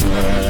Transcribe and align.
Yeah. 0.00 0.47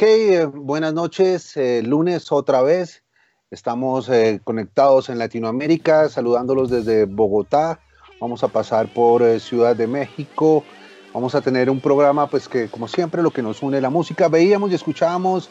Ok, 0.00 0.06
eh, 0.06 0.46
buenas 0.46 0.94
noches. 0.94 1.54
Eh, 1.58 1.82
lunes 1.84 2.32
otra 2.32 2.62
vez. 2.62 3.02
Estamos 3.50 4.08
eh, 4.08 4.40
conectados 4.42 5.10
en 5.10 5.18
Latinoamérica, 5.18 6.08
saludándolos 6.08 6.70
desde 6.70 7.04
Bogotá. 7.04 7.80
Vamos 8.18 8.42
a 8.42 8.48
pasar 8.48 8.90
por 8.94 9.22
Ciudad 9.40 9.76
de 9.76 9.86
México. 9.86 10.64
Vamos 11.12 11.34
a 11.34 11.42
tener 11.42 11.68
un 11.68 11.82
programa, 11.82 12.28
pues 12.28 12.48
que 12.48 12.68
como 12.68 12.88
siempre 12.88 13.22
lo 13.22 13.30
que 13.30 13.42
nos 13.42 13.62
une 13.62 13.78
la 13.78 13.90
música. 13.90 14.28
Veíamos 14.28 14.70
y 14.70 14.76
escuchábamos 14.76 15.50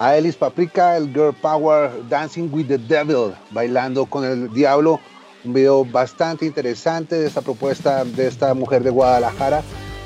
a 0.00 0.16
Elis 0.16 0.34
Paprika, 0.34 0.96
el 0.96 1.10
Girl 1.10 1.32
Power 1.40 1.92
Dancing 2.08 2.48
with 2.52 2.66
the 2.66 2.78
Devil, 2.78 3.32
bailando 3.52 4.06
con 4.06 4.24
el 4.24 4.52
diablo. 4.52 4.98
Un 5.44 5.52
video 5.52 5.84
bastante 5.84 6.44
interesante 6.46 7.14
de 7.14 7.28
esta 7.28 7.42
propuesta 7.42 8.04
de 8.04 8.26
esta 8.26 8.54
mujer 8.54 8.82
de 8.82 8.90
Guadalajara, 8.90 9.62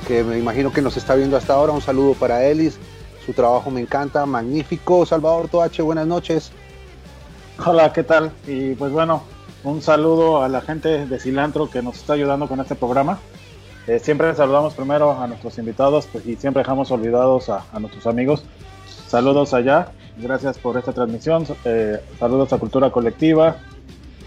que 0.07 0.23
me 0.23 0.37
imagino 0.37 0.71
que 0.71 0.83
nos 0.83 0.99
está 0.99 1.15
viendo 1.15 1.39
hasta 1.39 1.55
ahora. 1.55 1.73
Un 1.73 1.81
saludo 1.81 2.13
para 2.13 2.45
Elis 2.45 2.79
su 3.25 3.33
trabajo 3.33 3.71
me 3.71 3.81
encanta, 3.81 4.27
magnífico. 4.27 5.07
Salvador 5.07 5.49
Toache, 5.49 5.83
buenas 5.83 6.07
noches. 6.07 6.53
Hola, 7.65 7.93
¿qué 7.93 8.03
tal? 8.03 8.33
Y 8.47 8.75
pues 8.75 8.91
bueno, 8.93 9.23
un 9.63 9.81
saludo 9.81 10.43
a 10.43 10.49
la 10.49 10.61
gente 10.61 11.07
de 11.07 11.21
Cilantro 11.21 11.71
que 11.71 11.83
nos 11.83 11.97
está 11.97 12.15
ayudando 12.15 12.49
con 12.49 12.61
este 12.61 12.75
programa. 12.75 13.19
Eh, 13.87 13.99
siempre 13.99 14.35
saludamos 14.35 14.75
primero 14.75 15.13
a 15.13 15.27
nuestros 15.27 15.59
invitados 15.59 16.09
pues, 16.11 16.27
y 16.27 16.37
siempre 16.37 16.63
dejamos 16.63 16.91
olvidados 16.91 17.49
a, 17.49 17.65
nuestros 17.79 18.07
amigos. 18.07 18.45
Saludos 19.07 19.55
allá, 19.55 19.93
gracias 20.17 20.59
por 20.59 20.77
esta 20.77 20.93
transmisión. 20.93 21.45
Eh, 21.65 22.01
saludos 22.19 22.53
a 22.53 22.59
Cultura 22.59 22.91
Colectiva, 22.91 23.57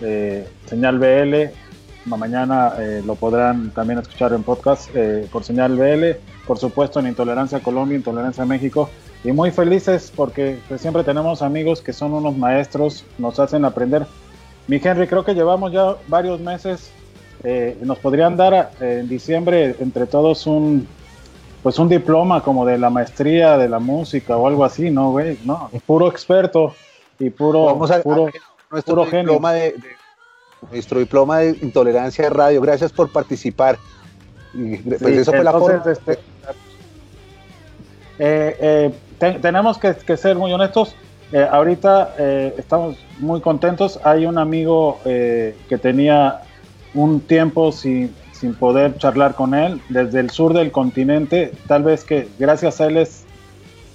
eh, 0.02 0.48
Señal 0.68 1.00
BL. 1.00 1.52
Mañana 2.06 2.74
lo 3.04 3.16
podrán 3.16 3.72
también 3.72 3.98
escuchar 3.98 4.32
en 4.34 4.44
podcast 4.44 4.92
por 5.32 5.44
Señal 5.44 5.76
BL 5.76 6.35
por 6.48 6.58
supuesto 6.58 7.00
en 7.00 7.08
Intolerancia 7.08 7.60
Colombia, 7.60 7.98
Intolerancia 7.98 8.46
México, 8.46 8.90
y 9.24 9.32
muy 9.32 9.52
felices 9.52 10.12
porque 10.16 10.60
pues, 10.68 10.82
siempre 10.82 11.04
tenemos 11.04 11.42
amigos 11.42 11.82
que 11.82 11.94
son 11.94 12.14
unos 12.14 12.38
maestros, 12.38 13.06
nos 13.18 13.40
hacen 13.40 13.66
aprender. 13.66 14.06
Mi 14.68 14.80
Henry, 14.84 15.08
creo 15.08 15.24
que 15.24 15.34
llevamos 15.34 15.72
ya 15.72 15.96
varios 16.08 16.40
meses, 16.40 16.92
eh, 17.44 17.78
nos 17.82 18.00
podrían 18.00 18.38
dar 18.38 18.72
eh, 18.82 19.00
en 19.02 19.10
diciembre 19.10 19.76
entre 19.80 20.08
todos 20.08 20.48
un, 20.48 20.88
pues 21.62 21.80
un 21.80 21.90
diploma 21.90 22.42
como 22.42 22.66
de 22.66 22.78
la 22.78 22.90
maestría 22.90 23.58
de 23.58 23.70
la 23.70 23.80
música 23.80 24.38
o 24.38 24.48
algo 24.48 24.64
así, 24.64 24.90
¿no, 24.92 25.12
güey? 25.12 25.38
No, 25.44 25.70
puro 25.86 26.08
experto 26.08 26.76
y 27.20 27.30
puro, 27.30 27.66
Vamos 27.66 27.92
a, 27.92 28.02
puro, 28.02 28.30
nuestro 28.72 29.06
diploma 29.06 29.54
de, 29.54 29.76
nuestro 30.72 31.00
diploma 31.00 31.40
de 31.40 31.58
intolerancia 31.62 32.26
de 32.26 32.30
radio. 32.30 32.62
Gracias 32.62 32.92
por 32.92 33.12
participar. 33.12 33.78
Y 34.56 34.78
pues 34.78 35.02
eso 35.02 35.32
fue 35.32 35.44
la 35.44 35.52
este, 35.92 36.20
eh, 38.18 38.56
eh, 39.20 39.40
tenemos 39.42 39.78
que, 39.78 40.18
ser 40.18 40.38
muy 40.38 40.54
honestos. 40.54 40.96
Eh, 41.32 41.46
ahorita 41.50 42.16
estamos 42.58 42.98
muy 43.20 43.42
contentos. 43.42 44.00
Hay 44.04 44.26
un 44.26 44.38
amigo 44.38 45.00
que 45.04 45.80
tenía 45.82 46.42
un 46.94 47.20
tiempo 47.20 47.72
sin, 47.72 48.16
sin 48.32 48.56
poder 48.56 48.98
charlar 48.98 49.36
con 49.36 49.54
él 49.54 49.82
desde 49.90 50.22
el 50.22 50.30
sur 50.30 50.54
del 50.54 50.72
continente. 50.72 51.52
Tal 51.68 51.84
vez 51.84 52.06
que 52.06 52.30
gracias 52.40 52.80
a 52.80 52.88
él 52.88 52.98
es 52.98 53.26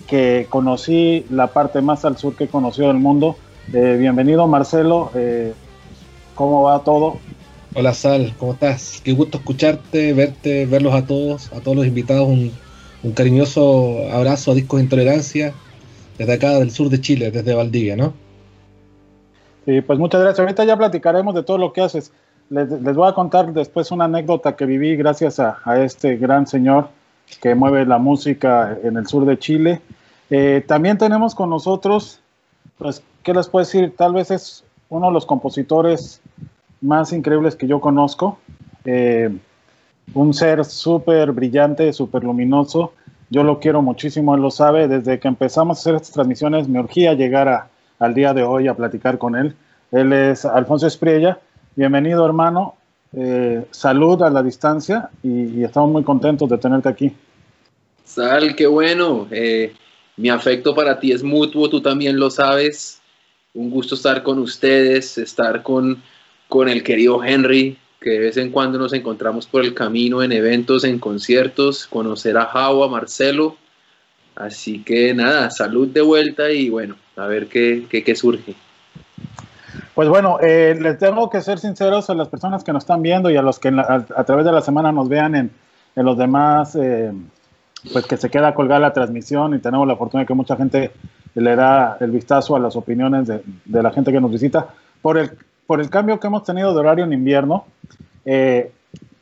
que 0.07 0.47
conocí 0.51 1.25
la 1.31 1.47
parte 1.47 1.81
más 1.81 2.05
al 2.05 2.19
sur 2.19 2.35
que 2.37 2.45
he 2.45 2.49
conocido 2.49 2.89
del 2.89 2.99
mundo. 2.99 3.37
bienvenido 3.69 4.47
Marcelo. 4.47 5.11
¿Cómo 6.35 6.63
va 6.63 6.81
todo? 6.81 7.19
Hola 7.73 7.95
Sal, 7.95 8.35
¿cómo 8.37 8.55
estás? 8.55 9.01
Qué 9.05 9.13
gusto 9.13 9.39
escucharte, 9.39 10.13
verte, 10.13 10.67
verlos 10.67 10.93
a 10.93 11.07
todos, 11.07 11.53
a 11.53 11.61
todos 11.61 11.77
los 11.77 11.87
invitados. 11.87 12.27
Un, 12.27 12.51
cariñoso 13.15 14.11
abrazo 14.13 14.51
a 14.51 14.55
Discos 14.55 14.81
Intolerancia 14.81 15.55
desde 16.19 16.33
acá 16.33 16.59
del 16.59 16.73
sur 16.73 16.89
de 16.89 17.01
Chile, 17.01 17.31
desde 17.31 17.55
Valdivia, 17.55 17.95
¿no? 17.95 18.13
Sí, 19.65 19.83
pues 19.83 20.01
muchas 20.01 20.21
gracias. 20.21 20.41
Ahorita 20.41 20.65
ya 20.65 20.77
platicaremos 20.77 21.33
de 21.33 21.45
todo 21.45 21.59
lo 21.59 21.73
que 21.73 21.83
haces. 21.83 22.13
Les, 22.49 22.69
voy 22.83 23.09
a 23.09 23.15
contar 23.15 23.53
después 23.53 23.93
una 23.93 24.07
anécdota 24.07 24.57
que 24.57 24.67
viví 24.67 24.97
gracias 24.97 25.39
a, 25.39 25.61
este 25.81 26.17
gran 26.17 26.49
señor 26.49 26.89
que 27.41 27.55
mueve 27.55 27.87
la 27.87 27.99
música 27.99 28.77
en 28.83 28.97
el 28.97 29.07
sur 29.07 29.25
de 29.25 29.39
Chile. 29.39 29.81
Eh, 30.29 30.65
también 30.67 30.99
tenemos 30.99 31.37
con 31.37 31.49
nosotros, 31.49 32.19
pues, 32.79 33.01
¿qué 33.23 33.33
les 33.33 33.47
puedo 33.47 33.65
decir? 33.65 33.95
Tal 33.97 34.13
vez 34.13 34.33
es 34.33 34.65
uno 34.89 35.07
de 35.07 35.13
los 35.13 35.25
compositores 35.25 36.21
más 36.81 37.13
increíbles 37.13 37.57
que 37.57 37.67
yo 37.67 37.81
conozco. 37.81 38.39
Eh, 38.85 39.31
un 40.15 40.35
ser 40.35 40.65
súper 40.65 41.33
brillante, 41.33 41.93
súper 41.93 42.25
luminoso. 42.25 42.95
Yo 43.29 43.45
lo 43.45 43.61
quiero 43.61 43.83
muchísimo, 43.83 44.35
él 44.35 44.43
lo 44.43 44.51
sabe. 44.51 44.89
Desde 44.89 45.21
que 45.21 45.29
empezamos 45.29 45.79
a 45.79 45.81
hacer 45.81 45.95
estas 45.95 46.13
transmisiones, 46.13 46.69
me 46.69 46.81
urgía 46.81 47.15
llegar 47.15 47.69
al 47.99 48.15
día 48.15 48.35
de 48.35 48.43
hoy 48.43 48.67
a 48.67 48.75
platicar 48.75 49.19
con 49.19 49.37
él. 49.37 49.55
Él 49.93 50.13
es 50.13 50.45
Alfonso 50.45 50.87
Espriella. 50.87 51.39
Bienvenido, 51.77 52.25
hermano. 52.27 52.75
Eh, 53.13 53.65
salud 53.71 54.23
a 54.23 54.31
la 54.31 54.43
distancia 54.43 55.11
y, 55.23 55.65
estamos 55.65 55.91
muy 55.91 56.05
contentos 56.05 56.49
de 56.49 56.59
tenerte 56.59 56.89
aquí. 56.89 57.13
Sal, 58.05 58.57
qué 58.57 58.67
bueno. 58.67 59.29
Eh, 59.31 59.73
mi 60.17 60.29
afecto 60.29 60.75
para 60.75 60.99
ti 60.99 61.13
es 61.13 61.23
mutuo, 61.23 61.69
tú 61.69 61.81
también 61.81 62.19
lo 62.19 62.31
sabes. 62.31 63.01
Un 63.55 63.71
gusto 63.71 63.95
estar 63.97 64.23
con 64.23 64.39
ustedes, 64.39 65.19
estar 65.19 65.63
con, 65.63 66.03
con 66.51 66.69
el 66.69 66.83
querido 66.83 67.23
Henry, 67.23 67.79
que 68.01 68.11
de 68.11 68.19
vez 68.19 68.37
en 68.37 68.51
cuando 68.51 68.77
nos 68.77 68.93
encontramos 68.93 69.47
por 69.47 69.65
el 69.65 69.73
camino 69.73 70.21
en 70.21 70.33
eventos, 70.33 70.83
en 70.83 70.99
conciertos, 70.99 71.87
conocer 71.87 72.37
a 72.37 72.47
Jao, 72.47 72.83
a 72.83 72.89
Marcelo. 72.89 73.57
Así 74.35 74.83
que 74.83 75.15
nada, 75.15 75.49
salud 75.51 75.89
de 75.89 76.01
vuelta 76.01 76.51
y 76.51 76.69
bueno, 76.69 76.97
a 77.17 77.27
ver 77.27 77.47
qué, 77.47 77.87
qué, 77.89 78.17
surge. 78.17 78.57
Pues 79.95 80.09
bueno, 80.09 80.39
eh, 80.41 80.77
les 80.79 80.99
tengo 80.99 81.31
que 81.31 81.41
ser 81.41 81.61
sinceros 81.61 82.11
a 82.11 82.15
las 82.15 82.29
personas 82.29 82.65
que 82.65 82.73
nos 82.73 82.83
están 82.83 83.01
viendo 83.01 83.31
y 83.31 83.37
a 83.37 83.43
los 83.43 83.61
que 83.61 83.69
a, 83.69 84.25
través 84.25 84.45
de 84.45 84.53
la 84.53 84.61
semana 84.61 84.91
nos 84.91 85.09
vean 85.09 85.37
en, 85.37 85.51
en 85.95 86.05
los 86.05 86.19
demás, 86.19 86.75
eh, 86.75 87.13
pues 87.93 88.07
que 88.07 88.17
se 88.17 88.29
queda 88.29 88.55
colgada 88.55 88.81
la 88.81 88.93
transmisión 88.93 89.55
y 89.55 89.61
tenemos 89.61 89.87
la 89.87 89.95
fortuna 89.95 90.23
de 90.23 90.27
que 90.27 90.35
mucha 90.35 90.57
gente 90.57 90.91
le 91.37 91.55
da 91.55 91.97
el 92.01 92.11
vistazo 92.11 92.57
a 92.57 92.59
las 92.59 92.75
opiniones 92.75 93.29
de 93.29 93.83
la 93.83 93.93
gente 93.93 94.11
que 94.11 94.21
nos 94.21 94.33
visita. 94.33 94.67
Por 95.01 95.17
el, 95.17 95.31
por 95.71 95.81
el 95.81 95.89
cambio 95.89 96.19
que 96.19 96.27
hemos 96.27 96.43
tenido 96.43 96.75
de 96.75 96.81
horario 96.81 97.05
en 97.05 97.13
invierno, 97.13 97.65
eh, 98.25 98.73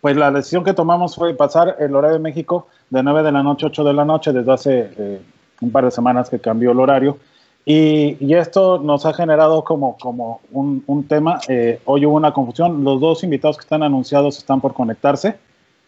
pues 0.01 0.17
la 0.17 0.31
decisión 0.31 0.65
que 0.65 0.73
tomamos 0.73 1.15
fue 1.15 1.35
pasar 1.35 1.77
el 1.79 1.95
horario 1.95 2.17
de 2.17 2.23
México 2.23 2.69
de 2.89 3.03
9 3.03 3.23
de 3.23 3.33
la 3.33 3.43
noche 3.43 3.67
a 3.67 3.69
8 3.69 3.85
de 3.85 3.93
la 3.93 4.07
noche 4.07 4.33
desde 4.33 4.51
hace 4.51 4.91
eh, 4.97 5.21
un 5.61 5.71
par 5.71 5.85
de 5.85 5.91
semanas 5.91 6.31
que 6.31 6.39
cambió 6.39 6.71
el 6.71 6.81
horario. 6.81 7.19
Y, 7.67 8.33
esto 8.33 8.79
nos 8.79 9.05
ha 9.05 9.13
generado 9.13 9.63
como, 9.63 9.99
como 9.99 10.41
un, 10.51 11.05
tema. 11.07 11.39
Eh, 11.49 11.83
hoy 11.85 12.07
hubo 12.07 12.17
una 12.17 12.33
confusión. 12.33 12.83
Los 12.83 12.99
dos 12.99 13.23
invitados 13.25 13.59
que 13.59 13.65
están 13.65 13.83
anunciados 13.83 14.39
están 14.39 14.63
por 14.63 14.73
conectarse. 14.73 15.37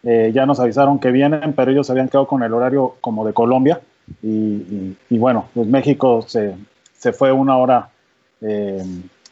ya 0.02 0.44
nos 0.44 0.60
avisaron 0.60 0.98
que 0.98 1.10
vienen, 1.10 1.54
pero 1.54 1.70
ellos 1.70 1.88
habían 1.88 2.10
quedado 2.10 2.26
con 2.26 2.42
el 2.42 2.52
horario 2.52 2.96
como 3.00 3.24
de 3.24 3.32
Colombia. 3.32 3.80
Y, 4.22 4.94
bueno, 5.08 5.46
pues 5.54 5.66
México 5.66 6.20
se, 6.20 6.54
se 6.98 7.14
fue 7.14 7.32
una 7.32 7.56
hora 7.56 7.88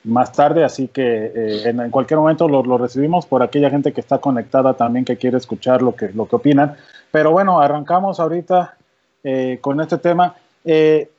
más 0.09 0.33
tarde, 0.33 0.65
así 0.65 0.89
que 0.89 1.27
eh, 1.35 1.69
en, 1.69 1.91
cualquier 1.91 2.19
momento 2.19 2.49
lo, 2.49 2.79
recibimos 2.79 3.27
por 3.27 3.43
aquella 3.43 3.71
gente 3.71 3.93
que 3.93 4.01
está 4.01 4.19
conectada 4.19 4.75
también 4.75 5.05
que 5.05 5.17
quiere 5.17 5.37
escuchar 5.37 5.83
lo 5.83 5.95
que, 5.95 6.09
lo 6.13 6.27
que 6.27 6.37
opinan. 6.37 6.77
Pero 7.13 7.31
bueno, 7.31 7.61
arrancamos 7.61 8.19
ahorita 8.19 8.77
eh, 9.23 9.59
con 9.61 9.81
este 9.81 9.99
tema. 9.99 10.35
Eh, 10.65 11.11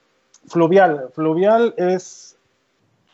fluvial, 0.48 1.10
fluvial 1.14 1.74
es, 1.78 2.36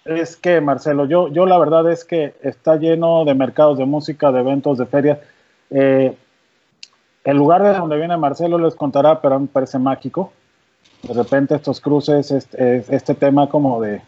es 0.06 0.38
que, 0.38 0.62
Marcelo, 0.62 1.06
yo, 1.06 1.27
yo 1.27 1.45
la 1.45 1.57
verdad 1.57 1.92
es 1.92 2.06
que 2.06 2.36
está 2.42 2.77
lleno 2.77 3.25
de 3.25 3.36
mercados 3.36 3.77
de 3.77 3.86
música, 3.86 4.31
de 4.31 4.39
eventos, 4.39 4.77
de 4.77 4.86
ferias. 4.86 5.19
el 5.69 6.18
lugar 7.25 7.63
de 7.63 7.74
donde 7.74 7.98
viene 7.98 8.16
Marcelo 8.18 8.57
les 8.57 8.75
contará, 8.75 9.22
pero 9.22 9.39
me 9.39 9.48
parece 9.48 9.77
mágico. 9.77 10.31
De 11.04 11.13
repente 11.13 11.56
estos 11.56 11.81
cruces, 11.81 12.31
este 12.31 13.16
tema 13.16 13.50
como 13.50 13.81
de 13.81 14.01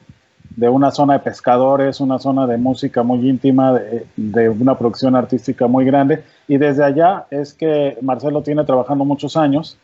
de 0.58 0.68
una 0.68 0.90
zona 0.90 1.14
de 1.14 1.20
pescadores, 1.20 2.02
una 2.02 2.18
zona 2.18 2.48
de 2.48 2.58
música 2.58 3.04
muy 3.04 3.30
íntima, 3.30 3.80
de, 4.16 4.50
una 4.50 4.76
producción 4.76 5.16
artística 5.16 5.68
muy 5.68 5.86
grande. 5.86 6.24
Y 6.48 6.58
desde 6.58 6.84
allá 6.84 7.28
es 7.30 7.54
que 7.54 7.96
Marcelo 8.02 8.42
tiene 8.42 8.66
trabajando 8.66 9.06
muchos 9.06 9.38
años. 9.38 9.78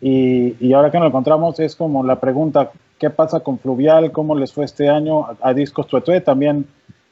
Y, 0.00 0.72
ahora 0.72 0.92
que 0.92 0.98
nos 1.00 1.08
encontramos 1.08 1.58
es 1.58 1.74
como 1.74 2.04
la 2.04 2.20
pregunta, 2.20 2.70
¿qué 3.00 3.10
pasa 3.10 3.40
con 3.40 3.58
Fluvial? 3.58 4.12
¿Cómo 4.12 4.36
les 4.36 4.52
fue 4.52 4.64
este 4.64 4.88
año 4.88 5.26
a, 5.40 5.52
Discos 5.54 5.88
Tuetue? 5.88 6.20
También, 6.20 6.66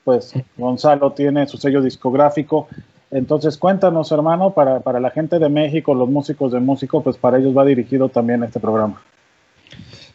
pues, 0.04 0.32
Gonzalo 0.56 1.10
tiene 1.10 1.48
su 1.48 1.56
sello 1.56 1.82
discográfico. 1.82 2.68
Entonces, 3.10 3.58
cuéntanos, 3.58 4.12
hermano, 4.12 4.50
para, 4.50 4.78
para 4.80 5.00
la 5.00 5.10
gente 5.10 5.40
de 5.40 5.48
México, 5.48 5.94
los 5.94 6.08
músicos 6.08 6.52
de 6.52 6.60
músico, 6.60 7.02
pues 7.02 7.16
para 7.16 7.38
ellos 7.38 7.58
va 7.58 7.64
dirigido 7.64 8.08
también 8.08 8.44
este 8.44 8.60
programa. 8.60 9.02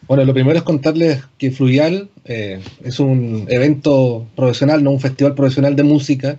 Bueno, 0.07 0.23
lo 0.23 0.35
primero 0.35 0.55
es 0.55 0.63
contarles 0.63 1.23
que 1.39 1.49
Fluvial 1.49 2.09
eh, 2.25 2.59
es 2.83 2.99
un 2.99 3.47
evento 3.49 4.27
profesional, 4.35 4.83
no 4.83 4.91
un 4.91 4.99
festival 4.99 5.33
profesional 5.33 5.75
de 5.75 5.81
música. 5.81 6.37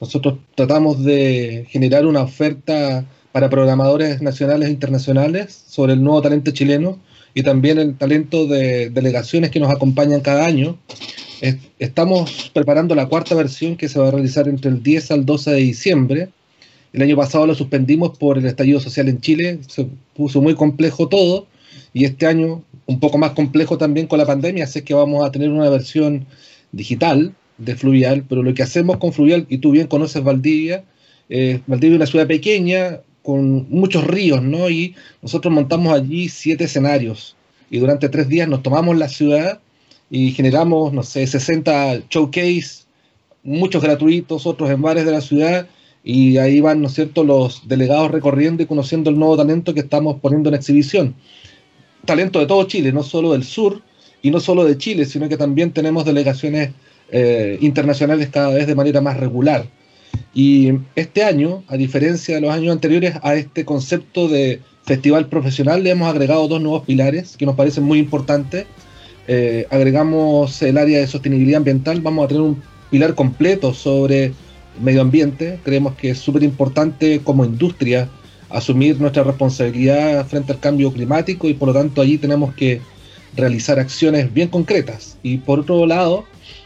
Nosotros 0.00 0.38
tratamos 0.56 1.04
de 1.04 1.64
generar 1.68 2.06
una 2.06 2.22
oferta 2.22 3.04
para 3.30 3.48
programadores 3.48 4.20
nacionales 4.20 4.68
e 4.68 4.72
internacionales 4.72 5.64
sobre 5.68 5.92
el 5.92 6.02
nuevo 6.02 6.22
talento 6.22 6.50
chileno 6.50 6.98
y 7.34 7.44
también 7.44 7.78
el 7.78 7.96
talento 7.96 8.48
de 8.48 8.90
delegaciones 8.90 9.52
que 9.52 9.60
nos 9.60 9.70
acompañan 9.70 10.20
cada 10.20 10.44
año. 10.44 10.76
Estamos 11.78 12.50
preparando 12.52 12.96
la 12.96 13.06
cuarta 13.06 13.36
versión 13.36 13.76
que 13.76 13.88
se 13.88 14.00
va 14.00 14.08
a 14.08 14.10
realizar 14.10 14.48
entre 14.48 14.72
el 14.72 14.82
10 14.82 15.12
al 15.12 15.24
12 15.24 15.52
de 15.52 15.56
diciembre. 15.58 16.28
El 16.92 17.02
año 17.02 17.16
pasado 17.16 17.46
lo 17.46 17.54
suspendimos 17.54 18.18
por 18.18 18.38
el 18.38 18.46
estallido 18.46 18.80
social 18.80 19.08
en 19.08 19.20
Chile, 19.20 19.60
se 19.68 19.86
puso 20.14 20.40
muy 20.40 20.54
complejo 20.54 21.08
todo 21.08 21.46
y 21.92 22.04
este 22.04 22.26
año 22.26 22.62
un 22.86 23.00
poco 23.00 23.18
más 23.18 23.32
complejo 23.32 23.78
también 23.78 24.06
con 24.06 24.18
la 24.18 24.26
pandemia, 24.26 24.64
así 24.64 24.82
que 24.82 24.94
vamos 24.94 25.24
a 25.24 25.32
tener 25.32 25.50
una 25.50 25.70
versión 25.70 26.26
digital 26.72 27.34
de 27.58 27.76
Fluvial, 27.76 28.24
pero 28.28 28.42
lo 28.42 28.52
que 28.54 28.62
hacemos 28.62 28.98
con 28.98 29.12
Fluvial, 29.12 29.46
y 29.48 29.58
tú 29.58 29.70
bien 29.70 29.86
conoces 29.86 30.22
Valdivia, 30.22 30.84
eh, 31.28 31.60
Valdivia 31.66 31.94
es 31.94 31.98
una 31.98 32.06
ciudad 32.06 32.26
pequeña 32.26 33.00
con 33.22 33.68
muchos 33.70 34.06
ríos, 34.06 34.42
¿no? 34.42 34.68
Y 34.68 34.94
nosotros 35.22 35.52
montamos 35.52 35.94
allí 35.94 36.28
siete 36.28 36.64
escenarios 36.64 37.36
y 37.70 37.78
durante 37.78 38.08
tres 38.10 38.28
días 38.28 38.48
nos 38.48 38.62
tomamos 38.62 38.98
la 38.98 39.08
ciudad 39.08 39.60
y 40.10 40.32
generamos, 40.32 40.92
no 40.92 41.02
sé, 41.02 41.26
60 41.26 42.02
showcase, 42.10 42.84
muchos 43.42 43.82
gratuitos, 43.82 44.46
otros 44.46 44.70
en 44.70 44.82
bares 44.82 45.06
de 45.06 45.12
la 45.12 45.20
ciudad, 45.22 45.66
y 46.02 46.36
ahí 46.36 46.60
van, 46.60 46.82
¿no 46.82 46.88
es 46.88 46.94
cierto?, 46.94 47.24
los 47.24 47.66
delegados 47.66 48.10
recorriendo 48.10 48.62
y 48.62 48.66
conociendo 48.66 49.08
el 49.08 49.18
nuevo 49.18 49.38
talento 49.38 49.72
que 49.72 49.80
estamos 49.80 50.20
poniendo 50.20 50.50
en 50.50 50.56
exhibición 50.56 51.14
talento 52.04 52.38
de 52.38 52.46
todo 52.46 52.64
Chile, 52.64 52.92
no 52.92 53.02
solo 53.02 53.32
del 53.32 53.44
sur 53.44 53.82
y 54.22 54.30
no 54.30 54.40
solo 54.40 54.64
de 54.64 54.78
Chile, 54.78 55.04
sino 55.04 55.28
que 55.28 55.36
también 55.36 55.72
tenemos 55.72 56.04
delegaciones 56.04 56.70
eh, 57.10 57.58
internacionales 57.60 58.28
cada 58.30 58.50
vez 58.50 58.66
de 58.66 58.74
manera 58.74 59.00
más 59.00 59.18
regular. 59.18 59.66
Y 60.32 60.72
este 60.96 61.22
año, 61.22 61.62
a 61.68 61.76
diferencia 61.76 62.34
de 62.34 62.40
los 62.40 62.50
años 62.50 62.72
anteriores, 62.72 63.14
a 63.22 63.34
este 63.34 63.64
concepto 63.64 64.28
de 64.28 64.60
festival 64.84 65.28
profesional 65.28 65.82
le 65.82 65.90
hemos 65.90 66.08
agregado 66.08 66.48
dos 66.48 66.60
nuevos 66.60 66.84
pilares 66.84 67.36
que 67.36 67.46
nos 67.46 67.56
parecen 67.56 67.84
muy 67.84 67.98
importantes. 67.98 68.66
Eh, 69.26 69.66
agregamos 69.70 70.60
el 70.62 70.76
área 70.76 70.98
de 71.00 71.06
sostenibilidad 71.06 71.58
ambiental, 71.58 72.00
vamos 72.00 72.24
a 72.24 72.28
tener 72.28 72.42
un 72.42 72.62
pilar 72.90 73.14
completo 73.14 73.72
sobre 73.72 74.32
medio 74.80 75.00
ambiente, 75.00 75.58
creemos 75.64 75.94
que 75.94 76.10
es 76.10 76.18
súper 76.18 76.42
importante 76.42 77.20
como 77.22 77.44
industria 77.44 78.08
asumir 78.50 79.00
nuestra 79.00 79.22
responsabilidad 79.22 80.26
frente 80.26 80.52
al 80.52 80.60
cambio 80.60 80.92
climático 80.92 81.48
y 81.48 81.54
por 81.54 81.68
lo 81.68 81.74
tanto 81.74 82.00
allí 82.00 82.18
tenemos 82.18 82.54
que 82.54 82.80
realizar 83.36 83.78
acciones 83.78 84.32
bien 84.32 84.48
concretas. 84.48 85.18
Y 85.22 85.38
por 85.38 85.60
otro 85.60 85.86
lado, 85.86 86.24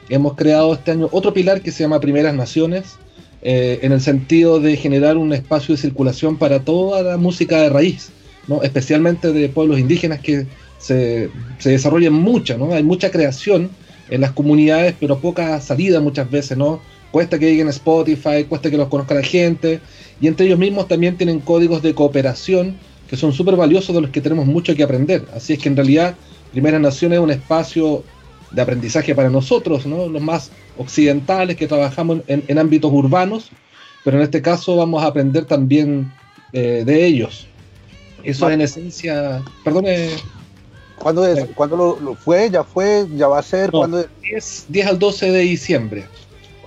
hemos 0.08 0.34
creado 0.34 0.74
este 0.74 0.92
año 0.92 1.08
otro 1.12 1.32
pilar 1.32 1.62
que 1.62 1.72
se 1.72 1.82
llama 1.82 2.00
Primeras 2.00 2.34
Naciones, 2.34 2.96
eh, 3.42 3.78
en 3.82 3.92
el 3.92 4.00
sentido 4.00 4.60
de 4.60 4.76
generar 4.76 5.16
un 5.16 5.32
espacio 5.32 5.74
de 5.74 5.80
circulación 5.80 6.36
para 6.36 6.60
toda 6.60 7.02
la 7.02 7.16
música 7.16 7.62
de 7.62 7.68
raíz, 7.68 8.10
¿no? 8.48 8.62
especialmente 8.62 9.32
de 9.32 9.48
pueblos 9.48 9.78
indígenas 9.78 10.20
que 10.20 10.46
se, 10.78 11.30
se 11.58 11.70
desarrollan 11.70 12.14
mucha, 12.14 12.56
¿no? 12.56 12.72
hay 12.72 12.82
mucha 12.82 13.10
creación 13.10 13.70
en 14.10 14.22
las 14.22 14.32
comunidades, 14.32 14.94
pero 14.98 15.18
poca 15.18 15.60
salida 15.60 16.00
muchas 16.00 16.30
veces, 16.30 16.56
¿no? 16.56 16.80
Cuesta 17.10 17.38
que 17.38 17.46
lleguen 17.46 17.68
a 17.68 17.70
Spotify, 17.70 18.44
cuesta 18.48 18.70
que 18.70 18.76
los 18.76 18.88
conozca 18.88 19.14
la 19.14 19.22
gente, 19.22 19.80
y 20.20 20.26
entre 20.26 20.46
ellos 20.46 20.58
mismos 20.58 20.88
también 20.88 21.16
tienen 21.16 21.40
códigos 21.40 21.82
de 21.82 21.94
cooperación 21.94 22.76
que 23.08 23.16
son 23.16 23.32
súper 23.32 23.56
valiosos 23.56 23.94
de 23.94 24.02
los 24.02 24.10
que 24.10 24.20
tenemos 24.20 24.46
mucho 24.46 24.74
que 24.74 24.82
aprender. 24.82 25.24
Así 25.34 25.54
es 25.54 25.58
que 25.58 25.68
en 25.68 25.76
realidad 25.76 26.14
Primera 26.52 26.78
Nación 26.78 27.12
es 27.12 27.18
un 27.18 27.30
espacio 27.30 28.04
de 28.50 28.62
aprendizaje 28.62 29.14
para 29.14 29.30
nosotros, 29.30 29.86
¿no? 29.86 30.08
los 30.08 30.22
más 30.22 30.50
occidentales 30.76 31.56
que 31.56 31.66
trabajamos 31.66 32.20
en, 32.26 32.58
ámbitos 32.58 32.92
urbanos, 32.92 33.50
pero 34.04 34.18
en 34.18 34.22
este 34.22 34.40
caso 34.40 34.76
vamos 34.76 35.02
a 35.02 35.06
aprender 35.06 35.44
también 35.44 36.12
eh, 36.52 36.82
de 36.86 37.06
ellos. 37.06 37.46
Eso 38.22 38.50
en 38.50 38.60
esencia, 38.60 39.42
perdone. 39.64 40.10
¿Cuándo, 40.98 41.24
es? 41.26 41.46
¿Cuándo 41.54 41.98
lo, 42.00 42.14
fue? 42.16 42.50
¿Ya 42.50 42.64
fue? 42.64 43.06
¿Ya 43.14 43.28
va 43.28 43.38
a 43.38 43.42
ser? 43.42 43.72
No, 43.72 43.86
10, 43.86 44.66
10, 44.68 44.86
al 44.86 44.98
12 44.98 45.30
de 45.30 45.40
diciembre. 45.40 46.04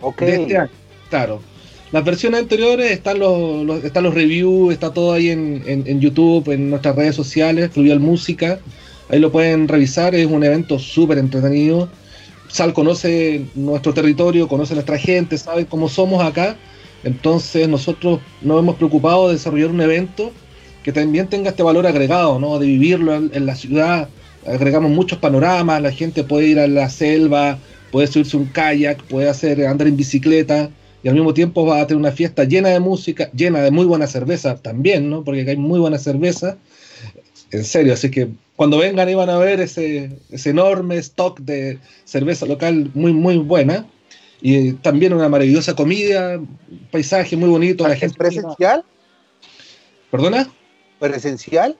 Ok. 0.02 0.22
De 0.22 0.36
este 0.42 0.58
año, 0.58 0.70
claro. 1.10 1.42
Las 1.92 2.06
versiones 2.06 2.40
anteriores 2.40 2.90
están 2.90 3.20
los, 3.20 3.84
están 3.84 4.04
los 4.04 4.14
reviews, 4.14 4.72
está 4.72 4.94
todo 4.94 5.12
ahí 5.12 5.30
en, 5.30 5.62
en, 5.66 6.00
YouTube, 6.00 6.50
en 6.50 6.70
nuestras 6.70 6.96
redes 6.96 7.16
sociales, 7.16 7.70
Fluvial 7.72 8.00
Música. 8.00 8.60
Ahí 9.10 9.20
lo 9.20 9.30
pueden 9.30 9.68
revisar, 9.68 10.16
es 10.16 10.26
un 10.26 10.42
evento 10.42 10.80
súper 10.80 11.18
entretenido. 11.18 11.90
Sal 12.48 12.74
conoce 12.74 13.46
nuestro 13.56 13.94
territorio, 13.94 14.48
conoce 14.48 14.74
nuestra 14.74 14.98
gente, 14.98 15.38
sabe 15.38 15.66
cómo 15.66 15.90
somos 15.90 16.24
acá. 16.24 16.56
Entonces 17.04 17.68
nosotros 17.68 18.22
nos 18.42 18.60
hemos 18.60 18.76
preocupado 18.78 19.28
de 19.28 19.34
desarrollar 19.34 19.70
un 19.70 19.82
evento 19.82 20.32
que 20.84 20.94
también 20.94 21.28
tenga 21.28 21.50
este 21.50 21.62
valor 21.62 21.86
agregado, 21.86 22.40
¿no? 22.40 22.58
De 22.58 22.68
vivirlo 22.68 23.14
en 23.16 23.46
la 23.46 23.56
ciudad. 23.56 24.08
Agregamos 24.48 24.92
muchos 24.92 25.20
panoramas, 25.20 25.82
la 25.82 25.92
gente 25.92 26.24
puede 26.24 26.48
ir 26.48 26.60
a 26.60 26.68
la 26.68 26.90
selva, 26.90 27.60
puede 27.92 28.08
subirse 28.08 28.38
un 28.38 28.46
kayak, 28.46 29.04
puede 29.04 29.30
hacer 29.30 29.66
andar 29.66 29.88
en 29.88 29.98
bicicleta 29.98 30.70
y 31.04 31.08
al 31.08 31.16
mismo 31.16 31.34
tiempo 31.34 31.66
va 31.66 31.82
a 31.82 31.88
tener 31.88 32.00
una 32.00 32.12
fiesta 32.12 32.44
llena 32.44 32.70
de 32.70 32.80
música, 32.80 33.30
llena 33.34 33.62
de 33.62 33.72
muy 33.72 33.86
buena 33.86 34.08
cerveza 34.08 34.56
también, 34.56 35.10
¿no? 35.10 35.24
Porque 35.24 35.42
hay 35.48 35.58
muy 35.58 35.80
buena 35.80 35.98
cerveza. 35.98 36.58
En 37.52 37.66
serio, 37.66 37.94
así 37.94 38.10
que 38.10 38.30
cuando 38.56 38.78
vengan 38.78 39.10
y 39.10 39.16
van 39.16 39.30
a 39.30 39.38
ver 39.38 39.60
ese, 39.60 40.12
ese 40.30 40.52
enorme 40.52 40.98
stock 40.98 41.40
de 41.40 41.80
cerveza 42.06 42.46
local 42.46 42.92
muy, 42.94 43.14
muy 43.14 43.38
buena. 43.38 43.88
Y 44.44 44.74
también 44.74 45.14
una 45.14 45.30
maravillosa 45.30 45.76
comida, 45.76 46.40
paisaje 46.92 47.36
muy 47.36 47.50
bonito. 47.50 47.88
La 47.88 47.96
gente 47.96 48.18
presencial? 48.18 48.84
¿Perdona? 50.10 50.50
¿Presencial? 51.00 51.78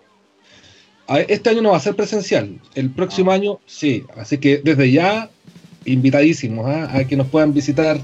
Este 1.28 1.50
año 1.50 1.62
no 1.62 1.72
va 1.72 1.78
a 1.78 1.82
ser 1.82 1.96
presencial, 1.96 2.60
el 2.74 2.90
próximo 2.90 3.32
ah. 3.32 3.36
año 3.36 3.60
sí, 3.66 4.06
así 4.16 4.38
que 4.38 4.62
desde 4.64 4.92
ya 4.92 5.30
invitadísimos 5.86 6.66
¿ah? 6.68 6.90
a 6.94 7.04
que 7.06 7.16
nos 7.16 7.28
puedan 7.28 7.54
visitar 7.54 8.00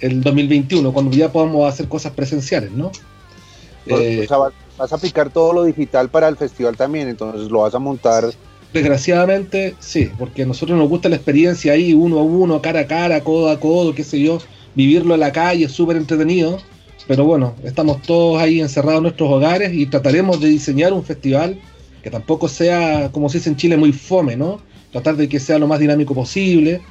el 0.00 0.22
2021, 0.22 0.92
cuando 0.92 1.16
ya 1.16 1.30
podamos 1.32 1.70
hacer 1.72 1.88
cosas 1.88 2.12
presenciales, 2.12 2.70
¿no? 2.72 2.90
Eh, 3.86 4.26
vas 4.78 4.92
a 4.92 4.96
aplicar 4.96 5.30
todo 5.30 5.52
lo 5.52 5.64
digital 5.64 6.08
para 6.08 6.28
el 6.28 6.36
festival 6.36 6.76
también, 6.76 7.08
entonces 7.08 7.50
lo 7.50 7.60
vas 7.60 7.74
a 7.74 7.78
montar. 7.78 8.24
Desgraciadamente, 8.72 9.76
sí, 9.78 10.10
porque 10.18 10.42
a 10.42 10.46
nosotros 10.46 10.76
nos 10.76 10.88
gusta 10.88 11.08
la 11.08 11.16
experiencia 11.16 11.72
ahí, 11.72 11.94
uno 11.94 12.18
a 12.18 12.22
uno, 12.22 12.60
cara 12.60 12.80
a 12.80 12.86
cara, 12.86 13.22
codo 13.22 13.50
a 13.50 13.60
codo, 13.60 13.94
qué 13.94 14.02
sé 14.02 14.20
yo, 14.20 14.38
vivirlo 14.74 15.14
en 15.14 15.20
la 15.20 15.32
calle, 15.32 15.68
súper 15.68 15.96
entretenido, 15.96 16.58
pero 17.06 17.24
bueno, 17.24 17.54
estamos 17.62 18.02
todos 18.02 18.42
ahí 18.42 18.60
encerrados 18.60 18.98
en 18.98 19.02
nuestros 19.04 19.30
hogares 19.30 19.72
y 19.74 19.86
trataremos 19.86 20.40
de 20.40 20.48
diseñar 20.48 20.92
un 20.92 21.04
festival 21.04 21.60
que 22.02 22.10
tampoco 22.10 22.48
sea, 22.48 23.10
como 23.12 23.28
se 23.28 23.38
dice 23.38 23.50
en 23.50 23.56
Chile, 23.56 23.76
muy 23.76 23.92
fome, 23.92 24.36
¿no? 24.36 24.60
Tratar 24.92 25.16
de 25.16 25.28
que 25.28 25.40
sea 25.40 25.58
lo 25.58 25.66
más 25.66 25.80
dinámico 25.80 26.14
posible. 26.14 26.82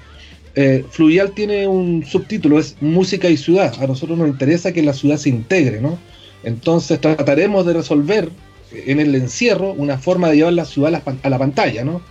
Eh, 0.56 0.86
Fluvial 0.90 1.32
tiene 1.32 1.68
un 1.68 2.06
subtítulo, 2.06 2.60
es 2.60 2.76
Música 2.80 3.30
y 3.30 3.38
Ciudad. 3.38 3.74
A 3.82 3.88
nosotros 3.88 4.18
nos 4.18 4.28
interesa 4.28 4.72
que 4.72 4.84
la 4.84 4.94
ciudad 4.94 5.18
se 5.18 5.30
integre, 5.30 5.82
¿no? 5.82 5.98
Entonces 6.44 7.00
trataremos 7.00 7.66
de 7.66 7.74
resolver 7.74 8.30
en 8.72 9.00
el 9.00 9.16
encierro 9.16 9.74
una 9.74 9.98
forma 9.98 10.30
de 10.30 10.38
llevar 10.38 10.54
la 10.54 10.66
ciudad 10.66 11.02
a 11.24 11.30
la, 11.30 11.38
pantalla, 11.38 11.84
¿no? 11.84 12.02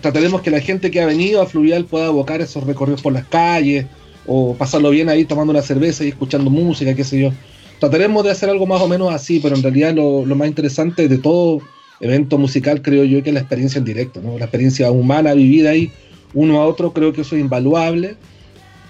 trataremos 0.00 0.42
que 0.42 0.50
la 0.50 0.60
gente 0.60 0.90
que 0.90 1.00
ha 1.00 1.06
venido 1.06 1.42
a 1.42 1.46
Fluvial 1.46 1.84
pueda 1.84 2.06
abocar 2.06 2.40
esos 2.40 2.64
recorridos 2.64 3.02
por 3.02 3.12
las 3.12 3.26
calles 3.26 3.86
o 4.26 4.54
pasarlo 4.54 4.90
bien 4.90 5.08
ahí 5.08 5.24
tomando 5.24 5.50
una 5.50 5.62
cerveza 5.62 6.04
y 6.04 6.08
escuchando 6.08 6.50
música, 6.50 6.94
qué 6.94 7.04
sé 7.04 7.20
yo. 7.20 7.32
Trataremos 7.80 8.22
de 8.24 8.30
hacer 8.30 8.48
algo 8.48 8.66
más 8.66 8.80
o 8.80 8.88
menos 8.88 9.12
así, 9.12 9.40
pero 9.40 9.56
en 9.56 9.62
realidad 9.62 9.94
lo, 9.94 10.24
lo 10.24 10.36
más 10.36 10.48
interesante 10.48 11.08
de 11.08 11.18
todo 11.18 11.60
evento 12.00 12.38
musical 12.38 12.82
creo 12.82 13.04
yo 13.04 13.22
que 13.22 13.30
es 13.30 13.34
la 13.34 13.40
experiencia 13.40 13.78
en 13.78 13.84
directo, 13.84 14.20
¿no? 14.22 14.38
la 14.38 14.44
experiencia 14.44 14.90
humana 14.90 15.34
vivida 15.34 15.70
ahí 15.70 15.90
uno 16.34 16.60
a 16.60 16.66
otro, 16.66 16.92
creo 16.92 17.12
que 17.12 17.22
eso 17.22 17.36
es 17.36 17.40
invaluable. 17.40 18.16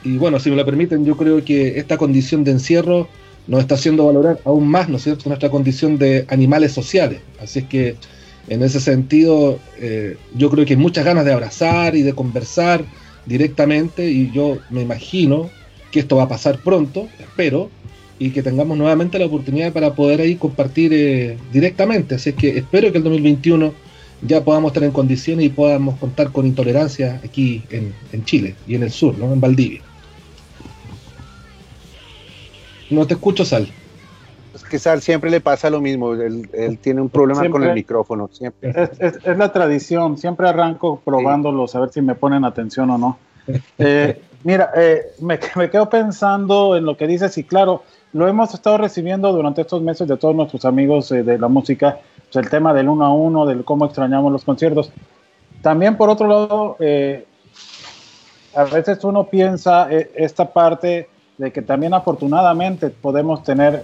Y 0.02 0.16
bueno, 0.18 0.38
si 0.38 0.50
me 0.50 0.56
lo 0.56 0.64
permiten, 0.64 1.04
yo 1.04 1.16
creo 1.16 1.44
que 1.44 1.78
esta 1.78 1.96
condición 1.96 2.44
de 2.44 2.52
encierro 2.52 3.08
nos 3.46 3.60
está 3.60 3.74
haciendo 3.74 4.06
valorar 4.06 4.40
aún 4.44 4.66
más, 4.68 4.88
¿no 4.88 4.96
es 4.96 5.02
cierto?, 5.02 5.28
nuestra 5.28 5.50
condición 5.50 5.98
de 5.98 6.24
animales 6.28 6.72
sociales. 6.72 7.20
Así 7.40 7.60
es 7.60 7.64
que 7.66 7.96
en 8.48 8.62
ese 8.62 8.80
sentido, 8.80 9.58
eh, 9.78 10.16
yo 10.34 10.50
creo 10.50 10.64
que 10.64 10.74
hay 10.74 10.78
muchas 10.78 11.04
ganas 11.04 11.24
de 11.24 11.32
abrazar 11.32 11.96
y 11.96 12.02
de 12.02 12.12
conversar 12.12 12.84
directamente 13.26 14.10
y 14.10 14.30
yo 14.32 14.58
me 14.70 14.82
imagino 14.82 15.50
que 15.90 16.00
esto 16.00 16.16
va 16.16 16.24
a 16.24 16.28
pasar 16.28 16.58
pronto, 16.58 17.08
espero, 17.18 17.70
y 18.18 18.30
que 18.30 18.42
tengamos 18.42 18.76
nuevamente 18.76 19.18
la 19.18 19.26
oportunidad 19.26 19.72
para 19.72 19.94
poder 19.94 20.20
ahí 20.20 20.36
compartir 20.36 20.92
eh, 20.92 21.36
directamente. 21.52 22.16
Así 22.16 22.30
es 22.30 22.36
que 22.36 22.58
espero 22.58 22.92
que 22.92 22.98
el 22.98 23.04
2021 23.04 23.72
ya 24.22 24.42
podamos 24.42 24.70
estar 24.70 24.82
en 24.84 24.90
condiciones 24.90 25.46
y 25.46 25.48
podamos 25.48 25.98
contar 25.98 26.30
con 26.30 26.46
intolerancia 26.46 27.20
aquí 27.24 27.62
en, 27.70 28.24
Chile 28.24 28.54
y 28.66 28.74
en 28.74 28.82
el 28.82 28.90
sur, 28.90 29.18
¿no? 29.18 29.32
en 29.32 29.40
Valdivia. 29.40 29.80
No 32.90 33.06
te 33.06 33.14
escucho, 33.14 33.44
Sal. 33.44 33.68
Es 34.54 34.62
que 34.62 34.78
Sal 34.78 35.02
siempre 35.02 35.30
le 35.30 35.40
pasa 35.40 35.68
lo 35.68 35.80
mismo, 35.80 36.14
él, 36.14 36.78
tiene 36.80 37.00
un 37.00 37.08
problema 37.08 37.48
con 37.50 37.64
el 37.64 37.74
micrófono. 37.74 38.28
Siempre. 38.32 38.72
Es, 38.98 39.24
la 39.36 39.52
tradición, 39.52 40.16
siempre 40.16 40.48
arranco 40.48 41.00
probándolos 41.04 41.74
a 41.74 41.80
ver 41.80 41.90
si 41.90 42.00
me 42.00 42.14
ponen 42.14 42.44
atención 42.44 42.90
o 42.90 42.98
no. 42.98 43.18
Eh, 43.78 44.22
mira, 44.44 44.70
eh, 44.76 45.02
me, 45.20 45.38
me, 45.56 45.70
quedo 45.70 45.88
pensando 45.90 46.76
en 46.76 46.84
lo 46.84 46.96
que 46.96 47.06
dices 47.06 47.36
y 47.36 47.44
claro, 47.44 47.82
lo 48.14 48.28
hemos 48.28 48.54
estado 48.54 48.78
recibiendo 48.78 49.32
durante 49.32 49.62
estos 49.62 49.82
meses 49.82 50.06
de 50.06 50.16
todos 50.16 50.36
nuestros 50.36 50.64
amigos 50.64 51.10
eh, 51.10 51.24
de 51.24 51.36
la 51.36 51.48
música, 51.48 51.98
el 52.36 52.48
tema 52.48 52.72
del 52.74 52.88
uno 52.88 53.04
a 53.04 53.12
uno, 53.12 53.46
del 53.46 53.64
cómo 53.64 53.86
extrañamos 53.86 54.32
los 54.32 54.44
conciertos. 54.44 54.90
También 55.62 55.96
por 55.96 56.10
otro 56.10 56.28
lado, 56.28 56.76
eh, 56.80 57.26
a 58.54 58.64
veces 58.64 59.02
uno 59.04 59.24
piensa 59.24 59.90
eh, 59.90 60.10
esta 60.14 60.52
parte 60.52 61.08
de 61.38 61.52
que 61.52 61.62
también 61.62 61.94
afortunadamente 61.94 62.90
podemos 62.90 63.42
tener 63.42 63.82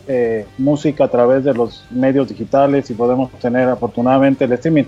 música 0.57 1.05
a 1.05 1.09
través 1.09 1.43
de 1.43 1.53
los 1.53 1.85
medios 1.91 2.29
digitales 2.29 2.89
y 2.91 2.95
podemos 2.95 3.29
tener 3.33 3.69
afortunadamente 3.69 4.45
el 4.45 4.53
streaming. 4.53 4.85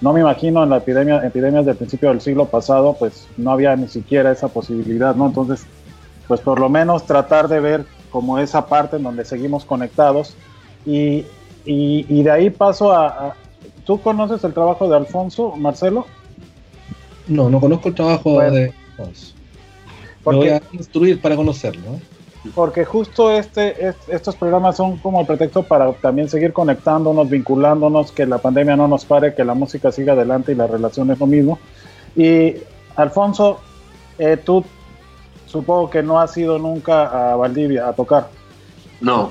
No 0.00 0.12
me 0.12 0.20
imagino 0.20 0.62
en 0.62 0.70
la 0.70 0.76
epidemia, 0.76 1.24
epidemias 1.24 1.64
del 1.64 1.76
principio 1.76 2.10
del 2.10 2.20
siglo 2.20 2.46
pasado, 2.46 2.94
pues 2.98 3.26
no 3.36 3.50
había 3.50 3.74
ni 3.76 3.88
siquiera 3.88 4.30
esa 4.30 4.48
posibilidad, 4.48 5.16
¿no? 5.16 5.26
Entonces, 5.26 5.66
pues 6.28 6.40
por 6.40 6.60
lo 6.60 6.68
menos 6.68 7.06
tratar 7.06 7.48
de 7.48 7.60
ver 7.60 7.86
como 8.10 8.38
esa 8.38 8.66
parte 8.66 8.96
en 8.96 9.04
donde 9.04 9.24
seguimos 9.24 9.64
conectados. 9.64 10.36
Y, 10.84 11.24
y, 11.66 12.22
de 12.22 12.30
ahí 12.30 12.50
paso 12.50 12.92
a, 12.92 13.34
¿Tú 13.86 14.00
conoces 14.00 14.42
el 14.42 14.52
trabajo 14.52 14.88
de 14.88 14.96
Alfonso, 14.96 15.54
Marcelo? 15.56 16.06
No, 17.28 17.48
no 17.48 17.60
conozco 17.60 17.88
el 17.88 17.94
trabajo 17.94 18.40
de 18.40 18.74
Alfonso. 18.98 19.34
voy 20.24 20.48
a 20.48 20.60
instruir 20.72 21.20
para 21.20 21.36
conocerlo. 21.36 22.00
Porque 22.54 22.84
justo 22.84 23.30
este, 23.30 23.94
estos 24.08 24.34
programas 24.34 24.76
son 24.76 24.98
como 24.98 25.20
el 25.20 25.26
pretexto 25.26 25.62
para 25.62 25.92
también 25.92 26.28
seguir 26.28 26.52
conectándonos, 26.52 27.30
vinculándonos, 27.30 28.10
que 28.10 28.26
la 28.26 28.38
pandemia 28.38 28.76
no 28.76 28.88
nos 28.88 29.04
pare, 29.04 29.34
que 29.34 29.44
la 29.44 29.54
música 29.54 29.92
siga 29.92 30.14
adelante 30.14 30.52
y 30.52 30.56
la 30.56 30.66
relación 30.66 31.10
es 31.12 31.20
lo 31.20 31.26
mismo. 31.26 31.58
Y 32.16 32.54
Alfonso, 32.96 33.60
eh, 34.18 34.36
tú 34.36 34.64
supongo 35.46 35.90
que 35.90 36.02
no 36.02 36.18
has 36.18 36.36
ido 36.36 36.58
nunca 36.58 37.32
a 37.32 37.36
Valdivia 37.36 37.88
a 37.88 37.92
tocar. 37.92 38.28
No. 39.00 39.30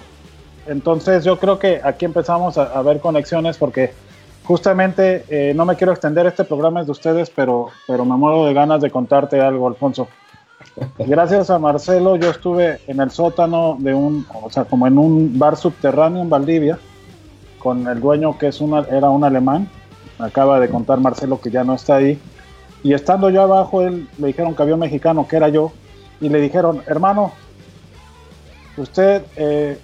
Entonces 0.68 1.24
yo 1.24 1.38
creo 1.38 1.60
que 1.60 1.82
aquí 1.84 2.06
empezamos 2.06 2.58
a, 2.58 2.82
ver 2.82 3.00
conexiones 3.00 3.58
porque 3.58 3.94
justamente 4.44 5.24
eh, 5.30 5.54
no 5.56 5.66
me 5.66 5.76
quiero 5.76 5.92
extender 5.94 6.26
este 6.26 6.44
programa 6.44 6.82
es 6.82 6.88
de 6.88 6.92
ustedes, 6.92 7.30
pero, 7.30 7.70
pero 7.88 8.06
me 8.06 8.16
muero 8.16 8.46
de 8.46 8.54
ganas 8.54 8.82
de 8.82 8.90
contarte 8.90 9.40
algo, 9.42 9.68
Alfonso. 9.68 10.08
Gracias 10.98 11.50
a 11.50 11.60
Marcelo, 11.60 12.16
yo 12.18 12.32
estuve 12.32 12.80
en 12.88 13.00
el 13.00 13.12
sótano 13.12 13.78
de 13.80 13.94
un, 13.94 14.26
o 14.34 14.50
sea, 14.50 14.66
como 14.66 14.88
en 14.88 14.98
un 14.98 15.38
bar 15.40 15.56
subterráneo 15.56 16.22
en 16.22 16.30
Valdivia, 16.30 16.80
con 17.60 17.88
el 17.88 18.02
dueño 18.02 18.38
que 18.38 18.48
es 18.48 18.60
una, 18.62 18.82
era 18.82 19.10
un 19.10 19.24
alemán. 19.24 19.70
Acaba 20.20 20.60
de 20.60 20.70
contar 20.70 21.00
Marcelo 21.00 21.40
que 21.40 21.50
ya 21.50 21.64
no 21.64 21.76
está 21.76 21.98
ahí. 21.98 22.20
Y 22.84 22.94
estando 22.94 23.30
yo 23.30 23.42
abajo, 23.42 23.82
él 23.82 24.08
le 24.18 24.28
dijeron 24.28 24.56
que 24.56 24.62
había 24.62 24.76
un 24.76 24.82
mexicano, 24.82 25.28
que 25.28 25.38
era 25.38 25.50
yo, 25.50 25.72
y 26.22 26.30
le 26.30 26.40
dijeron, 26.40 26.82
hermano, 26.88 27.32
usted 28.78 29.24
eh, 29.36 29.80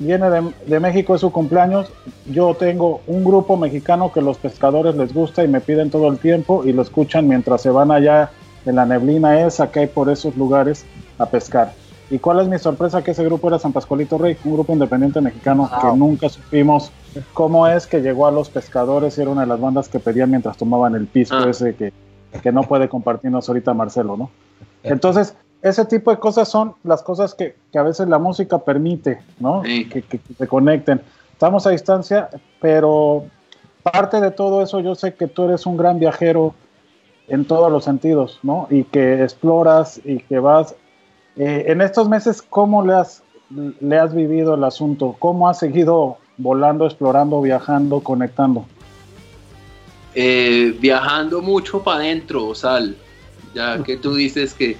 viene 0.00 0.28
de, 0.66 0.80
México, 0.80 1.14
es 1.14 1.20
su 1.20 1.30
cumpleaños, 1.30 1.92
yo 2.26 2.54
tengo 2.54 3.02
un 3.06 3.22
grupo 3.22 3.56
mexicano 3.56 4.10
que 4.12 4.22
los 4.22 4.38
pescadores 4.38 4.96
les 4.96 5.14
gusta 5.14 5.44
y 5.44 5.48
me 5.48 5.60
piden 5.60 5.90
todo 5.90 6.08
el 6.08 6.18
tiempo 6.18 6.64
y 6.64 6.72
lo 6.72 6.82
escuchan 6.82 7.28
mientras 7.28 7.62
se 7.62 7.70
van 7.70 7.90
allá 7.90 8.30
en 8.64 8.76
la 8.76 8.86
neblina 8.86 9.46
esa 9.46 9.70
que 9.70 9.80
hay 9.80 9.86
por 9.86 10.10
esos 10.10 10.36
lugares 10.36 10.84
a 11.18 11.26
pescar. 11.26 11.72
¿Y 12.10 12.18
cuál 12.18 12.40
es 12.40 12.48
mi 12.48 12.58
sorpresa? 12.58 13.04
Que 13.04 13.12
ese 13.12 13.24
grupo 13.24 13.48
era 13.48 13.58
San 13.58 13.72
Pascualito 13.72 14.18
Rey, 14.18 14.36
un 14.44 14.54
grupo 14.54 14.72
independiente 14.72 15.20
mexicano 15.20 15.70
que 15.80 15.96
nunca 15.96 16.28
supimos 16.28 16.90
cómo 17.34 17.68
es 17.68 17.86
que 17.86 18.00
llegó 18.00 18.26
a 18.26 18.32
los 18.32 18.50
pescadores 18.50 19.16
y 19.16 19.20
era 19.20 19.30
una 19.30 19.42
de 19.42 19.46
las 19.46 19.60
bandas 19.60 19.88
que 19.88 20.00
pedían 20.00 20.30
mientras 20.30 20.56
tomaban 20.56 20.94
el 20.94 21.06
pisco 21.06 21.36
ah. 21.36 21.50
ese 21.50 21.74
que, 21.76 21.92
que 22.42 22.52
no 22.52 22.62
puede 22.62 22.88
compartirnos 22.88 23.48
ahorita 23.48 23.74
Marcelo, 23.74 24.16
¿no? 24.16 24.30
Entonces, 24.82 25.36
ese 25.62 25.84
tipo 25.84 26.10
de 26.10 26.18
cosas 26.18 26.48
son 26.48 26.74
las 26.84 27.02
cosas 27.02 27.34
que, 27.34 27.54
a 27.74 27.82
veces 27.82 28.08
la 28.08 28.18
música 28.18 28.58
permite, 28.58 29.20
¿no? 29.38 29.62
Que, 29.62 30.04
se 30.38 30.46
conecten. 30.46 31.00
Estamos 31.32 31.66
a 31.66 31.70
distancia, 31.70 32.28
pero 32.60 33.24
parte 33.82 34.20
de 34.20 34.30
todo 34.30 34.62
eso 34.62 34.80
yo 34.80 34.94
sé 34.94 35.14
que 35.14 35.26
tú 35.26 35.44
eres 35.44 35.66
un 35.66 35.76
gran 35.76 35.98
viajero 35.98 36.54
en 37.28 37.44
todos 37.44 37.70
los 37.70 37.84
sentidos, 37.84 38.38
¿no? 38.42 38.66
Y 38.70 38.84
que 38.84 39.22
exploras 39.22 40.00
y 40.04 40.18
que 40.20 40.38
vas. 40.38 40.74
Eh, 41.36 41.64
en 41.68 41.80
estos 41.80 42.08
meses, 42.08 42.42
¿cómo 42.42 42.84
le 42.84 42.94
has, 42.94 43.22
le 43.80 43.98
has 43.98 44.14
vivido 44.14 44.54
el 44.54 44.64
asunto? 44.64 45.16
¿Cómo 45.18 45.48
has 45.48 45.58
seguido 45.58 46.18
volando, 46.38 46.86
explorando, 46.86 47.40
viajando, 47.40 48.00
conectando? 48.00 48.66
Eh, 50.14 50.76
viajando 50.80 51.40
mucho 51.40 51.82
para 51.82 51.98
adentro, 51.98 52.54
Sal. 52.54 52.96
Ya 53.54 53.82
que 53.82 53.96
tú 53.96 54.14
dices 54.14 54.54
que 54.54 54.76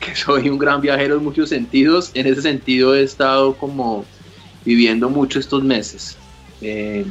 que 0.00 0.14
soy 0.14 0.48
un 0.48 0.58
gran 0.58 0.80
viajero 0.80 1.16
en 1.16 1.24
muchos 1.24 1.48
sentidos. 1.48 2.10
En 2.14 2.26
ese 2.26 2.42
sentido 2.42 2.94
he 2.94 3.02
estado 3.02 3.54
como 3.54 4.04
viviendo 4.64 5.08
mucho 5.08 5.38
estos 5.38 5.62
meses. 5.62 6.16
Eh, 6.60 7.04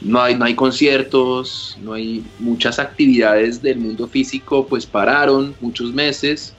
no 0.00 0.20
hay, 0.20 0.34
no 0.34 0.44
hay 0.44 0.54
conciertos, 0.54 1.78
no 1.80 1.94
hay 1.94 2.24
muchas 2.38 2.78
actividades 2.78 3.62
del 3.62 3.78
mundo 3.78 4.06
físico, 4.06 4.66
pues 4.66 4.84
pararon 4.84 5.54
muchos 5.60 5.92
meses 5.94 6.54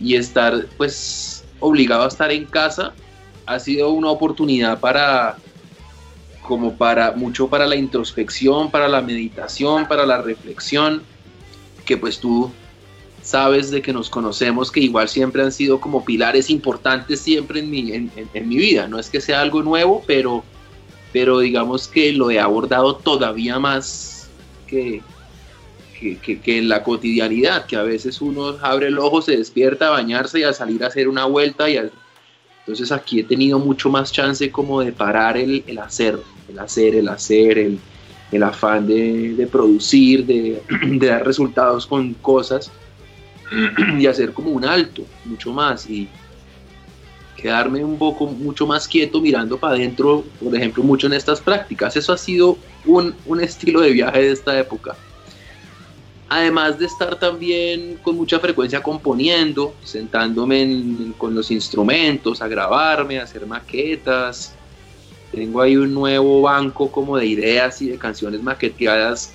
y 0.00 0.16
estar 0.16 0.66
pues 0.76 1.44
obligado 1.60 2.04
a 2.04 2.08
estar 2.08 2.32
en 2.32 2.44
casa 2.44 2.92
ha 3.46 3.58
sido 3.58 3.90
una 3.90 4.10
oportunidad 4.10 4.80
para 4.80 5.36
como 6.42 6.74
para 6.74 7.12
mucho 7.12 7.48
para 7.48 7.66
la 7.66 7.76
introspección, 7.76 8.70
para 8.70 8.88
la 8.88 9.00
meditación, 9.00 9.86
para 9.86 10.04
la 10.04 10.20
reflexión, 10.20 11.02
que 11.84 11.96
pues 11.96 12.18
tú 12.18 12.50
sabes 13.22 13.70
de 13.70 13.80
que 13.80 13.92
nos 13.92 14.10
conocemos, 14.10 14.70
que 14.70 14.80
igual 14.80 15.08
siempre 15.08 15.42
han 15.42 15.52
sido 15.52 15.80
como 15.80 16.04
pilares 16.04 16.50
importantes 16.50 17.20
siempre 17.20 17.60
en 17.60 17.70
mi, 17.70 17.92
en, 17.92 18.48
mi 18.48 18.56
vida. 18.56 18.88
No 18.88 18.98
es 18.98 19.08
que 19.08 19.20
sea 19.20 19.40
algo 19.40 19.62
nuevo, 19.62 20.02
pero, 20.06 20.44
pero 21.12 21.38
digamos 21.38 21.88
que 21.88 22.12
lo 22.12 22.30
he 22.30 22.40
abordado 22.40 22.96
todavía 22.96 23.58
más 23.58 24.28
que, 24.66 25.00
que, 25.98 26.40
que, 26.40 26.58
en 26.58 26.68
la 26.68 26.82
cotidianidad, 26.82 27.66
que 27.66 27.76
a 27.76 27.82
veces 27.82 28.20
uno 28.20 28.56
abre 28.60 28.88
el 28.88 28.98
ojo, 28.98 29.22
se 29.22 29.36
despierta 29.36 29.86
a 29.86 29.90
bañarse 29.90 30.40
y 30.40 30.42
a 30.42 30.52
salir 30.52 30.82
a 30.82 30.88
hacer 30.88 31.08
una 31.08 31.24
vuelta 31.26 31.70
y 31.70 31.78
entonces 31.78 32.92
aquí 32.92 33.20
he 33.20 33.24
tenido 33.24 33.58
mucho 33.58 33.88
más 33.88 34.12
chance 34.12 34.50
como 34.50 34.80
de 34.80 34.92
parar 34.92 35.36
el, 35.36 35.64
el 35.66 35.78
hacer, 35.78 36.18
el 36.48 36.58
hacer, 36.58 36.94
el 36.94 37.08
hacer, 37.08 37.58
el, 37.58 37.78
el 38.32 38.42
afán 38.42 38.86
de, 38.86 39.34
de 39.34 39.46
producir, 39.46 40.26
de, 40.26 40.62
de, 40.86 41.06
dar 41.06 41.24
resultados 41.24 41.86
con 41.86 42.14
cosas 42.14 42.70
y 43.98 44.06
hacer 44.06 44.32
como 44.32 44.50
un 44.50 44.64
alto, 44.64 45.04
mucho 45.24 45.52
más, 45.52 45.88
y 45.88 46.08
quedarme 47.36 47.84
un 47.84 47.98
poco 47.98 48.26
mucho 48.26 48.66
más 48.66 48.86
quieto 48.86 49.20
mirando 49.20 49.58
para 49.58 49.74
adentro, 49.74 50.24
por 50.40 50.54
ejemplo, 50.54 50.82
mucho 50.82 51.08
en 51.08 51.14
estas 51.14 51.40
prácticas. 51.40 51.96
Eso 51.96 52.12
ha 52.12 52.18
sido 52.18 52.56
un, 52.86 53.14
un 53.26 53.40
estilo 53.40 53.80
de 53.80 53.90
viaje 53.90 54.22
de 54.22 54.32
esta 54.32 54.58
época. 54.58 54.96
Además 56.28 56.78
de 56.78 56.86
estar 56.86 57.18
también 57.18 57.98
con 58.02 58.16
mucha 58.16 58.38
frecuencia 58.38 58.82
componiendo, 58.82 59.74
sentándome 59.84 61.12
con 61.18 61.34
los 61.34 61.50
instrumentos, 61.50 62.40
a 62.40 62.48
grabarme, 62.48 63.18
a 63.18 63.24
hacer 63.24 63.44
maquetas. 63.44 64.54
Tengo 65.30 65.60
ahí 65.60 65.76
un 65.76 65.92
nuevo 65.92 66.42
banco 66.42 66.90
como 66.90 67.18
de 67.18 67.26
ideas 67.26 67.82
y 67.82 67.90
de 67.90 67.98
canciones 67.98 68.42
maqueteadas 68.42 69.34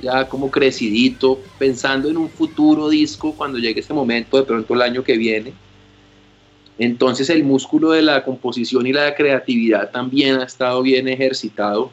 ya 0.00 0.28
como 0.28 0.50
crecidito, 0.50 1.40
pensando 1.58 2.08
en 2.08 2.16
un 2.16 2.28
futuro 2.28 2.88
disco 2.88 3.32
cuando 3.32 3.58
llegue 3.58 3.80
ese 3.80 3.94
momento, 3.94 4.36
de 4.36 4.44
pronto 4.44 4.74
el 4.74 4.82
año 4.82 5.02
que 5.02 5.16
viene. 5.16 5.52
Entonces 6.78 7.30
el 7.30 7.42
músculo 7.44 7.92
de 7.92 8.02
la 8.02 8.22
composición 8.22 8.86
y 8.86 8.92
la 8.92 9.14
creatividad 9.14 9.90
también 9.90 10.40
ha 10.40 10.44
estado 10.44 10.82
bien 10.82 11.08
ejercitado. 11.08 11.90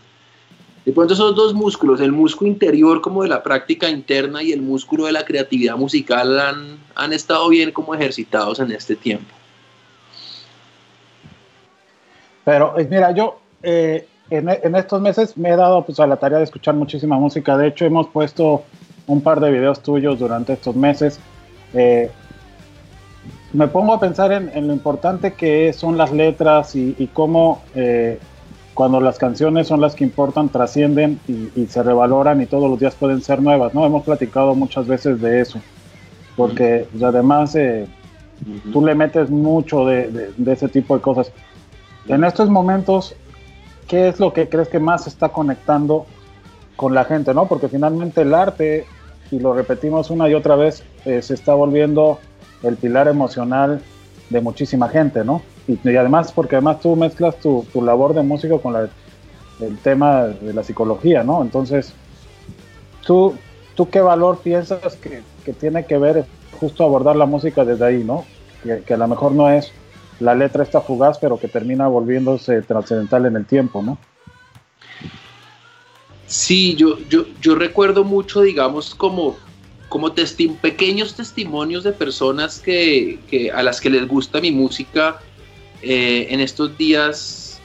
De 0.86 0.91
pronto 0.91 1.13
esos 1.13 1.33
dos 1.33 1.53
músculos, 1.53 2.01
el 2.01 2.12
músculo 2.12 2.51
interior 2.51 3.00
como 3.00 3.24
de 3.24 3.29
la 3.29 3.41
práctica 3.41 3.89
interna 3.89 4.43
y 4.43 4.51
el 4.51 4.62
músculo 4.62 5.05
de 5.05 5.13
la 5.13 5.24
creatividad 5.24 5.77
musical 5.77 6.38
han, 6.38 6.77
han 6.95 7.13
estado 7.13 7.48
bien 7.48 7.72
como 7.72 7.95
ejercitados 7.95 8.60
en 8.60 8.72
este 8.72 8.98
tiempo. 8.98 9.33
Pero 12.43 12.75
mira, 12.89 13.13
yo 13.15 13.39
eh, 13.62 14.05
en, 14.37 14.75
estos 14.75 15.01
meses 15.01 15.37
me 15.37 15.49
he 15.49 15.55
dado 15.55 15.85
pues, 15.85 15.99
a 15.99 16.07
la 16.07 16.17
tarea 16.17 16.39
de 16.39 16.43
escuchar 16.43 16.75
muchísima 16.75 17.17
música. 17.17 17.57
De 17.57 17.67
hecho, 17.67 17.85
hemos 17.85 18.07
puesto 18.07 18.63
un 19.05 19.21
par 19.21 19.39
de 19.39 19.51
videos 19.51 19.81
tuyos 19.81 20.17
durante 20.17 20.53
estos 20.53 20.75
meses. 20.75 21.19
Eh, 21.73 22.09
me 23.53 23.67
pongo 23.67 23.93
a 23.93 23.99
pensar 23.99 24.31
en, 24.31 24.67
lo 24.67 24.73
importante 24.73 25.33
que 25.33 25.71
son 25.73 25.97
las 25.97 26.11
letras 26.11 26.75
y, 26.75 27.09
cómo 27.13 27.61
eh, 27.75 28.17
cuando 28.73 28.99
las 28.99 29.19
canciones 29.19 29.67
son 29.67 29.79
las 29.79 29.93
que 29.93 30.03
importan, 30.03 30.49
trascienden 30.49 31.19
y, 31.27 31.67
se 31.67 31.83
revaloran 31.83 32.41
y 32.41 32.47
todos 32.47 32.69
los 32.69 32.79
días 32.79 32.95
pueden 32.95 33.21
ser 33.21 33.41
nuevas, 33.41 33.75
¿no? 33.75 33.85
Hemos 33.85 34.03
platicado 34.03 34.55
muchas 34.55 34.87
veces 34.87 35.21
de 35.21 35.41
eso, 35.41 35.61
porque 36.35 36.87
pues, 36.91 37.03
además 37.03 37.55
eh, 37.55 37.85
tú 38.71 38.83
le 38.83 38.95
metes 38.95 39.29
mucho 39.29 39.85
de, 39.85 40.31
de, 40.35 40.51
ese 40.51 40.67
tipo 40.67 40.95
de 40.95 41.01
cosas. 41.01 41.31
En 42.08 42.23
estos 42.23 42.49
momentos, 42.49 43.15
¿qué 43.88 44.08
es 44.08 44.19
lo 44.19 44.34
que 44.34 44.50
crees 44.50 44.67
que 44.67 44.80
más 44.80 45.08
está 45.08 45.30
conectando 45.30 46.06
con 46.76 46.93
la 46.93 47.06
gente, 47.06 47.34
no? 47.34 47.48
Porque 47.48 47.67
finalmente 47.67 48.22
el 48.22 48.34
arte, 48.34 48.86
y 49.32 49.39
lo 49.39 49.54
repetimos 49.54 50.10
una 50.10 50.30
y 50.30 50.34
otra 50.34 50.56
vez, 50.56 50.84
eh, 51.06 51.22
se 51.22 51.34
está 51.34 51.54
volviendo 51.54 52.19
el 52.62 52.78
pilar 52.78 53.08
emocional 53.08 53.82
de 54.30 54.41
muchísima 54.41 54.89
gente, 54.89 55.24
¿no? 55.24 55.41
Y, 55.67 55.78
además, 55.96 56.32
porque 56.32 56.56
además 56.56 56.80
tú 56.80 56.96
mezclas 56.96 57.38
tu, 57.38 57.65
labor 57.76 58.13
de 58.13 58.24
músico 58.24 58.62
con 58.62 58.76
el 58.76 59.78
tema 59.80 60.24
de 60.24 60.54
la 60.54 60.63
psicología, 60.63 61.24
¿no? 61.24 61.41
Entonces, 61.41 61.93
¿tú, 63.06 63.36
tú 63.76 63.89
qué 63.89 64.02
valor 64.02 64.39
piensas 64.39 64.96
que, 64.98 65.22
tiene 65.54 65.86
que 65.86 65.98
ver 65.98 66.26
justo 66.60 66.84
abordar 66.84 67.15
la 67.15 67.26
música 67.26 67.65
desde 67.65 67.86
ahí, 67.86 68.04
¿no? 68.04 68.26
Que, 68.63 68.82
que 68.82 68.93
a 68.93 68.98
lo 68.98 69.08
mejor 69.08 69.34
no 69.34 69.50
es 69.50 69.72
la 70.23 70.33
letra 70.33 70.63
está 70.63 70.79
fugaz, 70.79 71.17
pero 71.19 71.38
que 71.38 71.49
termina 71.49 71.88
volviéndose 71.88 72.62
trascendental 72.62 73.25
en 73.25 73.36
el 73.36 73.45
tiempo, 73.45 73.83
¿no? 73.83 73.97
Sí, 76.25 76.75
yo, 76.75 76.97
yo, 77.09 77.25
yo 77.41 77.55
recuerdo 77.55 78.05
mucho, 78.05 78.41
digamos, 78.41 78.95
como, 78.95 79.36
como 79.89 80.13
pequeños 80.62 81.15
testimonios 81.15 81.83
de 81.83 81.91
personas 81.91 82.59
que, 82.59 83.19
que, 83.29 83.51
a 83.51 83.62
las 83.62 83.81
que 83.81 83.89
les 83.89 84.07
gusta 84.07 84.39
mi 84.39 84.51
música. 84.51 85.19
Eh, 85.81 86.27
en 86.29 86.39
estos 86.39 86.77
días 86.77 87.59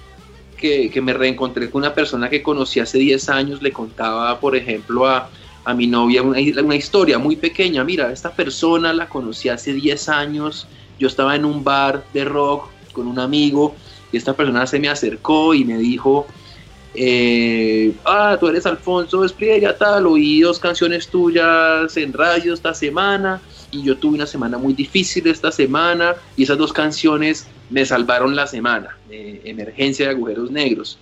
que, 0.57 0.91
que, 0.91 1.01
me 1.01 1.13
reencontré 1.13 1.71
con 1.71 1.83
una 1.83 1.95
persona 1.95 2.29
que 2.29 2.43
conocí 2.43 2.81
hace 2.81 2.99
10 2.99 3.29
años, 3.29 3.63
le 3.63 3.71
contaba, 3.71 4.41
por 4.41 4.57
ejemplo, 4.57 5.07
a, 5.07 5.31
a 5.65 5.75
mi 5.75 5.87
novia 5.87 6.23
una, 6.23 6.41
una, 6.61 6.75
historia 6.75 7.19
muy 7.21 7.37
pequeña. 7.37 7.85
Mira, 7.85 8.11
esta 8.11 8.33
persona 8.33 8.93
la 8.93 9.09
conocí 9.09 9.49
hace 9.49 9.73
10 9.73 10.09
años 10.09 10.67
yo 10.99 11.09
estaba 11.09 11.37
en 11.37 11.45
un 11.45 11.65
bar 11.65 12.05
de 12.13 12.25
rock 12.25 12.69
con 12.93 13.07
un 13.07 13.19
amigo 13.19 13.75
y 14.13 14.17
esta 14.17 14.35
persona 14.35 14.67
se 14.67 14.79
me 14.79 14.89
acercó 14.89 15.55
y 15.55 15.65
me 15.65 15.79
dijo, 15.79 16.27
eh, 16.95 17.93
ah, 18.05 18.37
tú 18.41 18.49
eres 18.49 18.67
Alfonso 18.67 19.25
Espriella, 19.25 19.77
tal, 19.77 20.07
oí 20.07 20.41
dos 20.41 20.59
canciones 20.59 21.09
tuyas 21.09 21.97
en 21.97 22.13
radio 22.13 22.55
esta 22.55 22.75
semana 22.75 23.41
y 23.71 23.83
yo 23.83 23.97
tuve 23.97 24.15
una 24.15 24.27
semana 24.27 24.59
muy 24.59 24.73
difícil 24.73 25.27
esta 25.27 25.53
semana 25.53 26.15
y 26.37 26.45
esas 26.45 26.59
dos 26.59 26.73
canciones 26.73 27.47
me 27.71 27.85
salvaron 27.85 28.35
la 28.35 28.47
semana, 28.47 28.97
Emergencia 29.11 30.07
de 30.07 30.13
Agujeros 30.13 30.51
Negros. 30.51 30.99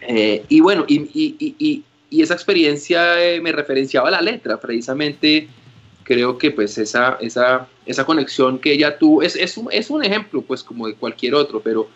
Eh, 0.00 0.44
y 0.48 0.60
bueno, 0.60 0.84
y, 0.88 1.84
esa 2.10 2.34
experiencia 2.34 3.22
eh, 3.22 3.40
me 3.40 3.52
referenciaba 3.52 4.08
a 4.08 4.12
la 4.12 4.22
letra, 4.22 4.58
precisamente 4.58 5.48
creo 6.08 6.38
que 6.38 6.50
pues 6.50 6.78
esa, 6.78 7.18
esa, 7.20 7.68
esa 7.84 8.06
conexión 8.06 8.58
que 8.58 8.72
ella 8.72 8.96
tuvo, 8.96 9.22
es, 9.22 9.36
es, 9.36 9.58
un, 9.58 9.68
es 9.70 9.90
un 9.90 10.02
ejemplo 10.02 10.40
pues 10.40 10.64
como 10.64 10.86
de 10.86 10.94
cualquier 10.94 11.34
otro, 11.34 11.60
pero 11.60 11.86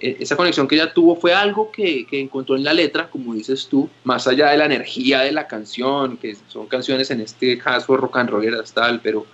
eh, 0.00 0.16
esa 0.18 0.34
conexión 0.34 0.66
que 0.66 0.76
ella 0.76 0.94
tuvo 0.94 1.14
fue 1.14 1.34
algo 1.34 1.70
que, 1.70 2.06
que, 2.06 2.18
encontró 2.20 2.56
en 2.56 2.64
la 2.64 2.72
letra, 2.72 3.10
como 3.10 3.34
dices 3.34 3.68
tú, 3.68 3.90
más 4.02 4.26
allá 4.26 4.48
de 4.48 4.56
la 4.56 4.64
energía 4.64 5.20
de 5.20 5.32
la 5.32 5.46
canción, 5.46 6.16
que 6.16 6.34
son 6.48 6.68
canciones 6.68 7.10
en 7.10 7.20
este 7.20 7.58
caso 7.58 7.98
rock 7.98 8.16
and 8.16 8.30
rolleras 8.30 8.72
tal, 8.72 8.98
pero, 9.02 9.26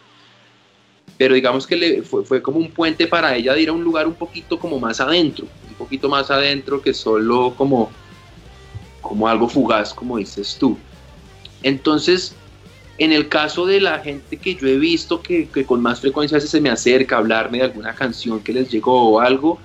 pero 1.16 1.36
digamos 1.36 1.64
que 1.64 1.76
le, 1.76 2.02
fue, 2.02 2.24
fue, 2.24 2.42
como 2.42 2.58
un 2.58 2.72
puente 2.72 3.06
para 3.06 3.36
ella 3.36 3.54
de 3.54 3.62
ir 3.62 3.68
a 3.68 3.72
un 3.72 3.84
lugar 3.84 4.08
un 4.08 4.14
poquito 4.14 4.58
como 4.58 4.80
más 4.80 5.00
adentro, 5.00 5.46
un 5.68 5.74
poquito 5.76 6.08
más 6.08 6.32
adentro 6.32 6.82
que 6.82 6.92
solo 6.92 7.54
como, 7.56 7.92
como 9.00 9.28
algo 9.28 9.48
fugaz, 9.48 9.94
como 9.94 10.16
dices 10.16 10.56
tú. 10.58 10.76
Entonces, 11.62 12.34
en 12.98 13.12
el 13.12 13.28
caso 13.28 13.66
de 13.66 13.80
la 13.80 13.98
gente 13.98 14.38
que 14.38 14.54
yo 14.54 14.66
he 14.68 14.78
visto 14.78 15.20
que, 15.20 15.48
con 15.66 15.82
más 15.82 16.00
frecuencia 16.00 16.40
se 16.40 16.60
me 16.60 16.70
acerca 16.70 17.16
a 17.16 17.18
hablarme 17.18 17.58
de 17.58 17.64
alguna 17.64 17.94
canción 17.94 18.40
que 18.40 18.52
les 18.52 18.70
llegó 18.70 19.10
o 19.10 19.20
algo, 19.20 19.58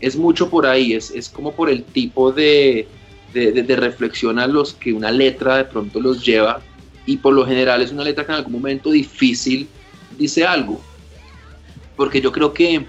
es 0.00 0.16
mucho 0.16 0.50
por 0.50 0.66
ahí, 0.66 0.92
es, 0.92 1.10
es 1.10 1.28
como 1.28 1.52
por 1.52 1.70
el 1.70 1.82
tipo 1.82 2.30
de, 2.30 2.86
de, 3.32 3.76
reflexión 3.76 4.38
a 4.38 4.46
los 4.46 4.74
que 4.74 4.92
una 4.92 5.10
letra 5.10 5.56
de 5.56 5.64
pronto 5.64 6.00
los 6.00 6.24
lleva 6.24 6.60
y 7.06 7.16
por 7.16 7.32
lo 7.32 7.46
general 7.46 7.82
es 7.82 7.90
una 7.90 8.04
letra 8.04 8.24
que 8.24 8.32
en 8.32 8.38
algún 8.38 8.52
momento 8.52 8.90
difícil 8.90 9.66
dice 10.18 10.44
algo. 10.44 10.80
Porque 11.96 12.20
yo 12.20 12.30
creo 12.30 12.52
que, 12.52 12.86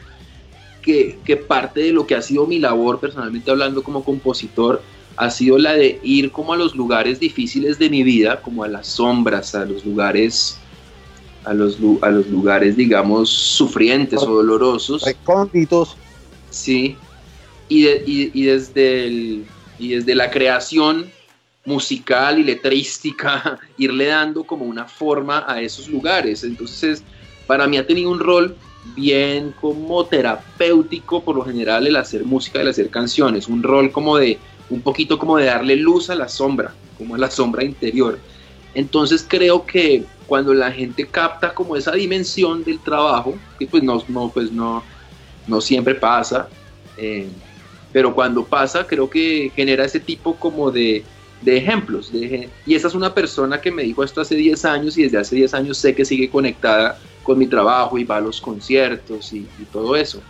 que, 0.82 1.18
que 1.24 1.38
parte 1.38 1.80
de 1.80 1.94
lo 1.94 2.06
que 2.06 2.16
ha 2.16 2.22
sido 2.22 2.46
mi 2.46 2.60
labor 2.60 3.00
personalmente 3.00 3.50
hablando 3.50 3.82
como 3.82 4.04
compositor, 4.04 4.84
ha 5.20 5.30
sido 5.30 5.58
la 5.58 5.74
de 5.74 6.00
ir 6.02 6.32
como 6.32 6.54
a 6.54 6.58
los 6.58 6.76
lugares 6.76 7.20
difíciles 7.20 7.78
de 7.78 7.90
mi 7.90 8.04
vida, 8.04 8.42
como 8.42 8.64
a 8.64 8.70
las 8.70 8.88
sombras, 8.88 9.54
a 9.54 9.66
los 9.66 9.86
lugares, 9.86 10.58
a 11.44 11.54
los, 11.54 11.78
a 12.02 12.10
los 12.10 12.26
lugares, 12.28 12.78
digamos, 12.78 13.30
sufrientes 13.30 14.24
o 14.24 14.28
dolorosos. 14.28 15.04
Recónditos. 15.04 15.98
Sí, 16.50 16.96
y, 17.68 17.86
y, 17.86 18.44
desde 18.44 19.08
el, 19.08 19.46
y 19.78 19.90
desde 19.90 20.16
la 20.16 20.32
creación 20.32 21.12
musical 21.66 22.40
y 22.40 22.46
letrística, 22.46 23.60
irle 23.78 24.06
dando 24.06 24.46
como 24.46 24.64
una 24.64 24.86
forma 24.86 25.44
a 25.46 25.62
esos 25.62 25.90
lugares. 25.90 26.46
Entonces, 26.46 27.04
para 27.46 27.68
mí 27.68 27.78
ha 27.78 27.86
tenido 27.86 28.10
un 28.10 28.22
rol 28.22 28.56
bien 28.96 29.54
como 29.60 30.06
terapéutico 30.06 31.22
por 31.22 31.36
lo 31.36 31.44
general 31.44 31.86
el 31.88 31.98
hacer 31.98 32.24
música, 32.24 32.62
el 32.62 32.70
hacer 32.70 32.90
canciones, 32.90 33.50
un 33.50 33.62
rol 33.62 33.92
como 33.92 34.16
de 34.16 34.40
un 34.70 34.82
poquito 34.82 35.18
como 35.18 35.38
de 35.38 35.46
darle 35.46 35.76
luz 35.76 36.10
a 36.10 36.16
la 36.16 36.28
sombra, 36.28 36.74
como 36.98 37.16
a 37.16 37.18
la 37.18 37.32
sombra 37.32 37.64
interior. 37.64 38.20
Entonces 38.74 39.26
creo 39.28 39.66
que 39.66 40.04
cuando 40.28 40.54
la 40.54 40.72
gente 40.72 41.08
capta 41.08 41.54
como 41.54 41.76
esa 41.76 41.92
dimensión 41.94 42.64
del 42.64 42.80
trabajo, 42.80 43.36
que 43.58 43.66
pues 43.66 43.82
no, 43.84 44.04
no, 44.08 44.30
pues 44.30 44.52
no, 44.52 44.84
no 45.48 45.60
siempre 45.60 45.96
pasa, 45.96 46.48
eh, 46.98 47.28
pero 47.92 48.14
cuando 48.14 48.46
pasa 48.46 48.86
creo 48.86 49.10
que 49.10 49.52
genera 49.56 49.86
ese 49.86 50.00
tipo 50.00 50.36
como 50.36 50.70
de, 50.70 51.04
de 51.42 51.58
ejemplos. 51.58 52.12
De, 52.12 52.48
y 52.66 52.76
esa 52.76 52.88
es 52.88 52.94
una 52.94 53.14
persona 53.14 53.60
que 53.60 53.72
me 53.72 53.84
dijo 53.84 54.04
esto 54.04 54.22
hace 54.22 54.36
10 54.36 54.66
años 54.66 54.98
y 54.98 55.04
desde 55.04 55.18
hace 55.18 55.36
10 55.36 55.54
años 55.56 55.78
sé 55.78 55.96
que 55.96 56.06
sigue 56.06 56.30
conectada 56.30 57.00
con 57.24 57.40
mi 57.40 57.48
trabajo 57.48 57.98
y 57.98 58.04
va 58.04 58.18
a 58.18 58.22
los 58.22 58.40
conciertos 58.40 59.34
y, 59.34 59.48
y 59.60 59.66
todo 59.72 59.96
eso. 59.96 60.22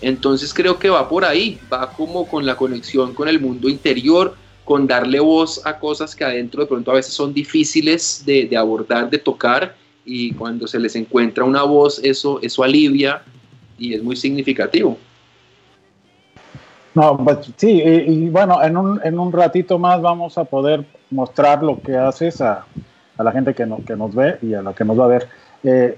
Entonces 0.00 0.52
creo 0.52 0.78
que 0.78 0.90
va 0.90 1.08
por 1.08 1.24
ahí, 1.24 1.58
va 1.72 1.90
como 1.92 2.26
con 2.26 2.44
la 2.44 2.56
conexión 2.56 3.14
con 3.14 3.28
el 3.28 3.40
mundo 3.40 3.68
interior, 3.68 4.34
con 4.64 4.86
darle 4.86 5.20
voz 5.20 5.64
a 5.64 5.78
cosas 5.78 6.14
que 6.14 6.24
adentro 6.24 6.62
de 6.62 6.66
pronto 6.66 6.90
a 6.90 6.94
veces 6.94 7.14
son 7.14 7.32
difíciles 7.32 8.24
de, 8.26 8.54
abordar, 8.56 9.08
de 9.08 9.18
tocar, 9.18 9.74
y 10.04 10.32
cuando 10.32 10.66
se 10.66 10.78
les 10.78 10.94
encuentra 10.96 11.44
una 11.44 11.62
voz, 11.62 12.00
eso, 12.04 12.40
eso 12.42 12.62
alivia 12.62 13.22
y 13.78 13.94
es 13.94 14.02
muy 14.02 14.16
significativo. 14.16 14.98
No, 16.94 17.16
pues 17.16 17.50
sí, 17.56 17.82
y, 17.82 17.90
y 18.10 18.28
bueno, 18.30 18.62
en 18.62 18.76
un, 18.76 19.00
en 19.04 19.18
un, 19.18 19.32
ratito 19.32 19.78
más 19.78 20.00
vamos 20.00 20.38
a 20.38 20.44
poder 20.44 20.84
mostrar 21.10 21.62
lo 21.62 21.80
que 21.80 21.96
haces 21.96 22.40
a, 22.40 22.64
a 23.18 23.22
la 23.22 23.32
gente 23.32 23.54
que, 23.54 23.66
no, 23.66 23.84
que, 23.84 23.96
nos 23.96 24.14
ve 24.14 24.38
y 24.42 24.54
a 24.54 24.62
la 24.62 24.72
que 24.72 24.84
nos 24.84 24.98
va 24.98 25.04
a 25.04 25.08
ver. 25.08 25.28
Eh, 25.62 25.96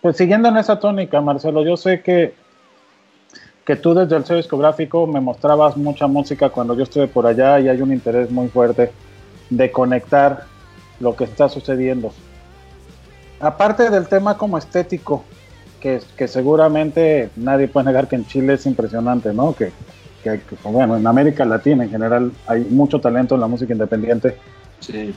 pues 0.00 0.16
siguiendo 0.16 0.48
en 0.48 0.56
esa 0.56 0.78
tónica, 0.78 1.20
Marcelo, 1.20 1.64
yo 1.64 1.76
sé 1.76 2.02
que, 2.02 2.34
que 3.64 3.76
tú 3.76 3.94
desde 3.94 4.16
el 4.16 4.24
sello 4.24 4.38
discográfico 4.38 5.06
me 5.06 5.20
mostrabas 5.20 5.76
mucha 5.76 6.06
música 6.06 6.50
cuando 6.50 6.74
yo 6.74 6.82
estuve 6.82 7.08
por 7.08 7.26
allá 7.26 7.60
y 7.60 7.68
hay 7.68 7.80
un 7.80 7.92
interés 7.92 8.30
muy 8.30 8.48
fuerte 8.48 8.92
de 9.50 9.70
conectar 9.70 10.44
lo 11.00 11.16
que 11.16 11.24
está 11.24 11.48
sucediendo. 11.48 12.12
Aparte 13.40 13.90
del 13.90 14.06
tema 14.06 14.36
como 14.36 14.58
estético, 14.58 15.24
que, 15.80 16.00
que, 16.16 16.28
seguramente 16.28 17.30
nadie 17.36 17.68
puede 17.68 17.86
negar 17.86 18.08
que 18.08 18.16
en 18.16 18.26
Chile 18.26 18.54
es 18.54 18.64
impresionante, 18.64 19.34
¿no? 19.34 19.54
Que, 19.54 19.70
que, 20.22 20.40
que, 20.40 20.56
bueno, 20.64 20.96
en 20.96 21.06
América 21.06 21.44
Latina 21.44 21.84
en 21.84 21.90
general 21.90 22.32
hay 22.46 22.62
mucho 22.62 23.00
talento 23.00 23.34
en 23.34 23.42
la 23.42 23.46
música 23.46 23.72
independiente. 23.72 24.38
Sí. 24.80 25.14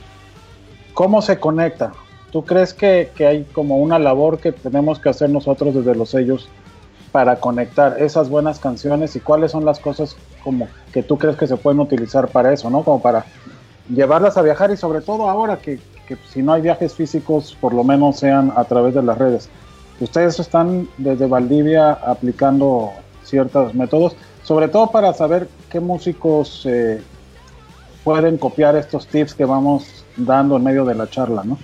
¿Cómo 0.92 1.22
se 1.22 1.38
conecta? 1.38 1.92
¿Tú 2.30 2.44
crees 2.44 2.74
que, 2.74 3.10
hay 3.20 3.44
como 3.52 3.78
una 3.78 3.98
labor 3.98 4.38
que 4.38 4.52
tenemos 4.52 4.98
que 4.98 5.08
hacer 5.08 5.30
nosotros 5.30 5.74
desde 5.74 5.94
los 5.94 6.10
sellos 6.10 6.48
para 7.12 7.36
conectar 7.36 7.96
esas 8.00 8.28
buenas 8.28 8.58
canciones 8.58 9.16
y 9.16 9.20
cuáles 9.20 9.52
son 9.52 9.64
las 9.64 9.78
cosas 9.78 10.16
como 10.44 10.68
que 10.92 11.02
tú 11.02 11.18
crees 11.18 11.36
que 11.36 11.46
se 11.46 11.56
pueden 11.56 11.80
utilizar 11.80 12.28
para 12.28 12.52
eso, 12.52 12.70
¿no? 12.70 12.82
Como 12.82 13.00
para 13.00 13.24
llevarlas 13.88 14.36
a 14.36 14.42
viajar 14.42 14.70
y 14.70 14.76
sobre 14.76 15.00
todo 15.00 15.28
ahora 15.28 15.58
que, 15.58 15.78
que 16.06 16.16
si 16.28 16.42
no 16.42 16.52
hay 16.52 16.62
viajes 16.62 16.94
físicos, 16.94 17.56
por 17.60 17.72
lo 17.74 17.84
menos 17.84 18.18
sean 18.18 18.52
a 18.56 18.64
través 18.64 18.94
de 18.94 19.02
las 19.02 19.18
redes. 19.18 19.48
Ustedes 20.00 20.38
están 20.38 20.88
desde 20.96 21.26
Valdivia 21.26 21.92
aplicando 21.92 22.92
ciertos 23.24 23.74
métodos, 23.74 24.16
sobre 24.42 24.68
todo 24.68 24.90
para 24.90 25.12
saber 25.12 25.48
qué 25.70 25.80
músicos 25.80 26.64
eh, 26.66 27.02
pueden 28.04 28.38
copiar 28.38 28.76
estos 28.76 29.06
tips 29.06 29.34
que 29.34 29.44
vamos 29.44 30.04
dando 30.16 30.56
en 30.56 30.64
medio 30.64 30.84
de 30.84 30.94
la 30.94 31.08
charla, 31.10 31.42
¿no? 31.44 31.58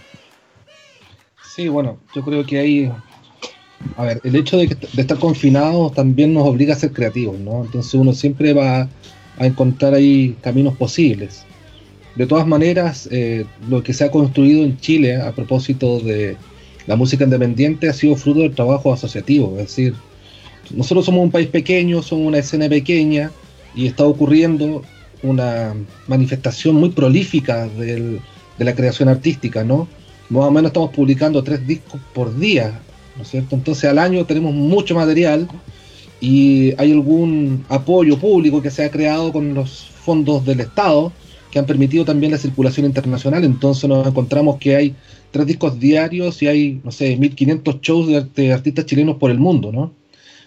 Sí, 1.40 1.68
bueno, 1.68 1.98
yo 2.12 2.22
creo 2.24 2.44
que 2.44 2.58
hay, 2.58 2.92
a 3.96 4.04
ver, 4.04 4.20
el 4.24 4.36
hecho 4.36 4.56
de, 4.56 4.68
que, 4.68 4.74
de 4.74 5.02
estar 5.02 5.18
confinados 5.18 5.92
también 5.94 6.34
nos 6.34 6.46
obliga 6.46 6.74
a 6.74 6.78
ser 6.78 6.92
creativos, 6.92 7.38
¿no? 7.38 7.64
Entonces 7.64 7.94
uno 7.94 8.12
siempre 8.12 8.52
va 8.52 8.88
a 9.38 9.46
encontrar 9.46 9.94
ahí 9.94 10.36
caminos 10.40 10.76
posibles. 10.76 11.44
De 12.16 12.26
todas 12.26 12.46
maneras, 12.46 13.08
eh, 13.10 13.44
lo 13.68 13.82
que 13.82 13.92
se 13.92 14.04
ha 14.04 14.10
construido 14.10 14.62
en 14.64 14.78
Chile 14.78 15.16
a 15.20 15.32
propósito 15.32 15.98
de, 16.00 16.36
la 16.86 16.96
música 16.96 17.24
independiente 17.24 17.88
ha 17.88 17.92
sido 17.92 18.16
fruto 18.16 18.40
del 18.40 18.54
trabajo 18.54 18.92
asociativo, 18.92 19.52
es 19.58 19.68
decir, 19.68 19.94
nosotros 20.70 21.06
somos 21.06 21.22
un 21.22 21.30
país 21.30 21.48
pequeño, 21.48 22.02
somos 22.02 22.26
una 22.26 22.38
escena 22.38 22.68
pequeña 22.68 23.30
y 23.74 23.86
está 23.86 24.04
ocurriendo 24.04 24.82
una 25.22 25.74
manifestación 26.06 26.74
muy 26.74 26.90
prolífica 26.90 27.66
del, 27.68 28.20
de 28.58 28.64
la 28.64 28.74
creación 28.74 29.08
artística, 29.08 29.64
¿no? 29.64 29.88
Más 30.28 30.44
o 30.44 30.50
menos 30.50 30.70
estamos 30.70 30.90
publicando 30.90 31.42
tres 31.42 31.66
discos 31.66 32.00
por 32.14 32.38
día, 32.38 32.80
¿no 33.16 33.24
cierto? 33.24 33.54
Entonces 33.54 33.84
al 33.84 33.98
año 33.98 34.24
tenemos 34.24 34.54
mucho 34.54 34.94
material 34.94 35.48
y 36.20 36.72
hay 36.78 36.92
algún 36.92 37.64
apoyo 37.68 38.18
público 38.18 38.62
que 38.62 38.70
se 38.70 38.84
ha 38.84 38.90
creado 38.90 39.32
con 39.32 39.54
los 39.54 39.86
fondos 40.04 40.44
del 40.44 40.60
Estado 40.60 41.12
que 41.50 41.60
han 41.60 41.66
permitido 41.66 42.04
también 42.04 42.32
la 42.32 42.38
circulación 42.38 42.84
internacional, 42.84 43.44
entonces 43.44 43.88
nos 43.88 44.04
encontramos 44.04 44.58
que 44.58 44.74
hay 44.74 44.96
tres 45.30 45.46
discos 45.46 45.78
diarios 45.78 46.42
y 46.42 46.48
hay, 46.48 46.80
no 46.82 46.90
sé, 46.90 47.16
1500 47.16 47.80
shows 47.80 48.08
de, 48.08 48.26
de, 48.34 48.52
artistas 48.52 48.86
chilenos 48.86 49.18
por 49.18 49.30
el 49.30 49.38
mundo, 49.38 49.70
¿no? 49.70 49.94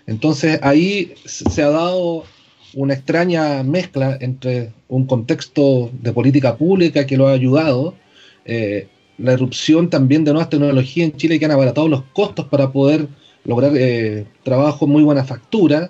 Entonces 0.05 0.59
ahí 0.63 1.13
se 1.23 1.63
ha 1.63 1.69
dado 1.69 2.25
una 2.73 2.93
extraña 2.93 3.63
mezcla 3.63 4.17
entre 4.19 4.73
un 4.89 5.05
contexto 5.05 5.89
de 5.93 6.11
política 6.11 6.57
pública 6.57 7.05
que 7.05 7.15
lo 7.15 7.27
ha 7.29 7.31
ayudado, 7.31 7.95
eh, 8.43 8.89
la 9.17 9.33
erupción 9.33 9.89
también 9.89 10.23
de 10.23 10.31
nuevas 10.31 10.49
tecnologías 10.49 11.09
en 11.09 11.17
Chile 11.17 11.39
que 11.39 11.45
han 11.45 11.51
abaratado 11.51 11.87
los 11.87 12.03
costos 12.13 12.45
para 12.47 12.71
poder 12.71 13.07
lograr 13.45 13.71
eh, 13.75 14.25
trabajo 14.43 14.87
muy 14.87 15.03
buena 15.03 15.23
factura, 15.23 15.89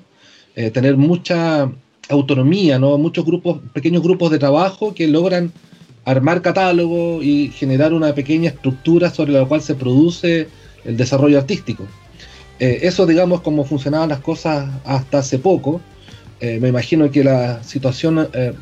eh, 0.55 0.71
tener 0.71 0.97
mucha 0.97 1.71
autonomía, 2.09 2.79
¿no? 2.79 2.97
muchos 2.97 3.25
grupos, 3.25 3.59
pequeños 3.73 4.03
grupos 4.03 4.31
de 4.31 4.39
trabajo 4.39 4.93
que 4.93 5.07
logran 5.07 5.51
armar 6.05 6.41
catálogo 6.41 7.21
y 7.21 7.49
generar 7.49 7.93
una 7.93 8.13
pequeña 8.13 8.49
estructura 8.49 9.09
sobre 9.09 9.33
la 9.33 9.45
cual 9.45 9.61
se 9.61 9.75
produce 9.75 10.47
el 10.85 10.95
desarrollo 10.95 11.37
artístico. 11.37 11.85
Eh, 12.59 12.79
eso, 12.83 13.05
digamos, 13.05 13.41
como 13.41 13.65
funcionaban 13.65 14.09
las 14.09 14.19
cosas 14.19 14.69
hasta 14.85 15.19
hace 15.19 15.37
poco. 15.37 15.81
Eh, 16.39 16.59
me 16.61 16.69
imagino 16.69 17.11
que 17.11 17.23
la 17.23 17.61
situación 17.63 18.27
eh, 18.33 18.53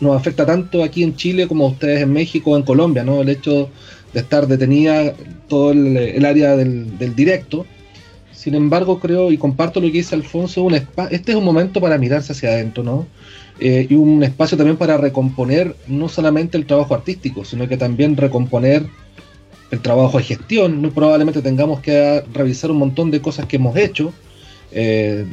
nos, 0.00 0.16
afecta 0.16 0.46
tanto 0.46 0.82
aquí 0.82 1.02
en 1.02 1.16
Chile 1.16 1.46
como 1.46 1.66
a 1.66 1.68
ustedes 1.70 2.02
en 2.02 2.12
México 2.12 2.52
o 2.52 2.56
en 2.56 2.62
Colombia, 2.62 3.04
¿no? 3.04 3.20
El 3.20 3.28
hecho 3.28 3.70
de 4.12 4.20
estar 4.20 4.46
detenida 4.46 5.14
todo 5.48 5.72
el, 5.72 6.24
área 6.24 6.56
del, 6.56 7.14
directo. 7.14 7.66
Sin 8.32 8.54
embargo, 8.54 8.98
creo 8.98 9.30
y 9.30 9.38
comparto 9.38 9.80
lo 9.80 9.86
que 9.88 9.98
dice 9.98 10.14
Alfonso, 10.14 10.62
un 10.62 10.74
este 10.74 11.32
es 11.32 11.36
un 11.36 11.44
momento 11.44 11.80
para 11.80 11.98
mirarse 11.98 12.32
hacia 12.32 12.50
adentro, 12.50 12.82
¿no? 12.82 13.06
eh, 13.60 13.86
y 13.88 13.94
un 13.94 14.22
espacio 14.22 14.56
también 14.56 14.78
para 14.78 14.96
recomponer 14.96 15.76
no 15.86 16.08
solamente 16.08 16.56
el 16.56 16.66
trabajo 16.66 16.94
artístico, 16.94 17.44
sino 17.44 17.68
que 17.68 17.76
también 17.76 18.16
recomponer 18.16 18.86
el 19.70 19.80
trabajo 19.80 20.18
de 20.18 20.24
gestión. 20.24 20.90
Probablemente 20.94 21.42
tengamos 21.42 21.80
que 21.80 22.24
revisar 22.32 22.70
un 22.70 22.78
montón 22.78 23.10
de 23.10 23.20
cosas 23.20 23.46
que 23.46 23.56
hemos 23.56 23.76
hecho. 23.76 24.12
Eh, 24.72 25.26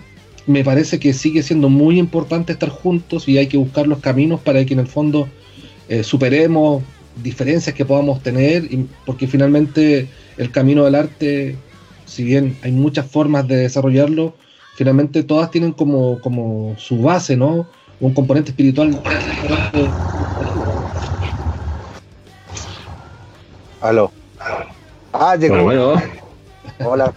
me 0.47 0.63
parece 0.63 0.99
que 0.99 1.13
sigue 1.13 1.43
siendo 1.43 1.69
muy 1.69 1.99
importante 1.99 2.53
estar 2.53 2.69
juntos 2.69 3.27
y 3.27 3.37
hay 3.37 3.47
que 3.47 3.57
buscar 3.57 3.85
los 3.85 3.99
caminos 3.99 4.39
para 4.39 4.65
que 4.65 4.73
en 4.73 4.79
el 4.79 4.87
fondo 4.87 5.27
eh, 5.89 6.03
superemos 6.03 6.83
diferencias 7.21 7.75
que 7.75 7.85
podamos 7.85 8.23
tener, 8.23 8.63
y, 8.65 8.87
porque 9.05 9.27
finalmente 9.27 10.07
el 10.37 10.51
camino 10.51 10.85
del 10.85 10.95
arte, 10.95 11.55
si 12.05 12.23
bien 12.23 12.57
hay 12.63 12.71
muchas 12.71 13.05
formas 13.05 13.47
de 13.47 13.57
desarrollarlo, 13.57 14.33
finalmente 14.75 15.23
todas 15.23 15.51
tienen 15.51 15.73
como, 15.73 16.19
como 16.21 16.75
su 16.77 17.01
base, 17.01 17.35
¿no? 17.35 17.67
un 17.99 18.13
componente 18.13 18.51
espiritual. 18.51 19.01
Aló. 23.81 24.11
Ah, 25.13 25.35
llegó. 25.35 25.63
Bueno, 25.63 25.93
bueno. 25.93 26.01
Hola, 26.79 27.13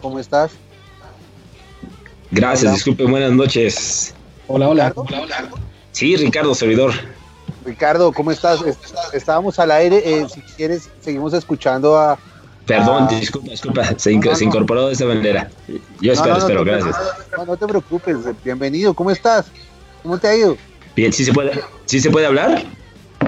¿cómo 0.00 0.18
estás? 0.18 0.52
Gracias, 2.30 2.64
hola. 2.64 2.74
disculpe, 2.74 3.04
buenas 3.04 3.32
noches. 3.32 4.14
Hola, 4.48 4.68
hola. 4.68 4.92
hola, 4.94 5.22
hola. 5.22 5.50
Sí, 5.92 6.16
Ricardo, 6.16 6.54
servidor. 6.54 6.92
Ricardo, 7.64 8.12
¿cómo 8.12 8.30
estás? 8.30 8.60
Estábamos 9.12 9.58
al 9.58 9.70
aire, 9.70 10.02
eh, 10.04 10.26
si 10.32 10.40
quieres, 10.40 10.90
seguimos 11.00 11.32
escuchando 11.34 11.98
a... 11.98 12.18
Perdón, 12.66 13.04
a... 13.04 13.08
disculpa, 13.08 13.50
disculpa, 13.50 13.84
se, 13.96 14.12
inc 14.12 14.24
no, 14.24 14.32
no, 14.32 14.36
se, 14.36 14.44
incorporó 14.44 14.86
de 14.88 14.94
esa 14.94 15.06
manera. 15.06 15.50
Yo 16.00 16.12
espero, 16.12 16.34
no, 16.34 16.38
espero, 16.38 16.64
gracias. 16.64 16.96
No, 17.46 17.56
te 17.56 17.66
preocupes, 17.66 18.16
bienvenido, 18.44 18.94
¿cómo 18.94 19.10
estás? 19.10 19.46
¿Cómo 20.02 20.18
te 20.18 20.28
ha 20.28 20.36
ido? 20.36 20.56
Bien, 20.94 21.12
¿sí 21.12 21.24
se 21.24 21.32
puede, 21.32 21.60
¿sí 21.86 22.00
se 22.00 22.10
puede 22.10 22.26
hablar? 22.26 22.64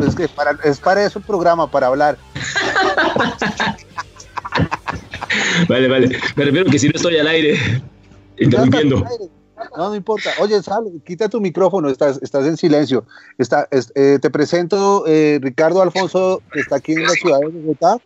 Es 0.07 0.15
que 0.15 0.29
para, 0.29 0.57
es 0.65 0.79
para 0.79 1.05
eso 1.05 1.19
el 1.19 1.25
programa, 1.25 1.71
para 1.71 1.89
hablar. 1.89 2.19
vale, 5.69 5.89
vale. 5.89 6.19
Me 6.37 6.45
refiero 6.45 6.71
que 6.71 6.79
si 6.79 6.89
no 6.89 6.93
estoy 6.95 7.19
al 7.19 7.27
aire, 7.27 7.59
interrumpiendo. 8.41 9.05
No, 9.77 9.89
no 9.89 9.95
importa. 9.95 10.31
Oye, 10.41 10.63
sal, 10.63 10.85
quita 11.05 11.29
tu 11.29 11.41
micrófono, 11.41 11.89
estás, 11.89 12.21
estás 12.23 12.47
en 12.47 12.57
silencio. 12.57 13.05
Está, 13.39 13.67
es, 13.71 13.93
eh, 13.95 14.19
te 14.21 14.31
presento 14.31 15.05
eh, 15.07 15.39
Ricardo 15.43 15.83
Alfonso, 15.83 16.43
que 16.53 16.61
está 16.61 16.77
aquí 16.77 16.93
en 16.93 17.03
la 17.03 17.11
ciudad 17.11 17.41
de 17.41 17.49
Bogotá, 17.49 17.99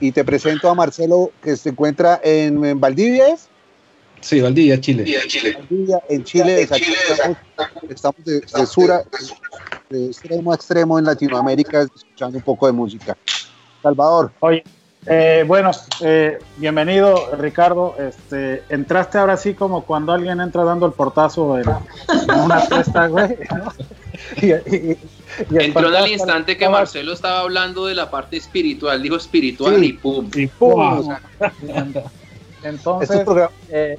y 0.00 0.12
te 0.12 0.24
presento 0.24 0.70
a 0.70 0.74
Marcelo, 0.74 1.32
que 1.42 1.56
se 1.56 1.70
encuentra 1.70 2.20
en, 2.24 2.64
en 2.64 2.80
Valdivia. 2.80 3.28
¿es? 3.28 3.48
Sí, 4.20 4.40
Valdivia, 4.40 4.80
Chile. 4.80 5.04
Valdivia, 5.58 6.02
en 6.08 6.24
Chile, 6.24 6.62
estamos, 6.62 7.38
estamos 7.88 8.24
de, 8.24 8.40
de, 8.40 8.66
sur 8.66 8.90
a, 8.90 9.04
de 9.90 10.06
extremo 10.06 10.52
a 10.52 10.54
extremo 10.54 10.98
en 10.98 11.04
Latinoamérica 11.04 11.82
escuchando 11.82 12.38
un 12.38 12.44
poco 12.44 12.66
de 12.66 12.72
música. 12.72 13.16
Salvador. 13.82 14.32
Oye, 14.40 14.62
eh, 15.10 15.44
bueno, 15.46 15.72
eh, 16.00 16.38
bienvenido 16.56 17.36
Ricardo. 17.36 17.96
Este, 17.98 18.62
entraste 18.68 19.18
ahora 19.18 19.36
sí 19.36 19.54
como 19.54 19.82
cuando 19.84 20.12
alguien 20.12 20.40
entra 20.40 20.64
dando 20.64 20.86
el 20.86 20.92
portazo 20.92 21.58
en, 21.58 21.68
en 21.68 22.40
una 22.40 22.60
fiesta, 22.60 23.08
güey. 23.08 23.36
¿no? 23.50 23.72
Y, 24.40 24.52
y, 24.52 24.98
y 25.50 25.64
Entró 25.64 25.88
en 25.88 26.04
el 26.04 26.12
instante 26.12 26.56
que 26.56 26.68
Marcelo 26.68 27.12
estaba 27.12 27.40
hablando 27.40 27.86
de 27.86 27.94
la 27.94 28.10
parte 28.10 28.36
espiritual, 28.36 29.02
dijo 29.02 29.16
espiritual 29.16 29.76
sí, 29.80 29.86
y 29.86 29.92
pum. 29.94 30.30
Y 30.34 30.46
pum. 30.46 30.74
Wow. 30.74 31.16
Entonces, 32.62 33.22
eh, 33.70 33.98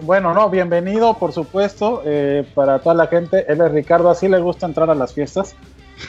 bueno, 0.00 0.32
no, 0.32 0.48
bienvenido, 0.48 1.14
por 1.14 1.32
supuesto, 1.32 2.02
eh, 2.04 2.46
para 2.54 2.78
toda 2.78 2.94
la 2.94 3.06
gente. 3.08 3.44
Él 3.48 3.60
es 3.60 3.72
Ricardo, 3.72 4.10
así 4.10 4.28
le 4.28 4.38
gusta 4.38 4.66
entrar 4.66 4.88
a 4.90 4.94
las 4.94 5.12
fiestas. 5.12 5.56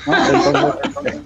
¿no? 0.05 0.15
Entonces, 0.15 1.15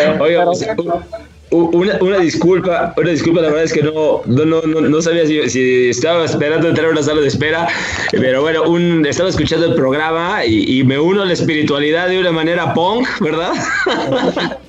eh, 0.00 0.18
Oiga, 0.20 0.44
pero, 0.76 1.02
una, 1.50 1.98
una, 2.00 2.18
disculpa, 2.18 2.94
una 2.96 3.10
disculpa, 3.10 3.40
la 3.40 3.48
verdad 3.48 3.64
es 3.64 3.72
que 3.72 3.82
no, 3.82 4.22
no, 4.26 4.44
no, 4.44 4.80
no 4.80 5.02
sabía 5.02 5.26
si, 5.26 5.48
si, 5.48 5.90
estaba 5.90 6.24
esperando 6.24 6.68
entrar 6.68 6.88
a 6.88 6.90
una 6.90 7.02
sala 7.02 7.20
de 7.20 7.28
espera, 7.28 7.68
pero 8.10 8.42
bueno, 8.42 8.64
un, 8.64 9.06
estaba 9.06 9.28
escuchando 9.28 9.66
el 9.66 9.74
programa 9.74 10.44
y, 10.44 10.78
y, 10.78 10.84
me 10.84 10.98
uno 10.98 11.22
a 11.22 11.26
la 11.26 11.32
espiritualidad 11.32 12.08
de 12.08 12.20
una 12.20 12.32
manera 12.32 12.74
punk, 12.74 13.06
¿verdad? 13.20 13.52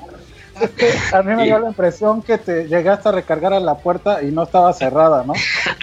A 1.13 1.21
mí 1.21 1.35
me 1.35 1.45
dio 1.45 1.59
la 1.59 1.67
impresión 1.67 2.21
que 2.21 2.37
te 2.37 2.67
llegaste 2.67 3.09
a 3.09 3.11
recargar 3.11 3.53
a 3.53 3.59
la 3.59 3.75
puerta 3.75 4.23
y 4.23 4.31
no 4.31 4.43
estaba 4.43 4.73
cerrada, 4.73 5.23
¿no? 5.23 5.33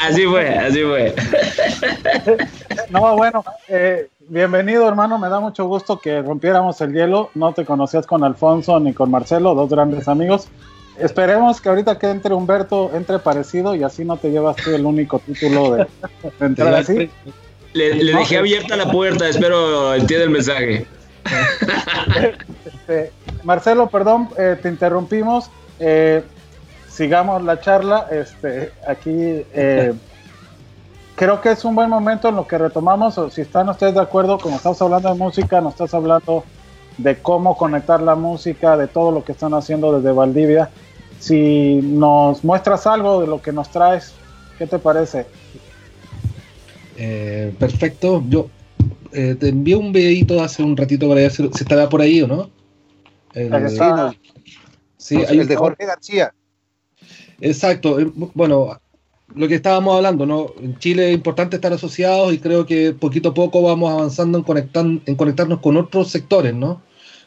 Así 0.03 0.25
fue, 0.27 0.49
así 0.49 0.83
fue. 0.83 1.15
No, 2.91 3.17
bueno, 3.17 3.45
eh, 3.69 4.09
bienvenido 4.29 4.87
hermano, 4.87 5.19
me 5.19 5.29
da 5.29 5.41
mucho 5.41 5.67
gusto 5.67 5.99
que 5.99 6.23
rompiéramos 6.23 6.81
el 6.81 6.93
hielo. 6.93 7.31
No 7.35 7.53
te 7.53 7.65
conocías 7.65 8.07
con 8.07 8.25
Alfonso 8.25 8.79
ni 8.79 8.93
con 8.93 9.11
Marcelo, 9.11 9.55
dos 9.55 9.71
grandes 9.71 10.07
amigos. 10.07 10.49
Esperemos 10.99 11.61
que 11.61 11.69
ahorita 11.69 11.99
que 11.99 12.09
entre 12.09 12.35
Humberto 12.35 12.91
entre 12.95 13.19
parecido 13.19 13.75
y 13.75 13.83
así 13.83 14.05
no 14.05 14.17
te 14.17 14.31
llevas 14.31 14.57
tú 14.57 14.71
el 14.71 14.87
único 14.87 15.19
título 15.19 15.73
de, 15.73 15.87
de 16.39 16.47
entrar 16.47 16.75
así. 16.75 17.11
Le, 17.73 17.95
le 17.95 18.13
dejé 18.13 18.39
abierta 18.39 18.77
la 18.77 18.91
puerta, 18.91 19.29
espero 19.29 19.95
entienda 19.95 20.25
el 20.25 20.31
mensaje. 20.31 20.87
Este, 22.65 23.11
Marcelo, 23.43 23.89
perdón, 23.89 24.29
eh, 24.39 24.57
te 24.61 24.69
interrumpimos. 24.69 25.51
Eh, 25.81 26.23
sigamos 26.89 27.43
la 27.43 27.61
charla. 27.61 28.07
Este, 28.13 28.73
aquí 28.87 29.11
eh, 29.11 29.93
creo 31.17 31.41
que 31.41 31.51
es 31.51 31.65
un 31.65 31.75
buen 31.75 31.91
momento 31.91 32.29
en 32.29 32.37
lo 32.37 32.47
que 32.47 32.59
retomamos. 32.59 33.19
O 33.19 33.31
si 33.31 33.41
están 33.41 33.69
ustedes 33.69 33.95
de 33.95 34.01
acuerdo, 34.01 34.39
como 34.39 34.57
estamos 34.57 34.81
hablando 34.81 35.09
de 35.09 35.19
música, 35.19 35.61
nos 35.61 35.73
estás 35.73 35.95
hablando 35.95 36.45
de 36.99 37.17
cómo 37.17 37.57
conectar 37.57 38.01
la 38.01 38.15
música, 38.15 38.77
de 38.77 38.87
todo 38.87 39.11
lo 39.11 39.25
que 39.25 39.33
están 39.33 39.55
haciendo 39.55 39.99
desde 39.99 40.13
Valdivia. 40.13 40.71
Si 41.25 41.81
nos 41.83 42.45
muestras 42.45 42.87
algo 42.87 43.23
de 43.23 43.27
lo 43.27 43.41
que 43.41 43.51
nos 43.51 43.71
traes, 43.71 44.13
¿qué 44.59 44.67
te 44.67 44.79
parece? 44.79 45.25
Eh, 46.99 47.55
perfecto. 47.59 48.23
Yo 48.29 48.51
eh, 49.11 49.35
te 49.35 49.49
envié 49.49 49.75
un 49.75 49.91
videito 49.91 50.43
hace 50.43 50.63
un 50.63 50.77
ratito 50.77 51.09
para 51.09 51.23
ver 51.23 51.31
si, 51.31 51.43
si 51.45 51.63
estaba 51.63 51.89
por 51.89 52.03
ahí 52.03 52.21
o 52.21 52.27
no. 52.27 52.51
El, 53.33 53.71
sí, 53.71 53.79
no. 53.79 54.15
sí 54.99 55.17
hay 55.27 55.39
el 55.39 55.49
de 55.49 55.57
Jorge 55.57 55.87
García. 55.87 56.35
Exacto. 57.41 57.99
Eh, 57.99 58.13
bueno, 58.35 58.79
lo 59.35 59.49
que 59.49 59.55
estábamos 59.55 59.97
hablando, 59.97 60.27
¿no? 60.27 60.49
En 60.61 60.79
Chile 60.79 61.09
es 61.09 61.15
importante 61.15 61.57
estar 61.57 61.73
asociados 61.73 62.35
y 62.35 62.39
creo 62.39 62.67
que 62.67 62.93
poquito 62.93 63.31
a 63.31 63.35
poco 63.35 63.63
vamos 63.63 63.91
avanzando 63.91 64.45
en, 64.47 65.03
en 65.07 65.17
conectarnos 65.17 65.61
con 65.61 65.79
otros 65.79 66.11
sectores, 66.11 66.53
¿no? 66.55 66.83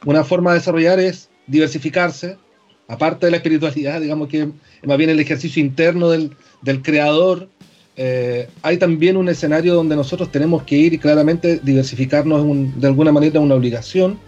Una 0.05 0.23
forma 0.23 0.51
de 0.51 0.59
desarrollar 0.59 0.99
es 0.99 1.31
diversificarse, 1.47 2.37
aparte 2.87 3.25
de 3.25 3.31
la 3.31 3.37
espiritualidad, 3.37 4.01
digamos 4.01 4.27
que 4.29 4.49
más 4.85 4.97
bien 4.97 5.09
el 5.09 5.19
ejercicio 5.19 5.61
interno 5.61 6.09
del, 6.09 6.31
del 6.61 6.81
creador, 6.81 7.49
eh, 7.95 8.47
hay 8.61 8.77
también 8.77 9.17
un 9.17 9.27
escenario 9.27 9.73
donde 9.73 9.95
nosotros 9.95 10.31
tenemos 10.31 10.63
que 10.63 10.75
ir 10.75 10.93
y 10.93 10.99
claramente 10.99 11.59
diversificarnos 11.63 12.45
de 12.79 12.87
alguna 12.87 13.11
manera 13.11 13.39
una 13.39 13.55
obligación. 13.55 14.19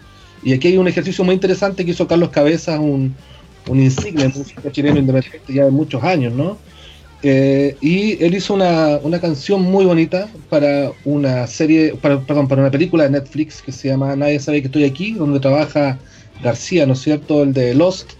Y 0.42 0.52
aquí 0.52 0.68
hay 0.68 0.76
un 0.76 0.88
ejercicio 0.88 1.22
muy 1.24 1.34
interesante 1.34 1.84
que 1.84 1.92
hizo 1.92 2.08
Carlos 2.08 2.30
Cabezas, 2.30 2.80
un, 2.80 3.14
un 3.68 3.80
insigne 3.80 4.28
música 4.28 4.72
chileno 4.72 4.98
independiente 4.98 5.52
ya 5.52 5.66
de 5.66 5.70
muchos 5.70 6.02
años, 6.02 6.32
¿no? 6.32 6.58
Eh, 7.22 7.76
y 7.82 8.22
él 8.24 8.34
hizo 8.34 8.54
una, 8.54 8.98
una, 9.02 9.20
canción 9.20 9.60
muy 9.60 9.84
bonita 9.84 10.26
para 10.48 10.90
una 11.04 11.46
serie, 11.46 11.94
para, 12.00 12.18
para 12.20 12.62
una 12.62 12.70
película 12.70 13.04
de 13.04 13.10
Netflix 13.10 13.60
que 13.60 13.72
se 13.72 13.88
llama 13.88 14.16
Nadie 14.16 14.40
sabe 14.40 14.62
que 14.62 14.68
estoy 14.68 14.84
aquí, 14.84 15.12
donde 15.12 15.38
trabaja 15.38 15.98
García, 16.42 16.86
¿no 16.86 16.94
es 16.94 17.00
cierto? 17.00 17.42
El 17.42 17.52
de 17.52 17.74
Lost. 17.74 18.12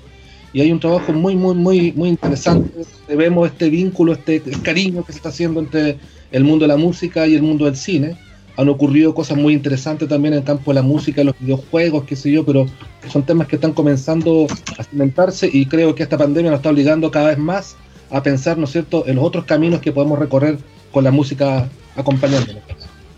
Y 0.52 0.60
hay 0.60 0.72
un 0.72 0.80
trabajo 0.80 1.12
muy, 1.12 1.36
muy, 1.36 1.54
muy, 1.54 1.92
muy 1.92 2.08
interesante. 2.08 2.70
Vemos 3.08 3.48
este 3.48 3.70
vínculo, 3.70 4.12
este 4.12 4.40
cariño 4.62 5.04
que 5.04 5.12
se 5.12 5.18
está 5.18 5.28
haciendo 5.28 5.60
entre 5.60 5.98
el 6.32 6.44
mundo 6.44 6.64
de 6.64 6.68
la 6.68 6.76
música 6.76 7.26
y 7.26 7.34
el 7.34 7.42
mundo 7.42 7.66
del 7.66 7.76
cine. 7.76 8.16
Han 8.56 8.68
ocurrido 8.68 9.14
cosas 9.14 9.38
muy 9.38 9.54
interesantes 9.54 10.08
también 10.08 10.34
en 10.34 10.40
el 10.40 10.44
campo 10.44 10.72
de 10.72 10.74
la 10.74 10.82
música, 10.82 11.22
los 11.24 11.38
videojuegos, 11.38 12.04
qué 12.04 12.16
sé 12.16 12.30
yo, 12.32 12.44
pero 12.44 12.66
son 13.08 13.22
temas 13.22 13.46
que 13.46 13.56
están 13.56 13.72
comenzando 13.72 14.46
a 14.76 14.84
cimentarse 14.84 15.48
y 15.50 15.66
creo 15.66 15.94
que 15.94 16.02
esta 16.02 16.18
pandemia 16.18 16.50
nos 16.50 16.58
está 16.58 16.70
obligando 16.70 17.10
cada 17.10 17.28
vez 17.28 17.38
más 17.38 17.76
a 18.10 18.22
pensar, 18.22 18.58
¿no 18.58 18.64
es 18.64 18.72
cierto?, 18.72 19.06
en 19.06 19.16
los 19.16 19.24
otros 19.24 19.44
caminos 19.44 19.80
que 19.80 19.92
podemos 19.92 20.18
recorrer 20.18 20.58
con 20.90 21.04
la 21.04 21.10
música 21.10 21.68
acompañándonos. 21.96 22.62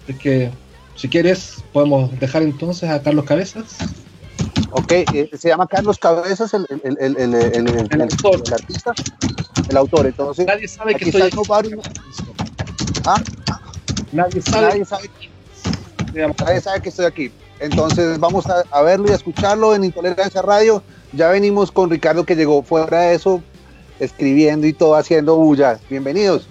Es 0.07 0.16
que, 0.16 0.51
si 0.97 1.09
quieres, 1.09 1.64
podemos 1.73 2.18
dejar 2.21 2.42
entonces 2.42 2.88
a 2.90 3.03
Carlos 3.03 3.25
Cabezas. 3.25 3.79
Ok, 4.72 4.92
eh, 4.92 5.30
se 5.37 5.48
llama 5.48 5.66
Carlos 5.66 5.98
Cabezas 5.98 6.54
el, 6.54 6.66
el, 6.82 6.96
el, 6.98 7.16
el, 7.16 7.35
el, 7.35 7.88
el 7.90 8.02
autor. 8.02 8.42
el 8.46 8.54
artista, 8.54 8.92
el 9.68 9.76
autor. 9.76 10.06
Entonces, 10.06 10.46
nadie 10.46 10.66
sabe 10.66 10.94
que 10.94 11.11
estoy. 11.11 11.30
¿Ah? 13.04 13.22
Nadie 14.12 14.40
sabe. 14.40 14.66
Nadie 14.68 14.85
sabe, 14.85 15.11
nadie 16.14 16.61
sabe 16.61 16.80
que 16.80 16.88
estoy 16.88 17.06
aquí. 17.06 17.32
Entonces 17.61 18.18
vamos 18.18 18.46
a, 18.46 18.64
a, 18.70 18.82
verlo 18.82 19.08
y 19.08 19.12
a 19.12 19.16
escucharlo 19.16 19.74
en 19.74 19.85
Intolerancia 19.85 20.40
Radio. 20.42 20.82
Ya 21.12 21.28
venimos 21.28 21.70
con 21.70 21.90
Ricardo 21.90 22.24
que 22.24 22.35
llegó 22.35 22.62
fuera 22.62 23.00
de 23.00 23.14
eso, 23.14 23.42
escribiendo 24.00 24.66
y 24.66 24.72
todo, 24.72 24.96
haciendo 24.96 25.37
bulla. 25.37 25.78
Bienvenidos. 25.90 26.48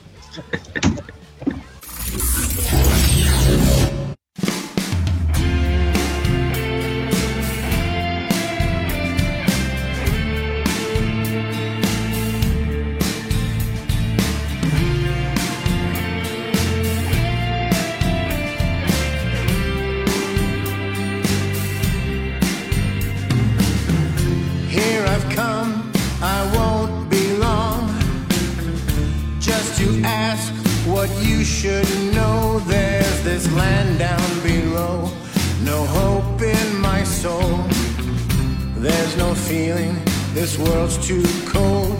Feeling, 39.51 39.97
this 40.33 40.57
world's 40.57 40.97
too 41.05 41.25
cold. 41.45 41.99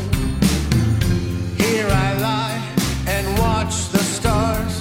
Here 1.58 1.90
I 2.08 2.10
lie 2.30 2.62
and 3.08 3.26
watch 3.40 3.76
the 3.96 4.04
stars. 4.18 4.74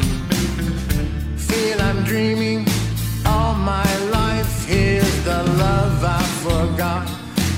Feel 1.48 1.80
I'm 1.82 2.04
dreaming 2.04 2.60
all 3.26 3.54
my 3.54 3.90
life. 4.18 4.52
Here's 4.68 5.16
the 5.24 5.42
love 5.64 5.96
I 6.20 6.22
forgot. 6.46 7.06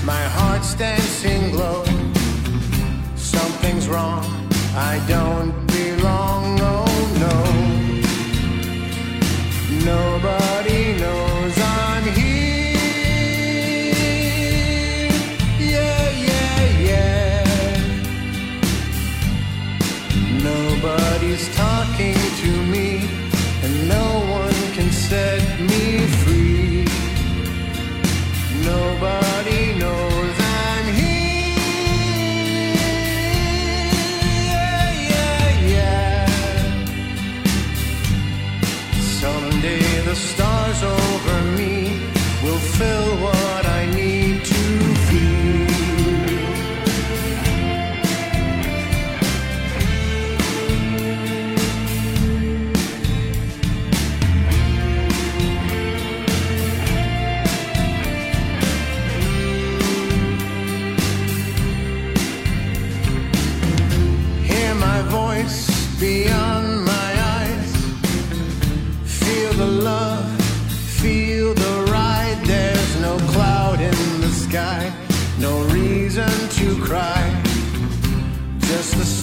My 0.03 0.23
heart's 0.37 0.73
dancing 0.73 1.51
glow. 1.51 1.83
Something's 3.15 3.87
wrong. 3.87 4.23
I 4.91 4.93
don't 5.07 5.53
belong. 5.67 6.59
Oh 6.73 6.89
no. 7.23 7.37
Nobody 9.93 10.62
talking 21.49 22.22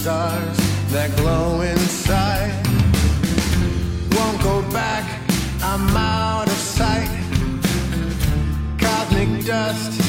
stars 0.01 0.57
that 0.89 1.15
glow 1.17 1.61
inside. 1.61 2.51
Won't 4.15 4.41
go 4.41 4.63
back, 4.71 5.05
I'm 5.61 5.95
out 5.95 6.47
of 6.47 6.59
sight. 6.77 7.11
Cosmic 8.79 9.45
dust 9.45 10.01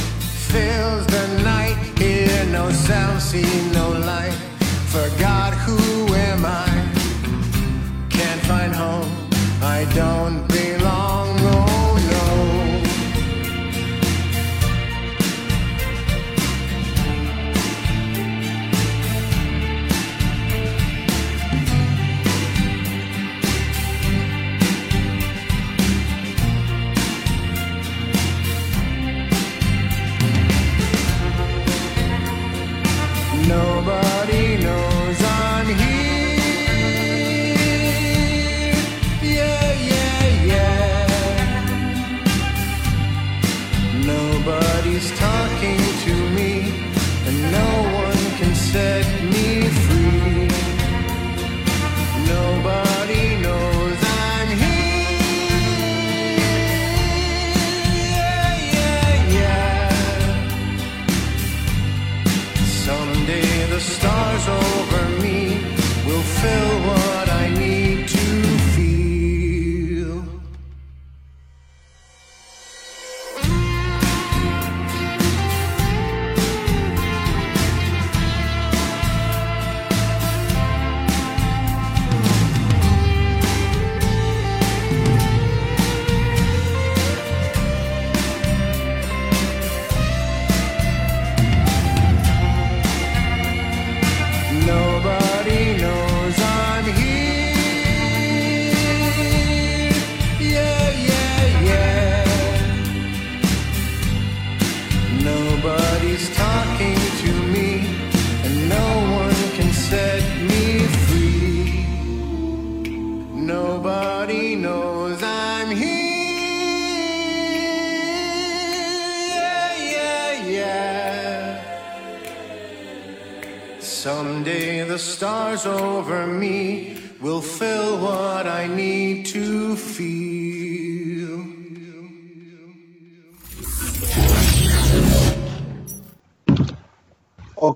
fills 0.50 1.06
the 1.08 1.26
night. 1.44 1.76
Hear 1.98 2.46
no 2.46 2.70
sound, 2.70 3.20
see 3.20 3.52
no 3.72 3.91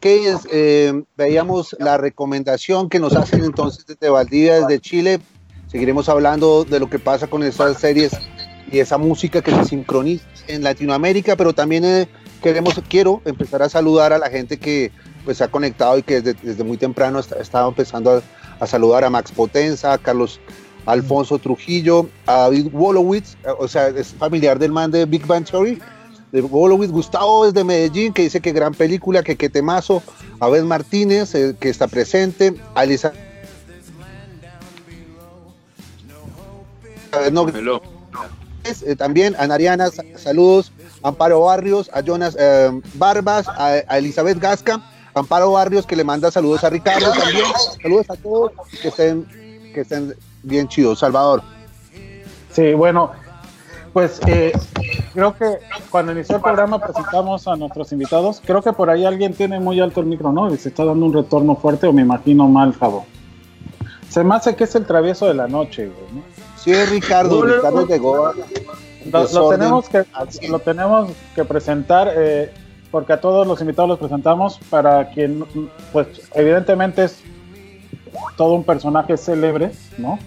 eh, 0.08 1.02
veíamos 1.16 1.76
la 1.80 1.96
recomendación 1.96 2.88
que 2.88 3.00
nos 3.00 3.14
hacen 3.16 3.44
entonces 3.44 3.86
desde 3.86 4.08
Valdivia, 4.08 4.60
desde 4.60 4.80
Chile. 4.80 5.20
Seguiremos 5.66 6.08
hablando 6.08 6.64
de 6.64 6.78
lo 6.78 6.88
que 6.88 6.98
pasa 6.98 7.26
con 7.26 7.42
estas 7.42 7.80
series 7.80 8.12
y 8.70 8.78
esa 8.78 8.98
música 8.98 9.42
que 9.42 9.50
se 9.50 9.64
sincroniza 9.64 10.24
en 10.46 10.62
Latinoamérica, 10.62 11.36
pero 11.36 11.52
también 11.52 11.84
eh, 11.84 12.08
queremos, 12.42 12.80
quiero 12.88 13.20
empezar 13.24 13.62
a 13.62 13.68
saludar 13.68 14.12
a 14.12 14.18
la 14.18 14.30
gente 14.30 14.58
que 14.58 14.92
pues 15.24 15.40
ha 15.40 15.48
conectado 15.48 15.98
y 15.98 16.02
que 16.02 16.20
desde, 16.20 16.38
desde 16.40 16.62
muy 16.62 16.76
temprano 16.76 17.18
está, 17.18 17.40
estaba 17.40 17.68
empezando 17.68 18.12
a, 18.12 18.22
a 18.60 18.66
saludar 18.66 19.04
a 19.04 19.10
Max 19.10 19.32
Potenza, 19.32 19.92
a 19.92 19.98
Carlos 19.98 20.40
Alfonso 20.86 21.38
Trujillo, 21.38 22.08
a 22.26 22.42
David 22.42 22.68
Wolowitz, 22.72 23.34
eh, 23.44 23.48
o 23.58 23.66
sea, 23.66 23.88
es 23.88 24.14
familiar 24.14 24.58
del 24.58 24.70
man 24.70 24.90
de 24.90 25.04
Big 25.04 25.26
Bang 25.26 25.44
Theory, 25.44 25.80
de 26.36 26.42
Wolowitz, 26.42 26.92
Gustavo 26.92 27.46
desde 27.46 27.64
Medellín, 27.64 28.12
que 28.12 28.22
dice 28.22 28.40
que 28.40 28.52
gran 28.52 28.74
película, 28.74 29.22
que 29.22 29.36
qué 29.36 29.48
temazo, 29.48 30.02
Abel 30.38 30.64
Martínez, 30.64 31.34
eh, 31.34 31.56
que 31.58 31.70
está 31.70 31.88
presente, 31.88 32.54
a 32.74 32.84
Elisa... 32.84 33.12
A 37.12 37.18
ver, 37.20 37.32
no, 37.32 37.46
eh, 38.64 38.96
también 38.96 39.34
a 39.38 39.46
Nariana, 39.46 39.90
sa- 39.90 40.02
saludos, 40.16 40.72
Amparo 41.02 41.40
Barrios, 41.40 41.88
a 41.94 42.02
Jonas 42.02 42.36
eh, 42.38 42.70
Barbas, 42.94 43.48
a, 43.48 43.68
a 43.88 43.98
Elizabeth 43.98 44.38
Gasca, 44.38 44.82
Amparo 45.14 45.52
Barrios 45.52 45.86
que 45.86 45.96
le 45.96 46.04
manda 46.04 46.30
saludos 46.30 46.64
a 46.64 46.68
Ricardo 46.68 47.10
también, 47.12 47.46
saludos 47.82 48.10
a 48.10 48.16
todos, 48.16 48.52
que 48.82 48.88
estén, 48.88 49.24
que 49.72 49.80
estén 49.80 50.14
bien 50.42 50.68
chidos, 50.68 50.98
Salvador. 50.98 51.42
Sí, 52.52 52.74
bueno, 52.74 53.12
pues 53.96 54.20
eh, 54.26 54.52
creo 55.14 55.34
que 55.34 55.56
cuando 55.88 56.12
inició 56.12 56.36
el 56.36 56.42
programa 56.42 56.78
presentamos 56.78 57.48
a 57.48 57.56
nuestros 57.56 57.90
invitados. 57.92 58.42
Creo 58.44 58.60
que 58.60 58.74
por 58.74 58.90
ahí 58.90 59.06
alguien 59.06 59.32
tiene 59.32 59.58
muy 59.58 59.80
alto 59.80 60.00
el 60.00 60.06
micro, 60.06 60.32
¿no? 60.32 60.52
Y 60.52 60.58
se 60.58 60.68
está 60.68 60.84
dando 60.84 61.06
un 61.06 61.14
retorno 61.14 61.56
fuerte 61.56 61.86
o 61.86 61.94
me 61.94 62.02
imagino 62.02 62.46
mal, 62.46 62.74
Javo. 62.74 63.06
Se 64.10 64.22
me 64.22 64.34
hace 64.34 64.54
que 64.54 64.64
es 64.64 64.74
el 64.74 64.84
travieso 64.84 65.26
de 65.26 65.32
la 65.32 65.48
noche, 65.48 65.86
güey, 65.86 66.12
¿no? 66.12 66.22
Sí, 66.58 66.72
es 66.72 66.90
Ricardo, 66.90 67.36
No, 67.36 67.40
no, 67.40 67.46
no. 67.46 67.54
Ricardo 67.56 67.86
llegó 67.86 68.26
a- 68.26 68.34
Lo, 69.10 69.32
lo 69.32 69.48
tenemos 69.48 69.88
que, 69.88 70.04
lo 70.46 70.58
tenemos 70.58 71.10
que 71.34 71.44
presentar 71.46 72.12
eh, 72.14 72.52
porque 72.90 73.14
a 73.14 73.20
todos 73.22 73.46
los 73.46 73.58
invitados 73.62 73.88
los 73.88 73.98
presentamos 73.98 74.58
para 74.68 75.08
quien, 75.08 75.42
pues 75.94 76.06
evidentemente 76.34 77.04
es 77.04 77.22
todo 78.36 78.52
un 78.52 78.64
personaje 78.64 79.16
célebre, 79.16 79.70
¿no? 79.96 80.18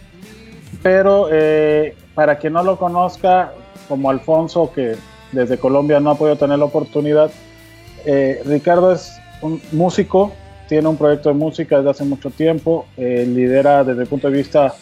Pero 0.81 1.27
eh, 1.31 1.95
para 2.19 2.37
quien 2.37 2.51
no 2.51 2.63
lo 2.63 2.77
conozca, 2.77 3.53
como 3.87 4.09
Alfonso, 4.09 4.73
que 4.75 4.97
desde 5.31 5.57
Colombia 5.57 6.01
no 6.01 6.09
ha 6.09 6.15
podido 6.15 6.35
tener 6.35 6.59
la 6.59 6.65
oportunidad, 6.65 7.31
eh, 8.05 8.41
Ricardo 8.45 8.91
es 8.91 9.13
un 9.41 9.61
músico, 9.71 10.33
tiene 10.67 10.89
un 10.89 10.97
proyecto 10.97 11.29
de 11.29 11.35
música 11.35 11.77
desde 11.77 11.91
hace 11.91 12.03
mucho 12.03 12.29
tiempo, 12.29 12.87
eh, 12.97 13.25
lidera 13.25 13.85
desde 13.85 14.01
el 14.01 14.07
punto 14.09 14.29
de 14.29 14.35
vista 14.35 14.75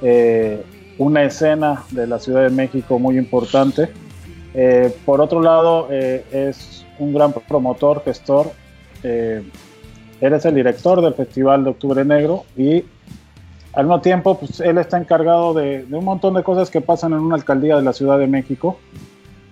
eh, 0.00 0.64
una 0.96 1.22
escena 1.22 1.84
de 1.90 2.06
la 2.06 2.18
Ciudad 2.18 2.44
de 2.44 2.48
México 2.48 2.98
muy 2.98 3.18
importante. 3.18 3.90
Eh, 4.54 4.90
por 5.04 5.20
otro 5.20 5.42
lado, 5.42 5.90
es 5.90 6.86
un 6.98 7.12
gran 7.12 7.34
promotor, 7.46 8.02
gestor. 8.06 8.52
Eres 9.02 10.44
el 10.46 10.54
director 10.54 11.02
del 11.02 11.12
Festival 11.12 11.62
de 11.62 11.70
Octubre 11.70 12.02
Negro 12.06 12.44
y 12.56 12.84
al 13.72 13.84
mismo 13.86 14.00
tiempo, 14.00 14.38
pues 14.38 14.60
él 14.60 14.78
está 14.78 14.98
encargado 14.98 15.54
de, 15.54 15.84
de 15.84 15.96
un 15.96 16.04
montón 16.04 16.34
de 16.34 16.42
cosas 16.42 16.70
que 16.70 16.80
pasan 16.80 17.12
en 17.12 17.20
una 17.20 17.36
alcaldía 17.36 17.76
de 17.76 17.82
la 17.82 17.92
Ciudad 17.92 18.18
de 18.18 18.26
México 18.26 18.78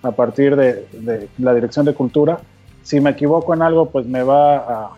a 0.03 0.11
partir 0.11 0.55
de, 0.55 0.87
de 0.93 1.29
la 1.37 1.53
Dirección 1.53 1.85
de 1.85 1.93
Cultura. 1.93 2.39
Si 2.83 2.99
me 2.99 3.11
equivoco 3.11 3.53
en 3.53 3.61
algo, 3.61 3.87
pues 3.89 4.05
me 4.05 4.23
va 4.23 4.55
a, 4.57 4.89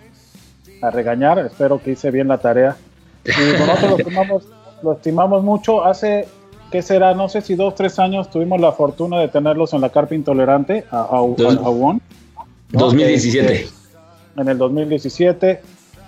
a 0.82 0.89
regañar. 0.91 1.39
Espero 1.39 1.82
que 1.82 1.91
hice 1.91 2.09
bien 2.11 2.28
la 2.28 2.38
tarea. 2.39 2.78
Y 3.26 3.59
nosotros 3.59 3.89
lo 3.91 3.97
estimamos, 3.97 4.43
lo 4.82 4.93
estimamos 4.93 5.43
mucho. 5.43 5.84
Hace, 5.84 6.28
¿qué 6.72 6.82
será? 6.82 7.13
No 7.13 7.30
sé 7.30 7.41
si 7.41 7.55
dos, 7.55 7.76
tres 7.76 7.99
años 7.99 8.30
tuvimos 8.32 8.59
la 8.59 8.72
fortuna 8.72 9.19
de 9.19 9.28
tenerlos 9.28 9.74
en 9.74 9.82
la 9.82 9.89
carpa 9.89 10.15
intolerante 10.15 10.86
a, 10.89 10.97
a, 11.01 11.01
a- 11.01 11.65
a 11.65 11.69
UON, 11.69 12.01
¿no? 12.72 12.80
2017. 12.80 13.53
Este, 13.53 13.74
en 14.38 14.47
el 14.47 14.57
2017. 14.57 15.61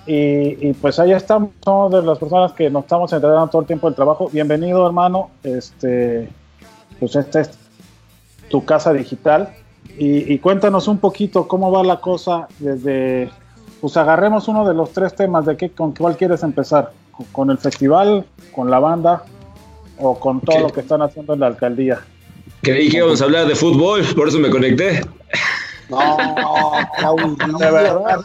Y, 0.06 0.74
pues 0.74 1.00
ahí 1.00 1.14
estamos, 1.14 1.52
somos 1.64 1.92
de 1.92 2.02
las 2.02 2.18
personas 2.18 2.52
que 2.54 2.70
nos 2.70 2.84
estamos 2.84 3.12
entregando 3.14 3.48
todo 3.48 3.62
el 3.62 3.68
tiempo 3.68 3.88
del 3.88 3.96
trabajo. 3.96 4.30
Bienvenido, 4.32 4.86
hermano. 4.86 5.30
Este, 5.44 6.30
pues 7.00 7.16
esta 7.16 7.42
es 7.42 7.52
tu 8.50 8.66
casa 8.66 8.92
digital. 8.92 9.54
Y, 9.98 10.40
cuéntanos 10.40 10.88
un 10.88 10.98
poquito 10.98 11.48
cómo 11.48 11.72
va 11.72 11.84
la 11.84 12.02
cosa 12.02 12.48
desde, 12.60 13.30
pues 13.80 13.96
agarremos 13.96 14.48
uno 14.48 14.68
de 14.68 14.74
los 14.74 14.92
tres 14.92 15.16
temas 15.16 15.46
de 15.46 15.56
qué, 15.56 15.70
con 15.70 15.94
cuál 15.94 16.18
quieres 16.18 16.42
empezar, 16.44 16.92
con, 17.32 17.52
el 17.52 17.58
festival, 17.58 18.26
con 18.54 18.72
la 18.72 18.80
banda 18.80 19.24
o 20.00 20.20
con 20.20 20.42
todo 20.42 20.60
lo 20.62 20.70
que 20.70 20.82
están 20.82 21.02
haciendo 21.02 21.34
en 21.34 21.42
la 21.42 21.48
alcaldía. 21.48 22.02
Creí 22.62 22.90
que 22.90 22.98
íbamos 22.98 23.22
a 23.22 23.26
hablar 23.26 23.46
de 23.46 23.56
fútbol, 23.56 24.04
por 24.16 24.28
eso 24.28 24.40
me 24.40 24.50
conecté. 24.50 25.02
No, 25.90 26.18
no, 27.02 27.58
de 27.60 27.72
verdad. 27.72 28.20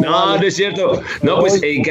No, 0.00 0.36
no, 0.36 0.42
es 0.42 0.56
cierto. 0.56 1.00
No, 1.22 1.40
pues 1.40 1.60
eh, 1.62 1.82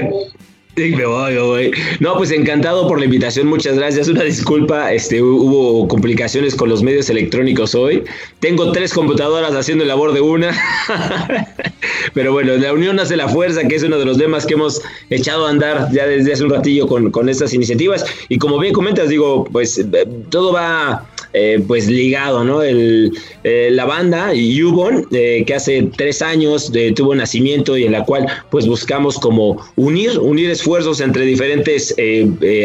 me 0.75 1.05
voy, 1.05 1.33
me 1.33 1.39
voy. 1.39 1.71
No, 1.99 2.15
pues 2.17 2.31
encantado 2.31 2.87
por 2.87 2.97
la 2.97 3.05
invitación, 3.05 3.47
muchas 3.47 3.75
gracias. 3.77 4.07
Una 4.07 4.23
disculpa, 4.23 4.91
este, 4.91 5.21
hubo 5.21 5.87
complicaciones 5.87 6.55
con 6.55 6.69
los 6.69 6.81
medios 6.81 7.09
electrónicos 7.09 7.75
hoy. 7.75 8.03
Tengo 8.39 8.71
tres 8.71 8.93
computadoras 8.93 9.53
haciendo 9.53 9.83
el 9.83 9.89
labor 9.89 10.13
de 10.13 10.21
una. 10.21 10.51
Pero 12.13 12.33
bueno, 12.33 12.55
la 12.57 12.73
unión 12.73 12.99
hace 12.99 13.15
la 13.15 13.27
fuerza, 13.27 13.67
que 13.67 13.75
es 13.75 13.83
uno 13.83 13.99
de 13.99 14.05
los 14.05 14.17
temas 14.17 14.45
que 14.45 14.55
hemos 14.55 14.81
echado 15.09 15.45
a 15.45 15.51
andar 15.51 15.91
ya 15.91 16.07
desde 16.07 16.33
hace 16.33 16.43
un 16.43 16.49
ratillo 16.49 16.87
con, 16.87 17.11
con 17.11 17.29
estas 17.29 17.53
iniciativas. 17.53 18.05
Y 18.29 18.39
como 18.39 18.57
bien 18.57 18.73
comentas, 18.73 19.09
digo, 19.09 19.45
pues 19.45 19.77
eh, 19.77 19.85
todo 20.29 20.53
va 20.53 21.07
eh, 21.35 21.63
pues 21.67 21.87
ligado, 21.87 22.43
¿no? 22.43 22.61
El, 22.61 23.11
eh, 23.43 23.69
la 23.71 23.85
banda 23.85 24.31
Yubon, 24.35 25.07
eh, 25.11 25.43
que 25.47 25.55
hace 25.55 25.89
tres 25.97 26.21
años 26.21 26.71
tuvo 26.95 27.15
nacimiento 27.15 27.75
y 27.75 27.85
en 27.85 27.91
la 27.91 28.05
cual 28.05 28.27
pues 28.51 28.67
buscamos 28.67 29.17
como 29.17 29.57
unir, 29.75 30.19
unir 30.19 30.51
esfuerzos 30.51 31.01
entre 31.01 31.25
diferentes 31.25 31.95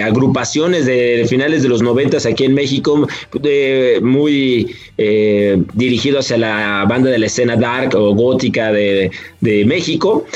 agrupaciones 0.05 0.85
de 0.85 1.25
finales 1.29 1.63
de 1.63 1.71
los 1.71 1.81
noventas 1.81 2.27
aquí 2.27 2.45
en 2.45 2.55
México, 2.55 3.09
muy 4.03 4.75
dirigido 5.75 6.19
hacia 6.19 6.37
la 6.37 6.85
banda 6.89 7.11
de 7.11 7.19
la 7.19 7.27
escena 7.27 7.57
dark 7.57 7.95
o 7.95 8.15
gótica 8.15 8.71
de, 8.73 9.11
de 9.41 9.65
México. 9.65 10.27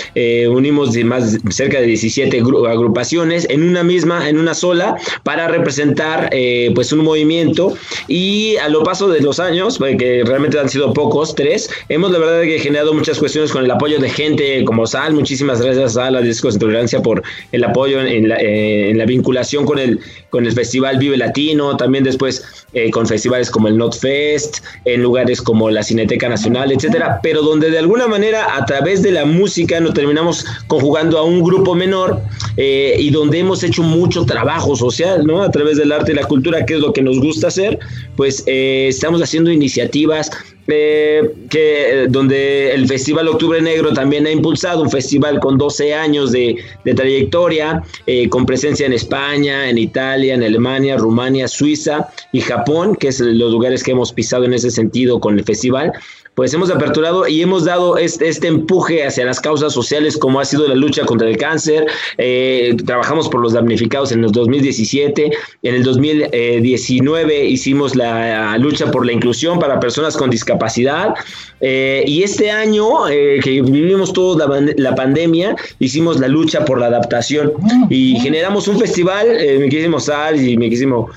unimos 0.49 0.97
más 1.05 1.39
cerca 1.51 1.81
de 1.81 1.87
17 1.87 2.41
agrupaciones 2.41 3.47
en 3.51 3.63
una 3.63 3.83
misma, 3.83 4.29
en 4.29 4.39
una 4.39 4.55
sola, 4.55 4.97
para 5.23 5.49
representar 5.49 6.31
pues 6.75 6.93
un 6.93 7.01
movimiento 7.01 7.75
y 8.09 8.22
y 8.23 8.57
a 8.59 8.69
lo 8.69 8.85
paso 8.85 9.09
de 9.09 9.21
los 9.21 9.41
años, 9.41 9.79
pues, 9.79 9.97
que 9.97 10.23
realmente 10.25 10.57
han 10.57 10.69
sido 10.69 10.93
pocos, 10.93 11.35
tres, 11.35 11.69
hemos 11.89 12.13
la 12.13 12.19
verdad 12.21 12.43
que 12.43 12.61
generado 12.61 12.95
muchas 12.95 13.19
cuestiones 13.19 13.51
con 13.51 13.65
el 13.65 13.71
apoyo 13.71 13.99
de 13.99 14.09
gente 14.09 14.65
como 14.65 14.87
Sal. 14.87 15.13
Muchísimas 15.13 15.61
gracias 15.61 15.97
a 15.97 16.09
la 16.09 16.21
Discos 16.21 16.55
de 16.55 16.61
Tolerancia 16.61 17.03
por 17.03 17.21
el 17.51 17.65
apoyo 17.65 18.01
en 18.01 18.29
la, 18.29 18.37
eh, 18.37 18.91
en 18.91 18.99
la 18.99 19.07
vinculación 19.07 19.65
con 19.65 19.81
el, 19.81 19.99
con 20.31 20.47
el 20.47 20.53
Festival 20.53 20.99
Vive 20.99 21.17
Latino, 21.17 21.77
también 21.77 22.05
después 22.05 22.45
eh, 22.75 22.91
con 22.91 23.07
festivales 23.07 23.51
como 23.51 23.69
el 23.69 23.77
Not 23.77 23.99
Fest, 23.99 24.65
en 24.85 25.03
lugares 25.03 25.43
como 25.43 25.69
la 25.69 25.83
Cineteca 25.83 26.29
Nacional, 26.29 26.71
etcétera, 26.73 27.19
pero 27.23 27.43
donde 27.43 27.71
de 27.71 27.79
alguna 27.79 28.07
manera 28.07 28.57
a 28.57 28.65
través 28.65 29.03
de 29.03 29.11
la 29.11 29.25
música 29.25 29.81
nos 29.81 29.95
terminamos 29.95 30.47
conjugando 30.69 31.19
a 31.19 31.25
un 31.25 31.43
grupo 31.43 31.75
menor 31.75 32.23
eh, 32.57 32.97
y 32.99 33.11
donde 33.11 33.41
hemos 33.41 33.63
hecho 33.63 33.83
mucho 33.83 34.25
trabajo 34.25 34.77
social, 34.77 35.27
¿no? 35.27 35.43
A 35.43 35.51
través 35.51 35.77
del 35.77 35.93
arte 35.93 36.13
y 36.13 36.15
la 36.15 36.25
cultura, 36.25 36.65
que 36.65 36.75
es 36.75 36.81
lo 36.81 36.93
que 36.93 37.03
nos 37.03 37.19
gusta 37.21 37.49
hacer, 37.49 37.79
pues 38.17 38.45
eh, 38.47 38.87
estamos 38.89 39.23
haciendo 39.23 39.51
iniciativas 39.51 40.31
eh, 40.69 41.35
que 41.51 42.07
donde 42.09 42.73
el 42.73 42.87
Festival 42.87 43.27
Octubre 43.29 43.61
Negro 43.61 43.93
también 43.93 44.27
ha 44.27 44.31
impulsado 44.31 44.83
un 44.83 44.91
festival 44.91 45.41
con 45.41 45.59
12 45.59 45.93
años 45.93 46.31
de, 46.31 46.57
trayectoria, 46.85 47.83
eh, 48.07 48.29
con 48.29 48.47
presencia 48.47 48.87
en 48.87 48.93
España, 48.93 49.69
en 49.69 49.77
Italia, 49.79 50.35
en 50.35 50.43
Alemania, 50.43 50.97
Rumania, 50.97 51.49
Suiza 51.49 52.09
y 52.33 52.41
Japón, 52.41 52.95
que 52.95 53.09
es 53.09 53.19
los 53.21 53.51
lugares 53.51 53.83
que 53.83 53.91
hemos 53.91 54.13
pisado 54.13 54.45
en 54.45 54.55
ese 54.55 54.71
sentido 54.71 55.19
con 55.19 55.39
el 55.39 55.45
festival 55.45 55.93
pues 56.35 56.55
hemos 56.55 56.71
aperturado 56.71 57.29
y 57.29 57.43
hemos 57.43 57.67
dado 57.67 57.99
este, 57.99 58.29
este, 58.29 58.49
empuje 58.49 59.05
hacia 59.05 59.25
las 59.27 59.39
causas 59.39 59.73
sociales 59.73 60.17
como 60.17 60.41
ha 60.41 60.45
sido 60.47 60.67
la 60.67 60.75
lucha 60.75 61.05
contra 61.05 61.29
el 61.29 61.37
cáncer. 61.37 61.87
Eh, 62.17 62.75
trabajamos 62.87 63.29
por 63.29 63.43
los 63.43 63.53
damnificados 63.53 64.13
en 64.13 64.25
el 64.25 64.33
2017. 64.33 65.31
En 65.63 65.75
el 65.75 65.83
2019 65.83 67.45
hicimos 67.45 67.95
la 67.97 68.57
lucha 68.57 68.91
por 68.91 69.05
la 69.05 69.13
inclusión 69.13 69.59
para 69.59 69.79
personas 69.79 70.17
con 70.17 70.31
discapacidad. 70.31 71.15
Eh, 71.61 72.05
y 72.07 72.23
este 72.23 72.51
año 72.51 73.09
eh, 73.09 73.39
que 73.43 73.61
vivimos 73.63 74.13
toda 74.13 74.49
la, 74.77 74.95
pandemia, 74.95 75.55
hicimos 75.79 76.19
la 76.19 76.29
lucha 76.29 76.65
por 76.65 76.81
la 76.81 76.87
adaptación 76.87 77.53
y 77.91 78.19
generamos 78.21 78.69
un 78.69 78.79
festival. 78.79 79.27
me 79.59 79.69
quisimos 79.69 80.07
Sal 80.07 80.41
y 80.41 80.57
me 80.57 80.71
quisimos 80.71 81.11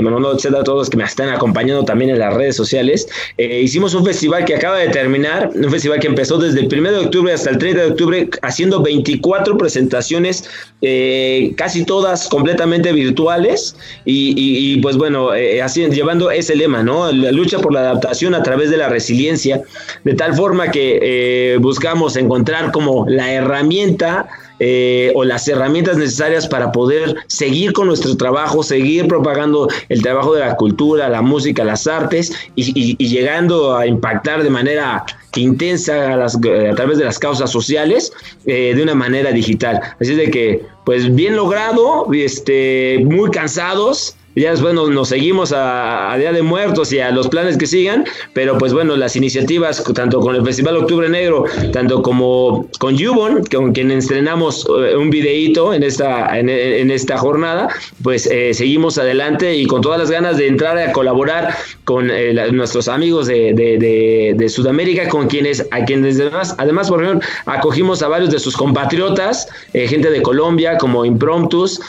Manolo, 0.00 0.34
etcétera, 0.34 0.64
todos 0.64 0.78
los 0.78 0.90
que 0.90 0.96
me 0.96 1.04
están 1.04 1.28
acompañando 1.28 1.84
también 1.84 2.10
en 2.10 2.18
las 2.18 2.34
redes 2.34 2.56
sociales. 2.56 3.06
hicimos 3.36 3.94
un 3.94 4.04
festival 4.04 4.44
que 4.44 4.61
acaba 4.62 4.78
de 4.78 4.90
terminar, 4.90 5.50
un 5.56 5.70
festival 5.72 5.98
que 5.98 6.06
empezó 6.06 6.38
desde 6.38 6.60
el 6.60 6.72
1 6.72 6.92
de 6.92 6.98
octubre 6.98 7.32
hasta 7.32 7.50
el 7.50 7.58
30 7.58 7.80
de 7.80 7.90
octubre, 7.90 8.30
haciendo 8.42 8.80
24 8.80 9.58
presentaciones, 9.58 10.48
eh, 10.82 11.52
casi 11.56 11.84
todas 11.84 12.28
completamente 12.28 12.92
virtuales, 12.92 13.74
y, 14.04 14.76
pues 14.80 14.96
bueno, 14.96 15.34
eh, 15.34 15.60
así, 15.60 15.84
llevando 15.86 16.30
ese 16.30 16.54
lema, 16.54 16.84
¿no? 16.84 17.10
La 17.10 17.32
lucha 17.32 17.58
por 17.58 17.72
la 17.72 17.80
adaptación 17.80 18.36
a 18.36 18.44
través 18.44 18.70
de 18.70 18.76
la 18.76 18.88
resiliencia, 18.88 19.62
de 20.04 20.14
tal 20.14 20.34
forma 20.34 20.70
que 20.70 21.00
eh, 21.02 21.56
buscamos 21.58 22.14
encontrar 22.14 22.70
como 22.70 23.04
la 23.08 23.32
herramienta 23.32 24.28
eh, 24.64 25.10
o 25.16 25.24
las 25.24 25.48
herramientas 25.48 25.96
necesarias 25.96 26.46
para 26.46 26.70
poder 26.70 27.16
seguir 27.26 27.72
con 27.72 27.88
nuestro 27.88 28.16
trabajo, 28.16 28.62
seguir 28.62 29.08
propagando 29.08 29.66
el 29.88 30.02
trabajo 30.02 30.34
de 30.34 30.40
la 30.40 30.54
cultura, 30.54 31.08
la 31.08 31.20
música, 31.20 31.64
las 31.64 31.88
artes 31.88 32.32
y, 32.54 32.96
llegando 33.04 33.76
a 33.76 33.88
impactar 33.88 34.44
de 34.44 34.50
manera 34.50 35.04
intensa 35.34 36.14
a, 36.14 36.28
través 36.76 36.98
de 36.98 37.04
las 37.04 37.18
causas 37.18 37.50
sociales 37.50 38.12
eh, 38.46 38.72
de 38.76 38.82
una 38.84 38.94
manera 38.94 39.32
digital. 39.32 39.80
Así 40.00 40.14
de 40.14 40.30
que, 40.30 40.64
pues 40.84 41.12
bien 41.12 41.34
logrado, 41.34 42.06
este, 42.12 43.00
muy 43.04 43.32
cansados, 43.32 44.14
ya 44.34 44.50
después 44.50 44.74
nos, 44.74 45.08
seguimos 45.08 45.52
a, 45.54 46.14
Día 46.18 46.32
de 46.32 46.42
Muertos 46.42 46.92
y 46.92 47.00
a 47.00 47.10
los 47.10 47.28
planes 47.28 47.56
que 47.58 47.66
sigan, 47.66 48.04
pero 48.32 48.56
pues 48.56 48.72
bueno, 48.72 48.96
las 48.96 49.16
iniciativas, 49.16 49.82
tanto 49.94 50.20
con 50.20 50.34
el 50.34 50.44
Festival 50.44 50.76
Octubre 50.76 51.08
Negro, 51.08 51.44
tanto 51.72 52.02
como 52.02 52.68
con 52.78 52.96
Yubon, 52.96 53.44
con 53.44 53.72
quien 53.72 53.90
estrenamos 53.90 54.66
eh, 54.66 54.96
un 54.96 55.10
videíto 55.10 55.74
en 55.74 55.82
esta, 55.82 56.38
en, 56.38 56.48
esta 56.90 57.18
jornada, 57.18 57.68
pues 58.02 58.26
eh, 58.26 58.54
seguimos 58.54 58.98
adelante 58.98 59.54
y 59.54 59.66
con 59.66 59.80
todas 59.82 59.98
las 59.98 60.10
ganas 60.10 60.36
de 60.38 60.46
entrar 60.46 60.78
a 60.78 60.92
colaborar 60.92 61.54
con 61.84 62.10
eh, 62.10 62.50
nuestros 62.52 62.88
amigos 62.88 63.26
de, 63.26 63.52
de, 63.54 64.48
Sudamérica, 64.48 65.08
con 65.08 65.28
quienes, 65.28 65.66
a 65.70 65.84
quienes 65.84 66.20
además, 66.20 66.54
además, 66.58 66.88
por 66.88 67.02
ejemplo, 67.02 67.26
acogimos 67.46 68.02
a 68.02 68.08
varios 68.08 68.30
de 68.30 68.38
sus 68.38 68.56
compatriotas, 68.56 69.48
gente 69.72 70.10
de 70.10 70.20
Colombia, 70.20 70.76
como 70.76 71.04
Impromptus, 71.04 71.80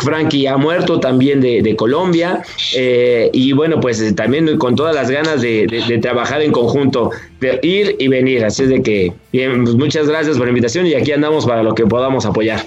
Frankie 0.00 0.46
ha 0.46 0.56
muerto 0.56 0.98
también 0.98 1.40
de 1.40 1.71
Colombia. 1.76 2.42
Eh, 2.74 3.30
y 3.32 3.52
bueno, 3.52 3.80
pues 3.80 4.00
eh, 4.00 4.12
también 4.12 4.58
con 4.58 4.76
todas 4.76 4.94
las 4.94 5.10
ganas 5.10 5.40
de, 5.40 5.98
trabajar 6.00 6.42
en 6.42 6.52
conjunto, 6.52 7.10
de 7.40 7.58
ir 7.62 7.96
y 7.98 8.08
venir. 8.08 8.44
Así 8.44 8.64
es 8.64 8.68
de 8.68 8.82
que, 8.82 9.12
bien, 9.32 9.64
pues 9.64 9.76
muchas 9.76 10.08
gracias 10.08 10.36
por 10.36 10.46
la 10.46 10.50
invitación 10.50 10.86
y 10.86 10.94
aquí 10.94 11.12
andamos 11.12 11.46
para 11.46 11.62
lo 11.62 11.74
que 11.74 11.86
podamos 11.86 12.26
apoyar. 12.26 12.64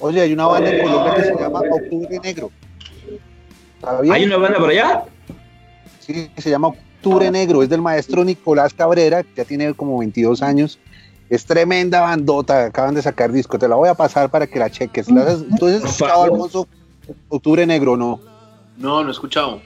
Oye, 0.00 0.20
hay 0.20 0.32
una 0.32 0.46
banda 0.46 0.70
en 0.70 0.82
Colombia 0.82 1.14
que 1.14 1.22
se 1.22 1.34
llama 1.34 1.60
Octubre 1.60 2.20
Negro. 2.22 2.50
¿Hay 4.10 4.24
una 4.24 4.36
banda 4.36 4.58
por 4.58 4.70
allá? 4.70 5.04
Sí, 6.00 6.30
se 6.36 6.50
llama 6.50 6.68
Octubre 6.68 7.30
Negro, 7.30 7.62
es 7.62 7.68
del 7.68 7.82
maestro 7.82 8.24
Nicolás 8.24 8.74
Cabrera, 8.74 9.22
que 9.22 9.30
ya 9.36 9.44
tiene 9.44 9.74
como 9.74 9.98
22 9.98 10.42
años. 10.42 10.78
Es 11.30 11.46
tremenda 11.46 12.00
bandota, 12.00 12.66
acaban 12.66 12.94
de 12.94 13.02
sacar 13.02 13.32
disco, 13.32 13.58
te 13.58 13.66
la 13.66 13.76
voy 13.76 13.88
a 13.88 13.94
pasar 13.94 14.30
para 14.30 14.46
que 14.46 14.58
la 14.58 14.70
cheques. 14.70 15.08
Entonces, 15.08 15.84
escuchado 15.84 16.24
Alfonso 16.24 16.68
Octubre 17.28 17.66
Negro, 17.66 17.96
no. 17.96 18.20
No, 18.76 19.02
no 19.02 19.08
he 19.08 19.12
escuchado. 19.12 19.60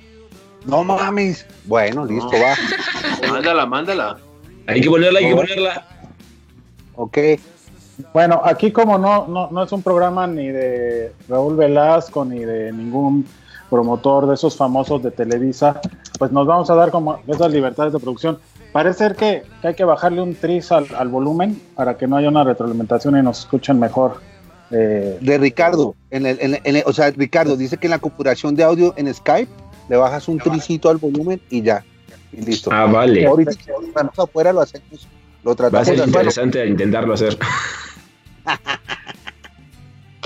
No 0.67 0.85
mames. 0.85 1.47
Bueno, 1.65 2.05
listo, 2.05 2.33
va. 2.33 2.55
mándala, 3.29 3.67
mándala. 3.67 4.19
Hay 4.67 4.81
que 4.81 4.91
ponerla, 4.91 5.19
hay 5.21 5.29
que 5.29 5.37
ponerla. 5.37 5.87
Ok. 6.95 7.19
Bueno, 8.13 8.41
aquí 8.45 8.71
como 8.71 8.99
no, 8.99 9.27
no, 9.27 9.49
no 9.51 9.63
es 9.63 9.73
un 9.73 9.83
programa 9.83 10.27
ni 10.27 10.49
de 10.49 11.13
Raúl 11.29 11.57
Velasco 11.57 12.25
ni 12.25 12.41
de 12.41 12.73
ningún 12.73 13.27
promotor 13.69 14.27
de 14.27 14.35
esos 14.35 14.57
famosos 14.57 15.03
de 15.03 15.11
Televisa, 15.11 15.81
pues 16.19 16.33
nos 16.33 16.47
vamos 16.47 16.71
a 16.71 16.75
dar 16.75 16.91
como 16.91 17.21
esas 17.27 17.53
libertades 17.53 17.93
de 17.93 17.99
producción. 17.99 18.39
Parece 18.73 18.99
ser 18.99 19.17
que, 19.17 19.43
hay 19.63 19.75
que 19.75 19.85
bajarle 19.85 20.21
un 20.21 20.35
tris 20.35 20.73
al, 20.73 20.87
al, 20.97 21.09
volumen 21.09 21.61
para 21.75 21.97
que 21.97 22.07
no 22.07 22.17
haya 22.17 22.29
una 22.29 22.45
retroalimentación 22.45 23.19
y 23.19 23.23
nos 23.23 23.41
escuchen 23.41 23.79
mejor. 23.79 24.21
Eh, 24.71 25.19
de 25.21 25.39
Ricardo, 25.39 25.95
en 26.11 26.27
el, 26.27 26.83
o 26.85 26.93
sea, 26.93 27.11
Ricardo 27.11 27.57
dice 27.57 27.77
que 27.79 27.87
en 27.87 27.93
la 27.93 27.99
computación 27.99 28.55
de 28.55 28.65
audio 28.65 28.93
en 28.97 29.13
Skype 29.13 29.51
le 29.89 29.97
bajas 29.97 30.29
un 30.29 30.39
tricito 30.39 30.91
al 30.91 30.99
volumen 30.99 31.41
y 31.49 31.63
ya, 31.63 31.85
y 32.33 32.43
listo. 32.43 32.71
Ah, 32.73 32.85
vale. 32.85 33.27
Ahorita 33.27 33.53
afuera 34.19 34.53
lo 34.53 34.61
hacemos 34.61 35.09
lo 35.45 35.51
Va 35.51 35.53
a 35.53 35.57
tratamos 35.57 35.87
ser 35.89 35.99
interesante 36.07 36.67
intentarlo 36.67 37.15
hacer. 37.15 37.39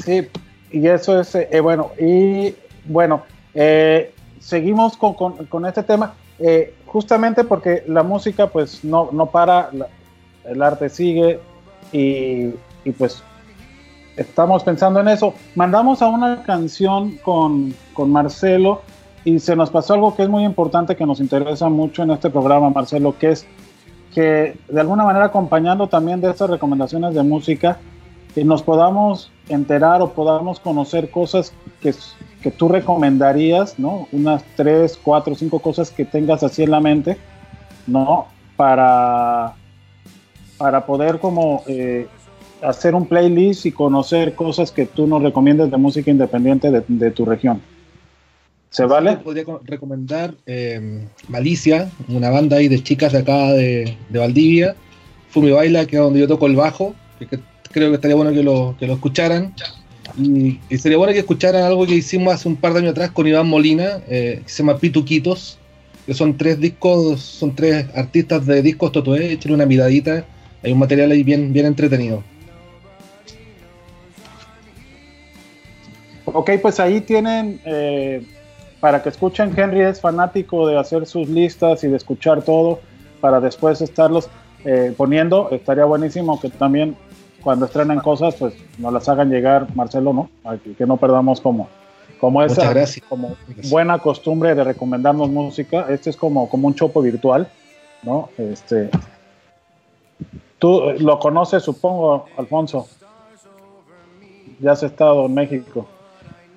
Sí, 0.05 0.27
y 0.73 0.87
eso 0.89 1.21
es, 1.21 1.35
eh, 1.35 1.61
bueno, 1.61 1.93
y 2.01 2.55
bueno, 2.87 3.23
eh, 3.55 4.13
seguimos 4.41 4.97
con, 4.97 5.15
con- 5.15 5.47
con 5.47 5.65
este 5.67 5.83
tema, 5.85 6.15
eh, 6.41 6.75
justamente 6.87 7.45
porque 7.45 7.85
la 7.87 8.03
música 8.03 8.49
pues 8.49 8.83
no, 8.85 9.11
no 9.13 9.27
para, 9.27 9.71
la- 9.73 9.89
el 10.45 10.61
arte 10.63 10.89
sigue 10.89 11.39
y, 11.93 12.51
y, 12.85 12.91
pues 12.99 13.23
estamos 14.17 14.65
pensando 14.65 15.01
en 15.01 15.09
eso. 15.09 15.35
Mandamos 15.55 16.03
a 16.03 16.09
una 16.09 16.43
canción 16.43 17.19
con, 17.23 17.75
con 17.95 18.11
Marcelo 18.11 18.83
y 19.25 19.39
se 19.39 19.55
nos 19.57 19.71
pasó 19.71 19.95
algo 19.95 20.15
que 20.15 20.23
es 20.23 20.29
muy 20.29 20.45
importante, 20.45 20.97
que 20.97 21.07
nos 21.07 21.21
interesa 21.21 21.69
mucho 21.69 22.03
en 22.03 22.11
este 22.11 22.31
programa, 22.31 22.71
Marcelo, 22.71 23.17
que 23.19 23.31
es 23.31 23.47
que 24.13 24.59
de 24.69 24.81
alguna 24.81 25.05
manera 25.05 25.27
acompañando 25.27 25.89
también 25.89 26.21
de 26.21 26.31
estas 26.31 26.51
recomendaciones 26.51 27.15
de 27.15 27.23
música, 27.23 27.79
que 28.35 28.45
nos 28.45 28.63
podamos 28.63 29.31
enterar 29.49 30.03
o 30.03 30.13
podamos 30.13 30.61
conocer 30.61 31.11
cosas 31.11 31.53
que, 31.81 31.95
que 32.43 32.51
tú 32.51 32.69
recomendarías, 32.69 33.79
¿no? 33.79 34.09
Unas 34.13 34.43
tres, 34.57 34.99
cuatro, 35.03 35.35
cinco 35.35 35.61
cosas 35.61 35.91
que 35.91 36.05
tengas 36.05 36.43
así 36.43 36.63
en 36.63 36.71
la 36.71 36.81
mente, 36.81 37.19
¿no? 37.87 38.27
Para, 38.57 39.55
para 40.59 40.85
poder 40.85 41.19
como 41.19 41.63
eh, 41.67 42.07
hacer 42.63 42.95
un 42.95 43.07
playlist 43.07 43.67
y 43.67 43.73
conocer 43.73 44.35
cosas 44.35 44.71
que 44.71 44.87
tú 44.87 45.07
nos 45.07 45.23
recomiendes 45.23 45.71
de 45.71 45.77
música 45.77 46.11
independiente 46.11 46.71
de, 46.71 46.83
de 46.87 47.11
tu 47.11 47.25
región. 47.25 47.61
¿Se 48.71 48.85
vale? 48.87 49.17
Podría 49.17 49.45
co- 49.45 49.61
recomendar 49.65 50.35
eh, 50.47 51.07
Malicia, 51.29 51.91
una 52.09 52.31
banda 52.31 52.57
ahí 52.57 52.69
de 52.69 52.83
chicas 52.83 53.13
de 53.13 53.19
acá 53.19 53.53
de, 53.53 53.97
de 54.09 54.19
Valdivia. 54.19 54.75
Fumi 55.29 55.51
Baila, 55.51 55.87
que 55.87 55.97
es 55.97 56.03
donde 56.03 56.21
yo 56.21 56.29
toco 56.29 56.47
el 56.47 56.57
bajo, 56.57 56.95
que, 57.19 57.27
que 57.27 57.39
creo 57.71 57.91
que 57.91 57.97
estaría 57.97 58.17
bueno 58.17 58.33
que 58.33 58.43
lo, 58.43 58.75
que 58.79 58.87
lo 58.87 58.95
escucharan. 58.95 59.55
Y, 60.17 60.59
y 60.69 60.79
sería 60.79 60.99
bueno 60.99 61.13
que 61.13 61.21
escucharan 61.21 61.65
algo 61.65 61.87
que 61.87 61.95
hicimos 61.95 62.35
hace 62.35 62.49
un 62.49 62.57
par 62.57 62.73
de 62.73 62.81
años 62.81 62.93
atrás 62.93 63.11
con 63.11 63.27
Iván 63.27 63.49
Molina, 63.49 64.03
eh, 64.09 64.41
que 64.43 64.49
se 64.49 64.63
llama 64.63 64.79
Pituquitos, 64.79 65.59
que 66.07 66.15
son 66.15 66.37
tres 66.37 66.59
discos, 66.59 67.21
son 67.21 67.55
tres 67.55 67.87
artistas 67.95 68.45
de 68.47 68.61
discos 68.63 68.93
Totoé, 68.93 69.33
échale 69.33 69.55
una 69.55 69.67
miradita, 69.67 70.25
hay 70.63 70.73
un 70.73 70.79
material 70.79 71.11
ahí 71.13 71.23
bien, 71.23 71.53
bien 71.53 71.67
entretenido. 71.67 72.23
Ok, 76.33 76.51
pues 76.61 76.81
ahí 76.81 77.01
tienen, 77.01 77.61
eh, 77.65 78.27
para 78.81 79.03
que 79.03 79.11
escuchen, 79.11 79.53
Henry 79.57 79.83
es 79.83 80.01
fanático 80.01 80.67
de 80.67 80.79
hacer 80.79 81.07
sus 81.07 81.29
listas 81.29 81.85
y 81.85 81.89
de 81.89 81.97
escuchar 81.97 82.43
todo 82.43 82.81
para 83.21 83.41
después 83.41 83.81
estarlos 83.81 84.29
eh, 84.65 84.95
poniendo. 84.97 85.51
Estaría 85.51 85.85
buenísimo 85.85 86.41
que 86.41 86.49
también 86.49 86.97
cuando 87.43 87.67
estrenen 87.67 88.01
cosas, 88.01 88.35
pues 88.37 88.55
nos 88.79 88.93
las 88.93 89.09
hagan 89.09 89.31
llegar, 89.31 89.67
Marcelo, 89.75 90.13
¿no? 90.13 90.31
Ay, 90.45 90.59
Que, 90.59 90.87
no 90.87 90.97
perdamos 90.97 91.41
como, 91.41 91.69
como 92.21 92.43
esa 92.43 92.71
gracias. 92.71 93.05
como 93.09 93.37
buena 93.71 93.99
costumbre 93.99 94.55
de 94.55 94.65
recomendarnos 94.65 95.29
música. 95.29 95.87
Este 95.89 96.11
es 96.11 96.17
como, 96.17 96.49
como 96.49 96.69
un 96.69 96.75
chopo 96.75 97.03
virtual, 97.03 97.49
¿no? 98.03 98.31
Este, 98.39 98.91
tú 100.59 100.91
eh, 100.91 100.97
lo 100.99 101.19
conoces, 101.19 101.63
supongo, 101.63 102.27
Alfonso. 102.37 102.89
Ya 104.61 104.73
has 104.73 104.83
estado 104.83 105.27
en 105.27 105.35
México. 105.35 105.87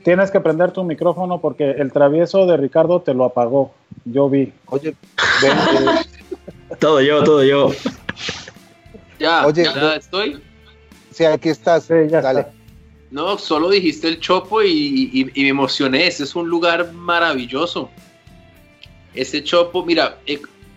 Tienes 0.06 0.30
que 0.30 0.40
prender 0.40 0.72
tu 0.72 0.84
micrófono 0.84 1.42
porque 1.42 1.72
el 1.72 1.92
travieso 1.92 2.46
de 2.46 2.58
Ricardo 2.58 3.02
te 3.02 3.16
lo 3.16 3.26
apagó. 3.26 3.74
Yo 4.06 4.30
vi. 4.30 4.54
Oye, 4.68 4.94
ven, 5.42 5.58
eh, 5.90 6.76
Todo 6.80 7.02
yo, 7.02 7.24
todo 7.24 7.44
yo. 7.44 7.72
Ya, 9.20 9.48
Oye, 9.48 9.64
ya 9.64 9.96
estoy. 9.96 10.40
sí, 11.10 11.26
aquí 11.26 11.50
estás. 11.50 11.86
Sí, 11.86 11.96
ya 12.08 12.22
Dale. 12.22 12.42
está. 12.42 12.54
No, 13.10 13.40
solo 13.40 13.68
dijiste 13.72 14.08
el 14.08 14.20
Chopo 14.20 14.62
y, 14.62 14.70
y- 15.12 15.32
y 15.34 15.42
me 15.44 15.50
emocioné. 15.50 16.06
Ese 16.06 16.24
es 16.24 16.36
un 16.36 16.50
lugar 16.50 16.94
maravilloso. 16.94 17.90
Ese 19.16 19.44
Chopo, 19.44 19.84
mira, 19.86 20.20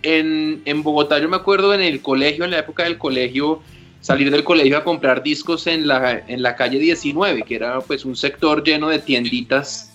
en, 0.01 0.63
en 0.65 0.81
Bogotá 0.81 1.19
yo 1.19 1.29
me 1.29 1.35
acuerdo 1.37 1.71
en 1.75 1.81
el 1.81 2.01
colegio, 2.01 2.45
en 2.45 2.51
la 2.51 2.59
época 2.59 2.83
del 2.85 2.97
colegio, 2.97 3.61
salir 4.01 4.31
del 4.31 4.43
colegio 4.43 4.77
a 4.77 4.83
comprar 4.83 5.23
discos 5.23 5.67
en 5.67 5.87
la, 5.87 6.23
en 6.27 6.41
la 6.41 6.55
calle 6.55 6.79
19, 6.79 7.43
que 7.43 7.55
era 7.55 7.79
pues 7.81 8.05
un 8.05 8.15
sector 8.15 8.63
lleno 8.63 8.89
de 8.89 8.99
tienditas, 8.99 9.91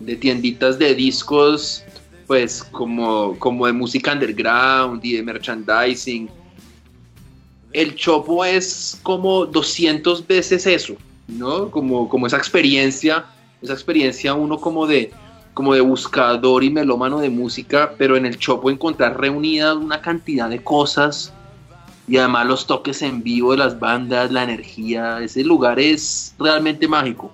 de 0.00 0.16
tienditas 0.16 0.78
de 0.78 0.94
discos, 0.94 1.84
pues 2.26 2.64
como, 2.64 3.38
como 3.38 3.66
de 3.66 3.72
música 3.72 4.12
underground 4.12 5.04
y 5.04 5.14
de 5.14 5.22
merchandising. 5.22 6.28
El 7.72 7.94
Chopo 7.94 8.44
es 8.44 8.98
como 9.02 9.46
200 9.46 10.26
veces 10.26 10.66
eso. 10.66 10.96
¿no? 11.28 11.70
Como, 11.70 12.08
como 12.08 12.26
esa 12.26 12.36
experiencia, 12.36 13.26
esa 13.62 13.72
experiencia 13.72 14.34
uno 14.34 14.58
como 14.58 14.86
de, 14.86 15.10
como 15.54 15.74
de 15.74 15.80
buscador 15.80 16.64
y 16.64 16.70
melómano 16.70 17.18
de 17.18 17.30
música, 17.30 17.94
pero 17.98 18.16
en 18.16 18.26
el 18.26 18.38
Chopo 18.38 18.70
encontrar 18.70 19.18
reunidas 19.20 19.76
una 19.76 20.00
cantidad 20.00 20.48
de 20.48 20.62
cosas 20.62 21.32
y 22.08 22.16
además 22.18 22.46
los 22.46 22.66
toques 22.66 23.02
en 23.02 23.22
vivo 23.22 23.52
de 23.52 23.58
las 23.58 23.78
bandas, 23.78 24.30
la 24.30 24.44
energía, 24.44 25.20
ese 25.20 25.42
lugar 25.42 25.80
es 25.80 26.34
realmente 26.38 26.86
mágico. 26.86 27.30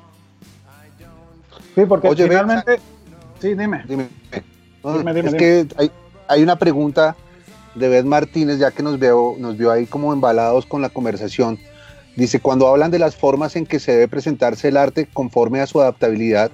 Sí, 1.75 1.83
porque 1.87 2.09
Oye, 2.09 2.29
finalmente. 2.29 2.81
Sí, 3.41 3.55
dime. 3.55 3.85
Dime. 3.89 4.09
No, 4.85 4.99
Dime, 4.99 5.15
dime, 5.15 5.29
es 5.29 5.35
dime. 5.35 5.39
que 5.39 5.67
hay, 5.79 5.91
hay 6.29 6.43
una 6.43 6.57
pregunta 6.57 7.17
de 7.75 7.89
Beth 7.89 8.05
Martínez, 8.05 8.59
ya 8.59 8.71
que 8.71 8.83
nos 8.83 8.99
veo, 8.99 9.37
nos 9.39 9.57
vio 9.57 9.71
ahí 9.71 9.87
como 9.87 10.13
embalados 10.13 10.67
con 10.67 10.83
la 10.83 10.89
conversación. 10.89 11.59
Dice, 12.17 12.41
cuando 12.41 12.69
hablan 12.69 12.91
de 12.91 12.99
las 12.99 13.17
formas 13.17 13.57
en 13.57 13.65
que 13.65 13.81
se 13.81 13.93
debe 13.93 14.09
presentarse 14.09 14.69
el 14.69 14.77
arte 14.77 15.09
conforme 15.13 15.61
a 15.61 15.67
su 15.67 15.81
adaptabilidad 15.81 16.51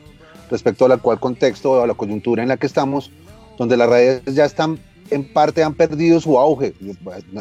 respecto 0.50 0.84
al 0.84 0.92
actual 0.92 1.18
contexto 1.18 1.72
o 1.72 1.82
a 1.82 1.86
la 1.86 1.94
coyuntura 1.94 2.42
en 2.42 2.48
la 2.48 2.56
que 2.56 2.66
estamos, 2.66 3.10
donde 3.58 3.76
las 3.76 3.88
redes 3.88 4.22
ya 4.26 4.44
están 4.44 4.78
en 5.10 5.24
parte 5.32 5.62
han 5.62 5.74
perdido 5.74 6.20
su 6.20 6.38
auge. 6.38 6.74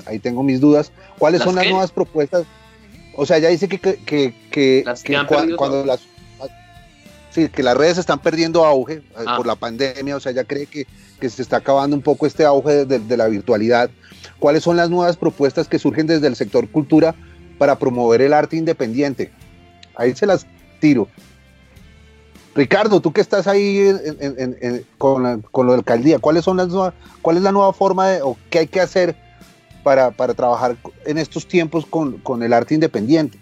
Ahí 0.06 0.20
tengo 0.20 0.44
mis 0.44 0.60
dudas. 0.60 0.92
¿Cuáles 1.18 1.40
¿Las 1.40 1.46
son 1.48 1.56
las 1.56 1.64
qué? 1.66 1.70
nuevas 1.72 1.92
propuestas? 1.92 2.46
O 3.16 3.26
sea, 3.26 3.40
ya 3.40 3.50
dice 3.50 3.68
que, 3.68 3.80
que, 3.80 3.96
que, 4.06 4.34
que- 4.52 4.84
Las 4.86 5.04
que 5.04 5.14
cua- 5.18 5.56
cuando 5.56 5.84
las 5.86 6.02
sí, 7.32 7.50
que 7.50 7.64
las 7.64 7.78
redes 7.78 7.98
están 7.98 8.20
perdiendo 8.20 8.66
auge 8.66 8.94
eh, 8.96 9.04
Ah. 9.26 9.38
por 9.38 9.46
la 9.48 9.56
pandemia, 9.56 10.16
o 10.16 10.20
sea, 10.20 10.32
ya 10.32 10.44
cree 10.44 10.66
que, 10.66 10.88
que 11.20 11.30
se 11.30 11.42
está 11.42 11.58
acabando 11.58 11.96
un 11.96 12.02
poco 12.02 12.26
este 12.26 12.46
auge 12.46 12.86
de 12.86 13.18
la 13.18 13.28
virtualidad. 13.28 13.90
¿Cuáles 14.40 14.64
son 14.64 14.78
las 14.78 14.90
nuevas 14.90 15.18
propuestas 15.18 15.68
que 15.68 15.80
surgen 15.80 16.08
desde 16.08 16.28
el 16.28 16.36
sector 16.36 16.70
cultura 16.70 17.16
para 17.58 17.78
promover 17.80 18.22
el 18.22 18.34
arte 18.34 18.56
independiente? 18.56 19.32
Ahí 19.96 20.16
se 20.16 20.26
las 20.28 20.46
tiro. 20.80 21.08
Ricardo, 22.58 23.00
tú 23.00 23.14
que 23.14 23.22
estás 23.22 23.46
ahí 23.48 23.78
en- 23.88 24.18
en- 24.20 24.36
en- 24.40 24.58
en- 24.62 24.86
con, 24.98 25.22
la, 25.24 25.40
con 25.52 25.68
lo 25.68 25.74
de 25.74 25.78
alcaldía, 25.80 26.18
¿cuáles 26.20 26.44
son 26.44 26.58
las 26.58 26.68
nuevas, 26.70 26.94
¿cuál 27.22 27.38
es 27.38 27.44
la 27.44 27.52
nueva 27.52 27.72
forma 27.72 28.08
de, 28.10 28.22
o 28.24 28.36
qué 28.50 28.60
hay 28.60 28.68
que 28.68 28.82
hacer 28.82 29.16
para, 29.84 30.10
para 30.12 30.34
trabajar 30.34 30.76
en 31.06 31.18
estos 31.20 31.48
tiempos 31.48 31.86
con, 31.86 32.18
con 32.18 32.42
el 32.42 32.52
arte 32.54 32.74
independiente? 32.74 33.38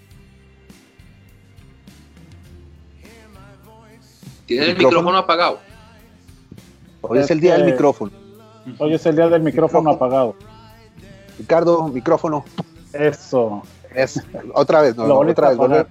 Tienes 4.45 4.68
el 4.70 4.74
¿Micrófono? 4.76 4.99
micrófono 4.99 5.18
apagado. 5.18 5.59
Hoy 7.01 7.20
es 7.20 7.32
el 7.32 7.39
día 7.39 7.53
del 7.53 7.61
Este- 7.61 7.72
micrófono. 7.72 8.11
Hoy 8.80 8.93
es 8.95 9.05
el 9.05 9.16
día 9.16 9.28
del 9.30 9.41
micrófono 9.41 9.91
apagado. 9.91 10.36
Ricardo, 11.39 11.88
micrófono. 11.88 12.43
Eso. 12.93 13.63
Es, 13.96 14.22
otra 14.54 14.82
vez, 14.82 14.96
no, 14.96 15.08
Lo 15.08 15.24
no, 15.24 15.32
otra 15.32 15.50
vez. 15.50 15.58
volver- 15.58 15.88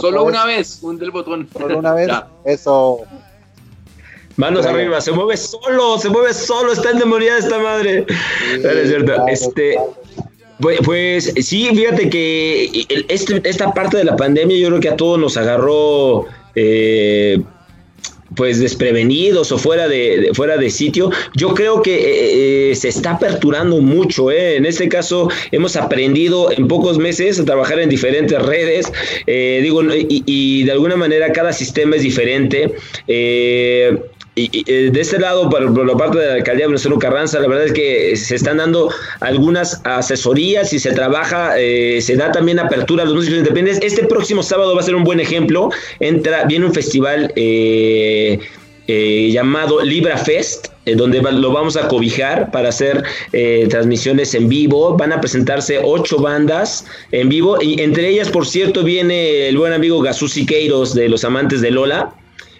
Solo 0.00 0.24
vez, 0.24 0.34
una 0.34 0.44
vez, 0.46 0.78
un 0.82 0.98
del 0.98 1.10
botón. 1.10 1.48
Solo 1.52 1.78
una 1.78 1.92
vez. 1.94 2.06
Ya. 2.08 2.28
Eso. 2.44 3.00
Manos 4.36 4.64
arriba, 4.64 4.98
se 5.02 5.12
mueve 5.12 5.36
solo, 5.36 5.98
se 5.98 6.08
mueve 6.08 6.32
solo, 6.32 6.72
está 6.72 6.90
endemoniada 6.90 7.38
esta 7.38 7.58
madre. 7.58 8.06
No 8.62 8.68
es 8.70 8.88
cierto. 8.88 9.04
claro, 9.12 9.26
este, 9.28 9.76
pues, 10.58 10.78
pues, 10.84 11.34
sí, 11.42 11.68
fíjate 11.74 12.08
que 12.08 12.64
el- 12.88 13.04
este- 13.08 13.42
esta 13.48 13.72
parte 13.74 13.98
de 13.98 14.04
la 14.04 14.16
pandemia 14.16 14.56
yo 14.56 14.68
creo 14.68 14.80
que 14.80 14.88
a 14.88 14.96
todos 14.96 15.18
nos 15.18 15.36
agarró 15.36 16.24
eh, 16.54 17.42
pues 18.34 18.58
desprevenidos 18.60 19.52
o 19.52 19.58
fuera 19.58 19.88
de, 19.88 20.30
fuera 20.34 20.56
de 20.56 20.70
sitio. 20.70 21.10
Yo 21.36 21.54
creo 21.54 21.82
que 21.82 21.94
eh, 21.94 22.70
eh, 22.70 22.74
se 22.74 22.88
está 22.88 23.12
aperturando 23.12 23.80
mucho. 23.80 24.30
eh. 24.30 24.56
En 24.56 24.66
este 24.66 24.88
caso 24.88 25.28
hemos 25.50 25.76
aprendido 25.76 26.50
en 26.52 26.68
pocos 26.68 26.98
meses 26.98 27.38
a 27.40 27.44
trabajar 27.44 27.78
en 27.78 27.88
diferentes 27.88 28.40
redes. 28.40 28.92
eh, 29.26 29.60
digo, 29.62 29.82
y, 29.94 30.22
y 30.26 30.64
de 30.64 30.72
alguna 30.72 30.96
manera 30.96 31.32
cada 31.32 31.52
sistema 31.52 31.96
es 31.96 32.02
diferente. 32.02 32.72
Y, 34.34 34.48
y, 34.50 34.64
eh, 34.66 34.90
de 34.90 35.00
este 35.00 35.18
lado, 35.18 35.50
por, 35.50 35.86
la 35.86 35.94
parte 35.94 36.18
de 36.18 36.26
la 36.26 36.34
alcaldía 36.34 36.64
de 36.64 36.68
Venezuela 36.68 36.96
Carranza, 36.98 37.38
la 37.38 37.48
verdad 37.48 37.66
es 37.66 37.72
que 37.72 38.16
se 38.16 38.34
están 38.34 38.56
dando 38.56 38.90
algunas 39.20 39.82
asesorías 39.84 40.72
y 40.72 40.78
se 40.78 40.92
trabaja, 40.92 41.58
eh, 41.58 42.00
se 42.00 42.16
da 42.16 42.32
también 42.32 42.58
apertura 42.58 43.02
a 43.02 43.06
los 43.06 43.14
músicos 43.14 43.38
independientes. 43.40 43.84
Este 43.84 44.06
próximo 44.06 44.42
sábado 44.42 44.74
va 44.74 44.80
a 44.80 44.84
ser 44.84 44.94
un 44.94 45.04
buen 45.04 45.20
ejemplo. 45.20 45.68
Entra, 46.00 46.44
viene 46.44 46.64
un 46.64 46.72
festival 46.72 47.30
eh, 47.36 48.38
eh, 48.88 49.30
llamado 49.30 49.80
Libra 49.82 50.16
Fest. 50.16 50.68
donde 50.96 51.22
lo 51.22 51.52
vamos 51.52 51.76
a 51.76 51.86
cobijar 51.86 52.50
para 52.50 52.70
hacer 52.70 53.04
eh, 53.32 53.66
transmisiones 53.70 54.34
en 54.34 54.48
vivo. 54.48 54.96
Van 54.96 55.12
a 55.12 55.20
presentarse 55.20 55.78
ocho 55.82 56.18
bandas 56.18 56.84
en 57.12 57.28
vivo, 57.28 57.62
y 57.62 57.80
entre 57.80 58.08
ellas, 58.08 58.28
por 58.28 58.46
cierto, 58.46 58.82
viene 58.82 59.48
el 59.48 59.56
buen 59.56 59.72
amigo 59.72 60.00
Gasu 60.00 60.26
Siqueiros 60.26 60.94
de 60.94 61.08
Los 61.08 61.24
Amantes 61.24 61.60
de 61.60 61.70
Lola 61.70 62.14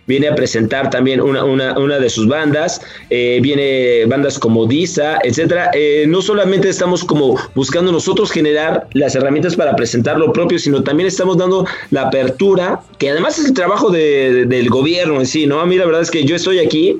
viene 0.07 0.29
a 0.29 0.35
presentar 0.35 0.91
también 0.91 1.21
una, 1.21 1.45
una, 1.45 1.79
una 1.79 1.99
de 1.99 2.11
sus 2.11 2.27
bandas, 2.27 2.81
eh, 3.11 3.39
viene 3.43 4.05
bandas 4.07 4.39
como 4.39 4.67
Disa, 4.67 5.19
etcétera. 5.23 5.71
Eh, 5.75 6.05
no 6.09 6.23
solamente 6.23 6.69
estamos 6.69 7.05
como 7.05 7.39
buscando 7.55 7.93
nosotros 7.93 8.31
generar 8.31 8.89
las 8.93 9.15
herramientas 9.15 9.57
para 9.57 9.77
presentar 9.77 10.19
lo 10.19 10.33
propio, 10.33 10.59
sino 10.59 10.83
también 10.83 11.07
estamos 11.07 11.37
dando 11.37 11.67
la 11.91 12.03
apertura, 12.03 12.81
que 12.99 13.11
además 13.11 13.39
es 13.39 13.47
el 13.47 13.55
trabajo 13.55 13.91
de, 13.91 14.47
del 14.47 14.69
gobierno 14.69 15.21
en 15.21 15.27
sí, 15.27 15.47
¿no? 15.47 15.61
A 15.61 15.67
mí 15.67 15.77
la 15.77 15.87
verdad 15.87 16.03
es 16.03 16.11
que 16.11 16.25
yo 16.25 16.37
estoy 16.37 16.59
aquí 16.59 16.99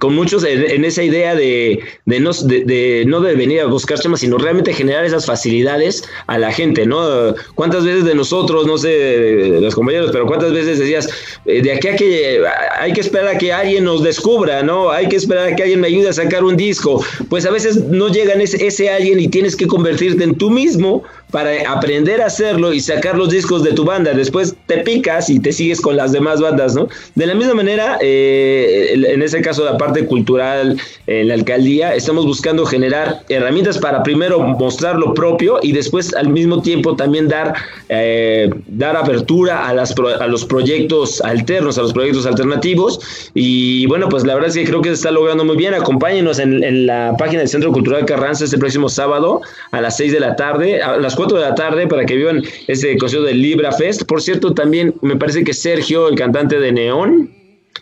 con 0.00 0.14
muchos 0.14 0.44
en, 0.44 0.84
esa 0.84 1.02
idea 1.02 1.34
de, 1.34 1.78
de 2.06 2.20
no, 2.20 2.32
de, 2.32 3.04
no 3.06 3.20
de 3.20 3.34
venir 3.34 3.60
a 3.60 3.66
buscar 3.66 4.00
temas, 4.00 4.20
sino 4.20 4.38
realmente 4.38 4.72
generar 4.72 5.04
esas 5.04 5.26
facilidades 5.26 6.02
a 6.26 6.38
la 6.38 6.50
gente, 6.50 6.86
¿no? 6.86 7.34
¿Cuántas 7.54 7.84
veces 7.84 8.04
de 8.04 8.14
nosotros, 8.14 8.66
no 8.66 8.78
sé, 8.78 8.88
de 8.88 9.60
los 9.60 9.74
compañeros, 9.74 10.10
pero 10.10 10.26
cuántas 10.26 10.54
veces 10.54 10.78
decías, 10.78 11.06
eh, 11.44 11.60
de 11.60 11.72
aquí 11.72 11.88
a 11.88 11.96
que 11.96 12.42
hay 12.78 12.94
que 12.94 13.02
esperar 13.02 13.36
a 13.36 13.38
que 13.38 13.52
alguien 13.52 13.84
nos 13.84 14.02
descubra, 14.02 14.62
¿no? 14.62 14.90
Hay 14.90 15.06
que 15.06 15.16
esperar 15.16 15.48
a 15.48 15.54
que 15.54 15.64
alguien 15.64 15.80
me 15.80 15.88
ayude 15.88 16.08
a 16.08 16.14
sacar 16.14 16.44
un 16.44 16.56
disco. 16.56 17.04
Pues 17.28 17.44
a 17.44 17.50
veces 17.50 17.84
no 17.84 18.08
llegan 18.08 18.40
ese, 18.40 18.66
ese 18.66 18.88
alguien 18.88 19.20
y 19.20 19.28
tienes 19.28 19.54
que 19.54 19.66
convertirte 19.66 20.24
en 20.24 20.34
tú 20.34 20.50
mismo 20.50 21.02
para 21.30 21.70
aprender 21.70 22.20
a 22.22 22.26
hacerlo 22.26 22.72
y 22.72 22.80
sacar 22.80 23.16
los 23.16 23.30
discos 23.30 23.62
de 23.62 23.72
tu 23.72 23.84
banda. 23.84 24.12
Después 24.14 24.54
te 24.66 24.78
picas 24.78 25.30
y 25.30 25.38
te 25.40 25.52
sigues 25.52 25.80
con 25.80 25.96
las 25.96 26.12
demás 26.12 26.40
bandas, 26.40 26.74
¿no? 26.74 26.88
De 27.14 27.26
la 27.26 27.34
misma 27.34 27.54
manera, 27.54 27.98
eh, 28.00 28.92
en 28.94 29.22
ese 29.22 29.40
caso 29.40 29.64
la 29.64 29.76
parte 29.76 29.89
cultural 30.06 30.76
en 31.06 31.28
la 31.28 31.34
alcaldía, 31.34 31.94
estamos 31.94 32.26
buscando 32.26 32.64
generar 32.64 33.22
herramientas 33.28 33.78
para 33.78 34.02
primero 34.02 34.40
mostrar 34.40 34.96
lo 34.96 35.14
propio 35.14 35.58
y 35.62 35.72
después 35.72 36.14
al 36.14 36.28
mismo 36.28 36.62
tiempo 36.62 36.96
también 36.96 37.28
dar, 37.28 37.54
eh, 37.88 38.50
dar 38.66 38.96
apertura 38.96 39.68
a, 39.68 39.74
las 39.74 39.94
a 40.20 40.26
los 40.26 40.44
proyectos 40.44 41.20
alternos, 41.20 41.78
a 41.78 41.82
los 41.82 41.92
proyectos 41.92 42.26
alternativos. 42.26 43.00
Y 43.34 43.86
bueno, 43.86 44.08
pues 44.08 44.24
la 44.24 44.34
verdad 44.34 44.50
es 44.50 44.56
que 44.56 44.64
creo 44.64 44.80
que 44.82 44.90
se 44.90 44.94
está 44.94 45.10
logrando 45.10 45.44
muy 45.44 45.56
bien. 45.56 45.74
Acompáñenos 45.74 46.38
en, 46.38 46.62
en 46.62 46.86
la 46.86 47.14
página 47.18 47.40
del 47.40 47.48
Centro 47.48 47.72
Cultural 47.72 48.04
Carranza 48.06 48.44
este 48.44 48.58
próximo 48.58 48.88
sábado 48.88 49.40
a 49.72 49.80
las 49.80 49.96
6 49.96 50.12
de 50.12 50.20
la 50.20 50.36
tarde, 50.36 50.82
a 50.82 50.96
las 50.96 51.16
4 51.16 51.38
de 51.38 51.44
la 51.44 51.54
tarde 51.54 51.86
para 51.86 52.04
que 52.04 52.16
vivan 52.16 52.42
este 52.66 52.96
concierto 52.98 53.26
del 53.26 53.42
Libra 53.42 53.72
Fest. 53.72 54.04
Por 54.04 54.22
cierto, 54.22 54.54
también 54.54 54.94
me 55.02 55.16
parece 55.16 55.44
que 55.44 55.52
Sergio, 55.52 56.08
el 56.08 56.14
cantante 56.14 56.58
de 56.58 56.72
Neón, 56.72 57.39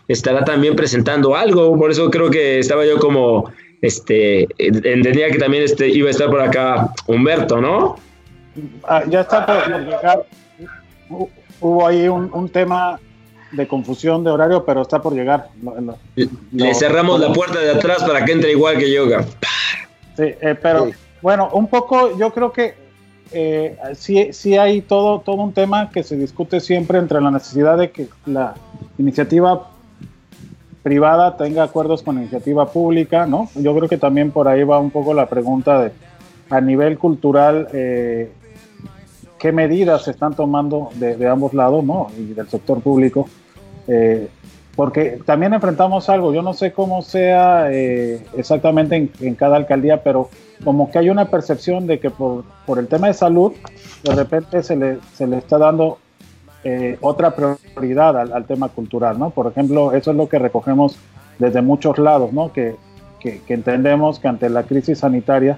estará 0.09 0.43
también 0.43 0.75
presentando 0.75 1.35
algo. 1.35 1.77
Por 1.77 1.91
eso 1.91 2.09
creo 2.09 2.29
que 2.29 2.59
estaba 2.59 2.85
yo 2.85 2.99
como, 2.99 3.49
este, 3.81 4.47
entendía 4.57 5.31
que 5.31 5.37
también 5.37 5.63
este, 5.63 5.87
iba 5.87 6.09
a 6.09 6.11
estar 6.11 6.29
por 6.29 6.41
acá 6.41 6.91
Humberto, 7.07 7.61
¿no? 7.61 7.95
Ah, 8.83 9.03
ya 9.07 9.21
está 9.21 9.45
por 9.45 9.85
llegar. 9.85 10.25
Hubo 11.61 11.87
ahí 11.87 12.07
un, 12.07 12.49
tema 12.49 12.99
de 13.51 13.67
confusión 13.67 14.23
de 14.23 14.31
horario, 14.31 14.65
pero 14.65 14.81
está 14.81 15.01
por 15.01 15.13
llegar. 15.13 15.49
Le 16.51 16.73
cerramos 16.73 17.19
la 17.19 17.31
puerta 17.31 17.59
de 17.59 17.71
atrás 17.71 18.03
para 18.03 18.25
que 18.25 18.31
entre 18.31 18.51
igual 18.51 18.77
que 18.77 18.91
yoga. 18.91 19.23
Sí, 20.17 20.23
eh, 20.41 20.55
pero 20.61 20.91
bueno, 21.21 21.49
un 21.53 21.67
poco 21.67 22.17
yo 22.17 22.31
creo 22.33 22.51
que 22.51 22.73
eh, 23.31 23.77
sí, 23.93 24.33
sí 24.33 24.57
hay 24.57 24.81
todo, 24.81 25.19
todo 25.19 25.37
un 25.37 25.53
tema 25.53 25.89
que 25.91 26.03
se 26.03 26.15
discute 26.15 26.59
siempre 26.59 26.97
entre 26.97 27.21
la 27.21 27.31
necesidad 27.31 27.77
de 27.77 27.91
que 27.91 28.07
la 28.25 28.55
iniciativa 28.97 29.69
privada 30.83 31.37
tenga 31.37 31.63
acuerdos 31.63 32.03
con 32.03 32.17
iniciativa 32.17 32.65
pública, 32.71 33.25
¿no? 33.25 33.49
Yo 33.55 33.75
creo 33.75 33.89
que 33.89 33.97
también 33.97 34.31
por 34.31 34.47
ahí 34.47 34.63
va 34.63 34.79
un 34.79 34.91
poco 34.91 35.13
la 35.13 35.27
pregunta 35.27 35.81
de, 35.81 35.91
a 36.49 36.61
nivel 36.61 36.97
cultural, 36.97 37.67
eh, 37.73 38.31
qué 39.37 39.51
medidas 39.51 40.03
se 40.03 40.11
están 40.11 40.35
tomando 40.35 40.89
de, 40.95 41.27
ambos 41.27 41.53
lados, 41.53 41.83
¿no? 41.83 42.07
Y 42.17 42.33
del 42.33 42.47
sector 42.49 42.81
público. 42.81 43.27
Eh, 43.87 44.27
porque 44.75 45.19
también 45.25 45.53
enfrentamos 45.53 46.07
algo, 46.09 46.33
yo 46.33 46.41
no 46.41 46.53
sé 46.53 46.71
cómo 46.71 47.01
sea 47.01 47.67
eh, 47.69 48.25
exactamente 48.37 48.95
en, 48.95 49.11
en, 49.19 49.35
cada 49.35 49.57
alcaldía, 49.57 50.03
pero 50.03 50.29
como 50.63 50.89
que 50.89 50.99
hay 50.99 51.09
una 51.09 51.25
percepción 51.25 51.85
de 51.85 51.99
que 51.99 52.09
por, 52.09 52.45
por 52.65 52.79
el 52.79 52.87
tema 52.87 53.07
de 53.07 53.13
salud, 53.13 53.51
de 54.03 54.15
repente 54.15 54.63
se 54.63 54.77
le, 54.77 54.99
se 55.13 55.27
le 55.27 55.37
está 55.37 55.57
dando 55.57 55.97
eh, 56.63 56.97
otra 57.01 57.35
prioridad 57.35 58.17
al, 58.17 58.45
tema 58.45 58.69
cultural, 58.69 59.17
¿no? 59.17 59.29
Por 59.29 59.47
ejemplo, 59.47 59.93
eso 59.93 60.11
es 60.11 60.17
lo 60.17 60.27
que 60.27 60.39
recogemos 60.39 60.97
desde 61.37 61.61
muchos 61.61 61.97
lados, 61.97 62.33
¿no? 62.33 62.51
Que, 62.51 62.75
que, 63.19 63.41
entendemos 63.47 64.19
que 64.19 64.27
ante 64.27 64.49
la 64.49 64.63
crisis 64.63 64.99
sanitaria 64.99 65.57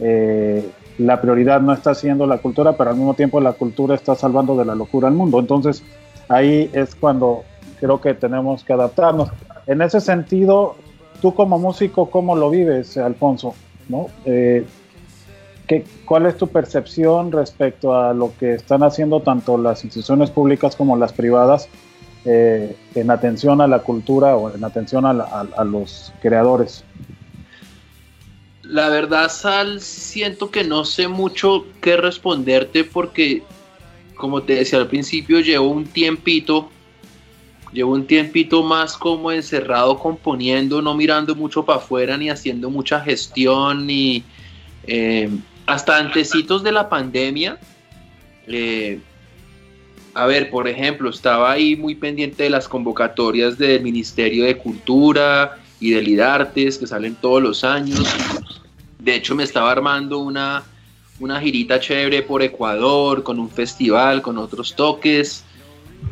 eh, 0.00 0.68
la 0.98 1.20
prioridad 1.20 1.60
no 1.60 1.72
está 1.72 1.94
siendo 1.94 2.26
la 2.26 2.38
cultura, 2.38 2.76
pero 2.76 2.90
al 2.90 2.96
mismo 2.96 3.14
tiempo 3.14 3.40
la 3.40 3.52
cultura 3.52 3.94
está 3.94 4.14
salvando 4.14 4.56
de 4.56 4.64
la 4.64 4.74
locura 4.74 5.08
al 5.08 5.14
mundo. 5.14 5.38
Entonces, 5.38 5.82
ahí 6.28 6.70
es 6.72 6.94
cuando 6.94 7.44
creo 7.80 8.00
que 8.00 8.14
tenemos 8.14 8.64
que 8.64 8.72
adaptarnos. 8.72 9.30
En 9.66 9.82
ese 9.82 10.00
sentido, 10.00 10.76
tú 11.20 11.34
como 11.34 11.58
músico, 11.58 12.10
¿cómo 12.10 12.36
lo 12.36 12.50
vives, 12.50 12.96
Alfonso? 12.96 13.54
¿No? 13.88 14.06
Eh, 14.24 14.64
¿qué, 15.66 15.84
¿Cuál 16.04 16.26
es 16.26 16.36
tu 16.36 16.48
percepción 16.48 17.32
respecto 17.32 17.94
a 17.94 18.14
lo 18.14 18.32
que 18.38 18.54
están 18.54 18.82
haciendo 18.82 19.20
tanto 19.20 19.58
las 19.58 19.84
instituciones 19.84 20.30
públicas 20.30 20.76
como 20.76 20.96
las 20.96 21.12
privadas 21.12 21.68
eh, 22.24 22.76
en 22.94 23.10
atención 23.10 23.60
a 23.60 23.66
la 23.66 23.80
cultura 23.80 24.36
o 24.36 24.54
en 24.54 24.64
atención 24.64 25.06
a, 25.06 25.64
los 25.64 26.12
creadores? 26.20 26.84
La 28.62 28.88
verdad, 28.88 29.30
Sal, 29.30 29.80
siento 29.80 30.50
que 30.50 30.64
no 30.64 30.84
sé 30.84 31.06
mucho 31.06 31.66
qué 31.80 31.96
responderte 31.96 32.82
porque, 32.82 33.42
como 34.16 34.42
te 34.42 34.56
decía 34.56 34.80
al 34.80 34.88
principio, 34.88 35.40
llevo 35.40 35.68
un 35.68 35.84
tiempito 35.84 36.70
Llevo 37.72 37.92
un 37.92 38.06
tiempito 38.06 38.62
más 38.62 38.96
como 38.96 39.30
encerrado 39.32 39.98
componiendo, 39.98 40.80
no 40.80 40.94
mirando 40.94 41.34
mucho 41.34 41.64
para 41.64 41.78
afuera, 41.78 42.16
ni 42.16 42.30
haciendo 42.30 42.70
mucha 42.70 43.00
gestión, 43.00 43.86
ni 43.86 44.22
eh, 44.86 45.28
hasta 45.66 45.98
antecitos 45.98 46.62
de 46.62 46.72
la 46.72 46.88
pandemia. 46.88 47.58
Eh, 48.46 49.00
a 50.14 50.26
ver, 50.26 50.48
por 50.48 50.66
ejemplo, 50.66 51.10
estaba 51.10 51.50
ahí 51.50 51.76
muy 51.76 51.94
pendiente 51.94 52.44
de 52.44 52.50
las 52.50 52.68
convocatorias 52.68 53.58
del 53.58 53.82
Ministerio 53.82 54.44
de 54.44 54.56
Cultura 54.56 55.58
y 55.78 55.90
del 55.90 56.08
IDARTES 56.08 56.78
que 56.78 56.86
salen 56.86 57.16
todos 57.16 57.42
los 57.42 57.64
años. 57.64 58.02
De 58.98 59.14
hecho, 59.14 59.34
me 59.34 59.44
estaba 59.44 59.70
armando 59.70 60.18
una, 60.18 60.64
una 61.20 61.40
girita 61.40 61.78
chévere 61.78 62.22
por 62.22 62.42
Ecuador, 62.42 63.22
con 63.22 63.38
un 63.38 63.50
festival, 63.50 64.22
con 64.22 64.38
otros 64.38 64.74
toques. 64.74 65.44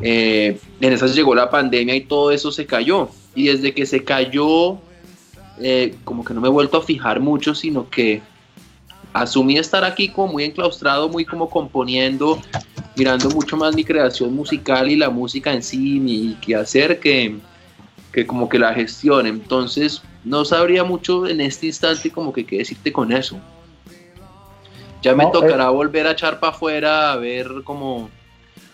Eh, 0.01 0.59
en 0.81 0.93
esas 0.93 1.15
llegó 1.15 1.33
la 1.33 1.49
pandemia 1.49 1.95
y 1.95 2.01
todo 2.01 2.31
eso 2.31 2.51
se 2.51 2.65
cayó. 2.65 3.09
Y 3.33 3.47
desde 3.47 3.73
que 3.73 3.85
se 3.85 4.03
cayó, 4.03 4.77
eh, 5.59 5.95
como 6.03 6.23
que 6.23 6.33
no 6.33 6.41
me 6.41 6.47
he 6.47 6.51
vuelto 6.51 6.77
a 6.77 6.83
fijar 6.83 7.19
mucho, 7.19 7.55
sino 7.55 7.89
que 7.89 8.21
asumí 9.15 9.57
estar 9.57 9.85
aquí 9.85 10.09
como 10.09 10.33
muy 10.33 10.43
enclaustrado, 10.43 11.07
muy 11.07 11.23
como 11.23 11.49
componiendo, 11.49 12.41
mirando 12.97 13.29
mucho 13.29 13.55
más 13.55 13.73
mi 13.73 13.85
creación 13.85 14.35
musical 14.35 14.91
y 14.91 14.97
la 14.97 15.09
música 15.09 15.53
en 15.53 15.63
sí, 15.63 16.01
mi 16.01 16.37
qué 16.41 16.55
hacer, 16.55 16.99
que, 16.99 17.37
que 18.11 18.27
como 18.27 18.49
que 18.49 18.59
la 18.59 18.73
gestión. 18.73 19.25
Entonces, 19.25 20.01
no 20.25 20.43
sabría 20.43 20.83
mucho 20.83 21.27
en 21.27 21.39
este 21.39 21.67
instante 21.67 22.11
como 22.11 22.33
que 22.33 22.45
qué 22.45 22.57
decirte 22.57 22.91
con 22.91 23.13
eso. 23.13 23.39
Ya 25.01 25.15
me 25.15 25.25
tocará 25.31 25.65
eh. 25.65 25.69
volver 25.69 26.07
a 26.07 26.11
echar 26.11 26.39
para 26.41 26.51
afuera 26.51 27.13
a 27.13 27.15
ver 27.15 27.47
cómo 27.63 28.09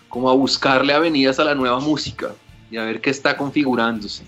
como 0.08 0.28
a 0.28 0.34
buscarle 0.34 0.92
avenidas 0.92 1.38
a 1.38 1.44
la 1.44 1.54
nueva 1.54 1.78
música 1.78 2.34
y 2.70 2.76
a 2.76 2.84
ver 2.84 3.00
qué 3.00 3.10
está 3.10 3.36
configurándose. 3.36 4.24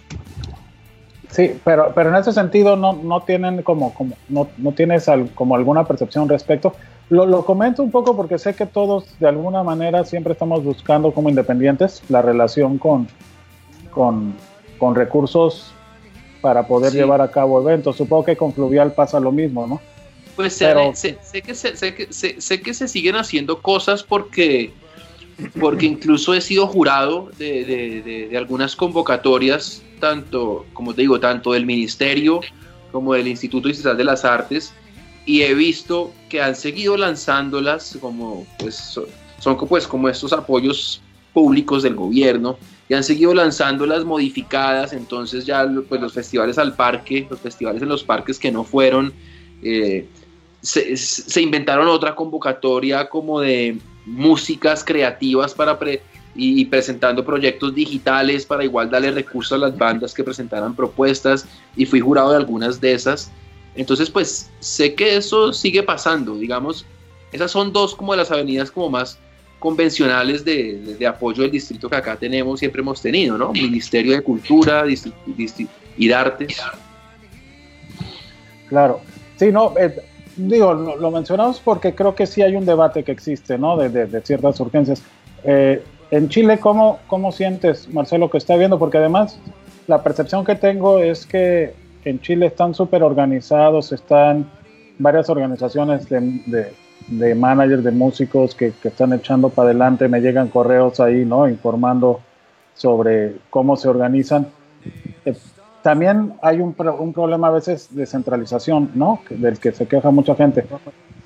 Sí, 1.35 1.59
pero, 1.65 1.91
pero 1.93 2.11
en 2.11 2.15
ese 2.15 2.33
sentido 2.33 2.77
no, 2.77 2.93
no 2.93 3.23
tienen 3.23 3.63
como, 3.63 3.93
como 3.93 4.17
no, 4.29 4.47
no 4.57 4.71
tienes 4.71 5.07
como 5.35 5.57
alguna 5.57 5.85
percepción 5.85 6.29
respecto. 6.29 6.75
Lo, 7.11 7.27
lo, 7.27 7.45
comento 7.45 7.83
un 7.83 7.91
poco 7.91 8.15
porque 8.17 8.39
sé 8.39 8.55
que 8.55 8.67
todos 8.67 9.19
de 9.19 9.27
alguna 9.27 9.65
manera 9.65 10.05
siempre 10.05 10.33
estamos 10.33 10.63
buscando 10.63 11.13
como 11.13 11.29
independientes 11.29 12.03
la 12.09 12.23
relación 12.23 12.79
con, 12.79 13.09
con, 13.91 14.35
con 14.79 14.95
recursos 14.95 15.75
para 16.41 16.69
poder 16.69 16.93
llevar 16.93 17.21
a 17.21 17.33
cabo 17.33 17.61
eventos. 17.61 17.97
Supongo 17.97 18.27
que 18.27 18.37
con 18.37 18.53
Fluvial 18.53 18.93
pasa 18.93 19.19
lo 19.19 19.33
mismo, 19.33 19.67
¿no? 19.67 19.81
Pues 20.37 20.53
sé, 20.53 20.73
sé, 20.95 21.43
que, 21.43 21.55
sé, 21.55 21.95
que, 21.95 22.13
sé, 22.13 22.61
que 22.61 22.75
se 22.75 22.87
siguen 22.87 23.17
haciendo 23.17 23.61
cosas 23.61 24.05
porque 24.05 24.73
porque 25.59 25.87
incluso 25.87 26.33
he 26.33 26.41
sido 26.41 26.67
jurado 26.69 27.29
de, 27.39 28.33
algunas 28.37 28.77
convocatorias, 28.77 29.83
tanto, 30.05 30.67
como 30.75 30.93
te 30.95 31.01
digo, 31.01 31.19
tanto 31.19 31.53
del 31.53 31.65
Ministerio 31.65 32.41
como 32.93 33.15
del 33.15 33.27
Instituto 33.27 33.69
Distrital 33.69 33.97
de 33.97 34.05
las 34.05 34.25
Artes, 34.25 34.73
y 35.25 35.43
he 35.43 35.55
visto 35.55 36.13
que 36.29 36.43
han 36.43 36.55
seguido 36.55 36.97
lanzándolas 36.97 37.97
como, 38.01 38.47
pues, 38.59 38.77
son, 39.41 39.57
pues, 39.67 39.87
como 39.87 40.09
estos 40.11 40.33
apoyos 40.35 41.01
públicos 41.33 41.83
del 41.83 41.95
gobierno, 41.95 42.59
y 42.89 42.95
han 42.95 43.03
seguido 43.03 43.33
lanzándolas 43.33 44.05
modificadas, 44.05 44.93
entonces 44.93 45.47
ya 45.47 45.67
pues, 45.89 46.01
los 46.01 46.13
festivales 46.13 46.59
al 46.59 46.75
parque, 46.75 47.27
los 47.31 47.41
festivales 47.41 47.81
en 47.83 47.89
los 47.89 48.05
parques 48.05 48.39
que 48.39 48.53
no 48.53 48.63
fueron, 48.63 49.13
eh, 49.63 50.07
se, 50.61 51.41
inventaron 51.41 51.89
otra 51.89 52.15
convocatoria 52.15 53.09
como 53.09 53.41
de 53.41 53.79
músicas 54.07 54.85
creativas 54.85 55.55
para 55.55 55.79
y, 56.35 56.65
presentando 56.65 57.25
proyectos 57.25 57.75
digitales 57.75 58.45
para 58.45 58.65
igual 58.65 58.91
darle 58.91 59.11
recursos 59.11 59.53
a 59.53 59.59
las 59.59 59.77
bandas 59.77 60.13
que 60.13 60.25
presentaran 60.25 60.75
propuestas 60.75 61.47
y 61.77 61.87
fui 61.87 62.01
jurado 62.01 62.31
de 62.31 62.37
algunas 62.37 62.81
de 62.81 62.93
esas. 62.93 63.31
Entonces 63.77 64.11
pues 64.11 64.51
sé 64.61 64.95
que 64.95 65.17
eso 65.17 65.53
sigue 65.53 65.83
pasando, 65.83 66.37
digamos, 66.37 66.87
esas 67.33 67.51
son 67.51 67.73
dos 67.73 67.95
como 67.95 68.13
de 68.13 68.19
las 68.19 68.31
avenidas 68.31 68.71
como 68.71 68.91
más 68.91 69.19
convencionales 69.59 70.45
de, 70.45 70.97
de, 70.99 71.07
apoyo 71.07 71.43
del 71.43 71.51
distrito 71.51 71.89
que 71.89 71.97
acá 71.97 72.17
tenemos, 72.17 72.61
siempre 72.61 72.83
hemos 72.83 73.01
tenido, 73.01 73.39
¿no? 73.39 73.53
Ministerio 73.53 74.13
de 74.13 74.21
Cultura 74.21 74.85
y 75.97 76.09
de 76.09 76.15
Artes. 76.15 76.61
Claro, 78.69 79.01
sí, 79.37 79.51
no, 79.51 79.73
eh, 79.79 79.95
digo, 80.37 80.75
lo, 80.75 81.11
mencionamos 81.11 81.61
porque 81.61 81.95
creo 81.95 82.15
que 82.15 82.27
sí 82.27 82.43
hay 82.43 82.57
un 82.57 82.67
debate 82.67 83.03
que 83.05 83.13
existe, 83.13 83.57
¿no? 83.59 83.77
De, 83.77 83.89
de, 83.89 84.21
ciertas 84.23 84.59
urgencias. 84.61 85.03
Eh, 85.45 85.83
en 86.17 86.29
Chile, 86.29 86.59
¿cómo, 86.61 87.01
¿cómo 87.09 87.33
sientes, 87.33 87.93
Marcelo, 87.93 88.31
que 88.31 88.39
está 88.39 88.55
viendo? 88.57 88.79
Porque 88.79 88.99
además 88.99 89.37
la 89.89 90.03
percepción 90.05 90.45
que 90.45 90.55
tengo 90.55 91.01
es 91.01 91.27
que 91.27 91.75
en 92.05 92.21
Chile 92.21 92.47
están 92.47 92.73
súper 92.73 93.03
organizados, 93.03 93.91
están 93.91 94.49
varias 94.99 95.29
organizaciones 95.29 96.09
de, 96.09 96.73
de 97.09 97.35
managers 97.35 97.83
de 97.83 97.91
músicos 97.91 98.55
que, 98.55 98.73
están 98.83 99.13
echando 99.13 99.49
para 99.49 99.71
adelante, 99.71 100.07
me 100.07 100.21
llegan 100.21 100.49
correos 100.49 101.01
ahí, 101.01 101.25
¿no? 101.25 101.49
Informando 101.49 102.21
sobre 102.75 103.35
cómo 103.51 103.77
se 103.77 103.89
organizan. 103.89 104.47
También 105.85 106.33
hay 106.41 106.61
un, 106.61 106.75
un, 106.99 107.13
problema 107.13 107.49
a 107.49 107.51
veces 107.51 107.95
de 107.95 108.07
centralización, 108.07 108.91
¿no? 108.95 109.21
Del 109.29 109.59
que 109.59 109.71
se 109.71 109.87
queja 109.87 110.11
mucha 110.11 110.35
gente. 110.35 110.65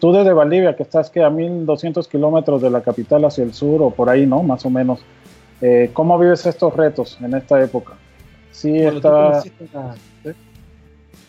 Tú 0.01 0.11
desde 0.11 0.33
Valdivia, 0.33 0.75
que 0.75 0.83
estás 0.83 1.11
que 1.11 1.23
a 1.23 1.31
1200 1.31 2.09
kilómetros 2.09 2.61
de 2.61 2.69
la 2.69 2.81
capital 2.81 3.25
hacia 3.25 3.45
el 3.45 3.55
sur 3.55 3.81
o 3.81 3.91
por 3.91 4.11
ahí, 4.11 4.27
¿no? 4.27 4.43
Más 4.43 4.67
o 4.67 4.71
menos. 4.71 4.99
Eh, 5.61 5.91
¿Cómo 5.93 6.19
vives 6.19 6.45
estos 6.45 6.75
retos 6.75 7.17
en 7.23 7.35
esta 7.35 7.63
época? 7.63 7.93
Sí, 8.51 8.77
está 8.79 9.43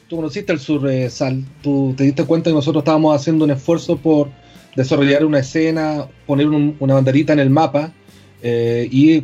tú 0.08 0.16
conociste 0.16 0.52
el 0.52 0.60
sur, 0.60 0.90
eh, 0.90 1.08
Sal, 1.12 1.46
tú 1.62 1.94
te 1.96 2.06
diste 2.06 2.26
cuenta 2.26 2.50
que 2.50 2.56
nosotros 2.56 2.82
estábamos 2.82 3.16
haciendo 3.16 3.46
un 3.46 3.52
esfuerzo 3.52 3.96
por 3.96 4.30
desarrollar 4.76 5.24
una 5.24 5.38
escena, 5.38 6.08
poner 6.26 6.48
una 6.48 6.96
banderita 6.96 7.34
en 7.34 7.40
el 7.40 7.52
mapa, 7.52 7.92
eh, 8.42 8.90
y 8.92 9.24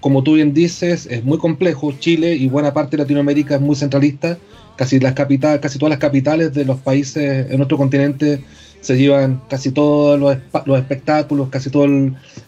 como 0.00 0.22
tú 0.22 0.34
bien 0.34 0.54
dices, 0.54 1.06
es 1.10 1.24
muy 1.24 1.38
complejo. 1.38 1.92
Chile 1.98 2.34
y 2.34 2.48
buena 2.48 2.72
parte 2.72 2.96
de 2.96 3.02
Latinoamérica 3.02 3.56
es 3.56 3.60
muy 3.60 3.76
centralista. 3.76 4.38
Casi, 4.76 5.00
las 5.00 5.14
casi 5.14 5.78
todas 5.78 5.90
las 5.90 5.98
capitales 5.98 6.52
de 6.52 6.64
los 6.64 6.78
países 6.78 7.50
en 7.50 7.56
nuestro 7.56 7.78
continente 7.78 8.44
se 8.80 8.96
llevan 8.96 9.40
casi 9.48 9.70
todos 9.72 10.20
los, 10.20 10.36
los 10.66 10.78
espectáculos, 10.78 11.48
casi 11.48 11.70
toda 11.70 11.88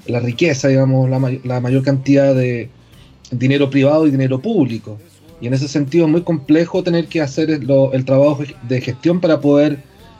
la 0.07 0.21
riqueza, 0.21 0.69
digamos, 0.69 1.09
la, 1.09 1.19
la 1.45 1.61
mayor 1.61 1.83
cantidad 1.83 2.35
de 2.35 2.69
dinero 3.31 3.71
privado 3.71 4.07
y 4.07 4.11
dinero 4.11 4.41
público. 4.41 4.99
Y 5.41 5.47
en 5.47 5.55
ese 5.55 5.69
sentido 5.69 6.07
es 6.07 6.11
muy 6.11 6.23
complejo 6.23 6.83
tener 6.83 7.07
que 7.07 7.21
hacer 7.21 7.51
el, 7.51 8.05
trabajo 8.05 8.43
de 8.69 8.81
gestión 8.81 9.21
para 9.21 9.41
poder 9.41 9.79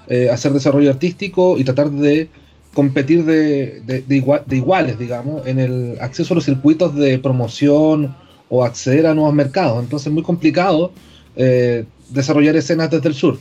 eh, 0.09 0.29
hacer 0.31 0.53
desarrollo 0.53 0.91
artístico 0.91 1.59
y 1.59 1.65
tratar 1.65 1.91
de 1.91 2.29
competir 2.75 3.25
de, 3.25 3.81
de, 3.81 4.57
iguales, 4.57 4.99
digamos, 4.99 5.47
en 5.47 5.59
el 5.59 5.99
acceso 6.01 6.35
a 6.35 6.37
los 6.37 6.45
circuitos 6.45 6.95
de 6.95 7.19
promoción 7.19 8.15
o 8.49 8.65
acceder 8.65 9.07
a 9.07 9.15
nuevos 9.15 9.35
mercados. 9.35 9.83
Entonces 9.83 10.07
es 10.07 10.13
muy 10.13 10.23
complicado 10.23 10.93
eh, 11.37 11.85
desarrollar 12.11 12.57
escenas 12.57 12.91
desde 12.91 13.09
el 13.09 13.15
sur. 13.15 13.39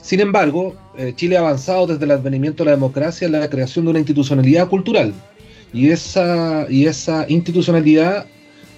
Sin 0.00 0.20
embargo, 0.20 0.76
eh, 0.96 1.12
Chile 1.16 1.36
ha 1.36 1.40
avanzado 1.40 1.86
desde 1.86 2.04
el 2.04 2.10
advenimiento 2.12 2.62
de 2.62 2.70
la 2.70 2.76
democracia 2.76 3.26
en 3.26 3.32
la 3.32 3.48
creación 3.50 3.84
de 3.84 3.90
una 3.90 3.98
institucionalidad 4.00 4.68
cultural. 4.68 5.12
Y 5.72 5.90
esa, 5.90 6.66
y 6.70 6.86
esa 6.86 7.26
institucionalidad 7.28 8.26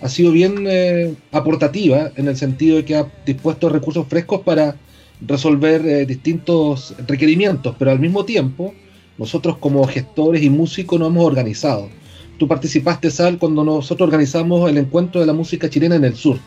ha 0.00 0.08
sido 0.08 0.32
bien 0.32 0.64
eh, 0.66 1.14
aportativa 1.30 2.10
en 2.16 2.26
el 2.28 2.36
sentido 2.36 2.76
de 2.76 2.84
que 2.84 2.96
ha 2.96 3.06
dispuesto 3.26 3.68
recursos 3.68 4.06
frescos 4.08 4.40
para 4.40 4.76
resolver 5.20 6.06
distintos 6.06 6.94
requerimientos, 7.06 7.76
pero 7.78 7.90
al 7.90 8.00
mismo 8.00 8.24
tiempo 8.24 8.72
nosotros 9.20 9.58
como 9.58 9.86
gestores 9.86 10.42
y 10.42 10.48
músicos 10.48 10.98
nos 10.98 11.10
hemos 11.10 11.26
organizado. 11.26 11.90
Tú 12.38 12.48
participaste, 12.48 13.10
Sal, 13.10 13.38
cuando 13.38 13.62
nosotros 13.62 14.06
organizamos 14.06 14.70
el 14.70 14.78
encuentro 14.78 15.20
de 15.20 15.26
la 15.26 15.34
música 15.34 15.68
chilena 15.68 15.96
en 15.96 16.04
el 16.04 16.16
sur, 16.16 16.38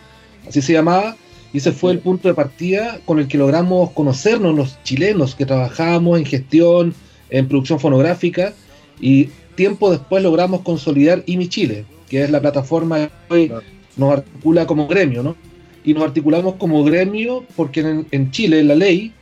así 0.47 0.59
se 0.59 0.73
llamaba, 0.73 1.15
y 1.53 1.59
ese 1.59 1.71
fue 1.71 1.91
el 1.91 1.99
punto 1.99 2.27
de 2.27 2.33
partida 2.33 2.99
con 3.05 3.19
el 3.19 3.27
que 3.27 3.37
logramos 3.37 3.91
conocernos 3.91 4.55
los 4.55 4.81
chilenos 4.83 5.35
que 5.35 5.45
trabajábamos 5.45 6.17
en 6.17 6.25
gestión, 6.25 6.95
en 7.29 7.47
producción 7.47 7.79
fonográfica, 7.79 8.53
y 8.99 9.29
tiempo 9.55 9.91
después 9.91 10.23
logramos 10.23 10.61
consolidar 10.61 11.21
IMI 11.27 11.49
Chile, 11.49 11.85
que 12.09 12.23
es 12.23 12.31
la 12.31 12.41
plataforma 12.41 13.11
que 13.29 13.33
hoy 13.33 13.51
nos 13.97 14.13
articula 14.13 14.65
como 14.65 14.87
gremio, 14.87 15.21
¿no? 15.21 15.35
Y 15.83 15.93
nos 15.93 16.05
articulamos 16.05 16.55
como 16.55 16.83
gremio 16.83 17.45
porque 17.55 18.05
en, 18.09 18.31
Chile, 18.31 18.61
en 18.61 18.67
la 18.67 18.75
ley, 18.75 19.13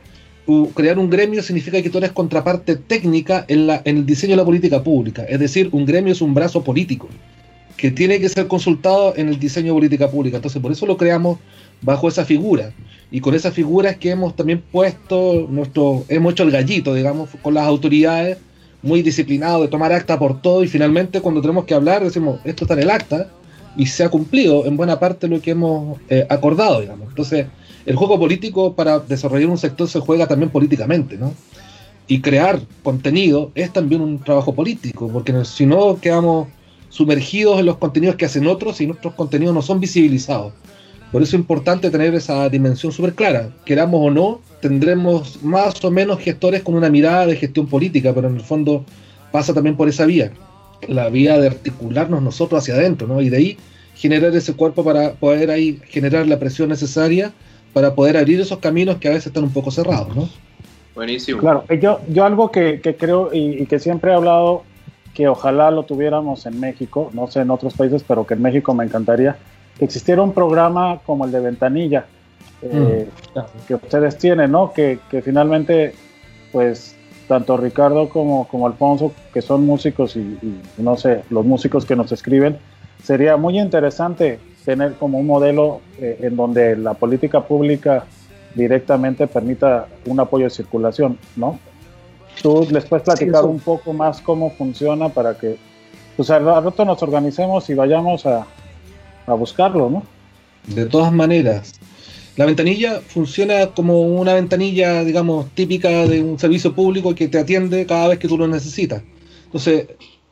crear 0.74 0.98
un 0.98 1.08
gremio 1.08 1.42
significa 1.42 1.80
que 1.80 1.90
tú 1.90 1.98
eres 1.98 2.12
contraparte 2.12 2.76
técnica 2.76 3.44
en, 3.48 3.66
la, 3.66 3.82
en 3.84 3.98
el 3.98 4.06
diseño 4.06 4.32
de 4.32 4.36
la 4.36 4.44
política 4.44 4.82
pública. 4.82 5.24
Es 5.24 5.38
decir, 5.38 5.68
un 5.72 5.86
gremio 5.86 6.12
es 6.12 6.20
un 6.20 6.34
brazo 6.34 6.62
político 6.64 7.08
que 7.76 7.90
tiene 7.90 8.20
que 8.20 8.28
ser 8.28 8.46
consultado 8.46 9.14
en 9.16 9.28
el 9.28 9.38
diseño 9.38 9.68
de 9.68 9.72
política 9.72 10.10
pública. 10.10 10.36
Entonces, 10.36 10.60
por 10.60 10.72
eso 10.72 10.86
lo 10.86 10.96
creamos 10.96 11.38
bajo 11.80 12.08
esa 12.08 12.24
figura. 12.24 12.72
Y 13.10 13.20
con 13.20 13.34
esa 13.34 13.50
figura 13.50 13.90
es 13.90 13.96
que 13.98 14.10
hemos 14.10 14.36
también 14.36 14.62
puesto 14.70 15.46
nuestro, 15.50 16.04
hemos 16.08 16.32
hecho 16.32 16.44
el 16.44 16.50
gallito, 16.50 16.94
digamos, 16.94 17.30
con 17.42 17.54
las 17.54 17.66
autoridades 17.66 18.38
muy 18.82 19.02
disciplinado 19.02 19.62
de 19.62 19.68
tomar 19.68 19.92
acta 19.92 20.18
por 20.18 20.40
todo 20.42 20.64
y 20.64 20.68
finalmente 20.68 21.20
cuando 21.20 21.40
tenemos 21.40 21.64
que 21.64 21.74
hablar 21.74 22.02
decimos, 22.02 22.40
esto 22.44 22.64
está 22.64 22.74
en 22.74 22.80
el 22.80 22.90
acta 22.90 23.28
y 23.76 23.86
se 23.86 24.04
ha 24.04 24.08
cumplido 24.08 24.66
en 24.66 24.76
buena 24.76 24.98
parte 24.98 25.28
lo 25.28 25.40
que 25.40 25.52
hemos 25.52 25.98
eh, 26.08 26.26
acordado, 26.28 26.80
digamos. 26.80 27.08
Entonces, 27.08 27.46
el 27.84 27.96
juego 27.96 28.18
político 28.18 28.74
para 28.74 29.00
desarrollar 29.00 29.48
un 29.48 29.58
sector 29.58 29.88
se 29.88 30.00
juega 30.00 30.26
también 30.26 30.50
políticamente, 30.50 31.16
¿no? 31.16 31.34
Y 32.06 32.20
crear 32.20 32.60
contenido 32.82 33.50
es 33.54 33.72
también 33.72 34.00
un 34.00 34.18
trabajo 34.18 34.54
político, 34.54 35.08
porque 35.08 35.44
si 35.44 35.66
no 35.66 35.98
quedamos 36.00 36.48
sumergidos 36.88 37.58
en 37.58 37.66
los 37.66 37.78
contenidos 37.78 38.16
que 38.16 38.26
hacen 38.26 38.46
otros 38.46 38.80
y 38.80 38.86
nuestros 38.86 39.14
contenidos 39.14 39.54
no 39.54 39.62
son 39.62 39.80
visibilizados. 39.80 40.52
Por 41.10 41.22
eso 41.22 41.36
es 41.36 41.40
importante 41.40 41.90
tener 41.90 42.14
esa 42.14 42.48
dimensión 42.48 42.92
súper 42.92 43.14
clara. 43.14 43.50
Queramos 43.64 44.00
o 44.02 44.10
no, 44.10 44.40
tendremos 44.60 45.42
más 45.42 45.82
o 45.84 45.90
menos 45.90 46.20
gestores 46.20 46.62
con 46.62 46.74
una 46.74 46.90
mirada 46.90 47.26
de 47.26 47.36
gestión 47.36 47.66
política, 47.66 48.14
pero 48.14 48.28
en 48.28 48.36
el 48.36 48.40
fondo 48.40 48.84
pasa 49.30 49.52
también 49.52 49.76
por 49.76 49.88
esa 49.88 50.06
vía, 50.06 50.32
la 50.88 51.08
vía 51.08 51.38
de 51.38 51.48
articularnos 51.48 52.22
nosotros 52.22 52.62
hacia 52.62 52.74
adentro, 52.74 53.06
¿no? 53.06 53.20
Y 53.20 53.28
de 53.28 53.36
ahí 53.36 53.56
generar 53.94 54.34
ese 54.34 54.54
cuerpo 54.54 54.84
para 54.84 55.12
poder 55.12 55.50
ahí 55.50 55.80
generar 55.88 56.26
la 56.26 56.38
presión 56.38 56.68
necesaria 56.68 57.32
para 57.72 57.94
poder 57.94 58.16
abrir 58.16 58.40
esos 58.40 58.58
caminos 58.58 58.96
que 58.96 59.08
a 59.08 59.12
veces 59.12 59.28
están 59.28 59.44
un 59.44 59.52
poco 59.52 59.70
cerrados, 59.70 60.14
¿no? 60.14 60.28
Buenísimo. 60.94 61.40
Claro, 61.40 61.64
yo, 61.80 62.00
yo 62.08 62.24
algo 62.24 62.50
que, 62.50 62.80
creo 62.98 63.30
y, 63.32 63.64
que 63.66 63.78
siempre 63.78 64.10
he 64.10 64.14
hablado 64.14 64.64
que 65.14 65.28
ojalá 65.28 65.70
lo 65.70 65.84
tuviéramos 65.84 66.46
en 66.46 66.58
México, 66.60 67.10
no 67.12 67.30
sé 67.30 67.40
en 67.40 67.50
otros 67.50 67.74
países, 67.74 68.04
pero 68.06 68.26
que 68.26 68.34
en 68.34 68.42
México 68.42 68.74
me 68.74 68.84
encantaría, 68.84 69.36
que 69.78 69.84
existiera 69.84 70.22
un 70.22 70.32
programa 70.32 71.00
como 71.04 71.24
el 71.24 71.32
de 71.32 71.40
Ventanilla, 71.40 72.06
eh, 72.62 73.08
mm. 73.34 73.66
que 73.66 73.74
ustedes 73.74 74.16
tienen, 74.18 74.52
¿no? 74.52 74.72
Que, 74.72 74.98
finalmente, 75.22 75.94
pues, 76.50 76.94
tanto 77.28 77.56
Ricardo 77.56 78.08
como, 78.08 78.46
como 78.48 78.66
Alfonso, 78.66 79.12
que 79.32 79.42
son 79.42 79.64
músicos 79.64 80.16
y, 80.16 80.38
no 80.78 80.96
sé, 80.96 81.22
los 81.30 81.44
músicos 81.44 81.84
que 81.84 81.96
nos 81.96 82.12
escriben, 82.12 82.58
sería 83.02 83.36
muy 83.36 83.58
interesante 83.58 84.38
tener 84.64 84.94
como 84.94 85.18
un 85.18 85.26
modelo 85.26 85.80
eh, 86.00 86.18
en 86.22 86.36
donde 86.36 86.76
la 86.76 86.94
política 86.94 87.42
pública 87.42 88.04
directamente 88.54 89.26
permita 89.26 89.88
un 90.06 90.20
apoyo 90.20 90.44
de 90.44 90.50
circulación, 90.50 91.18
¿no? 91.36 91.58
Tú 92.42 92.66
les 92.70 92.84
puedes 92.84 93.04
platicar 93.04 93.44
un 93.44 93.60
poco 93.60 93.92
más 93.92 94.20
cómo 94.20 94.50
funciona 94.50 95.08
para 95.08 95.36
que, 95.36 95.56
pues 96.16 96.30
al 96.30 96.44
rato 96.44 96.84
nos 96.84 97.02
organicemos 97.02 97.68
y 97.70 97.74
vayamos 97.74 98.26
a, 98.26 98.46
a 99.26 99.34
buscarlo, 99.34 99.90
¿no? 99.90 100.02
De 100.66 100.86
todas 100.86 101.12
maneras, 101.12 101.74
la 102.36 102.46
ventanilla 102.46 103.00
funciona 103.00 103.66
como 103.68 104.00
una 104.00 104.34
ventanilla, 104.34 105.04
digamos, 105.04 105.50
típica 105.54 106.06
de 106.06 106.22
un 106.22 106.38
servicio 106.38 106.74
público 106.74 107.14
que 107.14 107.28
te 107.28 107.38
atiende 107.38 107.84
cada 107.84 108.08
vez 108.08 108.18
que 108.18 108.28
tú 108.28 108.38
lo 108.38 108.46
necesitas. 108.46 109.02
Entonces, 109.46 109.88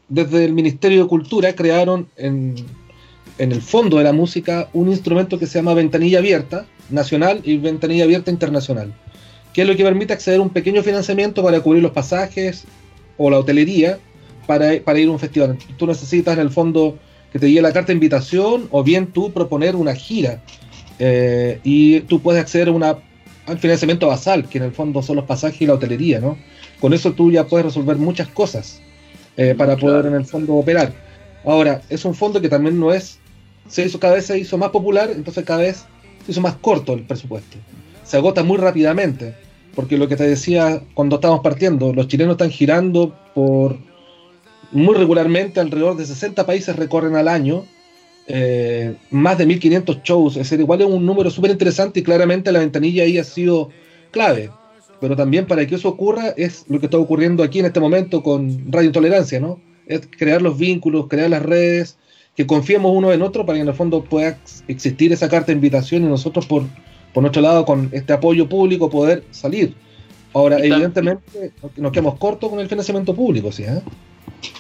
desde 0.09 0.45
el 0.45 0.53
Ministerio 0.53 1.03
de 1.03 1.09
Cultura 1.09 1.55
crearon 1.55 2.09
en, 2.17 2.55
en 3.41 3.53
el 3.53 3.63
fondo 3.63 3.97
de 3.97 4.05
la 4.05 4.13
música 4.13 4.69
un 4.75 4.89
instrumento 4.89 5.39
que 5.39 5.47
se 5.47 5.59
llama 5.59 5.73
ventanilla 5.73 6.19
abierta 6.19 6.67
nacional 6.91 7.41
y 7.43 7.57
ventanilla 7.57 8.05
abierta 8.05 8.31
internacional, 8.31 8.93
que 9.55 9.63
es 9.63 9.67
lo 9.67 9.75
que 9.75 9.83
permite 9.83 10.13
acceder 10.13 10.41
a 10.41 10.43
un 10.43 10.51
pequeño 10.51 10.83
financiamiento 10.83 11.43
para 11.43 11.61
cubrir 11.61 11.83
los 11.83 11.93
pasajes 11.93 12.65
o 13.17 13.31
la 13.31 13.39
hotelería 13.39 13.99
para, 14.47 14.79
para 14.85 14.99
ir 14.99 15.09
a 15.09 15.13
un 15.13 15.19
festival. 15.19 15.57
Tú 15.79 15.87
necesitas 15.87 16.35
en 16.35 16.41
el 16.41 16.51
fondo 16.51 16.99
que 17.33 17.39
te 17.39 17.49
llegue 17.49 17.63
la 17.63 17.73
carta 17.73 17.89
de 17.89 17.95
invitación 17.95 18.69
o 18.71 18.85
bien 18.85 19.07
tú 19.07 19.33
proponer 19.33 19.75
una 19.75 19.95
gira. 19.95 20.43
Eh, 20.99 21.61
y 21.65 22.01
tú 22.01 22.21
puedes 22.21 22.43
acceder 22.43 22.69
a, 22.69 22.73
una, 22.73 22.99
un 23.49 23.59
financiamiento 23.59 24.09
basal, 24.09 24.49
que 24.51 24.59
en 24.59 24.65
el 24.65 24.73
fondo 24.73 25.03
son 25.03 25.17
los 25.17 25.25
pasajes 25.25 25.63
y 25.63 25.67
la 25.67 25.75
hotelería, 25.75 26.21
¿no? 26.21 26.37
Con 26.79 26.93
eso 26.93 27.13
tú 27.13 27.31
ya 27.31 27.47
puedes 27.47 27.65
resolver 27.65 27.97
muchas 27.97 28.29
cosas 28.29 28.83
eh, 29.39 29.55
para 29.57 29.77
poder 29.77 30.05
en 30.07 30.15
el 30.15 30.27
fondo 30.27 30.55
operar. 30.55 30.93
Ahora, 31.45 31.81
es 31.89 32.05
un 32.05 32.15
fondo 32.15 32.41
que 32.41 32.51
también 32.51 32.79
no 32.79 32.93
es, 32.93 33.19
se 33.69 33.85
hizo 33.87 34.01
cada 34.01 34.15
vez 34.15 34.27
se 34.27 34.39
hizo 34.39 34.59
más 34.59 34.71
popular, 34.71 35.11
entonces 35.11 35.45
cada 35.45 35.61
vez 35.63 35.85
se 36.25 36.33
hizo 36.33 36.41
más 36.41 36.55
corto 36.57 36.93
el 36.93 37.03
presupuesto. 37.03 37.59
Se 38.05 38.17
agota 38.17 38.43
muy 38.43 38.59
rápidamente, 38.59 39.35
porque 39.75 39.97
lo 39.97 40.09
que 40.09 40.17
te 40.17 40.25
decía 40.25 40.83
cuando 40.95 41.17
estábamos 41.17 41.43
partiendo, 41.43 41.93
los 41.93 42.09
chilenos 42.09 42.35
están 42.35 42.51
girando 42.51 43.15
por 43.35 43.77
muy 44.73 44.95
regularmente, 44.95 45.61
alrededor 45.61 45.97
de 45.97 46.07
60 46.07 46.47
países 46.47 46.77
recorren 46.77 47.17
al 47.17 47.29
año, 47.29 47.65
eh, 48.29 48.95
más 49.11 49.39
de 49.39 49.47
1500 49.47 50.03
shows, 50.03 50.37
es 50.37 50.45
decir, 50.45 50.61
igual 50.61 50.81
es 50.81 50.87
un 50.87 51.05
número 51.05 51.31
súper 51.31 51.51
interesante 51.51 52.01
y 52.01 52.03
claramente 52.03 52.53
la 52.53 52.61
ventanilla 52.61 53.03
ahí 53.03 53.19
ha 53.19 53.25
sido 53.25 53.71
clave. 54.11 54.51
Pero 55.01 55.17
también 55.17 55.47
para 55.47 55.67
que 55.67 55.75
eso 55.77 55.89
ocurra 55.89 56.29
es 56.37 56.65
lo 56.69 56.79
que 56.79 56.87
está 56.87 56.99
ocurriendo 56.99 57.43
aquí 57.43 57.59
en 57.59 57.67
este 57.67 57.81
momento 57.81 58.23
con 58.23 58.71
Radio 58.71 58.89
Intolerancia, 58.89 59.41
¿no? 59.41 59.61
Es 59.87 60.03
crear 60.17 60.43
los 60.43 60.59
vínculos, 60.59 61.09
crear 61.09 61.31
las 61.31 61.43
redes, 61.43 61.97
que 62.41 62.47
confiemos 62.47 62.91
uno 62.95 63.13
en 63.13 63.21
otro 63.21 63.45
para 63.45 63.57
que 63.57 63.61
en 63.61 63.69
el 63.69 63.75
fondo 63.75 64.03
pueda 64.03 64.39
existir 64.67 65.13
esa 65.13 65.29
carta 65.29 65.49
de 65.49 65.53
invitación 65.53 66.05
y 66.05 66.07
nosotros 66.07 66.47
por, 66.47 66.63
por 67.13 67.23
nuestro 67.23 67.43
lado 67.43 67.67
con 67.67 67.91
este 67.93 68.15
apoyo 68.15 68.49
público 68.49 68.89
poder 68.89 69.25
salir. 69.31 69.75
Ahora, 70.33 70.59
evidentemente 70.59 71.53
nos 71.77 71.93
quedamos 71.93 72.19
cortos 72.19 72.49
con 72.49 72.59
el 72.61 72.67
financiamiento 72.67 73.15
público, 73.15 73.53
¿sí? 73.53 73.65
Eh? 73.65 73.83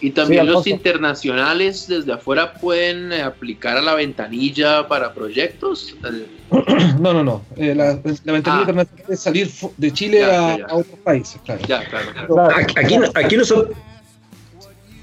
Y 0.02 0.10
también 0.10 0.46
los 0.46 0.66
internacionales 0.66 1.86
desde 1.88 2.12
afuera 2.12 2.52
pueden 2.52 3.14
eh, 3.14 3.22
aplicar 3.22 3.78
a 3.78 3.80
la 3.80 3.94
ventanilla 3.94 4.86
para 4.86 5.14
proyectos. 5.14 5.96
No, 7.00 7.14
no, 7.14 7.24
no. 7.24 7.42
Eh, 7.56 7.74
la, 7.74 7.94
ventanilla 7.94 8.42
ah. 8.44 8.60
internacional 8.60 8.88
es 9.08 9.20
salir 9.20 9.50
de 9.78 9.92
Chile 9.92 10.24
a, 10.24 10.58
otros 10.70 10.98
países, 11.02 11.40
claro. 11.46 11.62
Ya, 11.66 11.82
claro, 11.84 12.50
Aquí, 12.76 12.96
aquí 13.14 13.36
nosotros. 13.38 13.74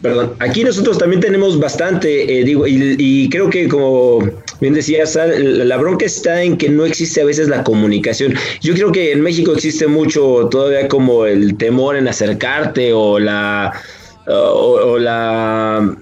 Perdón, 0.01 0.33
aquí 0.39 0.63
nosotros 0.63 0.99
también 0.99 1.21
tenemos 1.21 1.59
bastante, 1.59 2.39
eh, 2.39 2.43
digo, 2.43 2.65
y, 2.67 3.27
creo 3.29 3.49
que 3.49 3.67
como 3.67 4.19
bien 4.61 4.73
decía 4.75 5.03
la 5.15 5.77
bronca 5.77 6.05
está 6.05 6.43
en 6.43 6.57
que 6.57 6.69
no 6.69 6.85
existe 6.85 7.21
a 7.21 7.25
veces 7.25 7.47
la 7.47 7.63
comunicación. 7.63 8.35
Yo 8.61 8.75
creo 8.75 8.91
que 8.91 9.11
en 9.11 9.21
México 9.21 9.53
existe 9.53 9.87
mucho 9.87 10.49
todavía 10.51 10.87
como 10.87 11.25
el 11.25 11.57
temor 11.57 11.95
en 11.95 12.07
acercarte 12.07 12.93
o 12.93 13.17
la 13.17 13.73
o, 14.27 14.99
la 14.99 15.95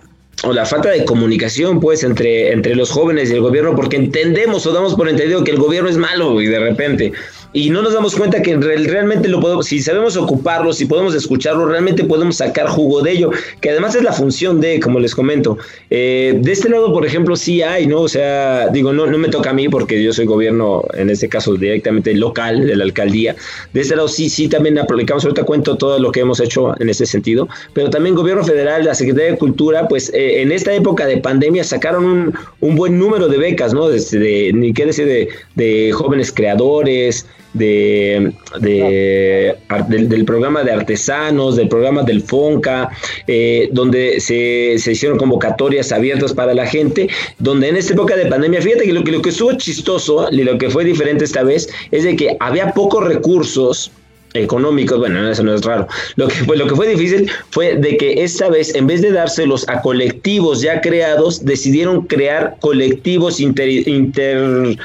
o 0.44 0.52
la 0.52 0.66
falta 0.66 0.90
de 0.90 1.06
comunicación 1.06 1.80
pues 1.80 2.04
entre, 2.04 2.52
entre 2.52 2.76
los 2.76 2.92
jóvenes 2.92 3.30
y 3.30 3.34
el 3.34 3.42
gobierno 3.42 3.76
porque 3.76 3.96
entendemos 3.96 4.66
o 4.66 4.74
damos 4.74 4.96
por 4.96 5.08
entendido 5.08 5.44
que 5.44 5.52
el 5.52 5.58
gobierno 5.58 5.90
es 5.90 5.98
malo 5.98 6.42
y 6.42 6.48
de 6.48 6.60
repente 6.60 7.14
y 7.56 7.70
no 7.70 7.82
nos 7.82 7.94
damos 7.94 8.16
cuenta 8.16 8.42
que 8.42 8.58
realmente 8.58 9.30
lo 9.30 9.40
podemos, 9.40 9.66
si 9.68 9.80
sabemos 9.80 10.18
ocuparlo, 10.18 10.74
si 10.74 10.86
podemos 10.86 11.16
escucharlo, 11.16 11.66
realmente 11.66 12.04
podemos 12.04 12.36
sacar 12.36 12.68
jugo 12.68 13.02
de 13.02 13.14
ello, 13.14 13.32
que 13.62 13.70
además 13.70 13.96
es 13.96 14.04
la 14.04 14.12
función 14.12 14.60
de, 14.60 14.82
como 14.82 15.00
les 15.00 15.16
comento, 15.16 15.58
eh, 15.90 16.38
de 16.38 16.52
este 16.52 16.68
lado, 16.68 16.92
por 16.92 17.06
ejemplo, 17.06 17.38
sí 17.38 17.62
hay, 17.62 17.88
¿no? 17.88 18.02
O 18.02 18.10
sea, 18.10 18.68
digo, 18.68 18.92
no, 18.92 19.08
no 19.08 19.18
me 19.18 19.30
toca 19.30 19.52
a 19.52 19.54
mí 19.54 19.70
porque 19.70 20.04
yo 20.04 20.12
soy 20.12 20.26
gobierno, 20.26 20.84
en 20.96 21.10
este 21.10 21.30
caso 21.30 21.54
directamente 21.54 22.14
local, 22.14 22.68
de 22.68 22.76
la 22.76 22.84
alcaldía, 22.84 23.38
de 23.72 23.80
este 23.80 23.96
lado 23.96 24.10
sí, 24.10 24.28
sí, 24.28 24.50
también 24.50 24.78
aplicamos, 24.78 25.24
ahorita 25.24 25.46
cuento 25.46 25.78
todo 25.78 25.98
lo 25.98 26.12
que 26.12 26.20
hemos 26.20 26.42
hecho 26.42 26.80
en 26.82 26.90
ese 26.90 27.06
sentido, 27.06 27.48
pero 27.72 27.90
también 27.90 28.16
gobierno 28.16 28.44
federal, 28.44 28.84
la 28.84 28.96
Secretaría 28.96 29.32
de 29.32 29.38
Cultura, 29.38 29.88
pues 29.88 30.12
eh, 30.14 30.42
en 30.42 30.52
esta 30.52 30.74
época 30.74 31.08
de 31.08 31.20
pandemia 31.20 31.64
sacaron 31.64 32.04
un, 32.04 32.34
un 32.60 32.76
buen 32.76 33.00
número 33.00 33.30
de 33.30 33.38
becas, 33.38 33.74
¿no? 33.74 33.88
Desde, 33.88 34.20
de, 34.20 34.52
ni 34.54 34.74
qué 34.74 34.86
decir 34.86 35.06
de, 35.06 35.30
de 35.56 35.94
jóvenes 35.94 36.34
creadores, 36.34 37.26
de, 37.56 38.34
del, 38.60 40.26
programa 40.26 40.64
de 40.64 40.72
artesanos, 40.72 41.56
del 41.56 41.70
programa 41.70 42.04
del 42.04 42.22
FONCA, 42.22 42.90
eh, 43.28 43.70
donde 43.72 44.20
se, 44.20 44.74
hicieron 44.76 45.18
convocatorias 45.18 45.92
abiertas 45.92 46.34
para 46.34 46.54
la 46.54 46.68
gente, 46.68 47.10
donde 47.40 47.70
en 47.70 47.78
esta 47.78 47.94
época 47.94 48.16
de 48.16 48.26
pandemia, 48.26 48.62
fíjate 48.62 48.86
que 48.86 48.94
lo, 48.94 49.22
que 49.22 49.30
estuvo 49.30 49.54
chistoso 49.54 50.28
y 50.32 50.44
lo 50.44 50.58
que 50.58 50.70
fue 50.70 50.84
diferente 50.84 51.24
esta 51.24 51.44
vez 51.44 51.70
es 51.92 52.04
de 52.04 52.16
que 52.16 52.36
había 52.40 52.72
pocos 52.74 53.04
recursos 53.06 53.92
económicos, 54.34 55.00
bueno, 55.00 55.26
eso 55.30 55.44
no 55.44 55.54
es 55.54 55.64
raro. 55.64 55.88
Lo 56.18 56.28
que, 56.28 56.36
fue, 56.36 56.58
lo 56.58 56.68
que 56.68 56.76
fue 56.76 56.90
difícil 56.90 57.32
fue 57.52 57.78
de 57.78 57.96
que 57.96 58.22
esta 58.22 58.50
vez, 58.50 58.76
en 58.76 58.86
vez 58.86 59.02
de 59.02 59.14
dárselos 59.14 59.68
a 59.70 59.82
colectivos 59.82 60.62
ya 60.62 60.82
creados, 60.82 61.46
decidieron 61.46 62.06
crear 62.06 62.58
colectivos 62.60 63.40
inter 63.40 64.78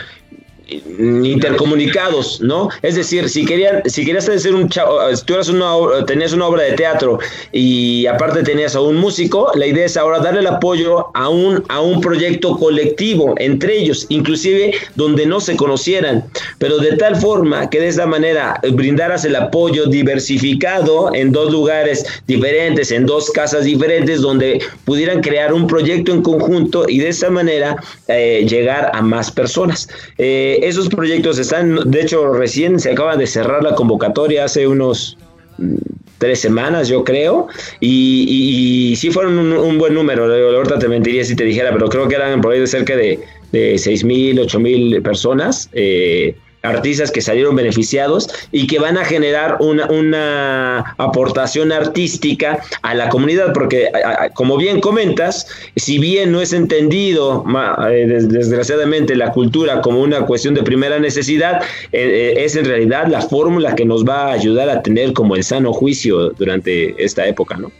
intercomunicados, 0.70 2.40
¿no? 2.40 2.68
Es 2.82 2.94
decir, 2.94 3.28
si 3.28 3.44
querían, 3.44 3.82
si 3.86 4.04
querías 4.04 4.28
hacer 4.28 4.54
un 4.54 4.68
chavo, 4.68 4.98
tú 5.24 5.34
eras 5.34 5.48
una, 5.48 6.04
tenías 6.06 6.32
una 6.32 6.46
obra 6.46 6.62
de 6.62 6.72
teatro 6.72 7.18
y 7.52 8.06
aparte 8.06 8.42
tenías 8.42 8.74
a 8.74 8.80
un 8.80 8.96
músico, 8.96 9.50
la 9.54 9.66
idea 9.66 9.86
es 9.86 9.96
ahora 9.96 10.18
darle 10.20 10.40
el 10.40 10.46
apoyo 10.46 11.08
a 11.14 11.28
un, 11.28 11.64
a 11.68 11.80
un 11.80 12.00
proyecto 12.00 12.56
colectivo 12.56 13.34
entre 13.38 13.78
ellos, 13.78 14.06
inclusive 14.08 14.74
donde 14.94 15.26
no 15.26 15.40
se 15.40 15.56
conocieran, 15.56 16.24
pero 16.58 16.78
de 16.78 16.96
tal 16.96 17.16
forma 17.16 17.68
que 17.70 17.80
de 17.80 17.88
esta 17.88 18.06
manera 18.06 18.60
brindaras 18.72 19.24
el 19.24 19.36
apoyo 19.36 19.86
diversificado 19.86 21.12
en 21.14 21.32
dos 21.32 21.52
lugares 21.52 22.04
diferentes, 22.26 22.90
en 22.90 23.06
dos 23.06 23.30
casas 23.30 23.64
diferentes, 23.64 24.20
donde 24.20 24.60
pudieran 24.84 25.20
crear 25.20 25.52
un 25.52 25.66
proyecto 25.66 26.12
en 26.12 26.22
conjunto 26.22 26.84
y 26.88 26.98
de 26.98 27.08
esta 27.08 27.30
manera 27.30 27.76
eh, 28.08 28.46
llegar 28.48 28.90
a 28.92 29.02
más 29.02 29.30
personas. 29.30 29.88
Eh, 30.18 30.59
esos 30.62 30.88
proyectos 30.88 31.38
están, 31.38 31.90
de 31.90 32.00
hecho, 32.00 32.32
recién 32.32 32.78
se 32.78 32.92
acaba 32.92 33.16
de 33.16 33.26
cerrar 33.26 33.62
la 33.62 33.74
convocatoria 33.74 34.44
hace 34.44 34.66
unos 34.66 35.16
mm, 35.58 35.74
tres 36.18 36.40
semanas, 36.40 36.88
yo 36.88 37.02
creo, 37.04 37.48
y, 37.80 38.94
sí 38.96 39.10
fueron 39.10 39.38
un, 39.38 39.78
buen 39.78 39.94
número. 39.94 40.24
Ahorita 40.24 40.78
te 40.78 40.88
mentiría 40.88 41.24
si 41.24 41.34
te 41.34 41.44
dijera, 41.44 41.72
pero 41.72 41.88
creo 41.88 42.08
que 42.08 42.14
eran 42.14 42.40
por 42.40 42.52
ahí 42.52 42.60
de 42.60 42.66
cerca 42.66 42.94
de, 42.94 43.18
de 43.52 43.78
6 43.78 44.04
mil, 44.04 44.38
8 44.38 44.60
mil 44.60 45.02
personas. 45.02 45.70
Eh, 45.72 46.34
artistas 46.62 47.10
que 47.10 47.20
salieron 47.20 47.56
beneficiados 47.56 48.28
y 48.52 48.66
que 48.66 48.78
van 48.78 48.98
a 48.98 49.04
generar 49.04 49.56
una, 49.60 49.86
una 49.86 50.94
aportación 50.98 51.72
artística 51.72 52.62
a 52.82 52.94
la 52.94 53.08
comunidad, 53.08 53.52
porque 53.52 53.90
como 54.34 54.56
bien 54.56 54.80
comentas, 54.80 55.46
si 55.76 55.98
bien 55.98 56.32
no 56.32 56.40
es 56.40 56.52
entendido 56.52 57.44
eh, 57.88 58.06
desgraciadamente 58.28 59.16
la 59.16 59.32
cultura 59.32 59.80
como 59.80 60.02
una 60.02 60.26
cuestión 60.26 60.54
de 60.54 60.62
primera 60.62 60.98
necesidad, 60.98 61.62
eh, 61.92 62.34
eh, 62.36 62.44
es 62.44 62.56
en 62.56 62.64
realidad 62.64 63.06
la 63.08 63.22
fórmula 63.22 63.74
que 63.74 63.84
nos 63.84 64.04
va 64.04 64.28
a 64.28 64.32
ayudar 64.32 64.68
a 64.68 64.82
tener 64.82 65.12
como 65.12 65.36
el 65.36 65.44
sano 65.44 65.72
juicio 65.72 66.30
durante 66.30 67.02
esta 67.02 67.26
época, 67.26 67.56
¿no? 67.56 67.70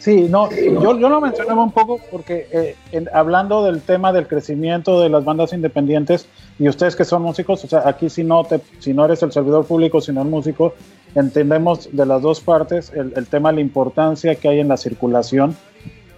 Sí, 0.00 0.28
no, 0.30 0.50
yo, 0.50 0.98
yo 0.98 1.08
lo 1.10 1.20
mencionaba 1.20 1.62
un 1.62 1.72
poco 1.72 2.00
porque 2.10 2.74
hablando 3.12 3.62
del 3.62 3.82
tema 3.82 4.14
del 4.14 4.26
crecimiento 4.26 4.98
de 4.98 5.10
las 5.10 5.26
bandas 5.26 5.52
independientes, 5.52 6.26
y 6.58 6.70
ustedes 6.70 6.96
que 6.96 7.04
son 7.04 7.20
músicos, 7.20 7.62
o 7.64 7.68
sea, 7.68 7.82
aquí 7.86 8.08
si 8.08 8.24
no, 8.24 8.42
te, 8.44 8.62
si 8.78 8.94
no 8.94 9.04
eres 9.04 9.22
el 9.22 9.30
servidor 9.30 9.66
público, 9.66 10.00
sino 10.00 10.22
el 10.22 10.28
músico, 10.28 10.72
entendemos 11.14 11.90
de 11.92 12.06
las 12.06 12.22
dos 12.22 12.40
partes 12.40 12.90
el, 12.94 13.26
tema, 13.26 13.52
la 13.52 13.60
importancia 13.60 14.34
que 14.36 14.48
hay 14.48 14.60
en 14.60 14.68
la 14.68 14.78
circulación 14.78 15.54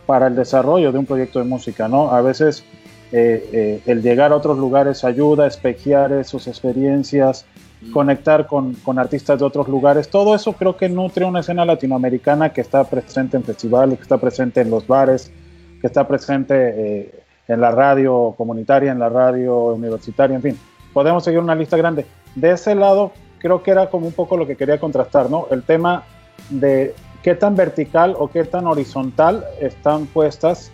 para 0.06 0.28
el 0.28 0.36
desarrollo 0.36 0.92
de 0.92 0.98
un 0.98 1.06
proyecto 1.06 1.40
de 1.40 1.44
música, 1.44 1.88
¿no? 1.88 2.12
A 2.12 2.22
veces 2.22 2.64
eh, 3.10 3.48
eh, 3.52 3.80
el 3.86 4.00
llegar 4.00 4.30
a 4.30 4.36
otros 4.36 4.58
lugares 4.58 5.02
ayuda, 5.02 5.48
espejear 5.48 6.24
sus 6.24 6.46
experiencias. 6.46 7.46
Conectar 7.92 8.46
con, 8.46 8.74
con, 8.74 8.98
artistas 8.98 9.38
de 9.38 9.44
otros 9.44 9.68
lugares, 9.68 10.08
todo 10.08 10.34
eso 10.34 10.52
creo 10.52 10.76
que 10.76 10.88
nutre 10.88 11.24
una 11.24 11.40
escena 11.40 11.64
latinoamericana 11.64 12.52
que 12.52 12.60
está 12.60 12.84
presente 12.84 13.36
en 13.36 13.42
festivales, 13.42 13.98
que 13.98 14.02
está 14.02 14.18
presente 14.18 14.60
en 14.60 14.70
los 14.70 14.86
bares, 14.86 15.32
que 15.80 15.86
está 15.86 16.06
presente... 16.06 16.54
Eh, 16.74 17.22
en 17.48 17.60
la 17.60 17.70
radio 17.70 18.34
comunitaria, 18.36 18.92
en 18.92 18.98
la 18.98 19.08
radio 19.08 19.66
universitaria, 19.66 20.36
en 20.36 20.42
fin, 20.42 20.58
podemos 20.92 21.24
seguir 21.24 21.40
una 21.40 21.54
lista 21.54 21.76
grande. 21.76 22.06
De 22.34 22.52
ese 22.52 22.74
lado, 22.74 23.12
creo 23.38 23.62
que 23.62 23.70
era 23.70 23.90
como 23.90 24.06
un 24.06 24.12
poco 24.12 24.36
lo 24.36 24.46
que 24.46 24.56
quería 24.56 24.78
contrastar, 24.78 25.30
¿no? 25.30 25.46
El 25.50 25.62
tema 25.62 26.04
de 26.50 26.94
qué 27.22 27.34
tan 27.34 27.54
vertical 27.54 28.14
o 28.18 28.28
qué 28.28 28.44
tan 28.44 28.66
horizontal 28.66 29.44
están 29.60 30.06
puestas 30.06 30.70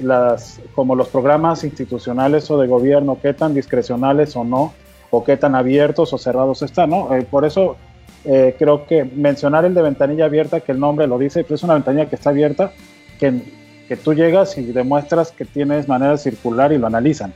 las, 0.00 0.60
como 0.74 0.94
los 0.94 1.08
programas 1.08 1.64
institucionales 1.64 2.50
o 2.50 2.58
de 2.58 2.68
gobierno, 2.68 3.18
qué 3.20 3.32
tan 3.32 3.54
discrecionales 3.54 4.36
o 4.36 4.44
no, 4.44 4.72
o 5.10 5.24
qué 5.24 5.36
tan 5.36 5.54
abiertos 5.54 6.12
o 6.12 6.18
cerrados 6.18 6.62
están, 6.62 6.90
¿no? 6.90 7.14
Eh, 7.14 7.22
por 7.22 7.44
eso 7.44 7.76
eh, 8.24 8.54
creo 8.58 8.86
que 8.86 9.04
mencionar 9.04 9.64
el 9.64 9.74
de 9.74 9.82
ventanilla 9.82 10.26
abierta, 10.26 10.60
que 10.60 10.72
el 10.72 10.80
nombre 10.80 11.06
lo 11.06 11.18
dice, 11.18 11.44
pero 11.44 11.54
es 11.54 11.62
una 11.62 11.74
ventanilla 11.74 12.08
que 12.08 12.16
está 12.16 12.30
abierta, 12.30 12.72
que 13.18 13.42
que 13.88 13.96
tú 13.96 14.12
llegas 14.12 14.56
y 14.58 14.64
demuestras 14.64 15.32
que 15.32 15.46
tienes 15.46 15.88
manera 15.88 16.18
circular 16.18 16.72
y 16.72 16.78
lo 16.78 16.86
analizan, 16.86 17.32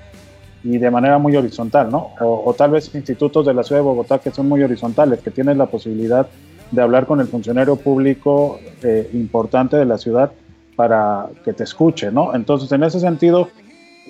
y 0.63 0.77
de 0.77 0.91
manera 0.91 1.19
muy 1.19 1.35
horizontal, 1.35 1.91
¿no? 1.91 2.11
O, 2.21 2.55
tal 2.55 2.73
vez 2.73 2.95
institutos 2.95 3.47
de 3.47 3.55
la 3.55 3.63
ciudad 3.63 3.81
de 3.81 3.87
Bogotá 3.87 4.19
que 4.19 4.31
son 4.31 4.49
muy 4.49 4.63
horizontales, 4.63 5.21
que 5.21 5.31
tienes 5.31 5.57
la 5.57 5.67
posibilidad 5.67 6.27
de 6.71 6.83
hablar 6.83 7.07
con 7.07 7.21
el 7.21 7.27
funcionario 7.27 7.77
público 7.77 8.61
eh, 8.83 9.09
importante 9.15 9.77
de 9.79 9.87
la 9.87 9.97
ciudad 9.97 10.33
para 10.77 11.29
que 11.43 11.55
te 11.55 11.65
escuche, 11.65 12.13
¿no? 12.13 12.35
Entonces, 12.35 12.71
en 12.71 12.83
ese 12.83 13.01
sentido, 13.01 13.49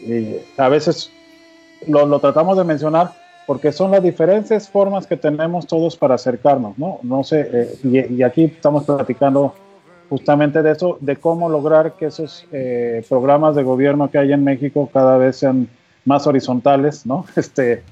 eh, 0.05 0.45
a 0.57 0.69
veces 0.69 1.13
lo, 1.87 2.07
lo, 2.07 2.19
tratamos 2.19 2.59
de 2.59 2.65
mencionar 2.65 3.13
porque 3.47 3.73
son 3.73 3.91
las 3.91 4.03
diferentes 4.03 4.69
formas 4.69 5.07
que 5.07 5.17
tenemos 5.17 5.67
todos 5.67 5.97
para 5.97 6.15
acercarnos, 6.15 6.79
¿no? 6.79 6.99
No 7.03 7.25
sé, 7.25 7.49
eh, 7.53 7.75
y, 7.83 8.15
y, 8.15 8.23
aquí 8.23 8.45
estamos 8.45 8.85
platicando 8.85 9.55
justamente 10.13 10.63
de 10.63 10.73
eso, 10.73 10.99
de 11.01 11.17
cómo 11.17 11.49
lograr 11.49 11.95
que 11.95 12.05
esos 12.05 12.47
eh, 12.53 13.03
programas 13.09 13.57
de 13.57 13.63
gobierno 13.63 14.11
que 14.11 14.19
hay 14.19 14.33
en 14.33 14.45
México 14.45 14.91
cada 14.93 15.17
vez 15.17 15.37
sean 15.37 15.69
más 16.05 16.27
horizontales, 16.27 17.07
¿no? 17.07 17.25
Este, 17.37 17.83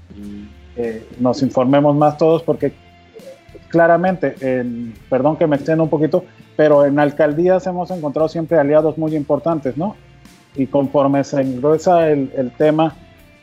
eh, 0.76 1.06
nos 1.18 1.42
informemos 1.42 1.96
más 1.96 2.18
todos 2.18 2.42
porque 2.42 2.72
claramente, 3.68 4.34
en, 4.40 4.92
perdón 5.08 5.36
que 5.36 5.46
me 5.46 5.56
extienda 5.56 5.82
un 5.82 5.88
poquito, 5.88 6.24
pero 6.56 6.84
en 6.84 6.98
alcaldías 6.98 7.66
hemos 7.66 7.90
encontrado 7.90 8.28
siempre 8.28 8.58
aliados 8.58 8.98
muy 8.98 9.16
importantes, 9.16 9.78
¿no? 9.78 9.96
Y 10.54 10.66
conforme 10.66 11.24
se 11.24 11.40
engresa 11.40 12.10
el, 12.10 12.30
el 12.36 12.50
tema, 12.50 12.94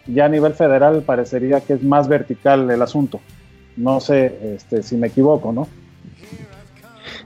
ya 0.08 0.26
a 0.26 0.30
nivel 0.30 0.54
federal 0.54 1.04
parecería 1.04 1.62
que 1.62 1.74
es 1.74 1.84
más 1.84 2.08
vertical 2.08 2.70
el 2.70 2.82
asunto. 2.82 3.20
No 3.76 4.00
sé 4.00 4.56
este, 4.56 4.82
si 4.84 4.98
me 4.98 5.08
equivoco, 5.08 5.52
¿no? 5.52 5.68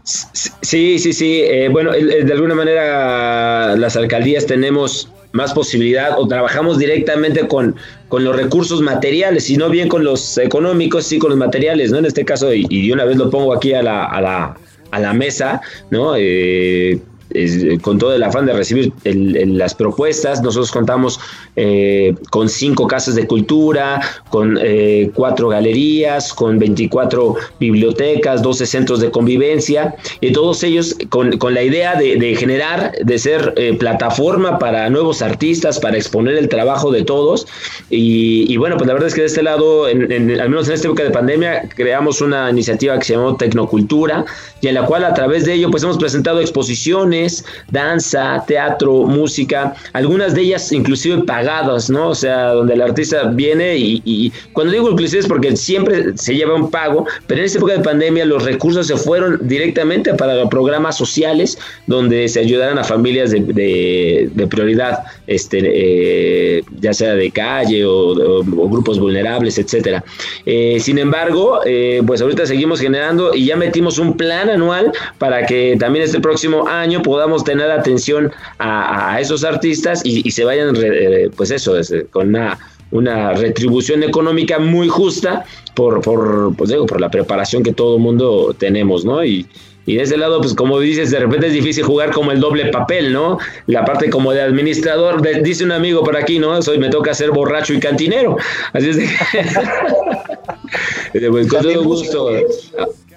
Sí, 0.04 1.00
sí, 1.00 1.14
sí. 1.14 1.42
Eh, 1.44 1.70
bueno, 1.70 1.92
de 1.92 2.32
alguna 2.34 2.56
manera 2.56 3.76
las 3.76 3.96
alcaldías 3.96 4.46
tenemos 4.46 5.12
más 5.32 5.54
posibilidad 5.54 6.20
o 6.20 6.28
trabajamos 6.28 6.78
directamente 6.78 7.48
con, 7.48 7.76
con 8.10 8.24
los 8.24 8.36
recursos 8.36 8.82
materiales 8.82 9.50
y 9.50 9.58
no 9.58 9.70
bien 9.70 9.88
con 9.88 10.04
los 10.04 10.38
económicos, 10.38 11.06
sí 11.06 11.20
con 11.20 11.30
los 11.30 11.40
materiales, 11.40 11.92
¿no? 11.92 12.00
En 12.00 12.06
este 12.06 12.26
caso, 12.26 12.54
y, 12.54 12.92
una 12.92 13.06
vez 13.06 13.18
lo 13.18 13.30
pongo 13.30 13.54
aquí 13.54 13.74
a 13.74 13.82
la, 13.82 14.06
a 14.06 14.22
la, 14.22 14.58
a 14.92 15.00
la 15.00 15.14
mesa, 15.14 15.62
¿no? 15.90 16.16
Eh, 16.18 17.00
con 17.82 17.98
todo 17.98 18.14
el 18.14 18.24
afán 18.24 18.46
de 18.46 18.54
recibir 18.54 18.94
las 19.04 19.76
propuestas. 19.76 20.42
Nosotros 20.42 20.72
contamos 20.72 21.20
eh, 21.56 22.16
con 22.30 22.50
cinco 22.50 22.88
casas 22.88 23.16
de 23.16 23.28
cultura, 23.28 24.02
con 24.30 24.58
eh, 24.62 25.12
cuatro 25.14 25.50
galerías, 25.50 26.34
con 26.34 26.60
24 26.60 27.36
bibliotecas, 27.60 28.42
12 28.42 28.66
centros 28.66 29.02
de 29.02 29.12
convivencia, 29.12 29.96
y 30.22 30.32
todos 30.32 30.64
ellos 30.64 30.96
con, 31.10 31.32
la 31.54 31.64
idea 31.64 31.96
de, 31.96 32.36
generar, 32.36 32.94
de 33.04 33.20
ser 33.20 33.54
eh, 33.58 33.76
plataforma 33.78 34.60
para 34.60 34.90
nuevos 34.90 35.22
artistas, 35.22 35.80
para 35.80 35.98
exponer 35.98 36.38
el 36.38 36.48
trabajo 36.48 36.92
de 36.92 37.04
todos. 37.04 37.48
Y, 37.90 38.56
bueno, 38.58 38.78
pues 38.78 38.88
la 38.88 38.94
verdad 38.94 39.10
es 39.10 39.16
que 39.16 39.22
de 39.22 39.28
este 39.28 39.44
lado, 39.44 39.86
al 39.86 40.00
menos 40.00 40.68
en 40.68 40.74
esta 40.74 40.88
época 40.88 41.04
de 41.04 41.12
pandemia, 41.12 41.68
creamos 41.76 42.22
una 42.22 42.50
iniciativa 42.50 42.98
que 42.98 43.06
se 43.06 43.14
llamó 43.14 43.36
Tecnocultura, 43.36 44.26
y 44.62 44.68
en 44.68 44.76
la 44.76 44.86
cual 44.86 45.04
a 45.04 45.14
través 45.14 45.46
de 45.46 45.54
ello 45.54 45.70
pues 45.70 45.84
hemos 45.84 45.98
presentado 45.98 46.40
exposiciones, 46.40 47.21
danza, 47.70 48.44
teatro, 48.48 49.04
música, 49.04 49.74
algunas 49.94 50.34
de 50.36 50.42
ellas 50.42 50.72
inclusive 50.72 51.24
pagadas, 51.24 51.90
¿no? 51.90 52.10
O 52.10 52.16
sea, 52.16 52.50
donde 52.50 52.74
el 52.74 52.82
artista 52.82 53.24
viene 53.26 53.78
y, 53.78 54.32
cuando 54.54 54.74
digo 54.74 54.90
inclusive 54.90 55.22
es 55.22 55.28
porque 55.28 55.56
siempre 55.56 56.18
se 56.18 56.36
lleva 56.36 56.56
un 56.56 56.70
pago, 56.70 57.06
pero 57.28 57.40
en 57.40 57.46
esta 57.46 57.58
época 57.58 57.74
de 57.74 57.80
pandemia 57.80 58.26
los 58.26 58.44
recursos 58.44 58.88
se 58.88 58.96
fueron 58.98 59.40
directamente 59.42 60.14
para 60.14 60.48
programas 60.50 60.98
sociales 60.98 61.58
donde 61.88 62.28
se 62.28 62.40
ayudaran 62.40 62.78
a 62.78 62.84
familias 62.84 63.32
de, 63.32 64.48
prioridad, 64.50 65.00
este, 65.28 65.60
eh, 65.64 66.64
ya 66.80 66.94
sea 66.94 67.14
de 67.16 67.32
calle 67.32 67.86
o, 67.86 68.44
grupos 68.44 69.00
vulnerables, 69.00 69.58
etcétera. 69.58 70.04
Eh, 70.46 70.78
sin 70.80 70.98
embargo, 70.98 71.62
eh, 71.66 72.02
pues 72.06 72.22
ahorita 72.22 72.46
seguimos 72.46 72.80
generando 72.80 73.34
y 73.34 73.46
ya 73.46 73.56
metimos 73.56 73.98
un 74.00 74.18
plan 74.18 74.50
anual 74.50 74.92
para 75.18 75.46
que 75.46 75.76
también 75.80 76.06
este 76.06 76.20
próximo 76.20 76.68
año 76.68 77.02
podamos 77.12 77.44
tener 77.44 77.70
atención 77.70 78.32
a, 78.58 79.20
esos 79.20 79.44
artistas 79.44 80.02
y, 80.06 80.32
se 80.32 80.46
vayan, 80.46 80.74
eh, 80.82 81.30
pues 81.36 81.52
eso, 81.52 81.74
con 82.10 82.30
una, 82.30 82.58
una 82.92 83.34
retribución 83.34 84.02
económica 84.02 84.60
muy 84.60 84.88
justa 84.88 85.44
por, 85.76 86.00
por, 86.00 86.56
pues 86.56 86.70
digo, 86.70 86.86
por 86.86 87.02
la 87.02 87.12
preparación 87.12 87.64
que 87.64 87.74
todo 87.74 87.98
el 87.98 88.02
mundo 88.02 88.56
tenemos, 88.58 89.04
¿no? 89.04 89.26
Y, 89.26 89.46
y 89.86 89.96
de 89.98 90.04
ese 90.04 90.16
lado, 90.16 90.40
pues 90.40 90.54
como 90.54 90.80
dices, 90.80 91.12
de 91.12 91.20
repente 91.20 91.48
es 91.48 91.54
difícil 91.54 91.84
jugar 91.84 92.12
como 92.12 92.32
el 92.32 92.40
doble 92.40 92.68
papel, 92.68 93.12
¿no? 93.12 93.40
La 93.68 93.84
parte 93.84 94.10
como 94.10 94.32
de 94.32 94.42
administrador, 94.42 95.22
dice 95.44 95.66
un 95.66 95.74
amigo 95.74 96.02
por 96.02 96.16
aquí, 96.16 96.40
¿no? 96.40 96.62
Soy, 96.62 96.78
me 96.78 96.88
toca 96.88 97.14
ser 97.14 97.32
borracho 97.32 97.74
y 97.74 97.82
cantinero. 97.82 98.38
Así 98.72 98.90
es 98.90 98.96
de 98.96 99.10
pues, 101.30 101.48
con 101.50 101.62
todo 101.62 101.84
gusto. 101.84 102.30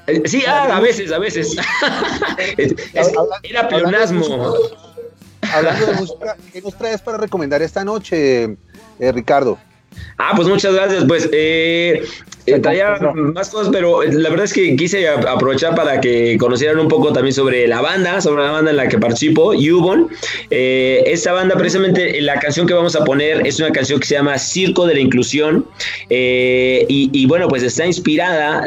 Eh, 0.06 0.22
sí, 0.26 0.44
ah, 0.46 0.76
a 0.76 0.80
veces, 0.80 1.12
a 1.12 1.18
veces. 1.18 1.56
era 3.42 3.68
pleonasmo. 3.68 4.54
Hablando 5.52 5.86
de 5.86 5.92
música, 5.94 6.36
¿qué 6.52 6.60
nos 6.62 6.76
traes 6.76 7.00
para 7.00 7.18
recomendar 7.18 7.62
esta 7.62 7.84
noche, 7.84 8.56
eh, 8.98 9.12
Ricardo? 9.12 9.58
Ah, 10.18 10.32
pues 10.34 10.48
muchas 10.48 10.74
gracias. 10.74 11.04
Pues 11.06 11.28
eh, 11.32 12.04
eh, 12.46 12.58
traía 12.58 12.98
más 13.14 13.48
cosas, 13.48 13.70
pero 13.72 14.02
la 14.02 14.28
verdad 14.28 14.44
es 14.44 14.52
que 14.52 14.76
quise 14.76 15.08
aprovechar 15.08 15.74
para 15.74 15.98
que 15.98 16.36
conocieran 16.38 16.78
un 16.78 16.88
poco 16.88 17.10
también 17.10 17.32
sobre 17.32 17.66
la 17.66 17.80
banda, 17.80 18.20
sobre 18.20 18.42
la 18.42 18.50
banda 18.50 18.70
en 18.70 18.76
la 18.76 18.86
que 18.86 18.98
participo, 18.98 19.54
Yubon. 19.54 20.08
Eh, 20.50 21.02
esta 21.06 21.32
banda, 21.32 21.56
precisamente, 21.56 22.20
la 22.20 22.38
canción 22.38 22.66
que 22.66 22.74
vamos 22.74 22.96
a 22.96 23.04
poner 23.04 23.46
es 23.46 23.58
una 23.60 23.70
canción 23.70 23.98
que 23.98 24.06
se 24.06 24.16
llama 24.16 24.36
Circo 24.38 24.86
de 24.86 24.94
la 24.94 25.00
Inclusión. 25.00 25.64
Eh, 26.10 26.84
y, 26.86 27.26
bueno, 27.26 27.48
pues 27.48 27.62
está 27.62 27.86
inspirada 27.86 28.64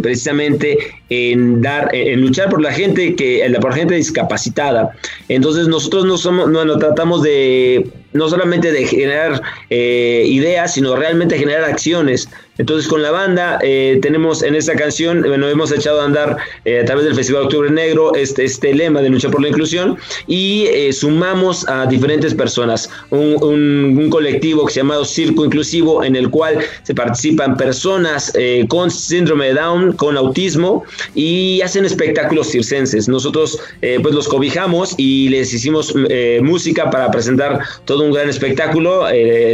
precisamente 0.00 0.78
en 1.10 1.60
dar, 1.60 1.92
en 1.92 2.20
luchar 2.20 2.50
por 2.50 2.62
la 2.62 2.72
gente 2.72 3.16
que, 3.16 3.52
por 3.60 3.74
gente 3.74 3.96
discapacitada. 3.96 4.92
Entonces 5.28 5.66
nosotros 5.66 6.04
no 6.04 6.16
somos, 6.16 6.48
no, 6.48 6.78
tratamos 6.78 7.22
de 7.22 7.90
no 8.12 8.28
solamente 8.28 8.70
de 8.70 8.86
generar 8.86 9.42
ideas, 9.70 10.74
sino 10.74 10.94
realmente 10.94 11.36
generar 11.36 11.64
acciones. 11.64 12.28
Entonces 12.58 12.86
con 12.86 13.00
la 13.00 13.10
banda 13.10 13.58
eh, 13.62 13.98
tenemos 14.02 14.42
en 14.42 14.54
esta 14.54 14.74
canción, 14.74 15.22
bueno, 15.22 15.48
hemos 15.48 15.72
echado 15.72 16.02
a 16.02 16.04
andar 16.04 16.36
eh, 16.66 16.80
a 16.80 16.84
través 16.84 17.06
del 17.06 17.14
Festival 17.14 17.44
Octubre 17.44 17.70
Negro 17.70 18.14
este, 18.14 18.44
este 18.44 18.74
lema 18.74 19.00
de 19.00 19.08
lucha 19.08 19.30
por 19.30 19.40
la 19.40 19.48
inclusión 19.48 19.96
y 20.26 20.66
eh, 20.66 20.92
sumamos 20.92 21.66
a 21.66 21.86
diferentes 21.86 22.34
personas, 22.34 22.90
un, 23.08 23.42
un, 23.42 24.10
colectivo 24.10 24.66
que 24.66 24.74
se 24.74 24.80
llama 24.80 25.02
Circo 25.06 25.46
Inclusivo 25.46 26.04
en 26.04 26.14
el 26.14 26.28
cual 26.28 26.58
se 26.82 26.94
participan 26.94 27.56
personas 27.56 28.32
con 28.68 28.90
síndrome 28.90 29.46
de 29.46 29.54
Down, 29.54 29.92
con 29.94 30.18
autismo 30.18 30.84
y 31.14 31.62
hacen 31.62 31.86
espectáculos 31.86 32.48
circenses. 32.48 33.08
Nosotros 33.08 33.58
pues 33.80 34.14
los 34.14 34.28
cobijamos 34.28 34.94
y 34.98 35.30
les 35.30 35.54
hicimos 35.54 35.94
música 36.42 36.90
para 36.90 37.10
presentar 37.10 37.60
todo 37.86 38.02
un 38.02 38.12
gran 38.12 38.28
espectáculo. 38.28 39.06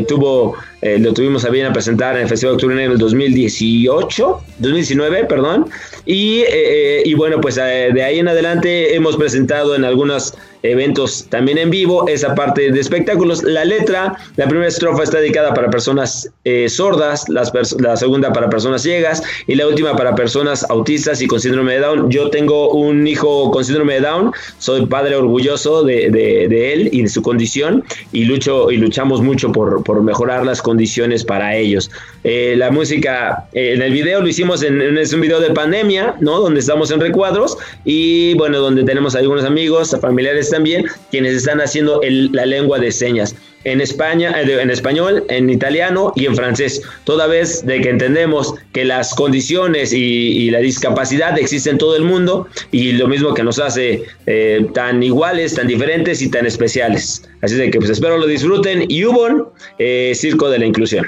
tuvo 0.08 0.56
eh, 0.80 0.98
lo 0.98 1.12
tuvimos 1.12 1.44
a 1.44 1.50
bien 1.50 1.66
a 1.66 1.72
presentar 1.72 2.16
en 2.16 2.22
el 2.22 2.28
Festival 2.28 2.54
Octubre 2.54 2.74
Negro 2.74 2.87
en 2.88 2.92
el 2.92 2.98
2018, 2.98 4.40
2019, 4.58 5.24
perdón. 5.24 5.66
Y, 6.04 6.40
eh, 6.40 6.46
eh, 6.50 7.02
y 7.04 7.14
bueno, 7.14 7.40
pues 7.40 7.56
de 7.56 8.02
ahí 8.02 8.18
en 8.18 8.28
adelante 8.28 8.94
hemos 8.94 9.16
presentado 9.16 9.74
en 9.76 9.84
algunas 9.84 10.34
eventos 10.62 11.26
también 11.28 11.58
en 11.58 11.70
vivo, 11.70 12.08
esa 12.08 12.34
parte 12.34 12.70
de 12.70 12.80
espectáculos. 12.80 13.42
La 13.42 13.64
letra, 13.64 14.16
la 14.36 14.46
primera 14.46 14.68
estrofa 14.68 15.02
está 15.02 15.18
dedicada 15.18 15.54
para 15.54 15.70
personas 15.70 16.30
eh, 16.44 16.68
sordas, 16.68 17.28
las 17.28 17.52
la 17.78 17.96
segunda 17.96 18.32
para 18.32 18.48
personas 18.50 18.82
ciegas 18.82 19.22
y 19.46 19.54
la 19.54 19.66
última 19.66 19.96
para 19.96 20.14
personas 20.14 20.64
autistas 20.70 21.20
y 21.22 21.26
con 21.26 21.40
síndrome 21.40 21.74
de 21.74 21.80
Down. 21.80 22.10
Yo 22.10 22.30
tengo 22.30 22.70
un 22.70 23.06
hijo 23.06 23.50
con 23.50 23.64
síndrome 23.64 23.94
de 23.94 24.00
Down, 24.00 24.32
soy 24.58 24.86
padre 24.86 25.16
orgulloso 25.16 25.82
de, 25.82 26.10
de, 26.10 26.72
él 26.72 26.88
y 26.92 27.02
de 27.02 27.08
su 27.08 27.22
condición 27.22 27.84
y, 28.12 28.24
lucho, 28.24 28.70
y 28.70 28.76
luchamos 28.76 29.22
mucho 29.22 29.52
por, 29.52 29.82
por 29.84 30.02
mejorar 30.02 30.44
las 30.44 30.62
condiciones 30.62 31.24
para 31.24 31.56
ellos. 31.56 31.90
Eh, 32.24 32.54
la 32.56 32.70
música, 32.70 33.48
eh, 33.52 33.74
en 33.74 33.82
el 33.82 33.92
video 33.92 34.20
lo 34.20 34.28
hicimos 34.28 34.62
en, 34.62 34.80
en, 34.80 34.98
es 34.98 35.12
un 35.12 35.20
video 35.20 35.40
de 35.40 35.50
pandemia, 35.50 36.16
¿no? 36.20 36.40
Donde 36.40 36.60
estamos 36.60 36.90
en 36.90 37.00
recuadros 37.00 37.56
y 37.84 38.34
bueno, 38.34 38.58
donde 38.58 38.84
tenemos 38.84 39.14
algunos 39.14 39.44
amigos, 39.44 39.96
familiares 40.00 40.47
también 40.50 40.86
quienes 41.10 41.34
están 41.34 41.60
haciendo 41.60 42.00
la 42.02 42.46
lengua 42.46 42.78
de 42.78 42.92
señas 42.92 43.34
en 43.64 43.80
España, 43.80 44.40
eh, 44.40 44.60
en 44.60 44.70
español, 44.70 45.24
en 45.28 45.50
italiano 45.50 46.12
y 46.16 46.26
en 46.26 46.36
francés, 46.36 46.82
toda 47.04 47.26
vez 47.26 47.64
de 47.66 47.80
que 47.80 47.90
entendemos 47.90 48.54
que 48.72 48.84
las 48.84 49.14
condiciones 49.14 49.92
y, 49.92 50.50
la 50.50 50.60
discapacidad 50.60 51.38
existen 51.38 51.72
en 51.72 51.78
todo 51.78 51.94
el 51.96 52.04
mundo 52.04 52.48
y 52.72 52.92
lo 52.92 53.06
mismo 53.06 53.34
que 53.34 53.42
nos 53.42 53.58
hace 53.58 54.04
eh, 54.26 54.66
tan 54.72 55.02
iguales, 55.02 55.54
tan 55.54 55.66
diferentes 55.66 56.22
y 56.22 56.30
tan 56.30 56.46
especiales. 56.46 57.28
Así 57.42 57.56
de 57.56 57.70
que 57.70 57.78
pues 57.78 57.90
espero 57.90 58.16
lo 58.16 58.26
disfruten 58.26 58.84
y 58.88 59.04
hubo 59.04 59.52
eh, 59.78 60.12
Circo 60.14 60.48
de 60.48 60.58
la 60.58 60.66
Inclusión. 60.66 61.06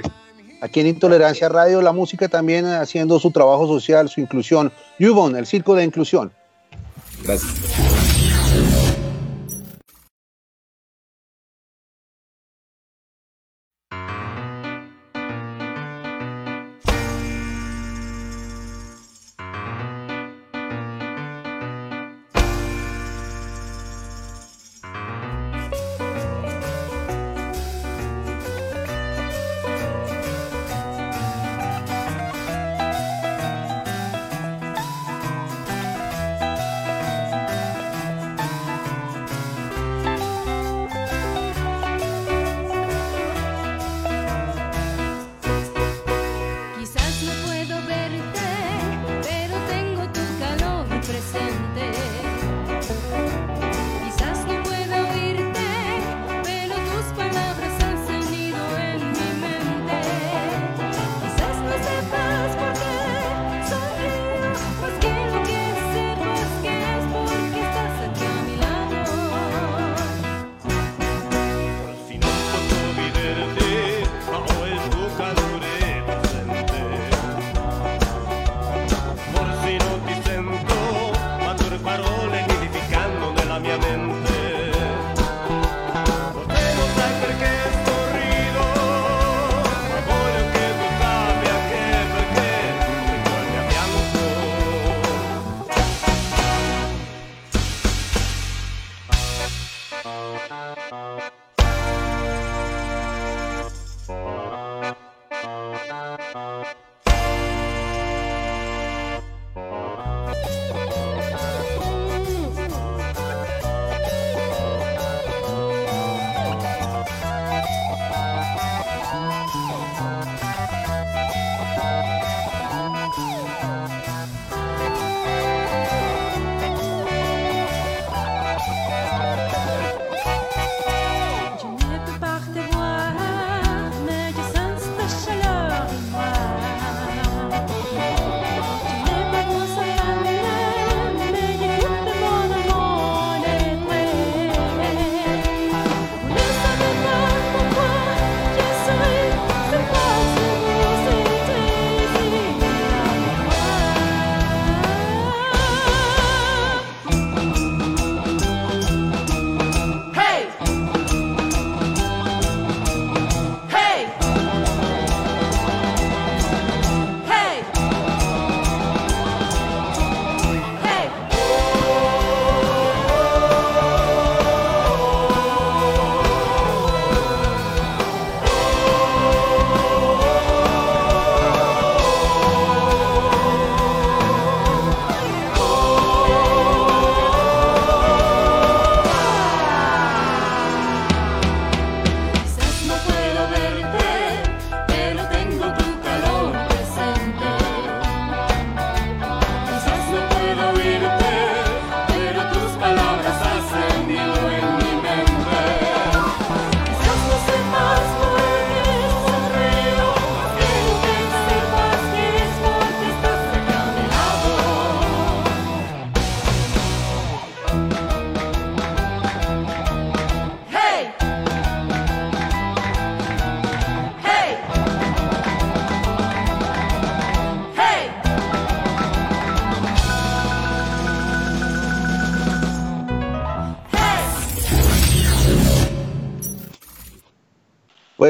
Aquí 0.61 0.81
en 0.81 0.89
Intolerancia 0.89 1.49
Radio, 1.49 1.81
la 1.81 1.93
música 1.93 2.29
también 2.29 2.67
haciendo 2.67 3.19
su 3.19 3.31
trabajo 3.31 3.67
social, 3.67 4.11
su 4.11 4.21
inclusión. 4.21 4.71
Yubon, 4.99 5.37
el 5.37 5.47
Circo 5.47 5.75
de 5.75 5.85
Inclusión. 5.85 6.33
Gracias. 7.25 7.90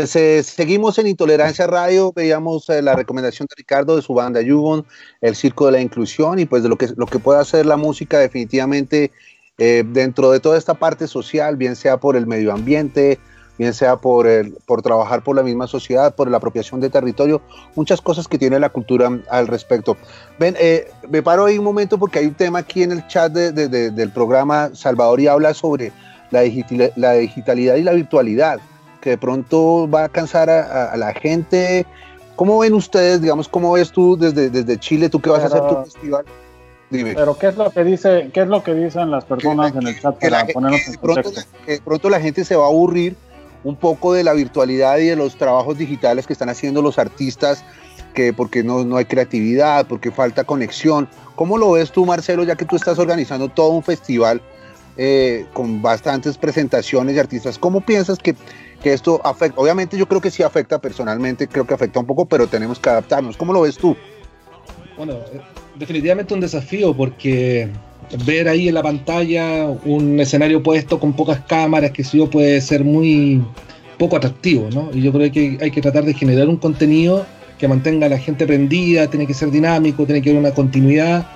Pues 0.00 0.16
eh, 0.16 0.42
seguimos 0.42 0.98
en 0.98 1.08
Intolerancia 1.08 1.66
Radio, 1.66 2.10
veíamos 2.10 2.70
eh, 2.70 2.80
la 2.80 2.94
recomendación 2.94 3.46
de 3.50 3.54
Ricardo 3.54 3.96
de 3.96 4.00
su 4.00 4.14
banda 4.14 4.40
Yugon, 4.40 4.86
el 5.20 5.36
Circo 5.36 5.66
de 5.66 5.72
la 5.72 5.80
Inclusión 5.82 6.38
y 6.38 6.46
pues 6.46 6.62
de 6.62 6.70
lo 6.70 6.78
que, 6.78 6.88
lo 6.96 7.04
que 7.04 7.18
puede 7.18 7.38
hacer 7.38 7.66
la 7.66 7.76
música 7.76 8.18
definitivamente 8.18 9.10
eh, 9.58 9.84
dentro 9.86 10.30
de 10.30 10.40
toda 10.40 10.56
esta 10.56 10.72
parte 10.72 11.06
social, 11.06 11.56
bien 11.58 11.76
sea 11.76 11.98
por 11.98 12.16
el 12.16 12.26
medio 12.26 12.50
ambiente, 12.50 13.18
bien 13.58 13.74
sea 13.74 13.96
por, 13.96 14.26
el, 14.26 14.54
por 14.64 14.80
trabajar 14.80 15.22
por 15.22 15.36
la 15.36 15.42
misma 15.42 15.66
sociedad, 15.66 16.14
por 16.14 16.30
la 16.30 16.38
apropiación 16.38 16.80
de 16.80 16.88
territorio, 16.88 17.42
muchas 17.76 18.00
cosas 18.00 18.26
que 18.26 18.38
tiene 18.38 18.58
la 18.58 18.70
cultura 18.70 19.20
al 19.28 19.48
respecto. 19.48 19.98
Ven, 20.38 20.56
me 21.10 21.22
paro 21.22 21.44
ahí 21.44 21.58
un 21.58 21.64
momento 21.64 21.98
porque 21.98 22.20
hay 22.20 22.26
un 22.26 22.34
tema 22.34 22.60
aquí 22.60 22.82
en 22.82 22.92
el 22.92 23.06
chat 23.06 23.30
de, 23.30 23.52
de, 23.52 23.90
del 23.90 24.10
programa 24.12 24.70
Salvador 24.72 25.20
y 25.20 25.26
habla 25.26 25.52
sobre 25.52 25.92
la 26.30 26.40
digitalidad 26.40 27.74
y 27.74 27.82
la 27.82 27.92
virtualidad 27.92 28.60
que 29.00 29.10
de 29.10 29.18
pronto 29.18 29.88
va 29.88 30.04
a 30.04 30.08
cansar 30.08 30.50
a, 30.50 30.96
la 30.96 31.12
gente. 31.14 31.86
¿Cómo 32.36 32.58
ven 32.58 32.74
ustedes, 32.74 33.20
digamos, 33.20 33.48
cómo 33.48 33.72
ves 33.72 33.90
tú 33.92 34.16
desde, 34.16 34.50
desde 34.50 34.78
Chile, 34.78 35.08
tú 35.08 35.20
que 35.20 35.30
vas 35.30 35.42
a 35.42 35.46
hacer 35.46 35.60
tu 35.60 35.76
festival? 35.84 36.24
Dime. 36.90 37.14
Pero 37.14 37.38
qué 37.38 37.48
es 37.48 37.56
lo 37.56 37.70
que 37.70 37.84
dice, 37.84 38.30
qué 38.32 38.40
es 38.42 38.48
lo 38.48 38.64
que 38.64 38.74
dicen 38.74 39.10
las 39.10 39.24
personas 39.24 39.74
en 39.76 39.86
el 39.86 40.00
chat 40.00 40.18
para 40.18 40.46
ponernos 40.46 40.88
en 40.88 40.94
pronto, 40.94 41.30
que 41.64 41.72
de 41.72 41.80
pronto 41.80 42.10
la 42.10 42.20
gente 42.20 42.44
se 42.44 42.56
va 42.56 42.64
a 42.64 42.68
aburrir 42.68 43.16
un 43.62 43.76
poco 43.76 44.12
de 44.12 44.24
la 44.24 44.32
virtualidad 44.32 44.98
y 44.98 45.06
de 45.06 45.16
los 45.16 45.36
trabajos 45.36 45.78
digitales 45.78 46.26
que 46.26 46.32
están 46.32 46.48
haciendo 46.48 46.82
los 46.82 46.98
artistas, 46.98 47.64
que 48.14 48.32
porque 48.32 48.64
no, 48.64 48.84
no 48.84 48.96
hay 48.96 49.04
creatividad, 49.04 49.86
porque 49.86 50.10
falta 50.10 50.44
conexión. 50.44 51.08
¿Cómo 51.36 51.58
lo 51.58 51.72
ves 51.72 51.92
tú, 51.92 52.04
Marcelo, 52.06 52.42
ya 52.42 52.56
que 52.56 52.64
tú 52.64 52.76
estás 52.76 52.98
organizando 52.98 53.48
todo 53.48 53.70
un 53.70 53.82
festival 53.82 54.42
eh, 54.96 55.46
con 55.52 55.82
bastantes 55.82 56.38
presentaciones 56.38 57.14
de 57.14 57.20
artistas? 57.20 57.58
¿Cómo 57.58 57.80
piensas 57.82 58.18
que 58.18 58.34
que 58.82 58.92
esto 58.92 59.20
afecta, 59.24 59.60
obviamente 59.60 59.96
yo 59.96 60.06
creo 60.06 60.20
que 60.20 60.30
sí 60.30 60.42
afecta 60.42 60.80
personalmente, 60.80 61.48
creo 61.48 61.66
que 61.66 61.74
afecta 61.74 62.00
un 62.00 62.06
poco, 62.06 62.26
pero 62.26 62.46
tenemos 62.46 62.78
que 62.78 62.88
adaptarnos. 62.88 63.36
¿Cómo 63.36 63.52
lo 63.52 63.62
ves 63.62 63.76
tú? 63.76 63.96
Bueno, 64.96 65.14
eh, 65.14 65.40
definitivamente 65.76 66.34
un 66.34 66.40
desafío 66.40 66.94
porque 66.94 67.68
ver 68.26 68.48
ahí 68.48 68.68
en 68.68 68.74
la 68.74 68.82
pantalla 68.82 69.66
un 69.84 70.18
escenario 70.18 70.62
puesto 70.62 70.98
con 70.98 71.12
pocas 71.12 71.40
cámaras, 71.40 71.90
que 71.92 72.04
sí 72.04 72.20
puede 72.26 72.60
ser 72.60 72.84
muy 72.84 73.42
poco 73.98 74.16
atractivo, 74.16 74.68
¿no? 74.72 74.90
Y 74.92 75.02
yo 75.02 75.12
creo 75.12 75.30
que 75.30 75.58
hay 75.60 75.70
que 75.70 75.80
tratar 75.80 76.04
de 76.04 76.14
generar 76.14 76.48
un 76.48 76.56
contenido 76.56 77.26
que 77.58 77.68
mantenga 77.68 78.06
a 78.06 78.08
la 78.08 78.18
gente 78.18 78.46
prendida, 78.46 79.06
tiene 79.08 79.26
que 79.26 79.34
ser 79.34 79.50
dinámico, 79.50 80.06
tiene 80.06 80.22
que 80.22 80.30
haber 80.30 80.40
una 80.40 80.54
continuidad. 80.54 81.26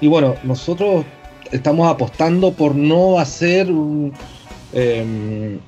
Y 0.00 0.08
bueno, 0.08 0.34
nosotros 0.42 1.04
estamos 1.52 1.88
apostando 1.88 2.52
por 2.52 2.74
no 2.74 3.18
hacer 3.18 3.70
un, 3.70 4.12
em, 4.72 5.58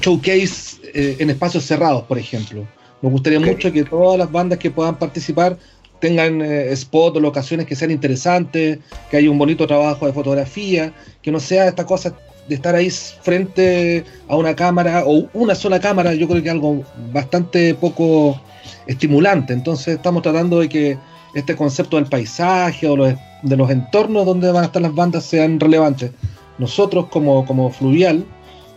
showcase 0.00 0.78
eh, 0.94 1.16
en 1.18 1.30
espacios 1.30 1.64
cerrados, 1.64 2.04
por 2.04 2.18
ejemplo. 2.18 2.66
Nos 3.02 3.12
gustaría 3.12 3.40
mucho 3.40 3.70
que 3.72 3.84
todas 3.84 4.18
las 4.18 4.30
bandas 4.30 4.58
que 4.58 4.70
puedan 4.70 4.98
participar 4.98 5.58
tengan 6.00 6.42
eh, 6.42 6.74
spots 6.76 7.16
o 7.16 7.20
locaciones 7.20 7.66
que 7.66 7.76
sean 7.76 7.90
interesantes, 7.90 8.78
que 9.10 9.16
haya 9.16 9.30
un 9.30 9.38
bonito 9.38 9.66
trabajo 9.66 10.06
de 10.06 10.12
fotografía, 10.12 10.92
que 11.22 11.30
no 11.30 11.40
sea 11.40 11.68
esta 11.68 11.86
cosa 11.86 12.14
de 12.48 12.54
estar 12.54 12.74
ahí 12.74 12.90
frente 12.90 14.04
a 14.28 14.36
una 14.36 14.54
cámara 14.54 15.04
o 15.06 15.28
una 15.32 15.54
sola 15.54 15.80
cámara, 15.80 16.14
yo 16.14 16.28
creo 16.28 16.42
que 16.42 16.48
es 16.48 16.54
algo 16.54 16.84
bastante 17.12 17.74
poco 17.74 18.40
estimulante. 18.86 19.52
Entonces 19.52 19.96
estamos 19.96 20.22
tratando 20.22 20.60
de 20.60 20.68
que 20.68 20.98
este 21.34 21.56
concepto 21.56 21.96
del 21.96 22.06
paisaje 22.06 22.88
o 22.88 22.96
de 22.96 23.56
los 23.56 23.70
entornos 23.70 24.24
donde 24.24 24.50
van 24.52 24.62
a 24.62 24.66
estar 24.66 24.80
las 24.80 24.94
bandas 24.94 25.24
sean 25.24 25.58
relevantes. 25.58 26.12
Nosotros 26.58 27.06
como, 27.06 27.44
como 27.44 27.70
Fluvial 27.70 28.24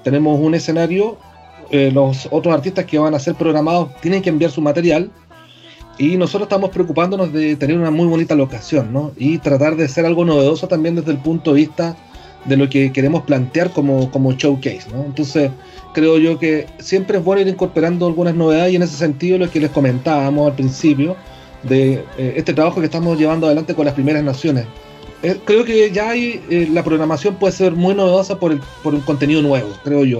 tenemos 0.03 0.39
un 0.39 0.55
escenario, 0.55 1.17
eh, 1.71 1.91
los 1.93 2.27
otros 2.31 2.53
artistas 2.53 2.85
que 2.85 2.97
van 2.97 3.13
a 3.13 3.19
ser 3.19 3.35
programados 3.35 3.89
tienen 4.01 4.21
que 4.21 4.29
enviar 4.29 4.51
su 4.51 4.61
material 4.61 5.11
y 5.99 6.15
nosotros 6.15 6.43
estamos 6.43 6.69
preocupándonos 6.69 7.33
de 7.33 7.57
tener 7.57 7.77
una 7.77 7.91
muy 7.91 8.07
bonita 8.07 8.33
locación, 8.33 8.93
¿no? 8.93 9.11
Y 9.17 9.37
tratar 9.39 9.75
de 9.75 9.87
ser 9.89 10.05
algo 10.05 10.23
novedoso 10.23 10.67
también 10.67 10.95
desde 10.95 11.11
el 11.11 11.17
punto 11.17 11.53
de 11.53 11.57
vista 11.57 11.97
de 12.45 12.55
lo 12.55 12.69
que 12.69 12.93
queremos 12.93 13.23
plantear 13.23 13.71
como, 13.71 14.09
como 14.09 14.31
showcase, 14.31 14.87
¿no? 14.93 15.03
Entonces, 15.03 15.51
creo 15.93 16.17
yo 16.17 16.39
que 16.39 16.67
siempre 16.79 17.17
es 17.17 17.23
bueno 17.23 17.41
ir 17.41 17.49
incorporando 17.49 18.07
algunas 18.07 18.33
novedades 18.33 18.71
y 18.71 18.75
en 18.77 18.83
ese 18.83 18.95
sentido 18.95 19.37
lo 19.37 19.49
que 19.51 19.59
les 19.59 19.71
comentábamos 19.71 20.49
al 20.49 20.55
principio 20.55 21.17
de 21.63 22.05
eh, 22.17 22.33
este 22.37 22.53
trabajo 22.53 22.79
que 22.79 22.85
estamos 22.85 23.19
llevando 23.19 23.47
adelante 23.47 23.75
con 23.75 23.85
las 23.85 23.93
primeras 23.93 24.23
naciones. 24.23 24.65
Eh, 25.21 25.37
creo 25.43 25.65
que 25.65 25.91
ya 25.91 26.11
hay, 26.11 26.41
eh, 26.49 26.67
la 26.71 26.83
programación 26.83 27.35
puede 27.35 27.51
ser 27.51 27.73
muy 27.73 27.93
novedosa 27.93 28.39
por, 28.39 28.53
el, 28.53 28.61
por 28.83 28.93
un 28.93 29.01
contenido 29.01 29.41
nuevo, 29.41 29.69
creo 29.83 30.05
yo. 30.05 30.19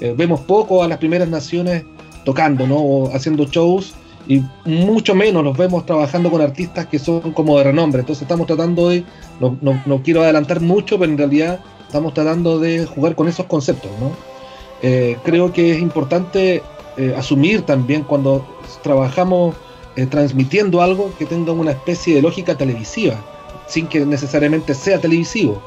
Eh, 0.00 0.14
vemos 0.16 0.40
poco 0.40 0.82
a 0.82 0.88
las 0.88 0.98
primeras 0.98 1.28
naciones 1.28 1.84
tocando, 2.24 2.66
¿no? 2.66 2.76
O 2.76 3.14
haciendo 3.14 3.44
shows 3.44 3.94
y 4.26 4.42
mucho 4.64 5.14
menos 5.14 5.44
los 5.44 5.56
vemos 5.56 5.86
trabajando 5.86 6.30
con 6.30 6.40
artistas 6.40 6.86
que 6.86 6.98
son 6.98 7.32
como 7.32 7.58
de 7.58 7.64
renombre. 7.64 8.00
Entonces 8.00 8.22
estamos 8.22 8.46
tratando 8.46 8.88
de, 8.88 9.04
no, 9.40 9.56
no, 9.60 10.02
quiero 10.02 10.22
adelantar 10.22 10.60
mucho, 10.60 10.98
pero 10.98 11.12
en 11.12 11.18
realidad 11.18 11.60
estamos 11.86 12.12
tratando 12.12 12.58
de 12.58 12.86
jugar 12.86 13.14
con 13.14 13.28
esos 13.28 13.46
conceptos, 13.46 13.90
¿no? 14.00 14.30
creo 15.24 15.52
que 15.52 15.72
es 15.72 15.78
importante 15.78 16.62
asumir 17.14 17.62
también 17.62 18.02
cuando 18.02 18.46
trabajamos 18.82 19.54
transmitiendo 20.08 20.80
algo 20.80 21.12
que 21.18 21.26
tenga 21.26 21.52
una 21.52 21.72
especie 21.72 22.14
de 22.14 22.22
lógica 22.22 22.56
televisiva, 22.56 23.16
sin 23.70 23.86
que 23.86 24.04
necesariamente 24.04 24.74
sea 24.74 25.00
televisivo, 25.00 25.62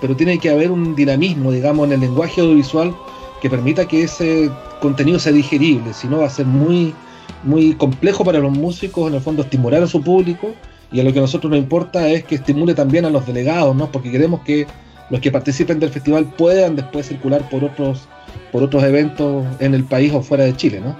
pero 0.00 0.16
tiene 0.16 0.38
que 0.38 0.50
haber 0.50 0.70
un 0.70 0.94
dinamismo, 0.94 1.52
digamos, 1.52 1.86
en 1.88 1.94
el 1.94 2.00
lenguaje 2.00 2.40
audiovisual 2.40 2.94
que 3.42 3.50
permita 3.50 3.86
que 3.86 4.04
ese 4.04 4.50
contenido 4.80 5.18
sea 5.18 5.32
digerible, 5.32 5.92
si 5.92 6.06
no 6.06 6.18
va 6.18 6.26
a 6.26 6.30
ser 6.30 6.46
muy, 6.46 6.94
muy 7.42 7.74
complejo 7.74 8.24
para 8.24 8.38
los 8.38 8.52
músicos, 8.52 9.08
en 9.08 9.14
el 9.14 9.20
fondo, 9.20 9.42
estimular 9.42 9.82
a 9.82 9.86
su 9.86 10.00
público, 10.02 10.54
y 10.92 11.00
a 11.00 11.04
lo 11.04 11.12
que 11.12 11.18
a 11.18 11.22
nosotros 11.22 11.50
nos 11.50 11.58
importa 11.58 12.08
es 12.08 12.24
que 12.24 12.36
estimule 12.36 12.74
también 12.74 13.04
a 13.04 13.10
los 13.10 13.26
delegados, 13.26 13.74
¿no? 13.76 13.90
Porque 13.90 14.10
queremos 14.10 14.40
que 14.40 14.66
los 15.08 15.20
que 15.20 15.30
participen 15.30 15.80
del 15.80 15.90
festival 15.90 16.24
puedan 16.36 16.76
después 16.76 17.06
circular 17.06 17.48
por 17.48 17.64
otros 17.64 18.08
por 18.52 18.62
otros 18.62 18.82
eventos 18.84 19.44
en 19.58 19.74
el 19.74 19.84
país 19.84 20.12
o 20.12 20.22
fuera 20.22 20.44
de 20.44 20.56
Chile, 20.56 20.80
¿no? 20.80 20.96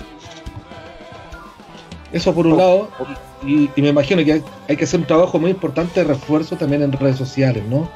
Eso 2.13 2.35
por 2.35 2.47
un 2.47 2.57
lado, 2.57 2.89
y, 3.47 3.71
me 3.81 3.89
imagino 3.89 4.25
que 4.25 4.43
hay, 4.69 4.77
que 4.77 4.85
hacer 4.85 5.01
un 5.01 5.07
trabajo 5.07 5.39
muy 5.39 5.51
importante 5.51 6.01
de 6.01 6.05
refuerzo 6.05 6.57
también 6.57 6.83
en 6.83 6.93
redes 6.93 7.17
sociales, 7.17 7.63
¿no? 7.69 7.91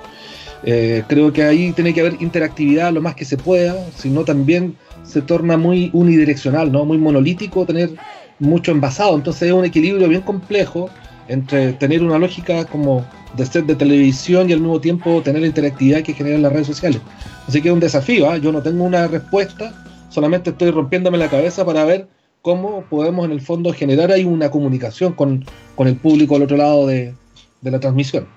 Eh, 0.62 1.02
creo 1.06 1.32
que 1.32 1.42
ahí 1.42 1.72
tiene 1.72 1.92
que 1.92 2.00
haber 2.00 2.16
interactividad 2.20 2.92
lo 2.92 3.02
más 3.02 3.14
que 3.14 3.26
se 3.26 3.36
pueda, 3.36 3.76
si 3.96 4.08
no 4.08 4.24
también 4.24 4.76
se 5.02 5.20
torna 5.20 5.58
muy 5.58 5.90
unidireccional, 5.92 6.72
¿no? 6.72 6.84
Muy 6.86 6.96
monolítico 6.96 7.66
tener 7.66 7.90
mucho 8.38 8.72
envasado, 8.72 9.14
entonces 9.14 9.48
es 9.48 9.52
un 9.52 9.64
equilibrio 9.64 10.08
bien 10.08 10.22
complejo 10.22 10.88
entre 11.28 11.72
tener 11.74 12.02
una 12.02 12.18
lógica 12.18 12.64
como 12.64 13.06
de 13.36 13.46
ser 13.46 13.64
de 13.64 13.74
televisión 13.74 14.48
y 14.48 14.52
al 14.52 14.60
mismo 14.60 14.80
tiempo 14.80 15.22
tener 15.22 15.42
la 15.42 15.48
interactividad 15.48 16.02
que 16.02 16.14
generan 16.14 16.42
las 16.42 16.52
redes 16.52 16.66
sociales. 16.66 17.00
Así 17.46 17.60
que 17.60 17.68
es 17.68 17.74
un 17.74 17.80
desafío, 17.80 18.30
¿ah? 18.30 18.38
yo 18.38 18.52
no 18.52 18.62
tengo 18.62 18.84
una 18.84 19.06
respuesta, 19.06 19.72
solamente 20.08 20.50
estoy 20.50 20.70
rompiéndome 20.70 21.18
la 21.18 21.28
cabeza 21.28 21.64
para 21.64 21.84
ver 21.84 22.08
cómo 22.44 22.84
podemos 22.90 23.24
en 23.24 23.32
el 23.32 23.40
fondo 23.40 23.72
generar 23.72 24.12
ahí 24.12 24.24
una 24.24 24.50
comunicación 24.50 25.14
con, 25.14 25.46
el 25.78 25.96
público 25.96 26.36
al 26.36 26.42
otro 26.42 26.58
lado 26.58 26.86
de, 26.86 27.14
la 27.62 27.80
transmisión. 27.80 28.28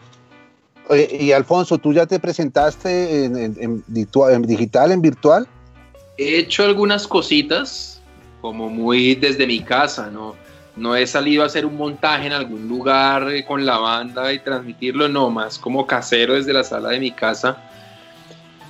y 1.11 1.33
Alfonso, 1.33 1.77
¿tú 1.77 1.91
ya 1.91 2.05
te 2.05 2.17
presentaste 2.17 3.25
en, 3.25 3.83
digital, 3.87 4.93
en 4.93 5.01
virtual? 5.01 5.45
He 6.17 6.39
hecho 6.39 6.63
algunas 6.63 7.05
cositas, 7.05 8.01
como 8.39 8.69
muy 8.69 9.15
desde 9.15 9.45
mi 9.45 9.59
casa, 9.59 10.09
¿no? 10.09 10.35
no 10.77 10.95
he 10.95 11.05
salido 11.05 11.43
a 11.43 11.47
hacer 11.47 11.65
un 11.65 11.75
montaje 11.75 12.27
en 12.27 12.33
algún 12.33 12.67
lugar 12.69 13.29
eh, 13.33 13.43
con 13.43 13.65
la 13.65 13.77
banda 13.77 14.31
y 14.31 14.39
transmitirlo, 14.39 15.09
no, 15.09 15.29
más 15.29 15.59
como 15.59 15.85
casero 15.85 16.35
desde 16.35 16.53
la 16.53 16.63
sala 16.63 16.89
de 16.89 16.99
mi 17.01 17.11
casa. 17.11 17.57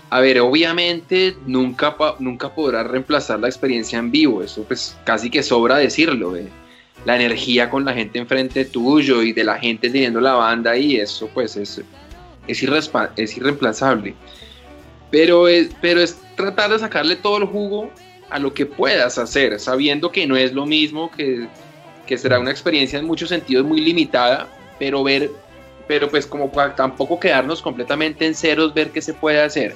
A 0.10 0.20
ver, 0.22 0.40
obviamente 0.40 1.36
nunca, 1.46 1.96
nunca 2.20 2.54
podrá 2.54 2.84
reemplazar 2.84 3.40
la 3.40 3.48
experiencia 3.48 4.00
en 4.00 4.10
vivo, 4.12 4.42
eso 4.42 4.64
pues 4.64 4.98
casi 5.04 5.30
que 5.30 5.44
sobra 5.44 5.78
decirlo, 5.78 6.36
eh. 6.38 6.48
la 7.06 7.18
energía 7.18 7.70
con 7.70 7.84
la 7.84 7.94
gente 7.94 8.20
enfrente 8.20 8.64
tuyo 8.64 9.22
y 9.22 9.34
de 9.34 9.44
la 9.44 9.60
gente 9.60 9.90
teniendo 9.90 10.22
la 10.22 10.34
banda 10.34 10.78
y 10.78 10.96
eso 10.96 11.30
pues 11.34 11.58
es, 11.58 11.82
es, 12.48 12.64
es 13.18 13.38
irreemplazable. 13.38 14.16
Pero 15.12 15.48
es, 15.48 15.70
pero 15.82 16.02
es 16.02 16.18
tratar 16.36 16.72
de 16.72 16.80
sacarle 16.80 17.16
todo 17.18 17.38
el 17.38 17.46
jugo 17.46 17.92
a 18.30 18.40
lo 18.40 18.54
que 18.54 18.66
puedas 18.66 19.18
hacer, 19.18 19.60
sabiendo 19.60 20.12
que 20.12 20.26
no 20.28 20.38
es 20.38 20.54
lo 20.54 20.66
mismo 20.66 21.12
que 21.12 21.48
que 22.08 22.18
será 22.18 22.40
una 22.40 22.50
experiencia 22.50 22.98
en 22.98 23.06
muchos 23.06 23.30
sentidos 23.30 23.66
muy 23.66 23.82
limitada, 23.82 24.48
pero 24.80 25.04
ver, 25.04 25.30
pero 25.88 26.10
pues 26.10 26.26
como 26.26 26.50
tampoco 26.76 27.20
quedarnos 27.20 27.62
completamente 27.62 28.26
en 28.26 28.34
ceros, 28.34 28.74
ver 28.74 28.90
qué 28.90 29.02
se 29.02 29.14
puede 29.14 29.40
hacer. 29.42 29.76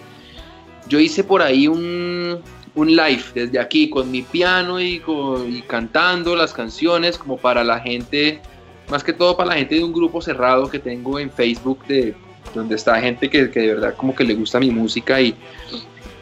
Yo 0.87 0.99
hice 0.99 1.23
por 1.23 1.41
ahí 1.41 1.67
un, 1.67 2.39
un 2.75 2.87
live 2.87 3.23
desde 3.33 3.59
aquí 3.59 3.89
con 3.89 4.09
mi 4.11 4.21
piano 4.21 4.79
y, 4.79 5.01
y 5.47 5.61
cantando 5.67 6.35
las 6.35 6.53
canciones 6.53 7.17
como 7.17 7.37
para 7.37 7.63
la 7.63 7.79
gente, 7.79 8.41
más 8.89 9.03
que 9.03 9.13
todo 9.13 9.37
para 9.37 9.49
la 9.49 9.55
gente 9.55 9.75
de 9.75 9.83
un 9.83 9.93
grupo 9.93 10.21
cerrado 10.21 10.69
que 10.69 10.79
tengo 10.79 11.19
en 11.19 11.31
Facebook 11.31 11.85
de 11.87 12.15
donde 12.53 12.75
está 12.75 12.99
gente 12.99 13.29
que, 13.29 13.49
que 13.49 13.59
de 13.61 13.67
verdad 13.75 13.95
como 13.95 14.13
que 14.13 14.23
le 14.23 14.33
gusta 14.33 14.59
mi 14.59 14.71
música 14.71 15.21
y, 15.21 15.35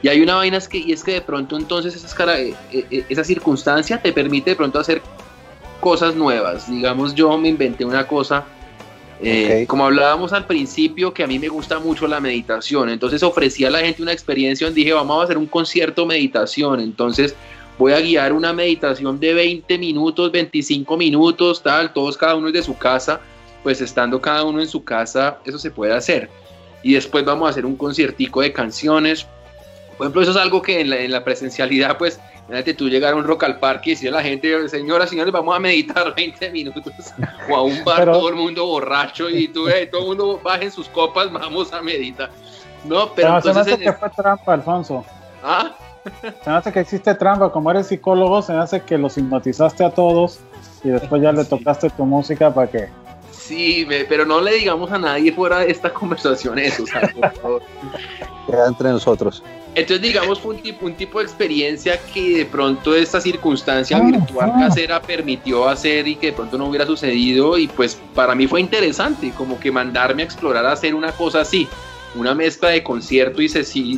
y 0.02 0.08
hay 0.08 0.22
una 0.22 0.36
vaina 0.36 0.58
es 0.58 0.68
que, 0.68 0.78
y 0.78 0.92
es 0.92 1.04
que 1.04 1.14
de 1.14 1.22
pronto 1.22 1.58
entonces 1.58 1.96
esa, 1.96 2.40
eh, 2.40 2.54
eh, 2.72 3.04
esa 3.10 3.24
circunstancia 3.24 4.02
te 4.02 4.14
permite 4.14 4.52
de 4.52 4.56
pronto 4.56 4.80
hacer 4.80 5.02
cosas 5.80 6.16
nuevas. 6.16 6.70
Digamos, 6.70 7.16
yo 7.16 7.38
me 7.38 7.50
inventé 7.50 7.86
una 7.86 8.08
cosa, 8.08 8.46
eh, 9.22 9.66
como 9.68 9.86
hablábamos 9.86 10.32
al 10.32 10.46
principio, 10.46 11.14
que 11.14 11.24
a 11.24 11.28
mí 11.28 11.40
me 11.40 11.50
gusta 11.50 11.80
mucho 11.80 12.08
la 12.08 12.20
meditación. 12.20 12.90
Entonces 12.90 13.22
ofrecí 13.24 13.66
a 13.66 13.70
la 13.70 13.80
gente 13.80 14.02
una 14.02 14.14
experiencia 14.14 14.68
donde 14.68 14.80
dije, 14.82 14.94
vamos 14.94 15.20
a 15.22 15.24
hacer 15.26 15.38
un 15.38 15.48
concierto 15.48 16.06
meditación. 16.06 16.80
Entonces 16.80 17.36
voy 17.78 17.94
a 17.94 18.00
guiar 18.00 18.34
una 18.34 18.54
meditación 18.54 19.20
de 19.20 19.34
20 19.34 19.78
minutos, 19.78 20.32
25 20.32 20.98
minutos, 20.98 21.62
tal, 21.62 21.94
todos 21.94 22.18
cada 22.18 22.36
uno 22.36 22.48
es 22.48 22.54
de 22.54 22.64
su 22.64 22.78
casa, 22.78 23.20
pues 23.64 23.82
estando 23.82 24.22
cada 24.22 24.44
uno 24.44 24.62
en 24.62 24.68
su 24.68 24.84
casa, 24.84 25.40
eso 25.46 25.60
se 25.60 25.72
puede 25.72 25.94
hacer. 25.94 26.30
Y 26.82 26.94
después 26.94 27.26
vamos 27.26 27.48
a 27.48 27.52
hacer 27.52 27.66
un 27.66 27.76
conciertico 27.76 28.42
de 28.42 28.54
canciones. 28.54 29.28
Por 30.00 30.06
ejemplo, 30.06 30.24
eso 30.24 30.32
es 30.32 30.38
algo 30.38 30.64
que 30.64 30.82
en 30.82 30.90
la, 30.90 30.98
en 30.98 31.12
la 31.12 31.24
presencialidad, 31.24 32.00
pues 32.00 32.20
Imagínate 32.50 32.74
tú 32.74 32.90
llegar 32.90 33.14
a 33.14 33.16
un 33.16 33.26
rock 33.26 33.44
al 33.44 33.60
parque 33.60 33.92
y 33.92 33.94
decir 33.94 34.10
a 34.10 34.14
la 34.14 34.24
gente, 34.24 34.68
señoras, 34.70 35.12
señores, 35.12 35.32
vamos 35.32 35.56
a 35.56 35.60
meditar 35.60 36.16
20 36.18 36.50
minutos. 36.50 36.92
O 37.48 37.56
a 37.56 37.62
un 37.62 37.84
bar, 37.84 38.06
todo 38.06 38.28
el 38.28 38.36
mundo 38.36 38.66
borracho 38.66 39.30
y 39.30 39.48
tú, 39.50 39.68
todo 39.92 40.02
el 40.02 40.08
mundo 40.08 40.42
bajen 40.44 40.72
sus 40.72 40.90
copas, 40.90 41.32
vamos 41.32 41.72
a 41.72 41.84
meditar. 41.84 42.32
No, 42.86 43.14
pero, 43.14 43.38
entonces. 43.38 43.66
Se 43.66 43.70
me 43.70 43.74
hace 43.74 43.84
que 43.84 43.94
fue 43.94 44.10
trampa, 44.10 44.54
Alfonso. 44.54 45.06
¿Ah? 45.44 45.76
Se 46.22 46.50
me 46.50 46.56
hace 46.56 46.74
que 46.74 46.80
existe 46.80 47.14
trampa. 47.14 47.52
Como 47.52 47.70
eres 47.70 47.86
psicólogo, 47.86 48.42
se 48.42 48.54
me 48.54 48.60
hace 48.60 48.82
que 48.82 48.98
los 48.98 49.16
hipnotizaste 49.16 49.84
a 49.84 49.92
todos 49.92 50.40
y 50.84 50.90
después 50.90 51.22
ya 51.22 51.32
le 51.32 51.46
tocaste 51.46 51.92
tu 51.92 52.04
música 52.04 52.52
para 52.52 52.68
que. 52.68 52.90
Sí, 53.32 53.88
pero 54.08 54.26
no 54.26 54.42
le 54.42 54.54
digamos 54.54 54.92
a 54.92 54.98
nadie 54.98 55.32
fuera 55.32 55.60
de 55.60 55.70
esta 55.70 55.94
conversación 55.94 56.58
eso, 56.58 56.82
o 56.82 56.88
sea, 56.88 57.02
por 57.14 57.32
favor. 57.34 57.62
Queda 58.48 58.68
entre 58.68 58.90
nosotros. 58.90 59.44
Entonces, 59.76 60.02
digamos, 60.02 60.40
fue 60.40 60.56
un 60.56 60.62
tipo, 60.62 60.86
un 60.86 60.96
tipo 60.96 61.20
de 61.20 61.26
experiencia 61.26 62.00
que 62.14 62.40
de 62.40 62.46
pronto 62.46 62.96
esta 62.96 63.22
circunstancia 63.22 63.98
ah, 63.98 64.02
virtual 64.02 64.52
ah. 64.56 64.60
casera 64.68 65.02
permitió 65.02 65.68
hacer 65.70 66.08
y 66.08 66.16
que 66.16 66.28
de 66.28 66.34
pronto 66.34 66.58
no 66.58 66.66
hubiera 66.66 66.86
sucedido 66.86 67.58
y 67.58 67.68
pues 67.68 68.00
para 68.16 68.34
mí 68.36 68.48
fue 68.48 68.62
interesante, 68.62 69.32
como 69.38 69.60
que 69.60 69.72
mandarme 69.72 70.24
a 70.24 70.26
explorar 70.26 70.66
a 70.66 70.72
hacer 70.72 70.96
una 70.96 71.12
cosa 71.12 71.42
así, 71.42 71.68
una 72.16 72.34
mezcla 72.34 72.70
de 72.70 72.84
concierto 72.84 73.42
y, 73.42 73.50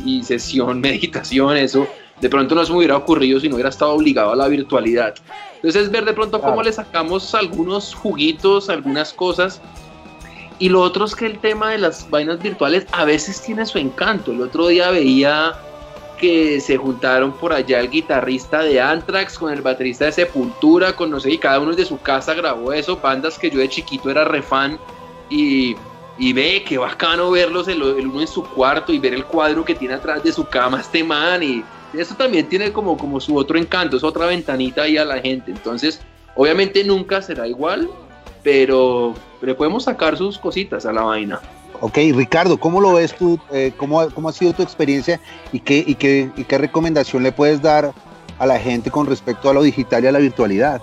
y 0.05 0.23
sesión, 0.23 0.81
meditación, 0.81 1.57
eso 1.57 1.87
de 2.19 2.29
pronto 2.29 2.53
no 2.53 2.63
se 2.63 2.71
me 2.71 2.77
hubiera 2.77 2.95
ocurrido 2.95 3.39
si 3.39 3.49
no 3.49 3.55
hubiera 3.55 3.69
estado 3.69 3.93
obligado 3.93 4.31
a 4.31 4.35
la 4.35 4.47
virtualidad. 4.47 5.15
Entonces, 5.55 5.89
ver 5.89 6.05
de 6.05 6.13
pronto 6.13 6.39
cómo 6.39 6.61
le 6.61 6.71
sacamos 6.71 7.33
algunos 7.33 7.95
juguitos, 7.95 8.69
algunas 8.69 9.11
cosas 9.11 9.61
y 10.61 10.69
lo 10.69 10.81
otro 10.81 11.05
es 11.05 11.15
que 11.15 11.25
el 11.25 11.39
tema 11.39 11.71
de 11.71 11.79
las 11.79 12.07
vainas 12.07 12.39
virtuales 12.39 12.85
a 12.91 13.03
veces 13.03 13.41
tiene 13.41 13.65
su 13.65 13.79
encanto. 13.79 14.31
El 14.31 14.43
otro 14.43 14.67
día 14.67 14.91
veía 14.91 15.53
que 16.19 16.61
se 16.61 16.77
juntaron 16.77 17.31
por 17.31 17.51
allá 17.51 17.79
el 17.79 17.89
guitarrista 17.89 18.61
de 18.61 18.79
Anthrax 18.79 19.39
con 19.39 19.51
el 19.51 19.63
baterista 19.63 20.05
de 20.05 20.11
Sepultura, 20.11 20.95
con 20.95 21.09
no 21.09 21.19
sé, 21.19 21.31
y 21.31 21.39
cada 21.39 21.59
uno 21.59 21.73
de 21.73 21.83
su 21.83 21.99
casa 21.99 22.35
grabó 22.35 22.73
eso, 22.73 22.97
bandas 22.97 23.39
que 23.39 23.49
yo 23.49 23.57
de 23.57 23.69
chiquito 23.69 24.11
era 24.11 24.23
refan 24.23 24.77
y, 25.31 25.75
y 26.19 26.31
ve 26.31 26.63
qué 26.63 26.77
bacano 26.77 27.31
verlos 27.31 27.67
el, 27.67 27.81
uno 27.81 28.21
en 28.21 28.27
su 28.27 28.43
cuarto 28.43 28.93
y 28.93 28.99
ver 28.99 29.15
el 29.15 29.25
cuadro 29.25 29.65
que 29.65 29.73
tiene 29.73 29.95
atrás 29.95 30.23
de 30.23 30.31
su 30.31 30.45
cama 30.45 30.81
este 30.81 31.03
man 31.03 31.41
y 31.41 31.63
eso 31.97 32.13
también 32.13 32.47
tiene 32.47 32.71
como, 32.71 32.95
como 32.99 33.19
su 33.19 33.35
otro 33.35 33.57
encanto, 33.57 33.97
es 33.97 34.03
otra 34.03 34.27
ventanita 34.27 34.83
ahí 34.83 34.95
a 34.95 35.05
la 35.05 35.17
gente. 35.17 35.49
Entonces, 35.49 35.99
obviamente 36.35 36.83
nunca 36.83 37.19
será 37.23 37.47
igual, 37.47 37.89
pero, 38.43 39.13
le 39.41 39.55
podemos 39.55 39.83
sacar 39.83 40.17
sus 40.17 40.37
cositas 40.37 40.85
a 40.85 40.93
la 40.93 41.01
vaina. 41.01 41.39
Ok, 41.79 41.97
Ricardo, 42.13 42.59
¿cómo 42.59 42.79
lo 42.79 42.93
ves 42.93 43.15
tú? 43.15 43.39
Eh, 43.51 43.73
¿cómo, 43.75 44.07
¿cómo, 44.11 44.29
ha 44.29 44.33
sido 44.33 44.53
tu 44.53 44.61
experiencia 44.61 45.19
y 45.51 45.59
qué, 45.59 45.83
y, 45.85 45.95
qué, 45.95 46.29
y 46.35 46.43
qué 46.43 46.57
recomendación 46.57 47.23
le 47.23 47.31
puedes 47.31 47.61
dar 47.61 47.91
a 48.37 48.45
la 48.45 48.59
gente 48.59 48.91
con 48.91 49.07
respecto 49.07 49.49
a 49.49 49.53
lo 49.53 49.63
digital 49.63 50.03
y 50.03 50.07
a 50.07 50.11
la 50.11 50.19
virtualidad? 50.19 50.81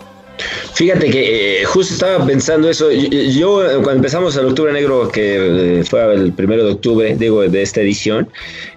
Fíjate 0.74 1.10
que 1.10 1.62
eh, 1.62 1.64
justo 1.64 1.94
estaba 1.94 2.24
pensando 2.24 2.68
eso. 2.68 2.90
Yo, 2.90 3.62
cuando 3.82 3.92
empezamos 3.92 4.36
el 4.36 4.46
Octubre 4.46 4.72
Negro, 4.72 5.08
que 5.08 5.80
eh, 5.80 5.84
fue 5.84 6.14
el 6.14 6.32
primero 6.32 6.64
de 6.64 6.72
octubre, 6.72 7.16
digo, 7.16 7.42
de 7.42 7.62
esta 7.62 7.80
edición, 7.80 8.28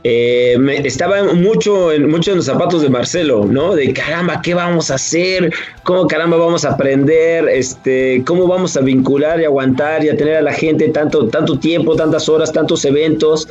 eh, 0.03 0.55
me, 0.59 0.77
estaba 0.77 1.23
mucho 1.33 1.91
en, 1.91 2.09
mucho 2.09 2.31
en 2.31 2.37
los 2.37 2.45
zapatos 2.45 2.81
de 2.81 2.89
Marcelo, 2.89 3.45
¿no? 3.45 3.75
De 3.75 3.93
caramba, 3.93 4.41
¿qué 4.41 4.53
vamos 4.53 4.89
a 4.91 4.95
hacer? 4.95 5.53
¿Cómo 5.83 6.07
caramba 6.07 6.37
vamos 6.37 6.65
a 6.65 6.71
aprender? 6.71 7.47
Este, 7.49 8.23
¿Cómo 8.25 8.47
vamos 8.47 8.75
a 8.77 8.81
vincular 8.81 9.39
y 9.39 9.45
aguantar 9.45 10.03
y 10.03 10.09
a 10.09 10.17
tener 10.17 10.35
a 10.37 10.41
la 10.41 10.53
gente 10.53 10.89
tanto, 10.89 11.27
tanto 11.27 11.59
tiempo, 11.59 11.95
tantas 11.95 12.27
horas, 12.29 12.51
tantos 12.51 12.83
eventos? 12.85 13.47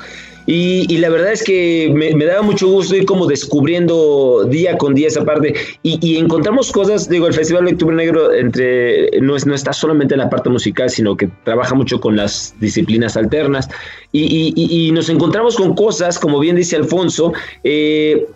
Y, 0.52 0.98
la 0.98 1.10
verdad 1.10 1.32
es 1.32 1.44
que 1.44 1.92
me, 1.94 2.24
daba 2.24 2.42
mucho 2.42 2.66
gusto 2.66 2.96
ir 2.96 3.04
como 3.04 3.26
descubriendo 3.26 4.44
día 4.48 4.76
con 4.78 4.96
día 4.96 5.06
esa 5.06 5.24
parte. 5.24 5.54
Y, 5.84 6.16
encontramos 6.16 6.72
cosas, 6.72 7.08
digo, 7.08 7.28
el 7.28 7.34
Festival 7.34 7.66
de 7.66 7.72
Octubre 7.74 7.94
Negro 7.94 8.34
entre, 8.34 9.20
no, 9.20 9.36
es, 9.36 9.46
no 9.46 9.54
está 9.54 9.72
solamente 9.72 10.14
en 10.14 10.18
la 10.18 10.28
parte 10.28 10.50
musical, 10.50 10.90
sino 10.90 11.16
que 11.16 11.28
trabaja 11.44 11.76
mucho 11.76 12.00
con 12.00 12.16
las 12.16 12.52
disciplinas 12.58 13.16
alternas. 13.16 13.68
Y, 14.10 14.90
nos 14.92 15.08
encontramos 15.08 15.56
con 15.56 15.76
cosas, 15.76 16.18
como 16.18 16.40
bien 16.40 16.56
dice 16.56 16.74
Alfonso, 16.74 17.32
eh, 17.62 18.26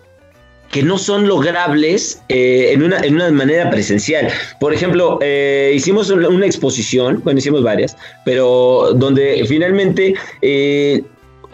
que 0.71 0.83
no 0.83 0.97
son 0.97 1.27
logrables 1.27 2.21
eh, 2.27 2.71
en, 2.73 2.83
una, 2.83 2.99
en 2.99 3.15
una 3.15 3.29
manera 3.31 3.69
presencial. 3.69 4.27
Por 4.59 4.73
ejemplo, 4.73 5.19
eh, 5.21 5.71
hicimos 5.75 6.09
una 6.09 6.45
exposición, 6.45 7.21
bueno, 7.23 7.39
hicimos 7.39 7.63
varias, 7.63 7.95
pero 8.25 8.91
donde 8.93 9.45
finalmente 9.47 10.15
eh, 10.41 11.03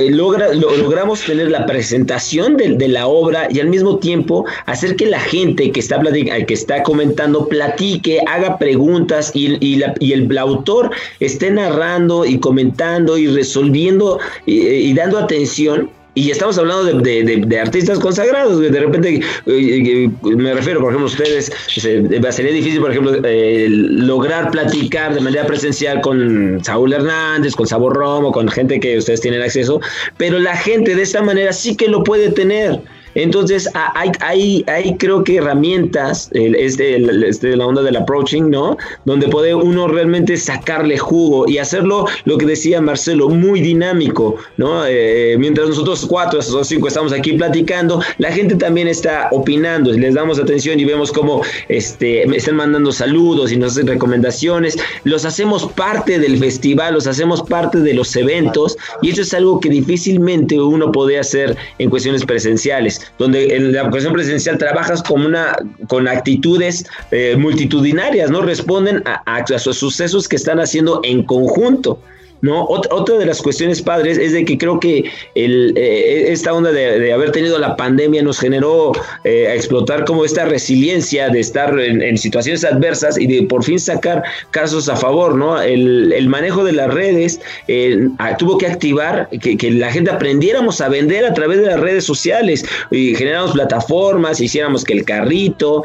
logra, 0.09 0.53
logramos 0.53 1.21
tener 1.23 1.51
la 1.51 1.65
presentación 1.65 2.57
de, 2.57 2.87
la 2.87 3.07
obra 3.07 3.47
y 3.49 3.59
al 3.59 3.67
mismo 3.67 3.99
tiempo 3.99 4.45
hacer 4.65 4.95
que 4.95 5.05
la 5.05 5.19
gente 5.19 5.71
que 5.71 5.79
está, 5.79 6.01
que 6.01 6.53
está 6.53 6.83
comentando 6.83 7.47
platique, 7.47 8.19
haga 8.27 8.57
preguntas 8.57 9.31
y, 9.33 9.53
y, 9.65 9.81
y 9.99 10.13
el, 10.13 10.37
autor 10.37 10.91
esté 11.19 11.51
narrando 11.51 12.25
y 12.25 12.39
comentando 12.39 13.17
y 13.17 13.27
resolviendo 13.27 14.19
y 14.45 14.93
dando 14.93 15.19
atención 15.19 15.89
y 16.13 16.29
estamos 16.29 16.57
hablando 16.57 17.01
de, 17.01 17.59
artistas 17.59 17.99
consagrados. 17.99 18.59
De 18.59 18.79
repente, 18.79 19.15
eh, 19.15 19.21
eh, 19.45 20.09
me 20.23 20.53
refiero, 20.53 20.81
por 20.81 20.89
ejemplo, 20.89 21.07
ustedes, 21.07 21.51
sería 21.67 22.51
difícil, 22.51 22.81
por 22.81 22.91
ejemplo, 22.91 23.13
eh, 23.23 23.67
lograr 23.69 24.51
platicar 24.51 25.13
de 25.13 25.21
manera 25.21 25.45
presencial 25.45 26.01
con 26.01 26.59
Saúl 26.63 26.91
Hernández, 26.93 27.55
con 27.55 27.65
Sabor 27.65 27.95
Romo, 27.95 28.31
con 28.31 28.49
gente 28.49 28.79
que 28.79 28.97
ustedes 28.97 29.21
tienen 29.21 29.41
acceso, 29.41 29.79
pero 30.17 30.37
la 30.39 30.55
gente 30.57 30.95
de 30.95 31.03
esta 31.03 31.21
manera 31.21 31.53
sí 31.53 31.75
que 31.75 31.87
lo 31.87 32.03
puede 32.03 32.29
tener. 32.31 32.81
Entonces, 33.15 33.69
hay, 33.73 34.63
hay, 34.67 34.95
creo 34.97 35.23
que 35.23 35.37
herramientas, 35.37 36.29
este, 36.31 37.27
este, 37.27 37.55
la 37.55 37.65
onda 37.65 37.81
del 37.81 37.97
approaching, 37.97 38.49
¿no? 38.49 38.77
Donde 39.05 39.27
puede 39.27 39.53
uno 39.53 39.87
realmente 39.87 40.37
sacarle 40.37 40.97
jugo 40.97 41.47
y 41.47 41.57
hacerlo, 41.57 42.05
lo 42.25 42.37
que 42.37 42.45
decía 42.45 42.81
Marcelo, 42.81 43.29
muy 43.29 43.61
dinámico, 43.61 44.35
¿no? 44.57 44.85
Eh, 44.85 45.35
mientras 45.37 45.69
nosotros 45.69 46.05
cuatro, 46.07 46.39
esos 46.39 46.67
cinco 46.67 46.87
estamos 46.87 47.13
aquí 47.13 47.33
platicando, 47.33 48.01
la 48.17 48.31
gente 48.31 48.55
también 48.55 48.87
está 48.87 49.27
opinando, 49.31 49.91
les 49.91 50.13
damos 50.13 50.39
atención 50.39 50.79
y 50.79 50.85
vemos 50.85 51.11
cómo 51.11 51.41
este, 51.67 52.23
están 52.35 52.55
mandando 52.55 52.91
saludos 52.91 53.51
y 53.51 53.57
nos 53.57 53.73
hacen 53.73 53.87
recomendaciones, 53.87 54.77
los 55.03 55.25
hacemos 55.25 55.71
parte 55.73 56.19
del 56.19 56.37
festival, 56.37 56.93
los 56.93 57.07
hacemos 57.07 57.43
parte 57.43 57.79
de 57.79 57.93
los 57.93 58.15
eventos 58.15 58.77
y 59.01 59.09
eso 59.09 59.21
es 59.21 59.33
algo 59.33 59.59
que 59.59 59.69
difícilmente 59.69 60.59
uno 60.59 60.91
puede 60.91 61.19
hacer 61.19 61.57
en 61.77 61.89
cuestiones 61.89 62.25
presenciales 62.25 63.00
donde 63.17 63.55
en 63.55 63.73
la 63.73 63.89
cuestión 63.89 64.13
presidencial 64.13 64.57
trabajas 64.57 65.03
con, 65.03 65.25
una, 65.25 65.55
con 65.87 66.07
actitudes 66.07 66.85
eh, 67.11 67.35
multitudinarias, 67.37 68.29
¿no? 68.29 68.41
Responden 68.41 69.03
a, 69.05 69.21
a, 69.25 69.37
a, 69.37 69.59
sucesos 69.59 70.27
que 70.27 70.35
están 70.35 70.59
haciendo 70.59 71.01
en 71.03 71.23
conjunto. 71.23 71.99
¿No? 72.41 72.65
otra 72.65 73.17
de 73.17 73.25
las 73.25 73.41
cuestiones 73.41 73.81
padres 73.81 74.17
es 74.17 74.33
de 74.33 74.45
que 74.45 74.57
creo 74.57 74.79
que 74.79 75.05
el, 75.35 75.73
eh, 75.75 76.31
esta 76.31 76.53
onda 76.53 76.71
de, 76.71 77.11
haber 77.11 77.31
tenido 77.31 77.57
la 77.59 77.75
pandemia 77.75 78.21
nos 78.23 78.39
generó 78.39 78.91
eh, 79.23 79.53
explotar 79.55 80.05
como 80.05 80.25
esta 80.25 80.45
resiliencia 80.45 81.29
de 81.29 81.39
estar 81.39 81.77
en, 81.79 82.17
situaciones 82.17 82.63
adversas 82.63 83.17
y 83.17 83.27
de 83.27 83.43
por 83.43 83.63
fin 83.63 83.79
sacar 83.79 84.23
casos 84.51 84.89
a 84.89 84.95
favor, 84.95 85.35
¿no? 85.35 85.61
El, 85.61 86.29
manejo 86.29 86.63
de 86.63 86.71
las 86.71 86.93
redes 86.93 87.41
eh, 87.67 88.07
tuvo 88.37 88.57
que 88.57 88.67
activar 88.67 89.27
que, 89.29 89.71
la 89.71 89.91
gente 89.91 90.11
aprendiéramos 90.11 90.79
a 90.81 90.87
vender 90.87 91.25
a 91.25 91.33
través 91.33 91.59
de 91.59 91.67
las 91.67 91.79
redes 91.79 92.05
sociales 92.05 92.63
y 92.89 93.15
generamos 93.15 93.51
plataformas, 93.51 94.39
hiciéramos 94.39 94.83
que 94.83 94.93
el 94.93 95.03
carrito, 95.03 95.83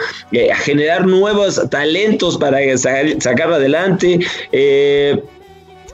a 0.53 0.57
generar 0.57 1.07
nuevos 1.07 1.61
talentos 1.70 2.37
para 2.39 2.59
sacarlo 2.77 3.57
adelante. 3.57 4.20
Eh, 4.53 5.20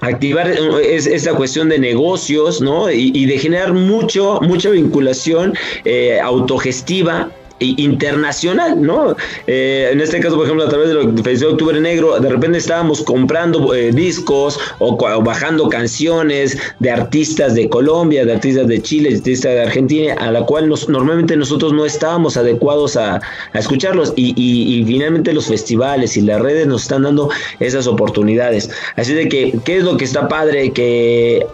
activar 0.03 0.49
eh, 0.51 0.95
es, 0.95 1.07
esa 1.07 1.35
cuestión 1.35 1.69
de 1.71 1.79
negocios, 1.79 2.61
¿no? 2.61 2.91
Y, 2.91 3.25
de 3.25 3.39
generar 3.39 3.73
mucho, 3.73 4.41
mucha 4.43 4.71
vinculación 4.71 5.55
eh, 5.85 6.21
autogestiva 6.21 7.31
internacional, 7.63 8.81
¿no? 8.81 9.17
Eh, 9.47 9.91
en 9.93 10.01
este 10.01 10.21
caso, 10.21 10.37
por 10.37 10.45
ejemplo, 10.45 10.65
a 10.65 10.69
través 10.69 10.89
de 10.89 10.95
lo 10.95 11.15
que 11.15 11.47
Octubre 11.47 11.81
Negro, 11.81 12.19
de 12.19 12.29
repente 12.29 12.59
estábamos 12.59 13.03
comprando 13.03 13.75
eh, 13.75 13.93
discos 13.93 14.59
o, 14.79 14.97
bajando 15.23 15.69
canciones 15.69 16.57
de 16.79 16.91
artistas 16.91 17.55
de 17.55 17.69
Colombia, 17.69 18.25
de 18.25 18.33
artistas 18.33 18.67
de 18.67 18.81
Chile, 18.81 19.11
de 19.11 19.17
artistas 19.17 19.53
de 19.53 19.63
Argentina, 19.63 20.15
a 20.15 20.31
la 20.31 20.45
cual 20.45 20.69
nos, 20.69 20.89
normalmente 20.89 21.37
nosotros 21.37 21.73
no 21.73 21.85
estábamos 21.85 22.37
adecuados 22.37 22.97
a, 22.97 23.21
escucharlos 23.55 24.13
y, 24.17 24.35
y, 24.37 24.85
finalmente 24.85 25.33
los 25.33 25.47
festivales 25.47 26.17
y 26.17 26.23
las 26.23 26.41
redes 26.41 26.67
nos 26.67 26.83
están 26.83 27.03
dando 27.03 27.31
esas 27.61 27.87
oportunidades. 27.87 28.71
Así 28.97 29.15
de 29.15 29.29
que, 29.29 29.55
¿qué 29.65 29.79
es 29.79 29.85
lo 29.85 29.97
que 29.97 30.05
está 30.05 30.29
padre? 30.29 30.73
Que 30.73 31.47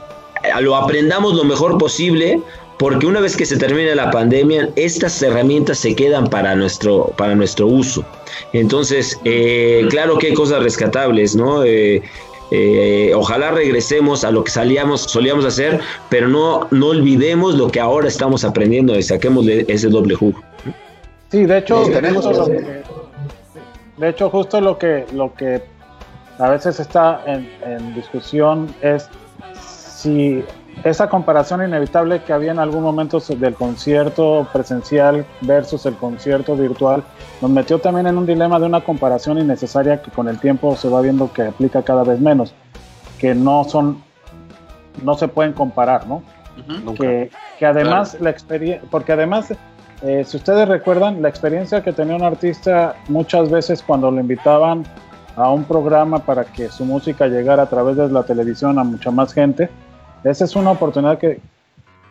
lo 0.60 0.76
aprendamos 0.76 1.34
lo 1.34 1.44
mejor 1.44 1.78
posible 1.78 2.40
porque 2.78 3.06
una 3.06 3.20
vez 3.20 3.36
que 3.36 3.44
se 3.44 3.56
termine 3.56 3.94
la 3.94 4.10
pandemia, 4.10 4.70
estas 4.76 5.20
herramientas 5.20 5.78
se 5.78 5.94
quedan 5.94 6.28
para 6.28 6.54
nuestro, 6.54 7.12
para 7.16 7.34
nuestro 7.34 7.66
uso. 7.66 8.04
Entonces, 8.52 9.18
eh, 9.24 9.86
claro 9.90 10.16
que 10.16 10.28
hay 10.28 10.34
cosas 10.34 10.62
rescatables, 10.62 11.34
¿no? 11.34 11.64
Eh, 11.64 12.02
eh, 12.50 13.12
ojalá 13.14 13.50
regresemos 13.50 14.24
a 14.24 14.30
lo 14.30 14.44
que 14.44 14.52
salíamos, 14.52 15.02
solíamos 15.02 15.44
hacer, 15.44 15.80
pero 16.08 16.28
no, 16.28 16.68
no 16.70 16.86
olvidemos 16.88 17.56
lo 17.56 17.68
que 17.68 17.80
ahora 17.80 18.08
estamos 18.08 18.44
aprendiendo 18.44 18.96
y 18.96 19.02
saquemos 19.02 19.46
ese 19.46 19.88
doble 19.88 20.14
jugo. 20.14 20.40
Sí, 21.30 21.44
de 21.44 21.58
hecho, 21.58 21.84
de 23.98 24.08
hecho, 24.08 24.30
justo 24.30 24.60
lo 24.60 24.78
que, 24.78 25.04
lo 25.12 25.34
que 25.34 25.60
a 26.38 26.48
veces 26.50 26.78
está 26.78 27.22
en, 27.26 27.50
en 27.66 27.94
discusión 27.94 28.72
es 28.80 29.10
si 29.60 30.42
esa 30.84 31.08
comparación 31.08 31.62
inevitable 31.62 32.22
que 32.22 32.32
había 32.32 32.52
en 32.52 32.58
algún 32.58 32.82
momento 32.82 33.20
del 33.20 33.54
concierto 33.54 34.46
presencial 34.52 35.26
versus 35.40 35.86
el 35.86 35.94
concierto 35.96 36.56
virtual 36.56 37.02
nos 37.40 37.50
metió 37.50 37.78
también 37.78 38.06
en 38.06 38.16
un 38.16 38.26
dilema 38.26 38.58
de 38.58 38.66
una 38.66 38.80
comparación 38.80 39.38
innecesaria 39.38 40.02
que 40.02 40.10
con 40.10 40.28
el 40.28 40.38
tiempo 40.38 40.76
se 40.76 40.88
va 40.88 41.00
viendo 41.00 41.32
que 41.32 41.42
aplica 41.42 41.82
cada 41.82 42.04
vez 42.04 42.20
menos, 42.20 42.54
que 43.18 43.34
no 43.34 43.64
son, 43.64 44.02
no 45.02 45.14
se 45.14 45.28
pueden 45.28 45.52
comparar, 45.52 46.06
¿no? 46.06 46.22
que, 46.94 47.30
que, 47.58 47.66
además 47.66 48.16
la 48.20 48.30
experiencia, 48.30 48.88
porque 48.90 49.12
además, 49.12 49.52
eh, 50.02 50.24
si 50.24 50.36
ustedes 50.36 50.68
recuerdan, 50.68 51.22
la 51.22 51.28
experiencia 51.28 51.82
que 51.82 51.92
tenía 51.92 52.16
un 52.16 52.24
artista 52.24 52.96
muchas 53.08 53.50
veces 53.50 53.82
cuando 53.82 54.10
lo 54.10 54.20
invitaban 54.20 54.84
a 55.36 55.50
un 55.50 55.64
programa 55.64 56.18
para 56.18 56.44
que 56.44 56.68
su 56.68 56.84
música 56.84 57.28
llegara 57.28 57.62
a 57.62 57.66
través 57.66 57.96
de 57.96 58.08
la 58.08 58.24
televisión 58.24 58.78
a 58.78 58.84
mucha 58.84 59.12
más 59.12 59.32
gente, 59.32 59.70
esa 60.24 60.44
es 60.44 60.56
una 60.56 60.70
oportunidad 60.70 61.18
que, 61.18 61.40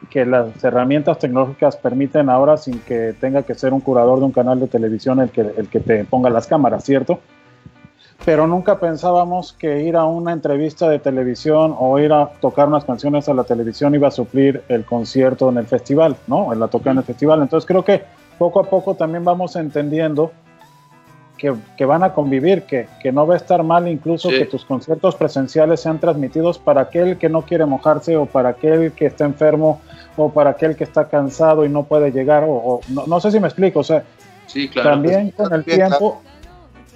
que 0.10 0.26
las 0.26 0.64
herramientas 0.64 1.20
tecnológicas 1.20 1.76
permiten 1.78 2.30
ahora 2.30 2.58
sin 2.58 2.80
que 2.80 3.14
tenga 3.20 3.44
que 3.44 3.56
ser 3.56 3.74
un 3.74 3.82
curador 3.82 4.20
de 4.20 4.26
un 4.26 4.32
canal 4.32 4.60
de 4.60 4.68
televisión 4.68 5.20
el 5.20 5.30
que, 5.30 5.42
el 5.42 5.68
que 5.70 5.80
te 5.80 6.06
ponga 6.06 6.30
las 6.30 6.48
cámaras, 6.48 6.84
¿cierto? 6.84 7.20
Pero 8.26 8.48
nunca 8.48 8.80
pensábamos 8.80 9.54
que 9.54 9.84
ir 9.84 9.96
a 9.96 10.06
una 10.06 10.34
entrevista 10.34 10.90
de 10.90 11.00
televisión 11.00 11.76
o 11.78 12.00
ir 12.00 12.12
a 12.12 12.28
tocar 12.42 12.68
unas 12.68 12.84
canciones 12.84 13.30
a 13.30 13.34
la 13.34 13.44
televisión 13.44 13.94
iba 13.96 14.08
a 14.08 14.12
suplir 14.12 14.64
el 14.70 14.86
concierto 14.86 15.50
en 15.50 15.58
el 15.58 15.68
festival, 15.68 16.16
¿no? 16.28 16.52
En 16.52 16.60
la 16.60 16.68
toca 16.68 16.92
en 16.92 16.98
el 16.98 17.04
festival. 17.04 17.42
Entonces 17.42 17.68
creo 17.68 17.86
que 17.86 18.04
poco 18.38 18.60
a 18.60 18.64
poco 18.64 18.96
también 18.96 19.24
vamos 19.24 19.56
entendiendo 19.56 20.32
que, 21.38 21.86
van 21.86 22.04
a 22.04 22.14
convivir, 22.14 22.64
que, 22.64 22.88
no 23.12 23.28
va 23.28 23.36
a 23.36 23.38
estar 23.38 23.64
mal 23.64 23.88
incluso 23.88 24.30
que 24.30 24.46
tus 24.46 24.66
conciertos 24.66 25.16
presenciales 25.16 25.82
sean 25.82 26.00
transmitidos 26.00 26.58
para 26.58 26.82
aquel 26.82 27.18
que 27.18 27.30
no 27.30 27.44
quiere 27.44 27.66
mojarse 27.66 28.18
o 28.18 28.26
para 28.26 28.50
aquel 28.50 28.92
que 28.92 29.06
está 29.06 29.26
enfermo 29.26 29.80
o 30.18 30.30
para 30.32 30.52
aquel 30.52 30.76
que 30.76 30.84
está 30.84 31.08
cansado 31.08 31.64
y 31.64 31.70
no 31.70 31.84
puede 31.84 32.12
llegar 32.12 32.44
o, 32.48 32.82
no, 33.08 33.20
sé 33.20 33.32
si 33.32 33.40
me 33.40 33.48
explico, 33.48 33.80
o 33.80 33.84
sea, 33.84 34.04
también 34.84 35.32
con 35.32 35.54
el 35.54 35.64
tiempo 35.64 36.22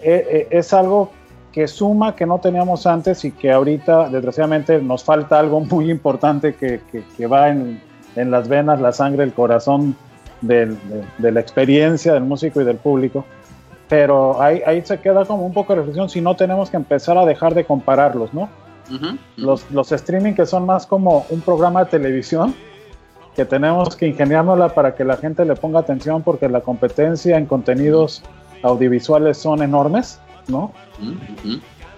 eh, 0.01 0.27
eh, 0.30 0.47
es 0.49 0.73
algo 0.73 1.11
que 1.51 1.68
suma 1.68 2.15
que 2.15 2.26
no 2.26 2.39
teníamos 2.39 2.88
antes 2.88 3.23
y 3.26 3.31
que 3.31 3.51
ahorita 3.51 4.09
desgraciadamente 4.09 4.81
nos 4.81 5.03
falta 5.03 5.38
algo 5.38 5.59
muy 5.59 5.91
importante 5.91 6.55
que, 6.55 7.27
va 7.27 7.49
en, 7.49 7.81
las 8.15 8.47
venas, 8.47 8.81
la 8.81 8.91
sangre, 8.91 9.23
el 9.23 9.34
corazón 9.34 9.95
de 10.41 10.76
la 11.19 11.39
experiencia 11.39 12.13
del 12.13 12.23
músico 12.23 12.61
y 12.61 12.65
del 12.65 12.77
público 12.77 13.26
pero 13.91 14.41
ahí, 14.41 14.61
ahí 14.65 14.81
se 14.85 15.01
queda 15.01 15.26
como 15.26 15.45
un 15.45 15.51
poco 15.51 15.73
de 15.73 15.80
reflexión 15.80 16.07
si 16.07 16.22
no 16.22 16.34
tenemos 16.38 16.69
que 16.69 16.77
empezar 16.77 17.18
a 17.18 17.26
dejar 17.26 17.53
de 17.53 17.65
compararlos, 17.65 18.34
¿no? 18.34 18.47
Los, 19.35 19.69
los 19.69 19.91
streaming 19.91 20.31
que 20.34 20.45
son 20.45 20.65
más 20.65 20.88
como 20.88 21.26
un 21.30 21.41
programa 21.41 21.84
de 21.84 21.89
televisión, 21.91 22.55
que 23.35 23.43
tenemos 23.43 23.97
que 23.97 24.07
ingeniárnosla 24.07 24.69
para 24.69 24.95
que 24.95 25.03
la 25.03 25.18
gente 25.18 25.43
le 25.43 25.55
ponga 25.55 25.80
atención 25.80 26.22
porque 26.22 26.47
la 26.47 26.61
competencia 26.61 27.38
en 27.38 27.45
contenidos 27.45 28.23
audiovisuales 28.63 29.38
son 29.38 29.61
enormes, 29.61 30.22
¿no? 30.47 30.72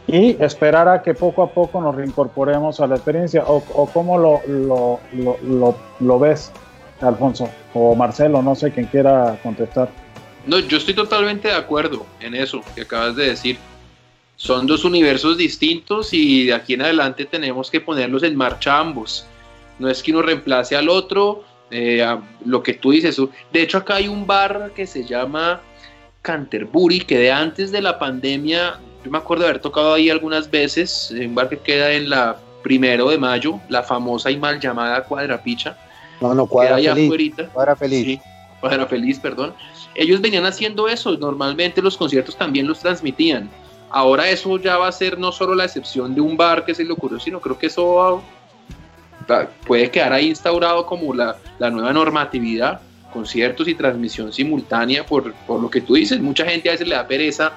Y 0.08 0.42
esperar 0.44 0.88
a 0.88 1.04
que 1.04 1.14
poco 1.14 1.44
a 1.44 1.52
poco 1.52 1.80
nos 1.80 1.94
reincorporemos 1.94 2.80
a 2.80 2.88
la 2.88 2.96
experiencia. 2.96 3.44
¿O, 3.46 3.62
o 3.76 3.86
cómo 3.86 4.18
lo, 4.18 4.42
lo, 4.48 5.00
lo, 5.14 5.76
lo 6.00 6.20
ves, 6.20 6.52
Alfonso? 7.02 7.50
O 7.76 7.94
Marcelo, 7.94 8.42
no 8.42 8.56
sé 8.56 8.72
quién 8.72 8.88
quiera 8.88 9.38
contestar. 9.44 9.90
No, 10.46 10.60
yo 10.60 10.78
estoy 10.78 10.94
totalmente 10.94 11.48
de 11.48 11.56
acuerdo 11.56 12.06
en 12.20 12.36
eso 12.36 12.62
que 12.76 12.82
acabas 12.82 13.16
de 13.16 13.28
decir. 13.28 13.58
Son 14.36 14.68
dos 14.68 14.84
universos 14.84 15.38
distintos 15.38 16.14
y 16.14 16.48
de 16.48 16.54
aquí 16.54 16.74
en 16.74 16.82
adelante 16.82 17.26
tenemos 17.26 17.70
que 17.70 17.80
ponerlos 17.80 18.24
en 18.24 18.36
marcha 18.36 18.80
ambos. 18.80 19.26
No 19.80 19.90
es 19.90 20.04
que 20.04 20.12
uno 20.12 20.22
reemplace 20.22 20.76
al 20.76 20.90
otro, 20.90 21.46
Eh, 21.76 22.06
lo 22.46 22.62
que 22.62 22.76
tú 22.76 22.92
dices, 22.92 23.20
de 23.52 23.62
hecho 23.64 23.80
acá 23.80 23.96
hay 23.96 24.08
un 24.08 24.28
bar 24.28 24.74
que 24.76 24.86
se 24.86 25.06
llama 25.06 25.60
Canterbury, 26.22 27.00
que 27.00 27.18
de 27.18 27.32
antes 27.32 27.72
de 27.72 27.82
la 27.82 27.98
pandemia, 27.98 28.80
yo 29.04 29.10
me 29.10 29.18
acuerdo 29.18 29.44
de 29.44 29.50
haber 29.50 29.62
tocado 29.62 29.96
ahí 29.96 30.12
algunas 30.12 30.52
veces, 30.52 31.10
un 31.10 31.34
bar 31.34 31.50
que 31.50 31.58
queda 31.58 31.92
en 31.94 32.12
la 32.12 32.38
primero 32.62 33.10
de 33.10 33.18
mayo, 33.18 33.60
la 33.70 33.82
famosa 33.82 34.30
y 34.30 34.38
mal 34.38 34.60
llamada 34.60 35.04
Cuadrapicha. 35.04 35.76
No, 36.22 36.36
no, 36.36 36.46
Cuadra 36.46 36.78
Feliz. 36.78 37.34
Cuadra 37.52 37.76
Feliz. 37.76 38.06
Sí, 38.06 38.20
Cuadra 38.62 38.86
Feliz, 38.86 39.18
perdón. 39.18 39.56
Ellos 39.96 40.22
venían 40.22 40.46
haciendo 40.46 40.88
eso, 40.88 41.16
normalmente 41.18 41.82
los 41.82 41.98
conciertos 41.98 42.36
también 42.36 42.68
los 42.68 42.80
transmitían. 42.80 43.50
Ahora 43.90 44.28
eso 44.28 44.58
ya 44.58 44.78
va 44.78 44.88
a 44.88 44.92
ser 44.92 45.20
no 45.20 45.32
solo 45.32 45.54
la 45.54 45.66
excepción 45.66 46.16
de 46.16 46.22
un 46.22 46.36
bar 46.36 46.66
que 46.66 46.74
se 46.74 46.84
le 46.84 46.94
ocurrió, 46.94 47.20
sino 47.20 47.40
creo 47.40 47.58
que 47.60 47.68
eso 47.68 48.24
puede 49.68 49.92
quedar 49.92 50.14
ahí 50.14 50.30
instaurado 50.30 50.86
como 50.86 51.14
la, 51.14 51.38
nueva 51.60 51.94
normatividad, 51.94 52.82
conciertos 53.12 53.68
y 53.68 53.76
transmisión 53.76 54.34
simultánea, 54.34 55.06
por, 55.06 55.34
lo 55.48 55.70
que 55.70 55.82
tú 55.82 55.94
dices, 55.94 56.20
mucha 56.20 56.46
gente 56.46 56.70
a 56.70 56.72
veces 56.74 56.88
le 56.88 56.96
da 56.96 57.08
pereza 57.08 57.54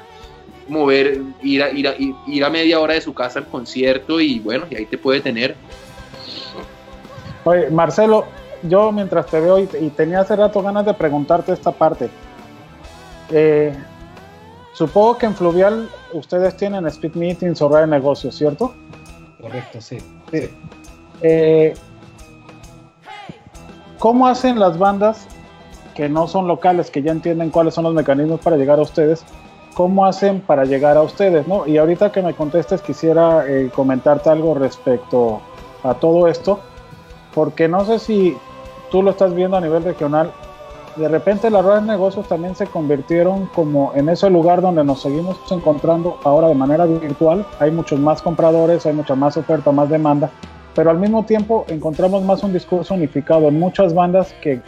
mover, 0.69 1.23
ir 1.43 1.63
a, 1.63 2.51
media 2.51 2.81
hora 2.81 2.95
de 2.95 3.01
su 3.01 3.15
casa 3.15 3.39
al 3.39 3.47
concierto 3.47 4.21
y 4.21 4.41
bueno, 4.41 4.67
y 4.71 4.77
ahí 4.77 4.87
te 4.87 4.99
puede 4.99 5.21
tener. 5.21 5.55
Oye, 7.45 7.71
Marcelo, 7.71 8.27
yo 8.63 8.91
mientras 8.93 9.27
te 9.27 9.41
veo 9.41 9.59
y, 9.59 9.67
tenía 9.97 10.21
hace 10.21 10.37
rato 10.37 10.63
ganas 10.63 10.85
de 10.85 10.95
preguntarte 10.95 11.53
esta 11.53 11.73
parte. 11.73 12.11
Eh, 13.31 13.77
supongo 14.73 15.19
que 15.19 15.27
en 15.27 15.35
Fluvial 15.35 15.89
ustedes 16.13 16.57
tienen 16.57 16.87
speed 16.87 17.15
meetings 17.15 17.61
o 17.63 17.69
de 17.69 17.87
negocios, 17.87 18.35
¿cierto? 18.35 18.75
Correcto, 19.41 19.81
sí. 19.81 19.99
Eh, 21.23 21.75
¿Cómo 23.99 24.27
hacen 24.27 24.59
las 24.59 24.79
bandas 24.79 25.27
que 25.95 26.09
no 26.09 26.29
son 26.29 26.47
locales, 26.47 26.91
que 26.91 27.03
ya 27.03 27.13
entienden 27.13 27.51
cuáles 27.51 27.75
son 27.75 27.85
los 27.85 27.95
mecanismos 27.95 28.41
para 28.41 28.57
llegar 28.57 28.79
a 28.79 28.83
ustedes? 28.83 29.25
¿Cómo 29.75 30.05
hacen 30.05 30.41
para 30.41 30.65
llegar 30.65 30.97
a 30.97 31.03
ustedes? 31.03 31.47
¿no? 31.49 31.67
Y 31.67 31.79
ahorita 31.79 32.13
que 32.13 32.23
me 32.23 32.35
contestes, 32.35 32.83
quisiera 32.83 33.47
eh, 33.49 33.71
comentarte 33.75 34.31
algo 34.31 34.55
respecto 34.55 35.41
a 35.83 35.95
todo 35.95 36.29
esto, 36.29 36.61
porque 37.35 37.69
no 37.69 37.85
sé 37.85 37.99
si 37.99 38.37
tú 38.91 39.03
lo 39.03 39.11
estás 39.11 39.35
viendo 39.35 39.57
a 39.57 39.61
nivel 39.61 39.85
regional. 39.85 40.33
De 40.97 41.09
repente 41.09 41.51
las 41.51 41.63
ruedas 41.63 41.83
de 41.83 41.93
negocios 41.93 42.27
también 42.27 42.55
se 42.55 42.67
convirtieron 42.67 43.47
como 43.47 43.93
en 43.95 44.09
ese 44.09 44.31
lugar 44.31 44.63
donde 44.63 44.83
nos 44.83 45.03
seguimos 45.03 45.39
encontrando 45.51 46.19
ahora 46.25 46.49
de 46.49 46.55
manera 46.55 46.87
virtual. 46.87 47.47
Hay 47.61 47.71
muchos 47.71 48.01
más 48.01 48.23
compradores, 48.23 48.87
hay 48.87 48.95
mucha 48.95 49.15
más 49.15 49.37
oferta, 49.37 49.73
más 49.73 49.91
demanda 49.91 50.31
pero 50.77 50.91
al 50.91 50.99
mismo 50.99 51.25
tiempo 51.25 51.65
encontramos 51.69 52.23
más 52.23 52.45
un 52.45 52.53
discurso 52.53 52.95
unificado 52.95 53.49
en 53.49 53.59
muchas 53.59 53.95
bandas 53.95 54.35
que, 54.43 54.61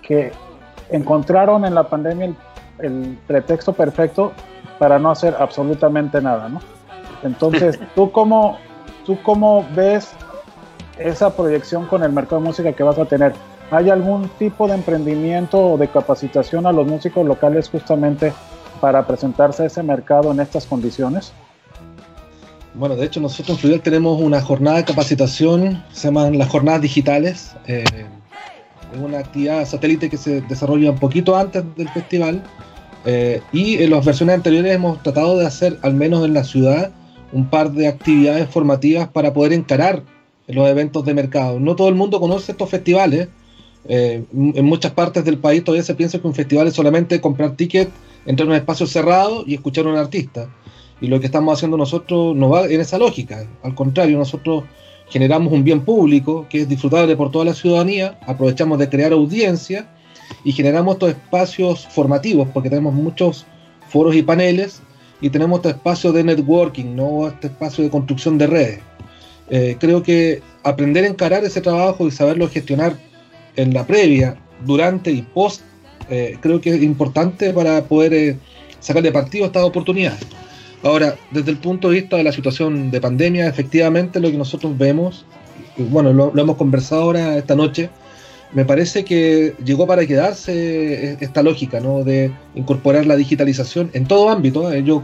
que 0.00 0.32
encontraron 0.90 1.64
en 1.64 1.74
la 1.74 1.82
pandemia 1.82 2.32
el, 2.78 3.18
pretexto 3.26 3.72
perfecto 3.72 4.32
para 4.78 4.98
no 5.00 5.10
hacer 5.10 5.34
absolutamente 5.38 6.22
nada, 6.22 6.48
¿no? 6.48 6.60
Entonces, 7.24 7.80
¿tú 7.96 8.12
cómo, 8.12 8.58
¿tú 9.04 9.18
cómo 9.24 9.66
ves 9.74 10.12
esa 10.98 11.34
proyección 11.34 11.84
con 11.86 12.04
el 12.04 12.12
mercado 12.12 12.40
de 12.40 12.46
música 12.46 12.72
que 12.72 12.84
vas 12.84 12.98
a 12.98 13.04
tener? 13.04 13.34
¿Hay 13.70 13.88
algún 13.88 14.28
tipo 14.38 14.66
de 14.66 14.74
emprendimiento 14.74 15.58
o 15.58 15.78
de 15.78 15.88
capacitación 15.88 16.66
a 16.66 16.72
los 16.72 16.86
músicos 16.86 17.24
locales 17.24 17.68
justamente 17.68 18.32
para 18.80 19.06
presentarse 19.06 19.62
a 19.62 19.66
ese 19.66 19.82
mercado 19.82 20.32
en 20.32 20.40
estas 20.40 20.66
condiciones? 20.66 21.32
Bueno, 22.74 22.96
de 22.96 23.06
hecho 23.06 23.20
nosotros 23.20 23.50
en 23.50 23.56
Fluvial 23.58 23.80
tenemos 23.80 24.20
una 24.20 24.40
jornada 24.40 24.78
de 24.78 24.84
capacitación, 24.84 25.82
se 25.92 26.08
llaman 26.08 26.36
las 26.38 26.48
jornadas 26.48 26.82
digitales. 26.82 27.54
Eh, 27.66 27.84
es 28.92 29.00
una 29.00 29.18
actividad 29.18 29.64
satélite 29.66 30.10
que 30.10 30.16
se 30.16 30.40
desarrolla 30.42 30.90
un 30.90 30.98
poquito 30.98 31.36
antes 31.36 31.64
del 31.76 31.88
festival. 31.90 32.42
Eh, 33.04 33.40
y 33.52 33.82
en 33.82 33.90
las 33.90 34.04
versiones 34.04 34.34
anteriores 34.34 34.74
hemos 34.74 35.02
tratado 35.02 35.38
de 35.38 35.46
hacer, 35.46 35.78
al 35.82 35.94
menos 35.94 36.24
en 36.24 36.34
la 36.34 36.44
ciudad, 36.44 36.90
un 37.32 37.48
par 37.48 37.70
de 37.70 37.86
actividades 37.88 38.48
formativas 38.48 39.08
para 39.08 39.32
poder 39.32 39.52
encarar 39.52 40.02
los 40.48 40.68
eventos 40.68 41.04
de 41.04 41.14
mercado. 41.14 41.60
No 41.60 41.76
todo 41.76 41.88
el 41.88 41.94
mundo 41.94 42.20
conoce 42.20 42.52
estos 42.52 42.68
festivales. 42.68 43.28
Eh, 43.88 44.22
en 44.32 44.64
muchas 44.64 44.92
partes 44.92 45.24
del 45.24 45.38
país 45.38 45.64
todavía 45.64 45.82
se 45.82 45.94
piensa 45.94 46.18
que 46.18 46.26
un 46.26 46.34
festival 46.34 46.68
es 46.68 46.74
solamente 46.74 47.20
comprar 47.20 47.56
tickets, 47.56 47.90
entrar 48.26 48.46
en 48.46 48.52
un 48.52 48.56
espacio 48.58 48.86
cerrado 48.86 49.44
y 49.46 49.54
escuchar 49.54 49.86
a 49.86 49.90
un 49.90 49.96
artista. 49.96 50.48
Y 51.00 51.06
lo 51.06 51.18
que 51.18 51.26
estamos 51.26 51.56
haciendo 51.56 51.76
nosotros 51.76 52.36
no 52.36 52.50
va 52.50 52.66
en 52.66 52.80
esa 52.80 52.98
lógica. 52.98 53.46
Al 53.62 53.74
contrario, 53.74 54.18
nosotros 54.18 54.64
generamos 55.08 55.52
un 55.52 55.64
bien 55.64 55.80
público 55.80 56.46
que 56.48 56.62
es 56.62 56.68
disfrutable 56.68 57.16
por 57.16 57.30
toda 57.30 57.44
la 57.44 57.54
ciudadanía, 57.54 58.18
aprovechamos 58.26 58.78
de 58.78 58.88
crear 58.88 59.12
audiencia 59.12 59.88
y 60.44 60.52
generamos 60.52 60.94
estos 60.94 61.10
espacios 61.10 61.86
formativos, 61.88 62.48
porque 62.52 62.68
tenemos 62.68 62.94
muchos 62.94 63.46
foros 63.88 64.14
y 64.14 64.22
paneles 64.22 64.82
y 65.20 65.30
tenemos 65.30 65.58
este 65.58 65.70
espacio 65.70 66.12
de 66.12 66.24
networking, 66.24 66.94
¿no? 66.94 67.26
este 67.26 67.48
espacio 67.48 67.82
de 67.82 67.90
construcción 67.90 68.38
de 68.38 68.46
redes. 68.46 68.80
Eh, 69.50 69.76
creo 69.80 70.02
que 70.02 70.42
aprender 70.62 71.04
a 71.04 71.08
encarar 71.08 71.44
ese 71.44 71.60
trabajo 71.60 72.06
y 72.06 72.12
saberlo 72.12 72.48
gestionar 72.48 72.96
en 73.56 73.74
la 73.74 73.86
previa, 73.86 74.36
durante 74.64 75.10
y 75.10 75.22
post, 75.22 75.62
eh, 76.08 76.36
creo 76.40 76.60
que 76.60 76.70
es 76.70 76.82
importante 76.82 77.52
para 77.52 77.84
poder 77.84 78.14
eh, 78.14 78.36
sacarle 78.80 79.12
partido 79.12 79.44
a 79.44 79.46
estas 79.46 79.62
oportunidades. 79.64 80.20
Ahora, 80.82 81.16
desde 81.30 81.50
el 81.50 81.58
punto 81.58 81.90
de 81.90 82.00
vista 82.00 82.16
de 82.16 82.24
la 82.24 82.32
situación 82.32 82.90
de 82.90 83.00
pandemia, 83.00 83.46
efectivamente 83.46 84.18
lo 84.18 84.30
que 84.30 84.38
nosotros 84.38 84.76
vemos, 84.76 85.26
bueno, 85.76 86.12
lo, 86.12 86.36
hemos 86.36 86.56
conversado 86.56 87.02
ahora 87.02 87.36
esta 87.36 87.54
noche, 87.54 87.90
me 88.52 88.64
parece 88.64 89.04
que 89.04 89.54
llegó 89.64 89.86
para 89.86 90.06
quedarse 90.06 91.16
esta 91.20 91.42
lógica, 91.42 91.78
¿no? 91.78 92.02
De 92.02 92.32
incorporar 92.56 93.06
la 93.06 93.14
digitalización 93.14 93.90
en 93.92 94.06
todo 94.06 94.28
ámbito. 94.28 94.72
¿eh? 94.72 94.82
Yo, 94.82 95.02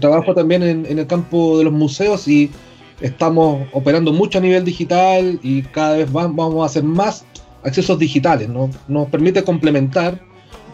trabajo 0.00 0.34
también 0.34 0.62
en, 0.64 0.98
el 0.98 1.06
campo 1.06 1.58
de 1.58 1.64
los 1.64 1.72
museos 1.72 2.26
y 2.26 2.50
estamos 3.00 3.68
operando 3.72 4.12
mucho 4.12 4.38
a 4.38 4.40
nivel 4.40 4.64
digital 4.64 5.38
y 5.42 5.62
cada 5.62 5.98
vez 5.98 6.10
vamos 6.10 6.62
a 6.62 6.66
hacer 6.66 6.82
más 6.82 7.24
accesos 7.62 7.98
digitales, 7.98 8.48
¿no? 8.48 8.70
Nos 8.88 9.08
permite 9.08 9.44
complementar, 9.44 10.20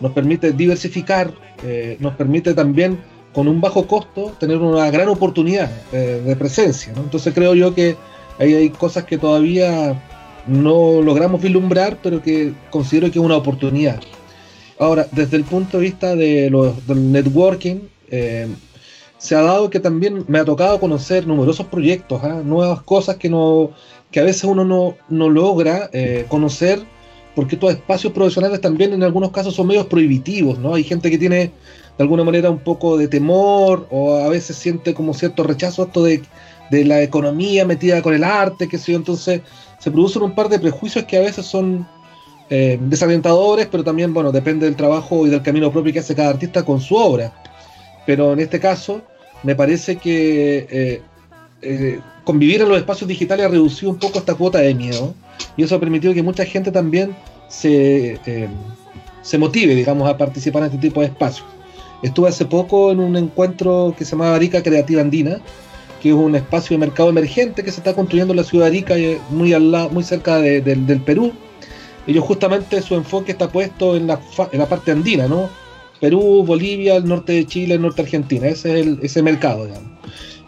nos 0.01 0.13
permite 0.13 0.53
diversificar, 0.53 1.33
eh, 1.65 1.97
nos 2.01 2.15
permite 2.15 2.55
también 2.55 2.99
con 3.33 3.49
un 3.49 3.61
bajo 3.61 3.87
costo 3.87 4.33
tener 4.39 4.59
una 4.59 4.91
gran 4.91 5.09
oportunidad 5.09 5.71
eh, 5.93 6.23
de 6.25 6.37
presencia. 6.37 6.93
Entonces 6.97 7.35
creo 7.35 7.55
yo 7.55 7.75
que 7.75 7.97
ahí 8.39 8.55
hay 8.55 8.71
cosas 8.71 9.05
que 9.05 9.19
todavía 9.19 10.01
no 10.47 11.03
logramos 11.03 11.43
vislumbrar, 11.43 11.99
pero 12.03 12.23
que 12.23 12.53
considero 12.71 13.11
que 13.11 13.19
es 13.19 13.25
una 13.25 13.37
oportunidad. 13.37 14.01
Ahora, 14.79 15.07
desde 15.13 15.37
el 15.37 15.45
punto 15.45 15.79
de 15.79 15.83
vista 15.83 16.15
de 16.15 16.51
del 16.87 17.13
networking, 17.13 17.77
eh, 18.11 18.47
se 19.19 19.35
ha 19.35 19.43
dado 19.43 19.71
que 19.71 19.81
también 19.81 20.25
me 20.29 20.39
ha 20.39 20.45
tocado 20.45 20.79
conocer 20.79 21.27
numerosos 21.27 21.67
proyectos, 21.67 22.23
¿ah? 22.23 22.43
nuevas 22.45 22.83
cosas 22.83 23.17
que, 23.17 23.29
no, 23.29 23.71
que 24.11 24.21
a 24.21 24.25
veces 24.25 24.45
uno 24.45 24.65
no, 24.65 24.97
no 25.09 25.29
logra 25.29 25.91
eh, 25.93 26.27
conocer 26.29 26.85
porque 27.37 27.57
estos 27.57 27.73
espacios 27.73 28.15
profesionales 28.15 28.63
también 28.63 28.95
en 28.95 29.03
algunos 29.03 29.31
casos 29.31 29.55
son 29.55 29.67
medios 29.67 29.87
prohibitivos, 29.87 30.59
¿no? 30.59 30.75
Hay 30.75 30.85
gente 30.85 31.11
que 31.11 31.19
tiene 31.19 31.53
de 31.99 32.03
alguna 32.03 32.25
manera 32.25 32.51
un 32.51 32.59
poco 32.59 32.97
de 32.97 33.09
temor 33.09 33.87
o 33.91 34.17
a 34.17 34.29
veces 34.31 34.57
siente 34.57 34.95
como 34.95 35.13
cierto 35.13 35.43
rechazo 35.43 35.85
esto 35.85 36.03
de, 36.03 36.23
la 36.71 37.03
economía 37.03 37.65
metida 37.65 38.03
con 38.03 38.15
el 38.15 38.25
arte, 38.25 38.69
que 38.69 38.79
sé 38.79 38.93
yo, 38.93 38.99
entonces 38.99 39.43
se 39.79 39.91
producen 39.91 40.23
un 40.23 40.35
par 40.35 40.49
de 40.49 40.59
prejuicios 40.59 41.05
que 41.05 41.17
a 41.17 41.21
veces 41.21 41.47
son 41.47 41.87
eh, 42.51 42.79
desalentadores, 42.81 43.67
pero 43.67 43.85
también, 43.85 44.13
bueno, 44.13 44.33
depende 44.33 44.67
del 44.67 44.75
trabajo 44.75 45.27
y 45.27 45.31
del 45.31 45.43
camino 45.43 45.71
propio 45.71 45.93
que 45.93 46.01
hace 46.01 46.15
cada 46.15 46.31
artista 46.31 46.65
con 46.65 46.81
su 46.81 46.97
obra. 46.97 47.33
Pero 48.05 48.33
en 48.33 48.41
este 48.41 48.59
caso, 48.59 49.03
me 49.43 49.55
parece 49.55 49.97
que 49.97 50.67
eh, 50.71 51.03
eh, 51.63 52.01
convivir 52.27 52.61
en 52.61 52.69
los 52.69 52.77
espacios 52.77 53.07
digitales 53.07 53.47
ha 53.47 53.49
reducido 53.49 53.93
un 53.93 53.99
poco 53.99 54.19
esta 54.19 54.35
cuota 54.35 54.59
de 54.59 54.75
miedo 54.75 55.15
y 55.57 55.63
eso 55.63 55.77
ha 55.77 55.81
permitido 55.81 56.13
que 56.13 56.25
mucha 56.25 56.45
gente 56.45 56.73
también 56.73 57.15
se, 57.49 58.19
se 59.23 59.39
motive, 59.39 59.77
digamos, 59.77 60.11
a 60.11 60.19
participar 60.19 60.63
en 60.63 60.67
este 60.67 60.79
tipo 60.89 61.01
de 61.01 61.07
espacios. 61.07 61.47
Estuve 62.03 62.29
hace 62.29 62.45
poco 62.45 62.91
en 62.91 62.99
un 62.99 63.17
encuentro 63.17 63.95
que 63.97 64.05
se 64.05 64.11
llama 64.11 64.35
Arica 64.35 64.61
Creativa 64.61 65.01
Andina, 65.01 65.41
que 66.03 66.09
es 66.09 66.15
un 66.15 66.35
espacio 66.35 66.75
de 66.75 66.79
mercado 66.85 67.11
emergente 67.11 67.63
que 67.63 67.71
se 67.71 67.79
está 67.79 67.95
construyendo 67.95 68.33
en 68.33 68.39
la 68.39 68.45
ciudad 68.45 68.65
de 68.65 68.71
Arica, 68.71 68.95
muy, 69.31 69.53
al 69.53 69.71
lado, 69.71 69.91
muy 69.91 70.03
cerca 70.03 70.41
del 70.41 71.01
Perú. 71.07 71.33
Ellos 72.09 72.25
justamente 72.25 72.83
su 72.83 72.97
enfoque 72.97 73.33
está 73.33 73.49
puesto 73.49 73.97
en 73.97 74.09
la, 74.09 74.21
en 74.51 74.59
la 74.59 74.67
parte 74.67 74.91
andina, 74.91 75.29
¿no? 75.29 75.49
Perú, 76.01 76.45
Bolivia, 76.45 76.97
el 76.97 77.07
norte 77.07 77.35
de 77.35 77.47
Chile, 77.47 77.75
el 77.75 77.83
norte 77.83 78.03
de 78.03 78.09
Argentina. 78.09 78.49
Ese 78.49 78.81
es 78.81 78.87
el, 78.87 78.99
ese 79.03 79.23
mercado, 79.23 79.67
digamos. 79.67 79.91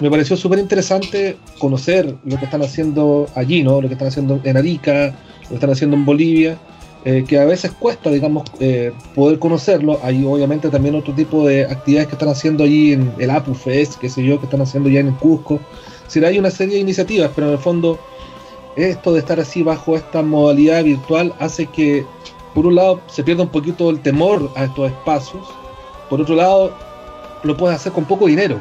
Me 0.01 0.11
pareció 0.11 0.37
súper 0.37 0.59
interesante 0.59 1.37
conocer 1.59 2.15
lo 2.25 2.39
que 2.39 2.45
están 2.45 2.63
haciendo 2.63 3.29
allí, 3.35 3.63
¿no? 3.63 3.81
Lo 3.81 3.89
que 3.89 3.95
están 3.95 4.09
haciendo 4.09 4.41
en 4.45 4.57
Arica, 4.57 5.15
lo 5.43 5.49
que 5.49 5.55
están 5.55 5.71
haciendo 5.71 5.97
en 5.97 6.05
Bolivia 6.05 6.59
eh, 7.05 7.25
que 7.27 7.39
a 7.39 7.45
veces 7.45 7.71
cuesta, 7.73 8.11
digamos, 8.11 8.45
eh, 8.59 8.93
poder 9.15 9.39
conocerlo. 9.39 10.01
Hay 10.03 10.25
obviamente 10.25 10.69
también 10.69 10.95
otro 10.97 11.15
tipo 11.15 11.47
de 11.47 11.65
actividades 11.65 12.09
que 12.09 12.15
están 12.15 12.29
haciendo 12.29 12.65
allí 12.65 12.93
en 12.93 13.13
el 13.19 13.31
APUFES, 13.31 13.97
qué 13.97 14.09
sé 14.09 14.25
yo, 14.25 14.39
que 14.39 14.47
están 14.47 14.61
haciendo 14.61 14.89
ya 14.89 15.01
en 15.01 15.09
el 15.09 15.15
Cusco. 15.15 15.61
Si 16.09 16.23
hay 16.25 16.39
una 16.39 16.51
serie 16.51 16.75
de 16.75 16.81
iniciativas, 16.81 17.31
pero 17.35 17.47
en 17.47 17.53
el 17.55 17.59
fondo 17.59 17.99
esto 18.77 19.13
de 19.13 19.21
estar 19.21 19.39
así 19.39 19.63
bajo 19.63 19.97
esta 19.97 20.23
modalidad 20.23 20.85
virtual 20.85 21.33
hace 21.39 21.67
que, 21.67 22.05
por 22.55 22.67
un 22.67 22.75
lado, 22.75 23.01
se 23.07 23.23
pierda 23.23 23.45
un 23.45 23.51
poquito 23.51 23.91
el 23.91 24.01
temor 24.01 24.51
a 24.57 24.65
estos 24.65 24.91
espacios, 24.91 25.47
por 26.11 26.21
otro 26.21 26.35
lado, 26.35 26.73
lo 27.43 27.57
puedes 27.57 27.77
hacer 27.77 27.93
con 27.93 28.05
poco 28.05 28.27
dinero. 28.27 28.61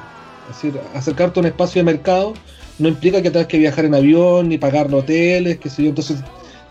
Es 0.49 0.61
decir, 0.61 0.79
acercarte 0.93 1.39
a 1.39 1.41
un 1.41 1.47
espacio 1.47 1.79
de 1.79 1.85
mercado 1.85 2.33
no 2.79 2.87
implica 2.87 3.21
que 3.21 3.31
tengas 3.31 3.47
que 3.47 3.57
viajar 3.57 3.85
en 3.85 3.95
avión 3.95 4.49
ni 4.49 4.57
pagar 4.57 4.93
hoteles, 4.93 5.57
qué 5.57 5.69
sé 5.69 5.83
yo. 5.83 5.89
Entonces, 5.89 6.19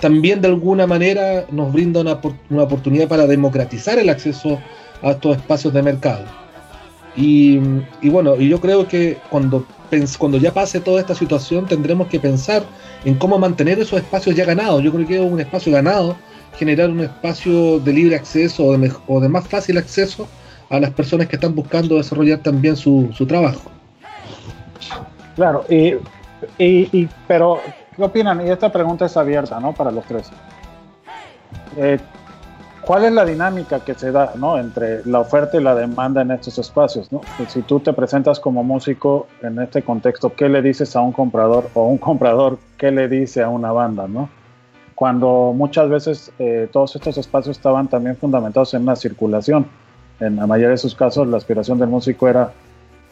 también 0.01 0.40
de 0.40 0.48
alguna 0.48 0.86
manera 0.86 1.47
nos 1.51 1.73
brinda 1.73 2.01
una, 2.01 2.20
una 2.51 2.62
oportunidad 2.62 3.09
para 3.09 3.27
democratizar 3.27 3.98
el 3.98 4.09
acceso 4.09 4.59
a 5.03 5.12
estos 5.12 5.36
espacios 5.36 5.74
de 5.74 5.82
mercado. 5.82 6.24
Y, 7.16 7.59
bueno, 8.03 8.36
y 8.36 8.48
yo 8.48 8.61
creo 8.61 8.86
que 8.86 9.16
cuando, 9.31 9.66
cuando 10.19 10.36
ya 10.36 10.53
pase 10.53 10.81
toda 10.81 11.01
esta 11.01 11.15
situación 11.15 11.66
tendremos 11.66 12.09
que 12.09 12.20
pensar 12.20 12.62
en 13.05 13.15
cómo 13.15 13.39
mantener 13.39 13.78
esos 13.78 13.98
espacios 13.98 14.36
ya 14.36 14.44
ganados. 14.44 14.82
Yo 14.82 14.93
creo 14.93 15.07
que 15.07 15.16
es 15.16 15.32
un 15.32 15.40
espacio 15.40 15.73
ganado, 15.73 16.16
generar 16.59 16.90
un 16.90 17.01
espacio 17.01 17.81
de 17.81 17.93
libre 17.93 18.16
acceso 18.16 18.65
o 18.66 18.77
de, 18.77 18.93
o 19.07 19.20
de 19.20 19.28
más 19.28 19.48
fácil 19.48 19.78
acceso 19.78 20.28
a 20.70 20.80
las 20.80 20.90
personas 20.90 21.28
que 21.28 21.36
están 21.36 21.55
buscando 21.55 21.97
desarrollar 21.97 22.40
también 22.40 22.76
su, 22.76 23.10
su 23.12 23.26
trabajo. 23.26 23.70
Claro, 25.34 25.64
y, 25.68 25.94
y, 26.59 27.09
pero 27.28 27.60
¿qué 27.94 28.02
opinan? 28.02 28.47
Y 28.47 28.51
esta 28.51 28.72
pregunta 28.72 29.06
es 29.06 29.16
abierta, 29.16 29.60
¿no? 29.60 29.72
Para 29.72 29.90
los 29.90 30.05
tres. 30.05 30.30
Eh, 31.76 31.98
¿Cuál 32.86 33.05
es 33.05 33.12
la 33.12 33.24
dinámica 33.24 33.80
que 33.80 33.94
se 33.94 34.12
da 34.12 34.34
¿no? 34.36 34.59
entre 34.59 35.05
la 35.06 35.18
oferta 35.18 35.56
y 35.56 35.60
la 35.60 35.74
demanda 35.74 36.22
en 36.22 36.30
estos 36.30 36.56
espacios? 36.56 37.10
¿no? 37.10 37.20
Si 37.48 37.62
tú 37.62 37.80
te 37.80 37.93
presentas 37.93 38.38
como 38.38 38.62
músico 38.62 39.26
en 39.43 39.59
este 39.59 39.82
contexto, 39.82 40.32
¿qué 40.32 40.48
le 40.48 40.62
dices 40.62 40.94
a 40.94 41.01
un 41.01 41.10
comprador 41.10 41.68
o 41.74 41.82
un 41.86 41.98
comprador 41.98 42.59
qué 42.78 42.93
le 42.93 43.09
dice 43.09 43.43
a 43.43 43.48
una 43.48 43.72
banda? 43.72 44.06
¿no? 44.06 44.28
Cuando 44.94 45.52
muchas 45.52 45.88
veces 45.88 46.32
eh, 46.38 46.68
todos 46.72 46.94
estos 46.94 47.18
espacios 47.18 47.56
estaban 47.56 47.88
también 47.88 48.16
fundamentados 48.16 48.72
en 48.74 48.82
una 48.82 48.94
circulación. 48.94 49.66
En 50.20 50.36
la 50.36 50.47
mayoría 50.47 50.70
de 50.70 50.78
sus 50.78 50.94
casos 50.94 51.26
la 51.28 51.36
aspiración 51.36 51.78
del 51.78 51.88
músico 51.88 52.28
era 52.28 52.52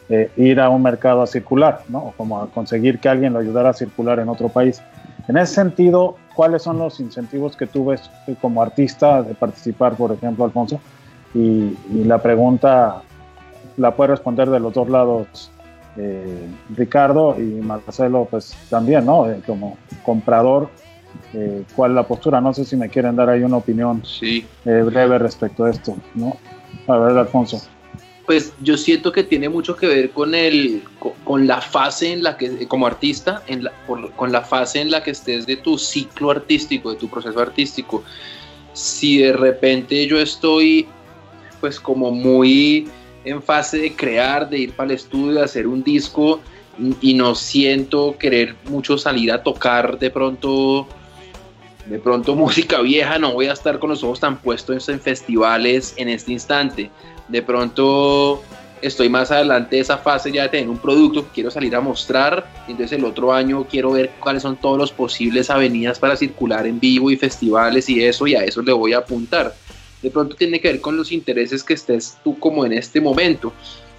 eh, 0.09 0.31
ir 0.37 0.59
a 0.59 0.69
un 0.69 0.83
mercado 0.83 1.21
a 1.21 1.27
circular, 1.27 1.81
¿no? 1.89 1.99
o 1.99 2.11
como 2.11 2.39
a 2.39 2.47
conseguir 2.47 2.99
que 2.99 3.09
alguien 3.09 3.33
lo 3.33 3.39
ayudara 3.39 3.69
a 3.69 3.73
circular 3.73 4.19
en 4.19 4.29
otro 4.29 4.49
país. 4.49 4.81
En 5.27 5.37
ese 5.37 5.55
sentido, 5.55 6.15
¿cuáles 6.35 6.61
son 6.61 6.77
los 6.77 6.99
incentivos 6.99 7.55
que 7.55 7.65
tú 7.65 7.85
ves 7.85 8.01
como 8.39 8.61
artista 8.61 9.23
de 9.23 9.33
participar, 9.33 9.95
por 9.95 10.11
ejemplo, 10.11 10.45
Alfonso? 10.45 10.79
Y, 11.33 11.75
la 12.05 12.21
pregunta 12.21 13.01
la 13.77 13.95
puede 13.95 14.11
responder 14.11 14.49
de 14.49 14.59
los 14.59 14.73
dos 14.73 14.87
lados 14.87 15.51
eh, 15.97 16.47
Ricardo 16.75 17.35
y 17.39 17.61
Marcelo, 17.61 18.27
pues 18.29 18.55
también, 18.69 19.05
¿no? 19.05 19.29
Eh, 19.29 19.41
como 19.45 19.77
comprador, 20.03 20.69
eh, 21.33 21.63
¿cuál 21.75 21.91
es 21.91 21.95
la 21.95 22.03
postura? 22.03 22.39
No 22.39 22.53
sé 22.53 22.63
si 22.63 22.77
me 22.77 22.89
quieren 22.89 23.15
dar 23.15 23.29
ahí 23.29 23.43
una 23.43 23.57
opinión 23.57 24.05
sí. 24.05 24.45
breve 24.63 25.17
respecto 25.17 25.65
a 25.65 25.71
esto, 25.71 25.95
¿no? 26.13 26.37
A 26.87 26.97
ver, 26.97 27.17
Alfonso. 27.17 27.61
Pues 28.25 28.53
yo 28.61 28.75
siento 28.77 29.11
que 29.11 29.23
tiene 29.23 29.49
mucho 29.49 29.75
que 29.75 29.85
ver 29.85 30.09
con 30.09 30.33
el 30.33 30.83
con 31.23 31.45
la 31.45 31.61
fase 31.61 32.11
en 32.11 32.23
la 32.23 32.37
que 32.37 32.67
como 32.67 32.87
artista 32.87 33.43
en 33.45 33.65
la, 33.65 33.71
con 34.15 34.31
la 34.31 34.41
fase 34.41 34.81
en 34.81 34.89
la 34.89 35.03
que 35.03 35.11
estés 35.11 35.45
de 35.45 35.57
tu 35.57 35.77
ciclo 35.77 36.31
artístico 36.31 36.91
de 36.91 36.97
tu 36.97 37.07
proceso 37.07 37.39
artístico. 37.39 38.03
Si 38.73 39.19
de 39.19 39.33
repente 39.33 40.07
yo 40.07 40.19
estoy 40.19 40.87
pues 41.61 41.79
como 41.79 42.11
muy 42.11 42.87
en 43.25 43.41
fase 43.41 43.77
de 43.77 43.95
crear 43.95 44.49
de 44.49 44.59
ir 44.59 44.73
para 44.73 44.89
el 44.89 44.95
estudio 44.95 45.33
de 45.33 45.43
hacer 45.43 45.67
un 45.67 45.83
disco 45.83 46.39
y 47.01 47.13
no 47.13 47.35
siento 47.35 48.17
querer 48.17 48.55
mucho 48.65 48.97
salir 48.97 49.31
a 49.31 49.43
tocar 49.43 49.97
de 49.97 50.09
pronto 50.09 50.87
de 51.85 51.99
pronto 51.99 52.35
música 52.35 52.81
vieja 52.81 53.19
no 53.19 53.33
voy 53.33 53.47
a 53.47 53.53
estar 53.53 53.79
con 53.79 53.89
los 53.89 54.03
ojos 54.03 54.19
tan 54.19 54.37
puestos 54.37 54.89
en 54.89 54.99
festivales 54.99 55.93
en 55.97 56.09
este 56.09 56.31
instante 56.31 56.89
de 57.27 57.41
pronto 57.41 58.43
estoy 58.81 59.09
más 59.09 59.31
adelante 59.31 59.75
de 59.75 59.81
esa 59.81 59.97
fase 59.97 60.31
ya 60.31 60.43
de 60.43 60.49
tener 60.49 60.69
un 60.69 60.77
producto 60.77 61.23
que 61.23 61.33
quiero 61.33 61.51
salir 61.51 61.75
a 61.75 61.81
mostrar, 61.81 62.47
entonces 62.67 62.97
el 62.97 63.05
otro 63.05 63.33
año 63.33 63.65
quiero 63.69 63.91
ver 63.91 64.11
cuáles 64.19 64.43
son 64.43 64.57
todos 64.57 64.77
los 64.77 64.91
posibles 64.91 65.49
avenidas 65.49 65.99
para 65.99 66.15
circular 66.15 66.67
en 66.67 66.79
vivo 66.79 67.09
y 67.09 67.17
festivales 67.17 67.89
y 67.89 68.03
eso, 68.03 68.27
y 68.27 68.35
a 68.35 68.43
eso 68.43 68.61
le 68.61 68.73
voy 68.73 68.93
a 68.93 68.99
apuntar. 68.99 69.55
De 70.01 70.11
pronto 70.11 70.35
tiene 70.35 70.59
que 70.59 70.67
ver 70.67 70.81
con 70.81 70.97
los 70.97 71.11
intereses 71.11 71.63
que 71.63 71.73
estés 71.73 72.17
tú 72.23 72.37
como 72.37 72.65
en 72.65 72.73
este 72.73 73.01
momento. 73.01 73.53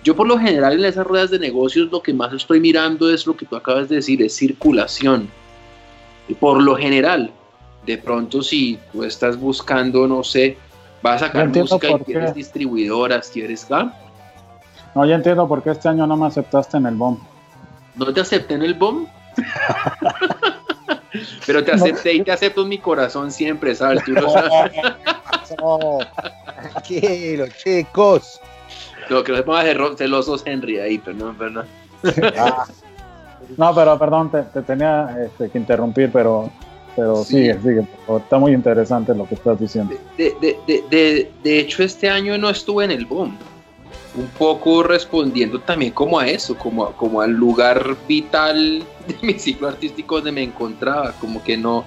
Yo 0.04 0.14
por 0.14 0.28
lo 0.28 0.38
general 0.38 0.78
en 0.78 0.84
esas 0.84 1.06
ruedas 1.06 1.30
de 1.30 1.40
negocios 1.40 1.90
lo 1.90 2.00
que 2.00 2.14
más 2.14 2.32
estoy 2.32 2.60
mirando 2.60 3.12
es 3.12 3.26
lo 3.26 3.36
que 3.36 3.46
tú 3.46 3.56
acabas 3.56 3.88
de 3.88 3.96
decir, 3.96 4.22
es 4.22 4.36
circulación. 4.36 5.28
Y 6.28 6.34
por 6.34 6.62
lo 6.62 6.76
general, 6.76 7.32
de 7.86 7.98
pronto 7.98 8.42
si 8.42 8.78
tú 8.92 9.04
estás 9.04 9.38
buscando, 9.38 10.06
no 10.06 10.24
sé, 10.24 10.58
Vas 11.02 11.20
a 11.22 11.26
sacar 11.26 11.48
música 11.48 11.90
y 11.90 11.98
quieres 12.00 12.34
distribuidoras, 12.34 13.30
quieres 13.30 13.66
¿ah? 13.70 13.94
No, 14.94 15.06
ya 15.06 15.14
entiendo 15.14 15.46
por 15.46 15.62
qué 15.62 15.70
este 15.70 15.88
año 15.88 16.06
no 16.06 16.16
me 16.16 16.26
aceptaste 16.26 16.78
en 16.78 16.86
el 16.86 16.96
BOM. 16.96 17.18
¿No 17.94 18.12
te 18.12 18.20
acepté 18.20 18.54
en 18.54 18.62
el 18.62 18.74
BOM? 18.74 19.06
Pero 21.46 21.62
te 21.62 21.70
acepté 21.72 22.14
y 22.14 22.22
te 22.22 22.32
acepto 22.32 22.62
en 22.62 22.70
mi 22.70 22.78
corazón 22.78 23.30
siempre, 23.30 23.74
¿sabes? 23.74 24.02
Tú 24.04 24.12
lo 24.12 24.26
sabes. 24.28 24.72
Tranquilo, 26.72 27.46
chicos. 27.62 28.40
Lo 29.08 29.22
que 29.22 29.30
no 29.32 29.38
se 29.38 29.44
ponga 29.44 29.62
celosos 29.96 30.42
Henry 30.44 30.80
ahí, 30.80 30.98
pero 30.98 31.16
no, 31.16 31.32
¿verdad? 31.34 31.64
Ah. 32.36 32.66
No, 33.56 33.72
pero 33.74 33.96
perdón, 33.96 34.32
te, 34.32 34.42
tenía 34.62 35.16
este, 35.24 35.48
que 35.50 35.58
interrumpir, 35.58 36.10
pero 36.10 36.50
pero 36.96 37.22
sí. 37.22 37.52
sigue, 37.62 37.86
Está 38.08 38.38
muy 38.38 38.52
interesante 38.52 39.14
lo 39.14 39.28
que 39.28 39.34
estás 39.34 39.60
diciendo. 39.60 39.94
De, 40.16 40.34
de, 40.40 40.58
de, 40.90 41.30
de, 41.42 41.60
hecho, 41.60 41.82
este 41.82 42.08
año 42.08 42.36
no 42.38 42.48
estuve 42.48 42.86
en 42.86 42.90
el 42.90 43.04
boom. 43.04 43.36
Un 44.16 44.28
poco 44.38 44.82
respondiendo 44.82 45.60
también 45.60 45.92
como 45.92 46.18
a 46.18 46.26
eso, 46.26 46.56
como, 46.56 46.90
como 46.92 47.20
al 47.20 47.32
lugar 47.32 47.94
vital 48.08 48.82
de 49.06 49.16
mi 49.20 49.34
ciclo 49.38 49.68
artístico 49.68 50.16
donde 50.16 50.32
me 50.32 50.42
encontraba, 50.42 51.12
como 51.20 51.44
que 51.44 51.58
no, 51.58 51.84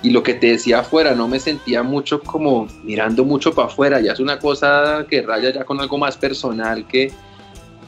y 0.00 0.10
lo 0.10 0.22
que 0.22 0.34
te 0.34 0.48
decía 0.48 0.80
afuera, 0.80 1.14
no 1.14 1.26
me 1.26 1.40
sentía 1.40 1.82
mucho 1.82 2.20
como 2.22 2.68
mirando 2.84 3.24
mucho 3.24 3.52
para 3.52 3.68
afuera, 3.68 4.00
ya 4.00 4.12
es 4.12 4.20
una 4.20 4.38
cosa 4.38 5.04
que 5.10 5.22
raya 5.22 5.50
ya 5.50 5.64
con 5.64 5.80
algo 5.80 5.98
más 5.98 6.16
personal 6.16 6.86
que 6.86 7.10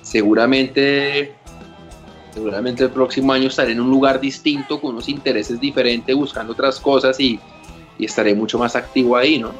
seguramente 0.02 1.34
seguramente 2.36 2.84
el 2.84 2.90
próximo 2.90 3.32
año 3.32 3.48
estaré 3.48 3.72
en 3.72 3.80
un 3.80 3.90
lugar 3.90 4.20
distinto, 4.20 4.78
con 4.78 4.90
unos 4.90 5.08
intereses 5.08 5.58
diferentes, 5.58 6.14
buscando 6.14 6.52
otras 6.52 6.78
cosas 6.78 7.18
y, 7.18 7.40
estaré 7.98 8.34
mucho 8.34 8.58
más 8.58 8.76
activo 8.76 9.16
ahí, 9.16 9.38
¿no? 9.38 9.52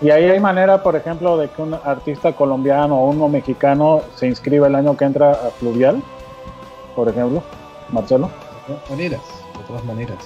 Y 0.00 0.10
ahí 0.10 0.26
hay 0.26 0.38
manera, 0.38 0.80
por 0.80 0.94
ejemplo, 0.94 1.36
de 1.36 1.48
que 1.48 1.60
un 1.60 1.74
artista 1.74 2.30
colombiano 2.36 2.96
o 2.96 3.10
uno 3.10 3.28
mexicano 3.28 4.02
se 4.14 4.28
inscriba 4.28 4.68
el 4.68 4.76
año 4.76 4.96
que 4.96 5.04
entra 5.04 5.32
a 5.32 5.50
Fluvial, 5.58 6.00
por 6.94 7.08
ejemplo, 7.08 7.42
Marcelo. 7.90 8.30
De 8.68 8.74
todas 8.74 8.90
maneras, 8.90 9.20
de 9.58 9.64
todas 9.64 9.84
maneras. 9.84 10.18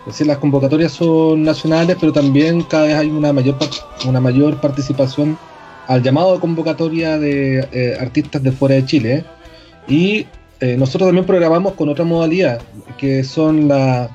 Es 0.00 0.06
decir, 0.06 0.26
las 0.26 0.36
convocatorias 0.36 0.92
son 0.92 1.44
nacionales, 1.44 1.96
pero 1.98 2.12
también 2.12 2.60
cada 2.64 2.88
vez 2.88 2.96
hay 2.96 3.08
una 3.08 3.32
mayor, 3.32 3.56
una 4.06 4.20
mayor 4.20 4.60
participación 4.60 5.38
al 5.86 6.02
llamado 6.02 6.34
de 6.34 6.40
convocatoria 6.40 7.18
de 7.18 7.60
eh, 7.72 7.96
artistas 7.98 8.42
de 8.42 8.52
fuera 8.52 8.74
de 8.74 8.84
Chile. 8.84 9.14
¿eh? 9.14 9.24
Y 9.88 10.26
eh, 10.60 10.76
nosotros 10.76 11.08
también 11.08 11.24
programamos 11.24 11.72
con 11.72 11.88
otra 11.88 12.04
modalidad, 12.04 12.60
que 12.98 13.24
son 13.24 13.66
la, 13.68 14.10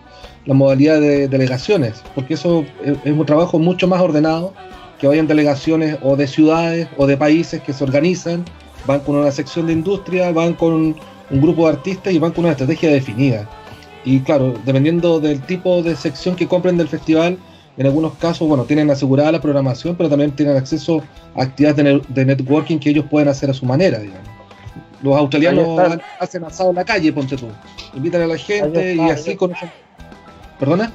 modalidad 0.45 1.01
de 1.01 1.27
delegaciones, 1.27 2.03
porque 2.13 2.35
eso 2.35 2.63
es, 2.83 3.11
un 3.11 3.25
trabajo 3.25 3.57
mucho 3.57 3.87
más 3.87 3.99
ordenado, 3.99 4.53
que 4.99 5.07
vayan 5.07 5.25
delegaciones 5.25 5.97
o 6.03 6.15
de 6.15 6.27
ciudades 6.27 6.87
o 6.97 7.07
de 7.07 7.17
países 7.17 7.63
que 7.63 7.73
se 7.73 7.83
organizan, 7.83 8.45
van 8.85 8.99
con 8.99 9.15
una 9.15 9.31
sección 9.31 9.65
de 9.65 9.73
industria, 9.73 10.31
van 10.31 10.53
con 10.53 10.73
un 10.73 11.41
grupo 11.41 11.63
de 11.65 11.73
artistas 11.73 12.13
y 12.13 12.19
van 12.19 12.31
con 12.31 12.45
una 12.45 12.51
estrategia 12.51 12.91
definida. 12.91 13.49
Y 14.05 14.19
claro, 14.19 14.53
dependiendo 14.65 15.19
del 15.19 15.41
tipo 15.41 15.81
de 15.81 15.95
sección 15.95 16.35
que 16.35 16.47
compren 16.47 16.77
del 16.77 16.87
festival, 16.87 17.39
en 17.77 17.85
algunos 17.87 18.13
casos, 18.13 18.47
bueno, 18.47 18.65
tienen 18.65 18.91
asegurada 18.91 19.31
la 19.31 19.41
programación, 19.41 19.95
pero 19.95 20.09
también 20.09 20.31
tienen 20.31 20.55
acceso 20.55 21.01
a 21.35 21.41
actividades 21.41 21.83
de, 21.83 22.01
de 22.07 22.25
networking 22.25 22.77
que 22.77 22.91
ellos 22.91 23.05
pueden 23.09 23.29
hacer 23.29 23.49
a 23.49 23.53
su 23.53 23.65
manera, 23.65 23.97
digamos. 23.97 24.34
Los 25.05 25.17
australianos 25.17 25.79
hacen 26.19 26.43
asado 26.45 26.71
en 26.71 26.77
la 26.77 26.83
calle, 26.83 27.13
ponte 27.13 27.37
tú. 27.37 27.47
Invitan 27.93 28.23
a 28.23 28.27
la 28.27 28.37
gente 28.37 28.95
y 28.95 28.99
así 29.01 29.35
conocen. 29.35 29.69
¿Perdona? 30.59 30.91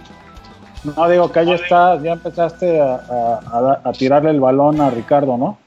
No, 0.82 1.08
digo 1.08 1.30
que 1.30 1.38
ahí 1.38 1.52
está, 1.52 2.02
ya 2.02 2.14
empezaste 2.14 2.80
a, 2.80 3.92
tirarle 3.96 4.30
el 4.30 4.40
balón 4.40 4.80
a 4.80 4.90
Ricardo, 4.90 5.36
¿no? 5.36 5.58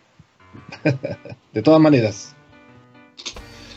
de 1.53 1.61
todas 1.61 1.79
maneras. 1.79 2.35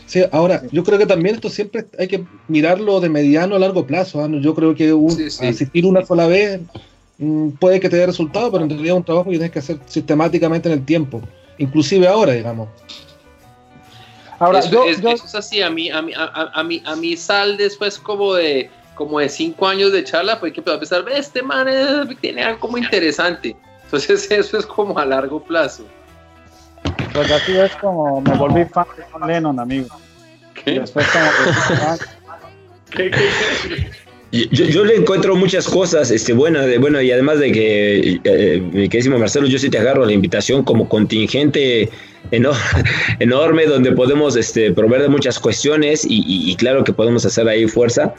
Sí, 0.05 0.21
ahora, 0.33 0.63
yo 0.69 0.83
creo 0.83 0.97
que 0.97 1.05
también 1.05 1.35
esto 1.35 1.49
siempre 1.49 1.85
hay 1.97 2.09
que 2.09 2.25
mirarlo 2.49 2.99
de 2.99 3.07
mediano 3.07 3.55
a 3.55 3.59
largo 3.59 3.87
plazo. 3.87 4.21
¿ah? 4.21 4.27
Yo 4.29 4.53
creo 4.53 4.75
que 4.75 4.93
asistir 5.47 5.85
una 5.85 6.05
sola 6.05 6.27
vez 6.27 6.59
mm, 7.19 7.51
puede 7.51 7.79
que 7.79 7.87
te 7.87 7.95
dé 7.95 8.05
resultado, 8.05 8.51
pero 8.51 8.65
en 8.65 8.69
realidad 8.69 8.95
es 8.95 8.99
un 8.99 9.05
trabajo 9.05 9.29
que 9.29 9.37
tienes 9.37 9.51
que 9.51 9.59
hacer 9.59 9.79
sistemáticamente 9.85 10.67
en 10.67 10.79
el 10.79 10.85
tiempo. 10.85 11.21
Inclusive 11.57 12.05
ahora, 12.05 12.33
digamos. 12.33 12.67
Ahora, 14.39 14.59
eso, 14.59 14.83
es, 14.83 15.35
así, 15.35 15.61
a 15.61 15.69
mí, 15.69 15.89
a, 15.89 16.01
mí, 16.01 16.13
a, 16.15 16.63
mí, 16.63 16.83
a 16.85 16.95
mí 16.95 17.17
sal 17.17 17.57
después 17.57 17.97
como 17.97 18.35
de 18.35 18.69
como 18.93 19.19
de 19.19 19.29
cinco 19.29 19.67
años 19.67 19.91
de 19.91 20.03
charla, 20.03 20.39
pues 20.39 20.51
hay 20.51 20.61
que 20.63 20.71
empezar 20.71 21.07
a 21.07 21.17
este 21.17 21.41
man 21.43 21.67
tiene 22.19 22.43
algo 22.43 22.59
como 22.59 22.77
interesante. 22.77 23.55
Entonces 23.83 24.29
eso 24.31 24.57
es 24.57 24.65
como 24.65 24.97
a 24.97 25.05
largo 25.05 25.41
plazo. 25.41 25.85
Pues 27.13 27.31
así 27.31 27.57
es 27.57 27.75
como 27.77 28.21
me 28.21 28.35
volví 28.35 28.65
fan 28.65 28.85
de 28.97 29.03
John 29.11 29.27
Lennon, 29.27 29.59
amigo. 29.59 29.95
¿Qué? 30.53 30.79
Después 30.79 31.07
como 31.07 31.25
¿Qué, 32.89 33.11
yo, 34.31 34.83
le 34.83 34.95
encuentro 34.95 35.35
muchas 35.35 35.67
cosas, 35.67 36.11
este, 36.11 36.33
bueno, 36.33 36.59
bueno, 36.79 37.01
y 37.01 37.11
además 37.11 37.39
de 37.39 37.51
que, 37.51 38.19
eh, 38.23 38.61
mi 38.73 38.89
queridísimo 38.89 39.17
Marcelo, 39.17 39.47
yo 39.47 39.57
sí 39.57 39.69
te 39.69 39.77
agarro 39.77 40.05
la 40.05 40.11
invitación 40.11 40.63
como 40.63 40.89
contingente 40.89 41.89
enorme, 43.19 43.65
donde 43.65 43.91
podemos 43.93 44.35
este, 44.35 44.71
proveer 44.73 45.03
de 45.03 45.09
muchas 45.09 45.39
cuestiones 45.39 46.05
y, 46.05 46.23
y, 46.27 46.55
claro 46.55 46.83
que 46.83 46.91
podemos 46.91 47.25
hacer 47.25 47.47
ahí 47.47 47.67
fuerza. 47.67 48.13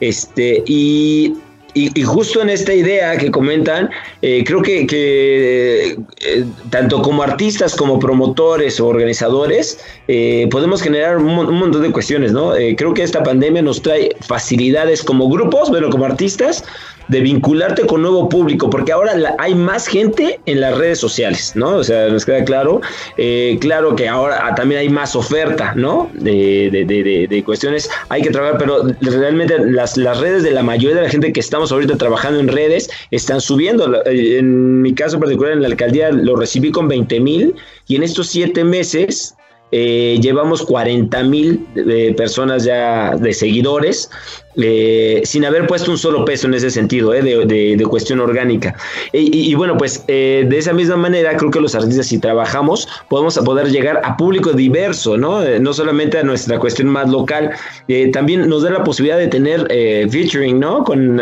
Este, 0.00 0.64
y 0.66 1.34
y, 1.74 2.02
justo 2.02 2.42
en 2.42 2.50
esta 2.50 2.74
idea 2.74 3.16
que 3.16 3.30
comentan, 3.30 3.88
eh, 4.20 4.44
creo 4.44 4.60
que, 4.60 4.86
eh, 4.90 6.44
tanto 6.68 7.00
como 7.00 7.22
artistas 7.22 7.74
como 7.74 7.98
promotores 7.98 8.78
o 8.78 8.88
organizadores, 8.88 9.78
eh, 10.06 10.48
podemos 10.50 10.82
generar 10.82 11.16
un, 11.16 11.34
montón 11.34 11.82
de 11.82 11.90
cuestiones, 11.90 12.32
¿no? 12.32 12.52
creo 12.76 12.92
que 12.92 13.02
esta 13.02 13.22
pandemia 13.22 13.62
nos 13.62 13.80
trae 13.80 14.14
facilidades 14.20 15.02
como 15.02 15.28
grupos, 15.30 15.70
bueno, 15.70 15.88
como 15.88 16.04
artistas, 16.04 16.62
de 17.08 17.20
vincularte 17.20 17.86
con 17.86 18.02
nuevo 18.02 18.28
público, 18.28 18.70
porque 18.70 18.92
ahora 18.92 19.12
hay 19.38 19.54
más 19.54 19.86
gente 19.86 20.40
en 20.46 20.60
las 20.60 20.76
redes 20.76 20.98
sociales, 20.98 21.52
¿no? 21.54 21.76
O 21.76 21.84
sea, 21.84 22.08
nos 22.08 22.24
queda 22.24 22.44
claro, 22.44 22.80
eh, 23.16 23.58
claro 23.60 23.94
que 23.96 24.08
ahora 24.08 24.54
también 24.54 24.80
hay 24.80 24.88
más 24.88 25.16
oferta, 25.16 25.74
¿no? 25.74 26.10
De, 26.14 26.70
de, 26.70 27.26
de, 27.28 27.44
cuestiones, 27.44 27.90
hay 28.08 28.22
que 28.22 28.30
trabajar, 28.30 28.58
pero 28.58 28.84
realmente 29.00 29.58
las, 29.58 29.96
las, 29.96 30.20
redes 30.20 30.42
de 30.42 30.52
la 30.52 30.62
mayoría 30.62 30.96
de 30.96 31.02
la 31.02 31.10
gente 31.10 31.32
que 31.32 31.40
estamos 31.40 31.72
ahorita 31.72 31.96
trabajando 31.96 32.38
en 32.38 32.48
redes 32.48 32.90
están 33.10 33.40
subiendo. 33.40 34.02
En 34.06 34.82
mi 34.82 34.94
caso 34.94 35.18
particular, 35.18 35.52
en 35.52 35.62
la 35.62 35.68
alcaldía 35.68 36.10
lo 36.10 36.36
recibí 36.36 36.70
con 36.70 36.88
20 36.88 37.20
mil 37.20 37.54
y 37.88 37.96
en 37.96 38.02
estos 38.02 38.28
siete 38.28 38.64
meses 38.64 39.34
eh, 39.74 40.18
llevamos 40.20 40.62
40 40.62 41.22
mil 41.24 41.66
eh, 41.74 42.12
personas 42.14 42.64
ya 42.64 43.16
de 43.16 43.32
seguidores, 43.32 44.10
eh, 44.54 45.22
sin 45.24 45.46
haber 45.46 45.66
puesto 45.66 45.90
un 45.90 45.96
solo 45.96 46.26
peso 46.26 46.46
en 46.46 46.52
ese 46.52 46.70
sentido, 46.70 47.10
de, 47.10 47.86
cuestión 47.88 48.20
orgánica. 48.20 48.76
Y, 49.14 49.54
bueno, 49.54 49.78
pues 49.78 50.06
de 50.06 50.56
esa 50.56 50.74
misma 50.74 50.96
manera, 50.96 51.36
creo 51.38 51.50
que 51.50 51.60
los 51.60 51.74
artistas, 51.74 52.06
si 52.06 52.18
trabajamos, 52.18 52.86
podemos 53.08 53.38
poder 53.38 53.70
llegar 53.70 54.02
a 54.04 54.16
público 54.16 54.52
diverso, 54.52 55.16
¿no? 55.16 55.42
no 55.58 55.72
solamente 55.72 56.18
a 56.18 56.22
nuestra 56.22 56.58
cuestión 56.58 56.88
más 56.88 57.08
local, 57.08 57.50
también 58.12 58.48
nos 58.48 58.62
da 58.62 58.70
la 58.70 58.84
posibilidad 58.84 59.18
de 59.18 59.28
tener 59.28 59.66
featuring, 60.10 60.60
¿no? 60.60 60.84
Con 60.84 61.20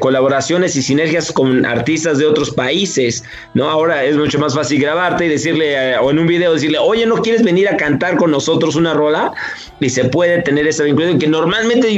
colaboraciones 0.00 0.76
y 0.76 0.82
sinergias 0.82 1.32
con 1.32 1.64
artistas 1.64 2.18
de 2.18 2.26
otros 2.26 2.50
países, 2.50 3.24
¿no? 3.54 3.68
Ahora 3.68 4.04
es 4.04 4.16
mucho 4.16 4.38
más 4.38 4.54
fácil 4.54 4.80
grabarte 4.80 5.26
y 5.26 5.28
decirle, 5.28 5.92
eh, 5.92 5.96
o 5.98 6.10
en 6.10 6.18
un 6.18 6.26
video 6.26 6.52
decirle, 6.52 6.78
oye, 6.78 7.06
¿no 7.06 7.16
quieres 7.16 7.42
venir 7.42 7.68
a 7.68 7.76
cantar 7.76 8.16
con 8.16 8.30
nosotros 8.30 8.74
una 8.74 8.92
rola? 8.92 9.32
Y 9.80 9.88
se 9.88 10.06
puede 10.06 10.42
tener 10.42 10.66
esa 10.66 10.82
vinculación 10.82 11.18
que 11.18 11.28
normalmente 11.28 11.88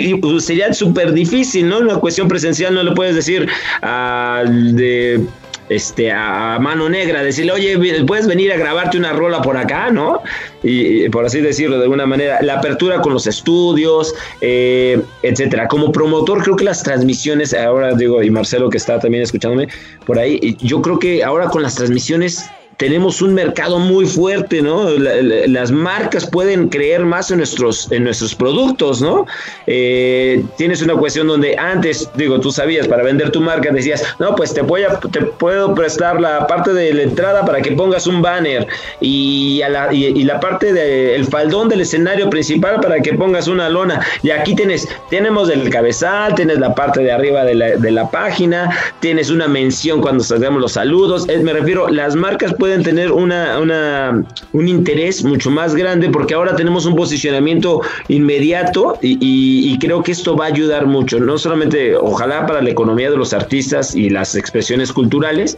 sería 0.40 0.72
súper 0.72 1.12
difícil, 1.12 1.68
¿no? 1.68 1.78
Una 1.78 1.96
cuestión 1.96 2.28
presencial 2.28 2.74
no 2.74 2.82
le 2.82 2.92
puedes 2.92 3.14
decir 3.14 3.48
al 3.80 4.76
de 4.76 5.26
este, 5.68 6.10
a 6.10 6.58
mano 6.60 6.88
negra, 6.88 7.22
decirle, 7.22 7.52
oye, 7.52 8.04
puedes 8.06 8.26
venir 8.26 8.52
a 8.52 8.56
grabarte 8.56 8.96
una 8.96 9.12
rola 9.12 9.42
por 9.42 9.56
acá, 9.56 9.90
¿no? 9.90 10.22
Y, 10.62 11.08
por 11.10 11.24
así 11.24 11.40
decirlo 11.40 11.76
de 11.78 11.84
alguna 11.84 12.06
manera, 12.06 12.40
la 12.42 12.58
apertura 12.58 13.00
con 13.00 13.12
los 13.12 13.26
estudios, 13.26 14.14
eh, 14.40 15.00
etcétera. 15.22 15.68
Como 15.68 15.92
promotor, 15.92 16.42
creo 16.42 16.56
que 16.56 16.64
las 16.64 16.82
transmisiones, 16.82 17.54
ahora 17.54 17.94
digo, 17.94 18.22
y 18.22 18.30
Marcelo 18.30 18.68
que 18.70 18.76
está 18.76 18.98
también 18.98 19.22
escuchándome 19.22 19.68
por 20.06 20.18
ahí, 20.18 20.56
yo 20.60 20.82
creo 20.82 20.98
que 20.98 21.22
ahora 21.22 21.48
con 21.48 21.62
las 21.62 21.76
transmisiones 21.76 22.44
tenemos 22.78 23.20
un 23.22 23.34
mercado 23.34 23.80
muy 23.80 24.06
fuerte, 24.06 24.62
¿no? 24.62 24.88
las 24.88 25.72
marcas 25.72 26.30
pueden 26.30 26.68
creer 26.68 27.04
más 27.04 27.30
en 27.32 27.38
nuestros, 27.38 27.90
en 27.90 28.04
nuestros 28.04 28.36
productos, 28.36 29.02
¿no? 29.02 29.26
Eh, 29.66 30.44
tienes 30.56 30.80
una 30.80 30.94
cuestión 30.94 31.26
donde 31.26 31.58
antes, 31.58 32.08
digo, 32.14 32.38
tú 32.38 32.52
sabías, 32.52 32.86
para 32.86 33.02
vender 33.02 33.30
tu 33.30 33.40
marca 33.40 33.72
decías, 33.72 34.04
no, 34.20 34.36
pues 34.36 34.54
te, 34.54 34.62
voy 34.62 34.84
a, 34.84 35.00
te 35.00 35.22
puedo 35.22 35.74
prestar 35.74 36.20
la 36.20 36.46
parte 36.46 36.72
de 36.72 36.94
la 36.94 37.02
entrada 37.02 37.44
para 37.44 37.60
que 37.60 37.72
pongas 37.72 38.06
un 38.06 38.22
banner 38.22 38.68
y, 39.00 39.60
a 39.62 39.68
la, 39.68 39.92
y, 39.92 40.22
la 40.22 40.38
parte 40.38 40.72
del 40.72 41.26
faldón 41.26 41.68
del 41.68 41.80
escenario 41.80 42.30
principal 42.30 42.80
para 42.80 43.00
que 43.00 43.12
pongas 43.14 43.48
una 43.48 43.68
lona. 43.68 44.00
Y 44.22 44.30
aquí 44.30 44.54
tienes, 44.54 44.88
tenemos 45.10 45.50
el 45.50 45.68
cabezal, 45.68 46.36
tienes 46.36 46.60
la 46.60 46.76
parte 46.76 47.02
de 47.02 47.10
arriba 47.10 47.44
de 47.44 47.56
la, 47.56 47.66
de 47.70 47.90
la 47.90 48.08
página, 48.08 48.70
tienes 49.00 49.30
una 49.30 49.48
mención 49.48 50.00
cuando 50.00 50.22
salgamos 50.22 50.60
los 50.60 50.72
saludos. 50.72 51.26
me 51.26 51.52
refiero, 51.52 51.88
las 51.88 52.14
marcas 52.14 52.54
pueden 52.54 52.67
pueden 52.68 52.82
tener 52.82 53.12
una, 53.12 53.58
una, 53.58 54.24
un 54.52 54.68
interés 54.68 55.24
mucho 55.24 55.50
más 55.50 55.74
grande 55.74 56.10
porque 56.10 56.34
ahora 56.34 56.54
tenemos 56.54 56.84
un 56.84 56.96
posicionamiento 56.96 57.80
inmediato 58.08 58.98
y, 59.00 59.78
creo 59.78 60.02
que 60.02 60.12
esto 60.12 60.36
va 60.36 60.44
a 60.44 60.48
ayudar 60.48 60.84
mucho, 60.84 61.18
no 61.18 61.38
solamente 61.38 61.96
ojalá 61.96 62.46
para 62.46 62.60
la 62.60 62.68
economía 62.68 63.10
de 63.10 63.16
los 63.16 63.32
artistas 63.32 63.94
y 63.94 64.10
las 64.10 64.34
expresiones 64.34 64.92
culturales, 64.92 65.56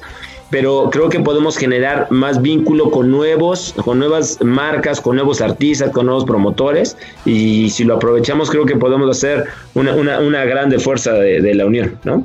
pero 0.50 0.88
creo 0.92 1.08
que 1.08 1.18
podemos 1.18 1.56
generar 1.56 2.06
más 2.10 2.40
vínculo 2.40 2.92
con 2.92 3.10
nuevos, 3.10 3.74
con 3.84 3.98
nuevas 3.98 4.40
marcas, 4.40 5.00
con 5.00 5.16
nuevos 5.16 5.40
artistas, 5.40 5.90
con 5.90 6.06
nuevos 6.06 6.24
promotores 6.24 6.96
y 7.24 7.70
si 7.70 7.82
lo 7.82 7.96
aprovechamos 7.96 8.50
creo 8.50 8.66
que 8.66 8.76
podemos 8.76 9.10
hacer 9.10 9.46
una, 9.74 9.94
una, 9.94 10.20
una 10.20 10.44
grande 10.44 10.78
fuerza 10.78 11.14
de, 11.14 11.54
la 11.56 11.66
unión, 11.66 11.98
¿no? 12.04 12.24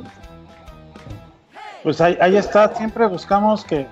Pues 1.82 2.00
ahí 2.00 2.36
está, 2.36 2.72
siempre 2.76 3.06
buscamos 3.08 3.64
que, 3.64 3.86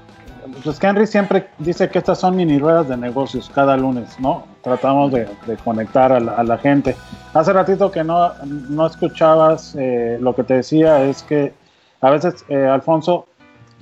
pues 0.63 0.83
Henry 0.83 1.07
siempre 1.07 1.49
dice 1.59 1.89
que 1.89 1.99
estas 1.99 2.19
son 2.19 2.37
mini 2.37 2.59
ruedas 2.59 2.89
de 2.89 2.97
negocios 2.97 3.51
cada 3.55 3.77
lunes, 3.77 4.19
¿no? 4.21 4.45
Tratamos 4.63 5.13
de, 5.13 5.27
conectar 5.65 6.13
a 6.13 6.21
la, 6.21 6.59
gente. 6.59 6.97
Hace 7.33 7.53
ratito 7.53 7.91
que 7.91 8.05
no, 8.05 8.33
no 8.45 8.87
escuchabas 8.87 9.75
eh, 9.79 10.19
lo 10.21 10.35
que 10.35 10.45
te 10.45 10.55
decía 10.55 11.03
es 11.05 11.23
que 11.23 11.53
a 12.01 12.11
veces, 12.11 12.45
eh, 12.49 12.67
Alfonso, 12.67 13.27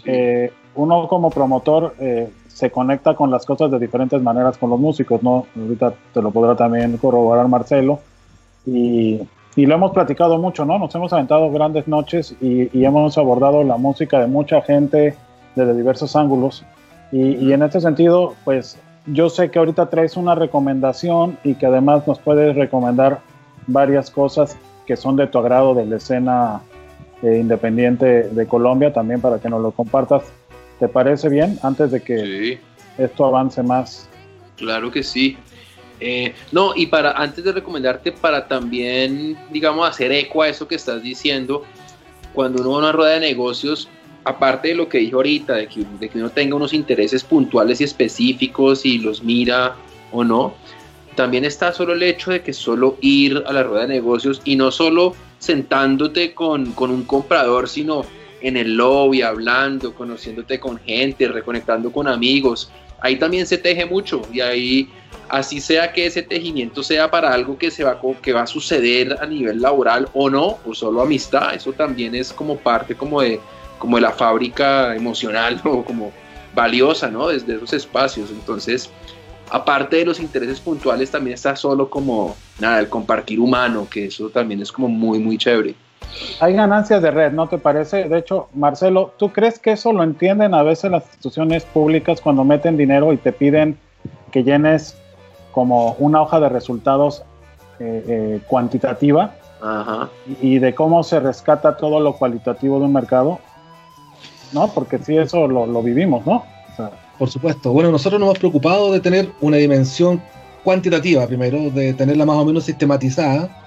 eh, 0.05 0.53
uno 0.75 1.09
como 1.09 1.31
promotor 1.31 1.95
se 2.49 2.71
conecta 2.71 3.15
con 3.15 3.31
las 3.31 3.45
cosas 3.45 3.71
de 3.71 3.79
diferentes 3.79 4.23
maneras 4.23 4.57
con 4.57 4.71
los 4.71 4.79
músicos, 4.79 5.23
¿no? 5.23 5.47
Ahorita 5.57 5.95
te 6.15 6.23
lo 6.23 6.31
podrá 6.31 6.55
también 6.55 6.97
corroborar 6.97 7.49
Marcelo. 7.49 8.01
Y, 8.65 9.21
y 9.57 9.67
lo 9.67 9.75
hemos 9.75 9.93
platicado 9.93 10.39
mucho, 10.39 10.65
¿no? 10.65 10.79
Nos 10.79 10.95
hemos 10.95 11.13
aventado 11.13 11.51
grandes 11.51 11.89
noches 11.89 12.35
y, 12.41 12.77
y 12.77 12.85
hemos 12.85 13.19
abordado 13.19 13.65
la 13.65 13.77
música 13.77 14.21
de 14.21 14.27
mucha 14.27 14.63
gente 14.63 15.17
desde 15.55 15.77
diversos 15.77 16.17
ángulos. 16.17 16.65
Y, 17.11 17.53
en 17.53 17.63
este 17.63 17.81
sentido, 17.81 18.35
pues 18.45 18.79
yo 19.07 19.29
sé 19.29 19.51
que 19.51 19.59
ahorita 19.59 19.91
traes 19.91 20.17
una 20.17 20.35
recomendación 20.35 21.37
y 21.45 21.55
que 21.55 21.67
además 21.67 22.07
nos 22.07 22.19
puedes 22.19 22.57
recomendar 22.57 23.21
varias 23.67 24.11
cosas 24.11 24.57
que 24.87 24.97
son 24.97 25.17
de 25.17 25.27
tu 25.27 25.39
agrado 25.39 25.75
de 25.75 25.85
la 25.85 25.97
escena 25.97 26.63
eh, 27.23 27.39
independiente 27.39 28.29
de 28.31 28.47
Colombia 28.47 28.93
también 28.93 29.21
para 29.21 29.39
que 29.39 29.51
nos 29.51 29.61
lo 29.61 29.73
compartas. 29.73 30.23
¿Te 30.81 30.89
parece 30.89 31.29
bien 31.29 31.59
antes 31.63 31.91
de 31.91 32.03
que 32.03 32.59
esto 32.97 33.27
avance 33.27 33.63
más? 33.63 34.09
Claro 34.57 34.91
que 34.91 35.03
sí. 35.03 35.37
Eh, 36.01 36.35
no, 36.51 36.73
y 36.75 36.87
para 36.87 37.13
antes 37.13 37.45
de 37.45 37.53
recomendarte, 37.53 38.11
para 38.11 38.49
también, 38.49 39.39
digamos, 39.51 39.89
hacer 39.89 40.11
eco 40.11 40.43
a 40.43 40.49
eso 40.49 40.67
que 40.67 40.75
estás 40.75 41.01
diciendo, 41.03 41.63
cuando 42.33 42.63
uno 42.63 42.71
va 42.71 42.77
a 42.77 42.79
una 42.81 42.93
rueda 42.93 43.13
de 43.13 43.21
negocios, 43.21 43.89
aparte 44.25 44.69
de 44.69 44.75
lo 44.75 44.89
que 44.89 44.99
dijo 44.99 45.17
ahorita, 45.17 45.55
de 45.55 45.67
que, 45.69 45.85
de 45.99 46.09
que 46.09 46.19
uno 46.19 46.31
tenga 46.31 46.57
unos 46.57 46.73
intereses 46.73 47.25
puntuales 47.25 47.81
y 47.81 47.85
específicos 47.85 48.87
y 48.87 48.99
los 48.99 49.23
mira 49.23 49.77
o 50.11 50.25
no, 50.25 50.55
también 51.15 51.45
está 51.45 51.73
solo 51.73 51.93
el 51.93 52.03
hecho 52.03 52.31
de 52.31 52.43
que 52.43 52.53
solo 52.53 52.97
ir 53.01 53.43
a 53.47 53.53
la 53.53 53.63
rueda 53.63 53.83
de 53.83 53.95
negocios 53.95 54.41
y 54.45 54.57
no 54.57 54.71
solo 54.71 55.15
sentándote 55.39 56.35
con, 56.35 56.73
con 56.73 56.91
un 56.91 57.05
comprador, 57.05 57.69
sino 57.69 58.05
en 58.41 58.57
el 58.57 58.77
lobby, 58.77 59.23
hablando, 59.23 59.95
conociéndote 59.95 60.59
con 60.59 60.79
gente, 60.79 61.29
reconectando 61.29 61.93
con 61.93 62.09
amigos. 62.09 62.71
Ahí 63.01 63.17
también 63.17 63.47
se 63.47 63.59
teje 63.59 63.85
mucho 63.85 64.23
y 64.33 64.41
ahí, 64.41 64.89
así 65.29 65.61
sea 65.61 65.93
que 65.93 66.07
ese 66.07 66.23
tejimiento 66.23 66.83
sea 66.83 67.11
para 67.11 67.33
algo 67.33 67.59
que, 67.59 67.71
se 67.71 67.85
va, 67.85 68.01
que 68.23 68.33
va 68.33 68.43
a 68.43 68.47
suceder 68.47 69.17
a 69.21 69.27
nivel 69.27 69.61
laboral 69.61 70.09
o 70.15 70.31
no, 70.31 70.59
o 70.65 70.75
solo 70.75 71.03
amistad, 71.03 71.55
eso 71.55 71.73
también 71.73 72.15
es 72.15 72.33
como 72.33 72.57
parte 72.57 72.95
como 72.95 73.21
de, 73.21 73.41
como 73.83 73.97
de 73.97 74.03
la 74.03 74.13
fábrica 74.13 74.95
emocional 74.95 75.61
o 75.65 75.83
como 75.85 76.13
valiosa, 76.55 77.11
¿no? 77.11 77.27
Desde 77.27 77.57
esos 77.57 77.73
espacios. 77.73 78.31
Entonces, 78.31 78.89
aparte 79.51 79.97
de 79.97 80.05
los 80.05 80.21
intereses 80.21 80.61
puntuales, 80.61 81.11
también 81.11 81.35
está 81.35 81.57
solo 81.57 81.91
como, 81.91 82.37
nada, 82.61 82.79
el 82.79 82.89
compartir 82.89 83.41
humano, 83.41 83.89
que 83.91 84.07
eso 84.07 84.29
también 84.29 84.63
es 84.63 84.71
como 84.71 84.87
muy, 84.87 85.19
muy 85.19 85.37
chévere. 85.37 85.75
Hay 86.39 86.55
ganancias 86.55 87.03
de 87.03 87.11
red, 87.11 87.33
¿no 87.33 87.49
te 87.49 87.59
parece? 87.59 88.09
De 88.09 88.19
hecho, 88.19 88.49
Marcelo, 88.55 89.15
¿tú 89.17 89.33
crees 89.33 89.59
que 89.59 89.73
eso 89.73 89.93
lo 89.93 90.05
entienden 90.05 90.55
a 90.55 90.63
veces 90.63 90.93
las 90.93 91.05
instituciones 91.05 91.65
públicas 91.65 92.21
cuando 92.21 92.45
meten 92.45 92.77
dinero 92.77 93.13
y 93.13 93.17
te 93.17 93.33
piden 93.33 93.77
que 94.31 94.45
llenes 94.45 94.97
como 95.51 95.95
una 95.95 96.23
hoja 96.23 96.39
de 96.39 96.49
resultados 96.49 97.25
eh, 97.81 98.05
eh, 98.07 98.41
cuantitativa 98.47 99.35
Ajá. 99.61 100.09
y 100.41 100.61
de 100.61 100.73
cómo 100.73 101.03
se 101.03 101.19
rescata 101.19 101.77
todo 101.77 101.99
lo 101.99 102.15
cualitativo 102.15 102.79
de 102.79 102.85
un 102.85 102.93
mercado, 102.93 103.41
¿no? 104.53 104.69
Porque 104.73 104.99
sí, 104.99 105.17
eso 105.17 105.47
lo, 105.49 105.67
lo 105.67 105.83
vivimos, 105.83 106.25
¿no? 106.27 106.37
O 106.73 106.77
sea, 106.77 106.91
Por 107.19 107.29
supuesto. 107.31 107.73
Bueno, 107.73 107.91
nosotros 107.91 108.19
nos 108.21 108.29
hemos 108.29 108.39
preocupado 108.39 108.93
de 108.93 109.01
tener 109.01 109.29
una 109.41 109.57
dimensión 109.57 110.23
cuantitativa 110.65 111.27
primero, 111.27 111.71
de 111.71 111.93
tenerla 111.95 112.25
más 112.25 112.37
o 112.37 112.45
menos 112.45 112.65
sistematizada. 112.65 113.59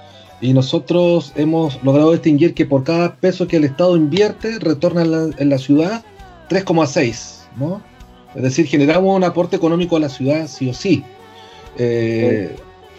Y 0.41 0.53
nosotros 0.53 1.31
hemos 1.35 1.81
logrado 1.83 2.11
distinguir 2.11 2.53
que 2.53 2.65
por 2.65 2.83
cada 2.83 3.15
peso 3.15 3.47
que 3.47 3.55
el 3.57 3.63
Estado 3.63 3.95
invierte, 3.95 4.59
retorna 4.59 5.01
en 5.03 5.11
la, 5.11 5.29
en 5.37 5.49
la 5.49 5.57
ciudad 5.57 6.03
3,6, 6.49 7.45
¿no? 7.57 7.81
Es 8.35 8.43
decir, 8.43 8.67
generamos 8.67 9.15
un 9.15 9.23
aporte 9.23 9.55
económico 9.55 9.95
a 9.95 9.99
la 10.01 10.09
ciudad 10.09 10.47
sí 10.47 10.69
o 10.69 10.73
sí. 10.73 11.03
Eh, 11.77 12.55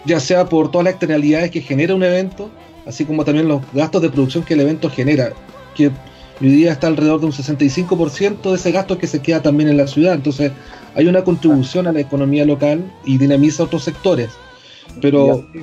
Ya 0.07 0.21
sea 0.21 0.47
por 0.47 0.71
todas 0.71 0.85
las 0.85 0.93
externalidades 0.95 1.51
que 1.51 1.61
genera 1.61 1.95
un 1.95 2.03
evento, 2.05 2.49
así 2.87 3.05
como 3.05 3.25
también 3.25 3.49
los 3.49 3.61
gastos 3.73 4.01
de 4.03 4.09
producción 4.11 4.45
que 4.45 4.55
el 4.55 4.61
evento 4.61 4.89
genera, 4.89 5.33
que 5.75 5.91
hoy 6.41 6.49
día 6.49 6.73
está 6.73 6.87
alrededor 6.87 7.21
de 7.21 7.27
un 7.27 7.33
65% 7.33 8.43
de 8.43 8.55
ese 8.55 8.73
gasto 8.73 8.99
que 8.99 9.07
se 9.07 9.21
queda 9.21 9.43
también 9.43 9.69
en 9.69 9.77
la 9.77 9.87
ciudad. 9.87 10.15
Entonces, 10.15 10.53
hay 10.95 11.07
una 11.07 11.25
contribución 11.25 11.87
a 11.87 11.93
la 11.93 12.01
economía 12.01 12.45
local 12.45 12.91
y 13.05 13.19
dinamiza 13.19 13.65
otros 13.65 13.85
sectores. 13.85 14.31
Pero, 15.01 15.45
y 15.53 15.61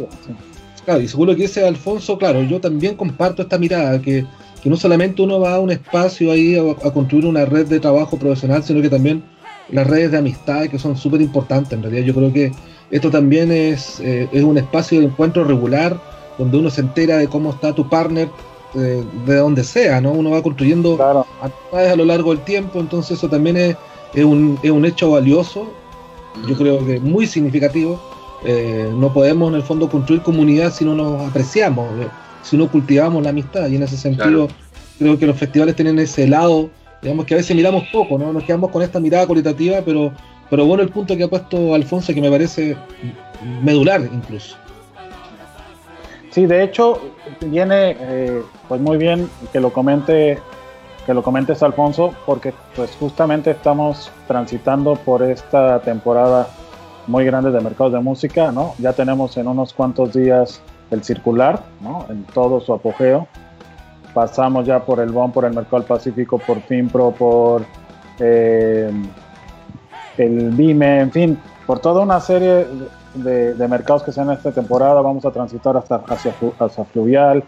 claro, 0.85 1.01
y 1.01 1.07
según 1.07 1.27
lo 1.27 1.35
que 1.35 1.43
dice 1.43 1.65
Alfonso, 1.65 2.17
claro, 2.17 2.43
yo 2.43 2.59
también 2.59 2.95
comparto 2.95 3.41
esta 3.41 3.57
mirada, 3.57 4.01
que, 4.01 4.25
que 4.61 4.69
no 4.69 4.77
solamente 4.77 5.21
uno 5.21 5.39
va 5.39 5.55
a 5.55 5.59
un 5.59 5.71
espacio 5.71 6.31
ahí 6.31 6.55
a, 6.55 6.87
a 6.87 6.91
construir 6.91 7.25
una 7.25 7.45
red 7.45 7.67
de 7.67 7.79
trabajo 7.79 8.17
profesional, 8.17 8.63
sino 8.63 8.81
que 8.81 8.89
también 8.89 9.23
las 9.69 9.87
redes 9.87 10.11
de 10.11 10.17
amistad, 10.17 10.67
que 10.67 10.77
son 10.77 10.97
súper 10.97 11.21
importantes. 11.21 11.73
En 11.73 11.83
realidad, 11.83 12.05
yo 12.05 12.13
creo 12.13 12.33
que 12.33 12.51
esto 12.91 13.09
también 13.09 13.51
es, 13.51 13.99
eh, 14.01 14.27
es 14.31 14.43
un 14.43 14.57
espacio 14.57 14.99
de 14.99 15.07
encuentro 15.07 15.43
regular, 15.43 15.99
donde 16.37 16.57
uno 16.57 16.69
se 16.69 16.81
entera 16.81 17.17
de 17.17 17.27
cómo 17.27 17.51
está 17.51 17.73
tu 17.73 17.89
partner, 17.89 18.29
eh, 18.75 19.03
de 19.25 19.35
donde 19.35 19.63
sea, 19.63 20.01
¿no? 20.01 20.11
Uno 20.11 20.31
va 20.31 20.41
construyendo 20.41 20.95
Claro. 20.95 21.25
amistades 21.41 21.91
a 21.91 21.95
lo 21.95 22.05
largo 22.05 22.31
del 22.33 22.43
tiempo, 22.43 22.79
entonces 22.79 23.17
eso 23.17 23.29
también 23.29 23.57
es, 23.57 23.75
es 24.13 24.23
un, 24.25 24.57
es 24.63 24.71
un 24.71 24.85
hecho 24.85 25.11
valioso, 25.11 25.71
yo 26.47 26.55
creo 26.55 26.85
que 26.85 26.99
muy 26.99 27.27
significativo. 27.27 27.99
Eh, 28.45 28.91
no 28.97 29.13
podemos 29.13 29.49
en 29.49 29.55
el 29.55 29.63
fondo 29.63 29.87
construir 29.89 30.21
comunidad 30.21 30.73
si 30.73 30.83
no 30.83 30.93
nos 30.95 31.29
apreciamos, 31.29 31.87
eh, 32.01 32.07
si 32.41 32.57
no 32.57 32.69
cultivamos 32.69 33.23
la 33.23 33.29
amistad, 33.29 33.69
y 33.69 33.77
en 33.77 33.83
ese 33.83 33.95
sentido 33.95 34.49
creo 34.99 35.17
que 35.17 35.25
los 35.25 35.37
festivales 35.37 35.75
tienen 35.75 35.97
ese 35.99 36.27
lado, 36.27 36.69
digamos 37.01 37.25
que 37.25 37.35
a 37.35 37.37
veces 37.37 37.55
miramos 37.55 37.83
poco, 37.93 38.17
¿no? 38.17 38.33
Nos 38.33 38.43
quedamos 38.43 38.69
con 38.69 38.81
esta 38.81 38.99
mirada 38.99 39.25
cualitativa, 39.27 39.81
pero, 39.85 40.11
pero 40.49 40.65
bueno 40.65 40.83
el 40.83 40.89
punto 40.89 41.15
que 41.15 41.23
ha 41.23 41.27
puesto 41.29 41.73
Alfonso 41.73 42.13
que 42.13 42.19
me 42.21 42.29
parece 42.29 42.75
medular 43.61 44.01
incluso. 44.13 44.57
Sí, 46.34 46.47
de 46.47 46.64
hecho, 46.64 46.99
viene 47.41 47.95
eh, 47.99 48.41
pues 48.68 48.81
muy 48.81 48.97
bien 48.97 49.30
que 49.51 49.60
lo 49.60 49.72
comente 49.72 50.39
que 51.05 51.14
lo 51.14 51.22
comentes 51.22 51.61
Alfonso, 51.61 52.11
porque 52.26 52.53
pues 52.76 52.95
justamente 52.99 53.51
estamos 53.51 54.10
transitando 54.27 54.95
por 54.95 55.22
esta 55.22 55.80
temporada 55.81 56.47
muy 57.05 57.26
grande 57.26 57.51
de 57.51 57.60
mercados 57.60 57.93
de 57.93 57.99
música, 57.99 58.51
¿no? 58.51 58.73
Ya 58.80 58.93
tenemos 58.93 59.38
en 59.38 59.47
unos 59.47 59.73
cuantos 59.73 60.14
días 60.14 60.61
el 60.89 61.03
circular, 61.03 61.61
¿no? 61.81 62.07
En 62.10 62.23
todo 62.23 62.61
su 62.61 62.73
apogeo. 62.73 63.27
Pasamos 64.15 64.65
ya 64.65 64.80
por 64.80 65.01
el 65.01 65.11
BOM, 65.11 65.31
por 65.31 65.45
el 65.45 65.53
Mercado 65.53 65.80
del 65.80 65.88
Pacífico, 65.88 66.39
por 66.39 66.61
FinPro, 66.61 67.11
por 67.11 67.64
eh, 68.19 68.89
el 70.18 70.49
BIME, 70.51 71.01
en 71.01 71.11
fin, 71.11 71.39
por 71.68 71.80
toda 71.80 72.01
una 72.01 72.19
serie 72.19 72.65
de, 73.14 73.68
mercados 73.68 74.03
que 74.03 74.11
se 74.11 74.19
dan 74.22 74.31
esta 74.31 74.52
temporada. 74.52 75.02
Vamos 75.02 75.26
a 75.26 75.31
transitar 75.31 75.76
hasta 75.77 75.98
hacia, 76.07 76.34
hacia 76.60 76.84
Fluvial. 76.85 77.44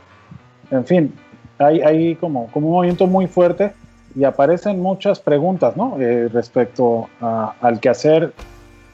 En 0.71 0.85
fin, 0.85 1.13
hay, 1.57 1.81
hay 1.81 2.15
como, 2.15 2.47
como 2.51 2.67
un 2.67 2.73
movimiento 2.73 3.07
muy 3.07 3.27
fuerte 3.27 3.73
y 4.15 4.23
aparecen 4.23 4.81
muchas 4.81 5.19
preguntas 5.19 5.75
¿no? 5.75 5.97
Eh, 5.99 6.29
respecto 6.31 7.07
a- 7.21 7.53
al 7.61 7.79
quehacer 7.79 8.33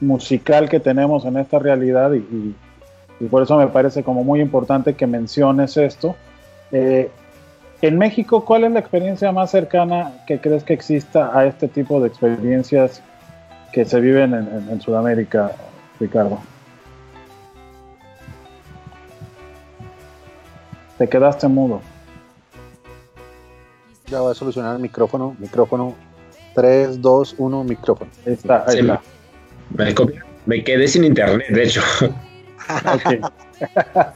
musical 0.00 0.68
que 0.68 0.80
tenemos 0.80 1.24
en 1.24 1.36
esta 1.36 1.58
realidad 1.58 2.12
y, 2.12 2.54
por 3.30 3.44
eso 3.44 3.56
me 3.56 3.68
parece 3.68 4.02
como 4.02 4.24
muy 4.24 4.40
importante 4.40 4.94
que 4.94 5.06
menciones 5.06 5.76
esto. 5.76 6.16
Eh, 6.72 7.08
en 7.80 7.96
México, 7.96 8.44
¿cuál 8.44 8.64
es 8.64 8.72
la 8.72 8.80
experiencia 8.80 9.30
más 9.30 9.50
cercana 9.52 10.10
que 10.26 10.40
crees 10.40 10.64
que 10.64 10.72
exista 10.74 11.30
a 11.36 11.46
este 11.46 11.68
tipo 11.68 12.00
de 12.00 12.08
experiencias 12.08 13.00
que 13.72 13.84
se 13.84 14.00
viven 14.00 14.34
en, 14.34 14.48
en- 14.48 14.68
en 14.72 14.80
Sudamérica, 14.80 15.52
Ricardo? 16.00 16.38
Te 21.02 21.08
quedaste 21.08 21.48
mudo. 21.48 21.80
Ya 24.06 24.20
va 24.20 24.30
a 24.30 24.34
solucionar 24.36 24.76
el 24.76 24.82
micrófono. 24.82 25.34
Micrófono 25.40 25.96
3, 26.54 27.02
2, 27.02 27.34
1, 27.38 27.64
micrófono. 27.64 28.08
Ahí 28.24 28.34
está, 28.34 28.64
ahí 28.68 28.74
Sí, 28.74 28.78
está. 28.78 29.00
Me, 29.76 29.92
me 30.46 30.62
quedé 30.62 30.86
sin 30.86 31.02
internet, 31.02 31.48
de 31.48 31.64
hecho. 31.64 31.82
Ok. 32.04 33.32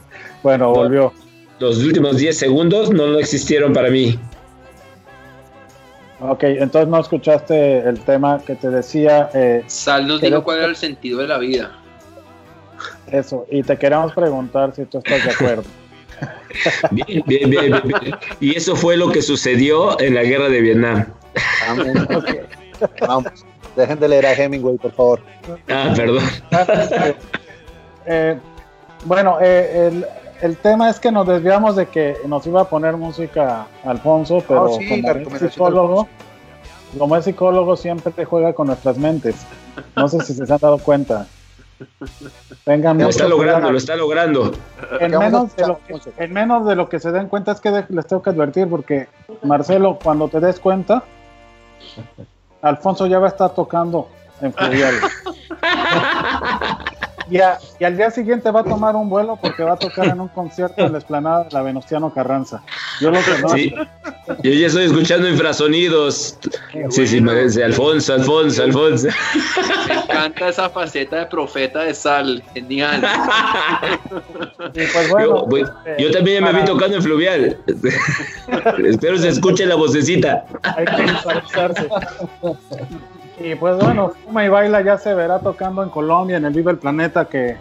bueno, 0.43 0.71
volvió. 0.71 1.11
Los 1.59 1.79
últimos 1.83 2.19
10 2.19 2.37
segundos 2.37 2.89
no, 2.89 3.07
no 3.07 3.19
existieron 3.19 3.73
para 3.73 3.89
mí. 3.89 4.17
Ok, 6.21 6.43
entonces 6.43 6.87
no 6.87 7.01
escuchaste 7.01 7.79
el 7.79 7.99
tema 7.99 8.41
que 8.45 8.55
te 8.55 8.69
decía 8.69 9.29
eh, 9.33 9.61
Sal 9.67 10.07
nos 10.07 10.21
dijo 10.21 10.41
cuál 10.41 10.59
era 10.59 10.67
el 10.67 10.77
sentido 10.77 11.19
de 11.19 11.27
la 11.27 11.37
vida. 11.37 11.69
eso, 13.11 13.45
y 13.51 13.61
te 13.61 13.77
queremos 13.77 14.13
preguntar 14.13 14.73
si 14.73 14.85
tú 14.85 14.99
estás 14.99 15.25
de 15.25 15.31
acuerdo. 15.31 15.63
Bien, 16.91 17.23
bien, 17.25 17.49
bien, 17.49 17.71
bien, 17.71 17.81
bien. 18.01 18.15
Y 18.39 18.55
eso 18.57 18.75
fue 18.75 18.97
lo 18.97 19.11
que 19.11 19.21
sucedió 19.21 19.99
en 19.99 20.15
la 20.15 20.23
guerra 20.23 20.49
de 20.49 20.61
Vietnam. 20.61 21.05
Amén. 21.67 22.07
Vamos. 23.01 23.45
Dejen 23.75 23.99
de 23.99 24.07
leer 24.07 24.25
a 24.25 24.33
Hemingway, 24.33 24.77
por 24.77 24.91
favor. 24.93 25.21
Ah, 25.69 25.93
perdón. 25.95 26.23
Eh, 28.09 28.39
bueno, 29.03 29.37
eh, 29.41 29.89
el, 29.91 30.05
el 30.41 30.55
tema 30.55 30.89
es 30.89 30.97
que 30.97 31.11
nos 31.11 31.27
desviamos 31.27 31.75
de 31.75 31.87
que 31.87 32.15
nos 32.25 32.47
iba 32.47 32.61
a 32.61 32.69
poner 32.69 32.95
música 32.95 33.67
Alfonso, 33.83 34.41
pero 34.47 34.67
Ah, 34.67 34.77
sí, 34.79 35.01
la 35.01 35.23
como 35.23 35.35
es 35.35 35.41
psicólogo, 35.41 36.07
como 36.97 37.15
es 37.17 37.25
psicólogo 37.25 37.75
siempre 37.75 38.13
te 38.13 38.23
juega 38.23 38.53
con 38.53 38.67
nuestras 38.67 38.97
mentes. 38.97 39.35
No 39.97 40.07
sé 40.07 40.21
si 40.21 40.33
se 40.33 40.41
han 40.43 40.47
dado 40.57 40.77
cuenta. 40.77 41.27
Tengan 42.65 42.97
Lo 42.97 43.09
está 43.09 43.27
logrando, 43.27 43.53
cuidado. 43.55 43.71
lo 43.71 43.77
está 43.77 43.95
logrando. 43.95 44.51
en 44.99 45.17
menos, 45.17 45.55
de 45.55 45.67
lo 45.67 45.77
que, 45.79 45.93
Alfonso. 45.93 46.11
en 46.17 46.33
menos 46.33 46.65
de 46.65 46.75
lo 46.75 46.89
que 46.89 46.99
se 46.99 47.11
den 47.11 47.27
cuenta 47.27 47.51
es 47.51 47.59
que 47.61 47.85
les 47.89 48.07
tengo 48.07 48.21
que 48.21 48.29
advertir 48.29 48.67
porque 48.69 49.07
Marcelo, 49.43 49.97
cuando 50.03 50.27
te 50.27 50.39
des 50.39 50.59
cuenta, 50.59 51.03
Alfonso 52.61 53.05
ya 53.07 53.19
va 53.19 53.27
a 53.27 53.29
estar 53.29 53.53
tocando 53.53 54.09
en 54.41 54.53
Fluvial. 54.53 54.95
Y, 57.29 57.41
a- 57.41 57.57
y 57.77 57.83
al 57.83 57.97
día 57.97 58.09
siguiente 58.09 58.49
va 58.51 58.61
a 58.61 58.63
tomar 58.63 58.95
un 58.95 59.09
vuelo 59.09 59.35
porque 59.41 59.61
va 59.61 59.73
a 59.73 59.75
tocar 59.75 60.05
en 60.07 60.21
un 60.21 60.29
concierto 60.29 60.81
en 60.85 60.93
la 60.93 60.97
explanada 60.99 61.43
de 61.43 61.49
la 61.51 61.61
Venustiano 61.61 62.13
Carranza. 62.13 62.63
Yo 62.99 63.11
lo 63.11 63.19
conozco. 63.21 63.49
Sí. 63.49 63.73
Yo 64.43 64.51
ya 64.51 64.67
estoy 64.67 64.85
escuchando 64.85 65.27
infrasonidos. 65.29 66.37
Sí, 66.89 67.07
sí, 67.07 67.21
me 67.21 67.33
dice 67.43 67.63
Alfonso, 67.63 68.13
Alfonso, 68.13 68.63
Alfonso. 68.63 69.07
Me 69.87 69.93
encanta 69.95 70.49
esa 70.49 70.69
faceta 70.69 71.17
de 71.19 71.25
profeta 71.27 71.81
de 71.83 71.93
sal. 71.93 72.43
Genial. 72.53 73.01
Pues 74.73 75.09
bueno, 75.09 75.27
Yo, 75.27 75.45
voy- 75.45 75.61
este, 75.61 76.03
yo 76.03 76.11
también 76.11 76.43
ya 76.43 76.51
me 76.51 76.59
vi 76.59 76.65
tocando 76.65 76.97
en 76.97 77.03
fluvial. 77.03 77.57
Espero 78.85 79.17
se 79.17 79.29
escuche 79.29 79.65
la 79.65 79.75
vocecita. 79.75 80.45
Hay 80.63 80.85
que 80.85 81.01
visualizarse. 81.03 81.87
Y 83.39 83.55
pues 83.55 83.77
bueno, 83.77 84.13
Fuma 84.25 84.45
y 84.45 84.49
Baila 84.49 84.81
ya 84.81 84.97
se 84.97 85.13
verá 85.13 85.39
tocando 85.39 85.83
en 85.83 85.89
Colombia, 85.89 86.37
en 86.37 86.45
el 86.45 86.53
Vive 86.53 86.71
el 86.71 86.77
Planeta, 86.79 87.25
que, 87.25 87.55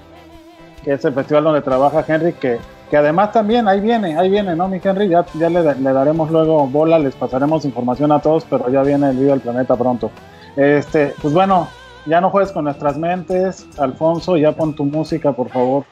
que 0.84 0.92
es 0.94 1.04
el 1.04 1.12
festival 1.12 1.44
donde 1.44 1.60
trabaja 1.60 2.04
Henry, 2.08 2.32
que, 2.32 2.58
que 2.90 2.96
además 2.96 3.32
también 3.32 3.66
ahí 3.68 3.80
viene, 3.80 4.16
ahí 4.16 4.30
viene, 4.30 4.54
¿no, 4.54 4.68
mi 4.68 4.80
Henry? 4.82 5.08
Ya, 5.08 5.26
ya 5.34 5.50
le, 5.50 5.62
le 5.74 5.92
daremos 5.92 6.30
luego 6.30 6.66
bola, 6.66 6.98
les 6.98 7.14
pasaremos 7.14 7.64
información 7.64 8.12
a 8.12 8.20
todos, 8.20 8.44
pero 8.48 8.68
ya 8.70 8.82
viene 8.82 9.10
el 9.10 9.16
Vive 9.16 9.32
el 9.32 9.40
Planeta 9.40 9.76
pronto. 9.76 10.10
Este, 10.56 11.14
pues 11.20 11.34
bueno, 11.34 11.68
ya 12.06 12.20
no 12.20 12.30
juegues 12.30 12.52
con 12.52 12.64
nuestras 12.64 12.96
mentes, 12.96 13.66
Alfonso, 13.78 14.36
ya 14.36 14.52
pon 14.52 14.74
tu 14.74 14.84
música, 14.84 15.32
por 15.32 15.50
favor. 15.50 15.84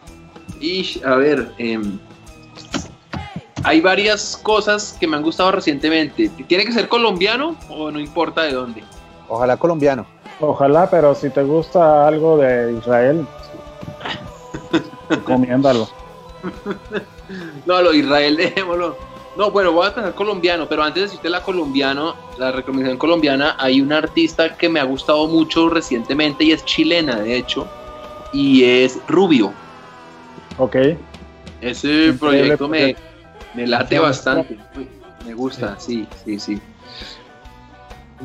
Y 0.61 1.01
a 1.05 1.17
ver, 1.17 1.53
em, 1.59 1.99
hay 3.65 3.81
varias 3.81 4.37
cosas 4.37 4.97
que 4.99 5.07
me 5.07 5.17
han 5.17 5.23
gustado 5.23 5.51
recientemente. 5.51 6.31
¿Tiene 6.47 6.65
que 6.65 6.73
ser 6.73 6.89
colombiano 6.89 7.57
o 7.69 7.91
no 7.91 7.99
importa 7.99 8.43
de 8.43 8.53
dónde? 8.53 8.85
Ojalá 9.29 9.57
colombiano. 9.57 10.07
Ojalá, 10.41 10.89
pero 10.91 11.15
si 11.15 11.31
te 11.31 11.43
gusta 11.43 12.07
algo 12.07 12.39
de 12.39 12.75
Israel, 12.75 13.27
recomiéndalo. 15.09 15.89
No, 17.67 17.81
lo 17.81 17.93
de 17.93 17.99
Israel, 17.99 18.37
dejémoslo. 18.39 18.97
No, 19.37 19.51
bueno, 19.51 19.73
voy 19.73 19.87
a 19.87 19.95
tener 19.95 20.15
colombiano, 20.15 20.69
pero 20.69 20.83
antes 20.83 20.95
de 20.95 21.07
decirte 21.09 21.29
la 21.29 21.43
colombiano, 21.43 22.15
la 22.39 22.53
recomendación 22.53 22.99
colombiana, 22.99 23.57
hay 23.59 23.81
una 23.81 23.99
artista 23.99 24.57
que 24.57 24.69
me 24.69 24.79
ha 24.79 24.85
gustado 24.85 25.27
mucho 25.27 25.69
recientemente 25.69 26.45
y 26.45 26.53
es 26.53 26.65
chilena, 26.65 27.17
de 27.17 27.37
hecho, 27.37 27.67
y 28.33 28.63
es 28.63 29.01
Rubio. 29.09 29.53
Ok. 30.59 30.77
Ese 31.61 32.13
proyecto 32.13 32.69
me, 32.69 32.95
me 33.55 33.67
late 33.67 33.99
bastante. 33.99 34.57
Me 35.27 35.35
gusta, 35.35 35.81
sí, 35.81 36.07
sí, 36.25 36.39
sí. 36.39 36.61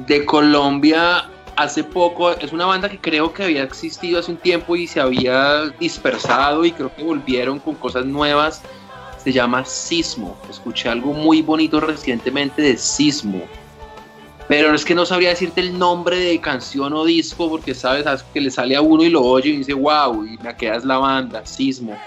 De 0.05 0.25
Colombia, 0.25 1.27
hace 1.59 1.83
poco, 1.83 2.31
es 2.31 2.53
una 2.53 2.65
banda 2.65 2.87
que 2.87 2.97
creo 2.97 3.33
que 3.33 3.43
había 3.43 3.63
existido 3.63 4.19
hace 4.19 4.31
un 4.31 4.37
tiempo 4.37 4.77
y 4.77 4.87
se 4.87 5.01
había 5.01 5.65
dispersado 5.77 6.63
y 6.63 6.71
creo 6.71 6.95
que 6.95 7.03
volvieron 7.03 7.59
con 7.59 7.75
cosas 7.75 8.05
nuevas. 8.05 8.61
Se 9.21 9.33
llama 9.33 9.65
Sismo. 9.65 10.37
Escuché 10.49 10.87
algo 10.87 11.11
muy 11.11 11.41
bonito 11.41 11.81
recientemente 11.81 12.61
de 12.61 12.77
Sismo. 12.77 13.41
Pero 14.47 14.73
es 14.73 14.85
que 14.85 14.95
no 14.95 15.05
sabría 15.05 15.29
decirte 15.29 15.59
el 15.59 15.77
nombre 15.77 16.17
de 16.17 16.39
canción 16.39 16.93
o 16.93 17.03
disco 17.03 17.49
porque 17.49 17.75
sabes, 17.75 18.05
que 18.33 18.39
le 18.39 18.49
sale 18.49 18.77
a 18.77 18.81
uno 18.81 19.03
y 19.03 19.09
lo 19.09 19.21
oye 19.21 19.49
y 19.49 19.57
dice 19.57 19.73
wow, 19.73 20.25
y 20.25 20.37
me 20.37 20.55
quedas 20.55 20.85
la 20.85 20.97
banda, 20.97 21.45
Sismo. 21.45 21.97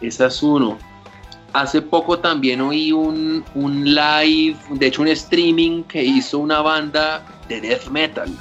Esa 0.00 0.28
es 0.28 0.42
uno. 0.42 0.78
Hace 1.52 1.82
poco 1.82 2.18
también 2.18 2.62
oí 2.62 2.90
un, 2.90 3.44
un 3.54 3.84
live, 3.84 4.56
de 4.70 4.86
hecho 4.86 5.02
un 5.02 5.08
streaming 5.08 5.82
que 5.82 6.02
hizo 6.02 6.38
una 6.38 6.62
banda 6.62 7.22
de 7.48 7.60
death 7.60 7.88
metal 7.88 8.34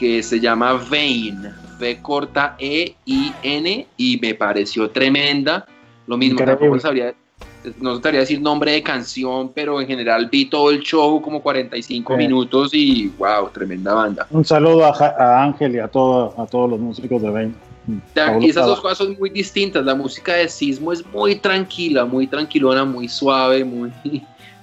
que 0.00 0.22
se 0.22 0.40
llama 0.40 0.82
Vein, 0.90 1.52
V 1.78 1.98
corta 2.00 2.56
E 2.58 2.94
I 3.04 3.32
N 3.42 3.86
y 3.98 4.18
me 4.18 4.34
pareció 4.34 4.88
tremenda. 4.88 5.66
Lo 6.06 6.16
mismo, 6.16 6.42
tampoco 6.42 6.80
sabría, 6.80 7.14
no 7.78 8.00
sabría 8.00 8.20
decir 8.20 8.40
nombre 8.40 8.72
de 8.72 8.82
canción, 8.82 9.52
pero 9.54 9.78
en 9.78 9.86
general 9.86 10.30
vi 10.32 10.46
todo 10.46 10.70
el 10.70 10.80
show 10.80 11.20
como 11.20 11.42
45 11.42 12.16
minutos 12.16 12.70
y 12.72 13.08
wow, 13.18 13.50
tremenda 13.52 13.92
banda. 13.92 14.26
Un 14.30 14.42
saludo 14.42 14.86
a, 14.86 15.44
Ángel 15.44 15.74
y 15.74 15.78
a, 15.78 15.88
todo, 15.88 16.34
a 16.38 16.46
todos 16.46 16.70
los 16.70 16.80
músicos 16.80 17.20
de 17.20 17.30
Vein. 17.30 17.54
Y 18.40 18.48
esas 18.48 18.64
dos 18.64 18.80
cosas 18.80 18.98
son 18.98 19.16
muy 19.18 19.28
distintas. 19.28 19.84
La 19.84 19.94
música 19.94 20.32
de 20.34 20.48
Sismo 20.48 20.92
es 20.92 21.04
muy 21.12 21.36
tranquila, 21.36 22.06
muy 22.06 22.26
tranquilona, 22.26 22.86
muy 22.86 23.06
suave, 23.06 23.64
muy, 23.66 23.92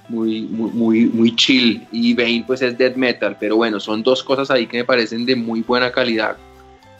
muy, 0.08 0.42
muy, 0.42 1.06
muy, 1.06 1.36
chill. 1.36 1.86
Y 1.92 2.14
Bane 2.14 2.44
pues 2.46 2.62
es 2.62 2.76
death 2.76 2.96
metal. 2.96 3.36
Pero 3.38 3.56
bueno, 3.56 3.78
son 3.80 4.02
dos 4.02 4.22
cosas 4.22 4.50
ahí 4.50 4.66
que 4.66 4.78
me 4.78 4.84
parecen 4.84 5.26
de 5.26 5.36
muy 5.36 5.62
buena 5.62 5.92
calidad 5.92 6.36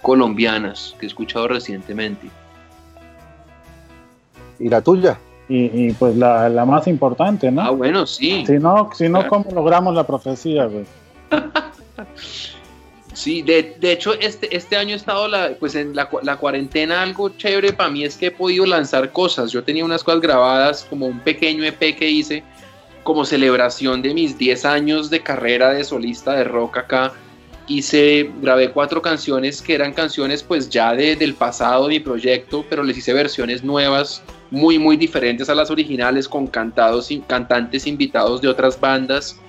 colombianas 0.02 0.94
que 0.98 1.06
he 1.06 1.08
escuchado 1.08 1.48
recientemente. 1.48 2.28
¿Y 4.58 4.68
la 4.68 4.80
tuya? 4.80 5.18
Y, 5.50 5.92
pues 5.94 6.14
la, 6.14 6.64
más 6.66 6.86
importante, 6.86 7.50
¿no? 7.50 7.62
Ah, 7.62 7.70
bueno, 7.70 8.06
sí. 8.06 8.44
Si 8.46 8.58
no, 8.58 8.90
si 8.94 9.08
no 9.08 9.26
¿cómo 9.28 9.50
logramos 9.50 9.94
la 9.94 10.06
profecía, 10.06 10.66
güey? 10.66 10.84
Sí, 13.14 13.42
de, 13.42 13.74
hecho 13.82 14.14
este, 14.14 14.56
este 14.56 14.76
año 14.76 14.92
he 14.92 14.96
estado 14.96 15.26
la, 15.26 15.50
pues 15.58 15.74
en 15.74 15.96
la, 15.96 16.08
la, 16.22 16.36
cuarentena 16.36 17.02
algo 17.02 17.30
chévere 17.30 17.72
para 17.72 17.90
mí 17.90 18.04
es 18.04 18.16
que 18.16 18.26
he 18.26 18.30
podido 18.30 18.64
lanzar 18.64 19.10
cosas. 19.10 19.50
Yo 19.50 19.64
tenía 19.64 19.84
unas 19.84 20.04
cosas 20.04 20.20
grabadas 20.20 20.86
como 20.88 21.06
un 21.06 21.18
pequeño 21.18 21.64
EP 21.64 21.96
que 21.96 22.08
hice 22.08 22.44
como 23.08 23.24
celebración 23.24 24.02
de 24.02 24.12
mis 24.12 24.36
10 24.36 24.66
años 24.66 25.08
de 25.08 25.22
carrera 25.22 25.70
de 25.70 25.82
solista 25.82 26.34
de 26.34 26.44
rock 26.44 26.76
acá. 26.76 27.14
Hice, 27.66 28.30
grabé 28.42 28.70
cuatro 28.70 29.00
canciones 29.00 29.62
que 29.62 29.74
eran 29.74 29.94
canciones 29.94 30.42
pues 30.42 30.68
ya 30.68 30.94
de, 30.94 31.16
del 31.16 31.32
pasado 31.32 31.84
de 31.84 31.94
mi 31.94 32.00
proyecto, 32.00 32.66
pero 32.68 32.82
les 32.82 32.98
hice 32.98 33.14
versiones 33.14 33.64
nuevas, 33.64 34.22
muy 34.50 34.78
muy 34.78 34.98
diferentes 34.98 35.48
a 35.48 35.54
las 35.54 35.70
originales 35.70 36.28
con 36.28 36.46
cantados, 36.48 37.08
cantantes 37.26 37.86
invitados 37.86 38.42
de 38.42 38.48
otras 38.48 38.78
bandas 38.78 39.40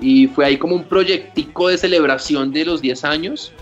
y 0.00 0.26
fue 0.28 0.46
ahí 0.46 0.56
como 0.56 0.74
un 0.74 0.84
proyectico 0.84 1.68
de 1.68 1.76
celebración 1.76 2.54
de 2.54 2.64
los 2.64 2.80
10 2.80 3.04
años. 3.04 3.52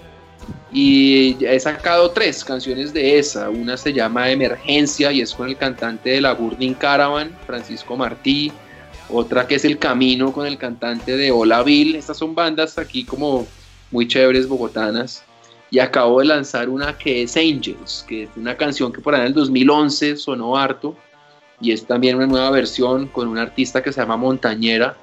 Y 0.72 1.44
he 1.44 1.58
sacado 1.58 2.12
tres 2.12 2.44
canciones 2.44 2.92
de 2.92 3.18
esa. 3.18 3.50
Una 3.50 3.76
se 3.76 3.92
llama 3.92 4.30
Emergencia 4.30 5.10
y 5.10 5.20
es 5.20 5.34
con 5.34 5.48
el 5.48 5.56
cantante 5.56 6.10
de 6.10 6.20
la 6.20 6.32
Burning 6.32 6.74
Caravan, 6.74 7.36
Francisco 7.44 7.96
Martí. 7.96 8.52
Otra 9.12 9.46
que 9.46 9.56
es 9.56 9.64
El 9.64 9.78
Camino 9.78 10.32
con 10.32 10.46
el 10.46 10.58
cantante 10.58 11.16
de 11.16 11.30
Hola 11.30 11.62
Bill. 11.62 11.96
Estas 11.96 12.16
son 12.16 12.34
bandas 12.34 12.78
aquí 12.78 13.04
como 13.04 13.46
muy 13.90 14.08
chéveres 14.08 14.48
bogotanas. 14.48 15.22
Y 15.70 15.78
acabo 15.78 16.20
de 16.20 16.26
lanzar 16.26 16.68
una 16.68 16.96
que 16.98 17.22
es 17.22 17.36
Angels, 17.36 18.04
que 18.08 18.24
es 18.24 18.30
una 18.36 18.56
canción 18.56 18.92
que 18.92 19.00
por 19.00 19.14
ahí 19.14 19.20
en 19.20 19.28
el 19.28 19.34
2011 19.34 20.16
sonó 20.16 20.56
harto. 20.56 20.96
Y 21.60 21.72
es 21.72 21.86
también 21.86 22.16
una 22.16 22.26
nueva 22.26 22.50
versión 22.50 23.06
con 23.06 23.28
un 23.28 23.38
artista 23.38 23.82
que 23.82 23.92
se 23.92 24.00
llama 24.00 24.16
Montañera 24.16 24.96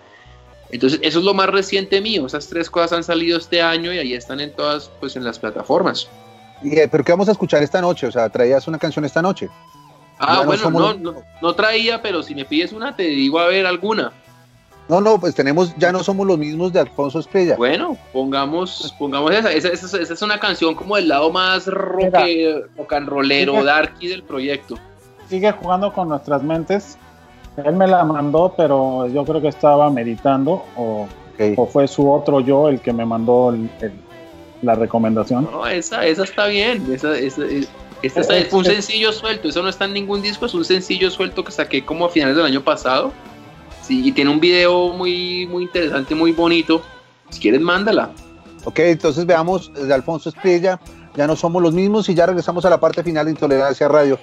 entonces, 0.72 1.00
eso 1.02 1.20
es 1.20 1.26
lo 1.26 1.34
más 1.34 1.50
reciente 1.50 2.02
mío. 2.02 2.26
Esas 2.26 2.48
tres 2.48 2.70
cosas 2.70 2.94
han 2.94 3.04
salido 3.04 3.38
este 3.38 3.62
año 3.62 3.92
y 3.92 3.98
ahí 3.98 4.14
están 4.14 4.40
en 4.40 4.54
todas, 4.54 4.90
pues 5.00 5.16
en 5.16 5.24
las 5.24 5.40
plataformas. 5.40 6.08
¿Y, 6.62 6.78
eh, 6.78 6.88
¿Pero 6.90 7.04
qué 7.04 7.12
vamos 7.12 7.30
a 7.30 7.32
escuchar 7.32 7.64
esta 7.64 7.82
noche? 7.82 8.08
O 8.08 8.12
sea, 8.12 8.30
¿traías 8.30 8.68
una 8.68 8.78
canción 8.78 9.06
esta 9.06 9.22
noche? 9.22 9.50
Ah, 10.20 10.44
bueno, 10.46 10.70
no, 10.70 11.24
no, 11.42 11.54
traía, 11.54 12.02
pero 12.02 12.22
si 12.22 12.36
me 12.36 12.46
pides 12.46 12.74
una, 12.74 12.96
te 12.96 13.04
digo 13.04 13.40
a 13.40 13.48
ver 13.48 13.66
alguna. 13.66 14.12
No, 14.90 15.00
no, 15.00 15.20
pues 15.20 15.34
tenemos, 15.34 15.74
ya 15.78 15.92
no 15.92 16.04
somos 16.04 16.28
los 16.28 16.38
mismos 16.38 16.74
de 16.74 16.82
Alfonso 16.82 17.20
Estrella. 17.20 17.56
Bueno, 17.56 17.98
pongamos, 18.12 18.94
pongamos 19.00 19.32
esa. 19.32 19.52
Esa, 19.52 19.70
esa, 19.70 19.98
es 20.02 20.22
una 20.22 20.40
canción 20.40 20.76
como 20.76 20.96
del 20.96 21.08
lado 21.08 21.32
más 21.32 21.68
rock, 21.68 22.16
rock 22.76 22.94
and 22.94 23.08
rollero, 23.08 23.64
darky 23.64 24.08
del 24.08 24.24
proyecto. 24.24 24.76
Sigue 25.30 25.52
jugando 25.52 25.94
con 25.94 26.10
nuestras 26.10 26.44
mentes 26.44 26.98
él 27.66 27.76
me 27.76 27.88
la 27.88 28.04
mandó, 28.04 28.54
pero 28.56 29.08
yo 29.08 29.26
creo 29.26 29.42
que 29.42 29.48
estaba 29.50 29.90
meditando 29.90 30.66
o, 30.76 31.08
fue 31.72 31.88
su 31.88 32.12
otro 32.12 32.42
yo 32.42 32.68
el 32.68 32.82
que 32.82 32.92
me 32.92 33.06
mandó 33.06 33.56
la 34.62 34.76
recomendación. 34.76 35.48
No, 35.50 35.66
esa, 35.66 36.06
esa 36.06 36.24
está 36.24 36.48
bien. 36.48 36.86
Esa, 36.92 37.18
esa, 37.18 37.44
esta 38.02 38.24
fue 38.24 38.60
un 38.60 38.66
sencillo 38.66 39.12
suelto. 39.12 39.50
Eso 39.50 39.62
no 39.62 39.70
está 39.70 39.86
en 39.86 39.94
ningún 39.94 40.22
disco. 40.22 40.46
Es 40.46 40.54
un 40.54 40.66
sencillo 40.66 41.12
suelto 41.12 41.44
que 41.44 41.52
saqué 41.52 41.84
como 41.84 42.06
a 42.06 42.10
finales 42.10 42.36
del 42.36 42.46
año 42.46 42.64
pasado. 42.64 43.12
Sí, 43.82 44.02
y 44.06 44.12
tiene 44.12 44.30
un 44.32 44.40
video 44.40 44.90
muy, 44.94 45.48
muy 45.48 45.64
interesante, 45.64 46.16
muy 46.16 46.32
bonito. 46.32 46.82
Si 47.30 47.40
quieres, 47.40 47.62
mándala. 47.62 48.12
Ok, 48.64 48.80
entonces 48.80 49.26
veamos 49.26 49.72
de 49.74 49.94
Alfonso 49.94 50.30
Estrella. 50.30 50.80
Ya 51.16 51.28
no 51.28 51.36
somos 51.36 51.62
los 51.62 51.74
mismos 51.74 52.08
y 52.10 52.14
ya 52.14 52.26
regresamos 52.26 52.66
a 52.66 52.70
la 52.70 52.80
parte 52.80 53.04
final 53.04 53.26
de 53.26 53.32
Intolerancia 53.32 53.88
Radio. 53.88 54.20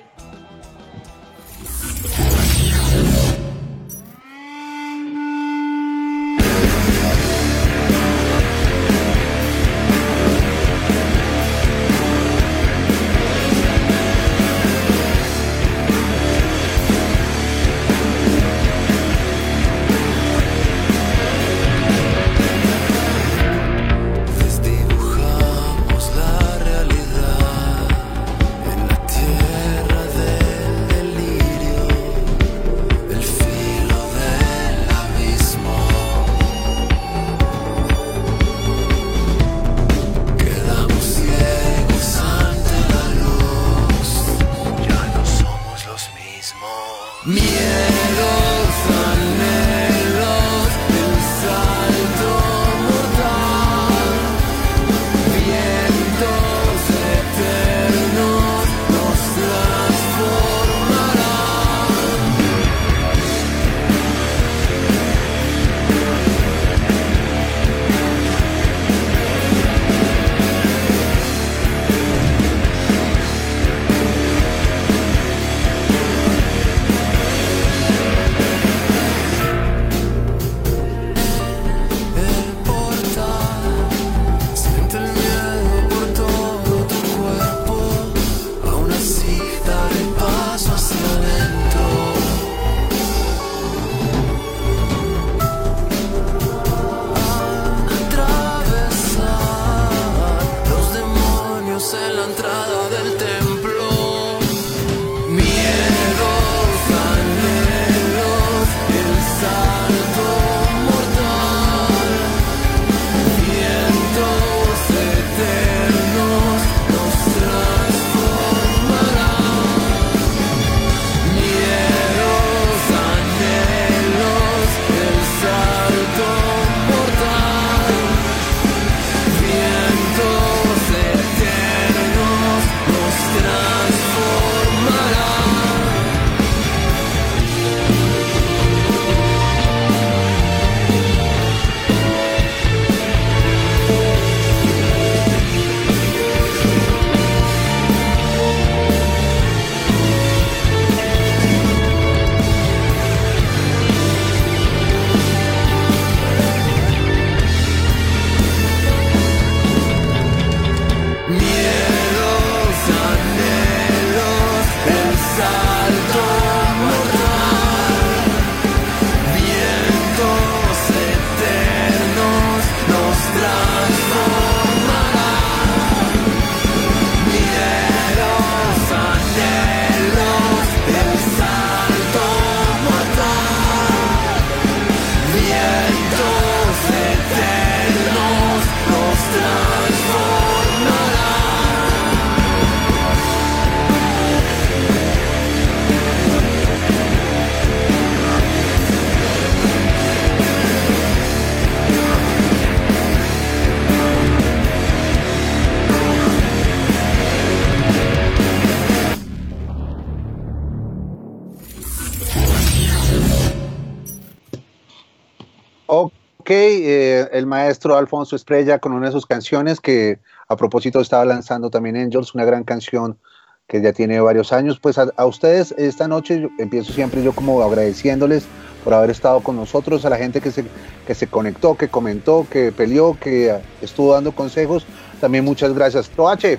El 217.37 217.47
maestro 217.47 217.97
Alfonso 217.97 218.35
Estrella 218.35 218.79
con 218.79 218.93
una 218.93 219.07
de 219.07 219.13
sus 219.13 219.27
canciones 219.27 219.81
que 219.81 220.19
a 220.49 220.57
propósito 220.57 221.01
estaba 221.01 221.25
lanzando 221.25 221.69
también 221.69 221.97
Angels, 221.97 222.35
una 222.35 222.45
gran 222.45 222.65
canción 222.65 223.19
que 223.67 223.83
ya 223.83 223.93
tiene 223.93 224.21
varios 224.21 224.53
años. 224.53 224.79
Pues 224.81 224.97
a, 224.99 225.27
ustedes 225.27 225.73
esta 225.73 226.09
noche 226.09 226.49
empiezo 226.59 226.93
siempre 226.93 227.23
yo 227.23 227.33
como 227.33 227.63
agradeciéndoles 227.63 228.47
por 228.85 228.95
haber 228.95 229.11
estado 229.11 229.41
con 229.41 229.57
nosotros, 229.57 230.05
a 230.05 230.11
la 230.11 230.17
gente 230.17 230.41
que 230.41 230.51
se, 230.51 230.65
que 231.07 231.15
se 231.15 231.27
conectó, 231.27 231.77
que 231.77 231.89
comentó, 231.89 232.47
que 232.51 232.73
peleó, 232.73 233.19
que 233.21 233.55
estuvo 233.83 234.15
dando 234.15 234.33
consejos. 234.33 234.87
También 235.21 235.45
muchas 235.45 235.75
gracias. 235.75 236.09
Toache. 236.09 236.59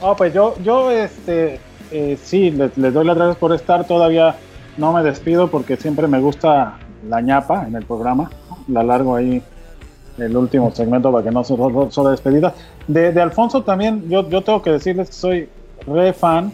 No, 0.00 0.16
pues 0.16 0.34
yo, 0.34 0.56
yo 0.62 0.90
este, 0.90 1.60
eh, 1.92 2.18
sí, 2.22 2.50
les 2.50 2.94
doy 2.94 3.04
las 3.04 3.16
gracias 3.16 3.36
por 3.36 3.52
estar. 3.54 3.86
Todavía 3.86 4.36
no 4.76 4.92
me 4.92 5.02
despido 5.02 5.50
porque 5.50 5.76
siempre 5.76 6.08
me 6.08 6.20
gusta 6.20 6.78
la 7.06 7.20
ñapa 7.20 7.66
en 7.66 7.76
el 7.76 7.84
programa. 7.84 8.30
La 8.66 8.82
largo 8.82 9.14
ahí 9.14 9.42
el 10.18 10.36
último 10.36 10.70
segmento 10.74 11.12
para 11.12 11.24
que 11.24 11.30
no 11.30 11.44
se 11.44 11.56
solo 11.56 12.10
despedida. 12.10 12.54
De, 12.86 13.12
de, 13.12 13.20
Alfonso 13.20 13.62
también, 13.62 14.08
yo, 14.08 14.28
yo 14.28 14.42
tengo 14.42 14.62
que 14.62 14.70
decirles 14.70 15.08
que 15.08 15.14
soy 15.14 15.48
re 15.86 16.12
fan, 16.12 16.52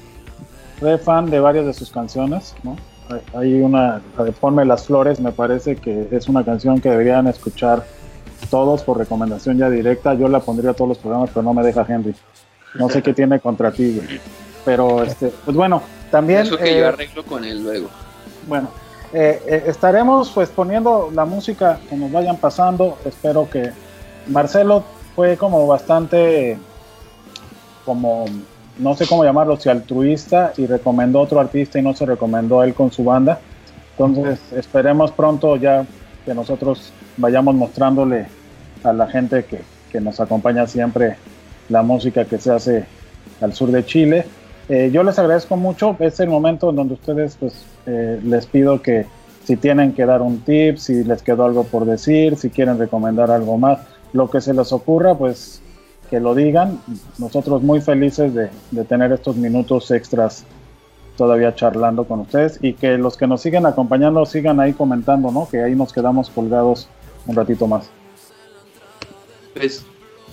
re 0.81 0.99
fan 0.99 1.31
de 1.31 1.41
varias 1.41 1.67
de 1.67 1.73
sus 1.73 1.91
canciones, 1.91 2.55
¿no? 2.63 2.77
Hay 3.35 3.61
una, 3.61 4.01
Ponme 4.41 4.65
las 4.65 4.87
flores, 4.87 5.21
me 5.21 5.31
parece 5.31 5.77
que 5.77 6.09
es 6.11 6.29
una 6.29 6.43
canción 6.43 6.81
que 6.81 6.89
deberían 6.89 7.27
escuchar 7.27 7.85
todos 8.51 8.83
por 8.83 8.99
recomendación 8.99 9.59
ya 9.59 9.69
directa. 9.69 10.15
Yo 10.15 10.29
la 10.29 10.41
pondría 10.41 10.71
a 10.71 10.75
todos 10.75 10.89
los 10.89 10.99
programas, 10.99 11.31
pero 11.31 11.43
no 11.43 11.53
me 11.53 11.63
deja 11.63 11.85
Henry. 11.87 12.15
No 12.75 12.89
sé 12.89 13.03
qué 13.03 13.13
tiene 13.15 13.41
contra 13.41 13.73
ti, 13.73 14.01
Pero, 14.65 15.03
este, 15.03 15.31
pues 15.45 15.57
bueno, 15.57 15.83
también... 16.11 16.41
Eso 16.41 16.57
que 16.57 16.79
yo 16.79 16.85
eh, 16.85 16.87
arreglo 16.87 17.25
con 17.25 17.45
él 17.45 17.63
luego. 17.63 17.89
Bueno, 18.49 18.71
eh, 19.17 19.41
eh, 19.47 19.65
estaremos 19.69 20.31
pues 20.31 20.49
poniendo 20.49 21.09
la 21.15 21.25
música 21.25 21.79
que 21.89 21.97
nos 21.97 22.11
vayan 22.11 22.37
pasando. 22.37 22.99
Espero 23.05 23.49
que 23.49 23.71
Marcelo 24.27 24.83
fue 25.15 25.37
como 25.37 25.69
bastante, 25.69 26.59
como 27.85 28.25
no 28.79 28.97
sé 28.97 29.07
cómo 29.07 29.23
llamarlo, 29.25 29.57
si 29.57 29.69
altruista 29.69 30.53
y 30.57 30.67
recomendó 30.67 31.21
otro 31.21 31.39
artista 31.39 31.79
y 31.79 31.83
no 31.83 31.95
se 31.95 32.07
recomendó 32.07 32.61
a 32.61 32.65
él 32.65 32.75
con 32.75 32.91
su 32.91 33.05
banda. 33.05 33.39
Entonces 33.97 34.41
esperemos 34.53 35.13
pronto 35.13 35.55
ya 35.57 35.87
que 36.25 36.35
nosotros 36.35 36.93
vayamos 37.17 37.55
mostrándole 37.55 38.27
a 38.83 38.93
la 38.93 39.07
gente 39.07 39.45
que, 39.45 39.61
que 39.93 40.01
nos 40.01 40.19
acompaña 40.19 40.67
siempre 40.67 41.19
la 41.69 41.85
música 41.85 42.25
que 42.25 42.39
se 42.39 42.51
hace 42.51 42.85
al 43.41 43.53
sur 43.53 43.71
de 43.71 43.85
Chile. 43.87 44.27
Eh, 44.69 44.91
yo 44.93 45.03
les 45.03 45.19
agradezco 45.19 45.57
mucho, 45.57 45.97
es 45.99 46.21
el 46.21 46.29
momento 46.29 46.71
en 46.71 46.77
donde 46.77 46.95
ustedes 46.95 47.37
pues 47.39 47.65
eh, 47.87 48.19
les 48.25 48.47
pido 48.47 48.81
que 48.81 49.07
si 49.45 49.57
tienen 49.57 49.93
que 49.93 50.07
dar 50.07 50.23
un 50.23 50.41
tip, 50.41 50.79
si 50.79 51.05
les 51.05 51.23
quedó 51.23 51.45
algo 51.45 51.65
por 51.65 51.85
decir, 51.85 52.37
si 52.37 52.49
quieren 52.49 52.79
recomendar 52.79 53.31
algo 53.31 53.59
más, 53.59 53.81
lo 54.15 54.31
que 54.31 54.41
se 54.41 54.55
les 54.55 54.73
ocurra, 54.73 55.15
pues 55.15 55.61
que 56.09 56.19
lo 56.19 56.35
digan. 56.35 56.81
Nosotros 57.19 57.63
muy 57.63 57.81
felices 57.81 58.33
de, 58.35 58.85
tener 58.85 59.13
estos 59.13 59.37
minutos 59.37 59.91
extras 59.91 60.45
todavía 61.17 61.55
charlando 61.55 62.05
con 62.05 62.21
ustedes 62.21 62.59
y 62.63 62.73
que 62.73 62.97
los 62.97 63.17
que 63.17 63.27
nos 63.27 63.43
siguen 63.43 63.67
acompañando 63.67 64.25
sigan 64.25 64.61
ahí 64.61 64.73
comentando, 64.73 65.31
¿no? 65.31 65.49
Que 65.49 65.63
ahí 65.63 65.75
nos 65.75 65.93
quedamos 65.93 66.31
colgados 66.31 66.89
un 67.27 67.37
ratito 67.37 67.67
más. 67.67 67.89
Pues, 69.55 69.85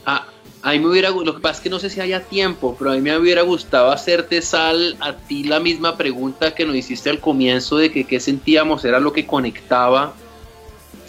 ah, 0.06 0.26
a 0.63 0.71
mí 0.71 0.79
me 0.79 0.88
hubiera, 0.88 1.09
lo 1.09 1.35
que 1.35 1.41
pasa 1.41 1.57
es 1.57 1.61
que 1.61 1.69
no 1.69 1.79
sé 1.79 1.89
si 1.89 2.01
haya 2.01 2.21
tiempo, 2.21 2.75
pero 2.77 2.91
a 2.91 2.95
mí 2.95 3.01
me 3.01 3.17
hubiera 3.17 3.41
gustado 3.41 3.91
hacerte, 3.91 4.41
Sal, 4.41 4.95
a 4.99 5.13
ti 5.13 5.43
la 5.43 5.59
misma 5.59 5.97
pregunta 5.97 6.53
que 6.53 6.65
nos 6.65 6.75
hiciste 6.75 7.09
al 7.09 7.19
comienzo 7.19 7.77
de 7.77 7.91
que 7.91 8.03
qué 8.03 8.19
sentíamos, 8.19 8.85
era 8.85 8.99
lo 8.99 9.11
que 9.11 9.25
conectaba 9.25 10.13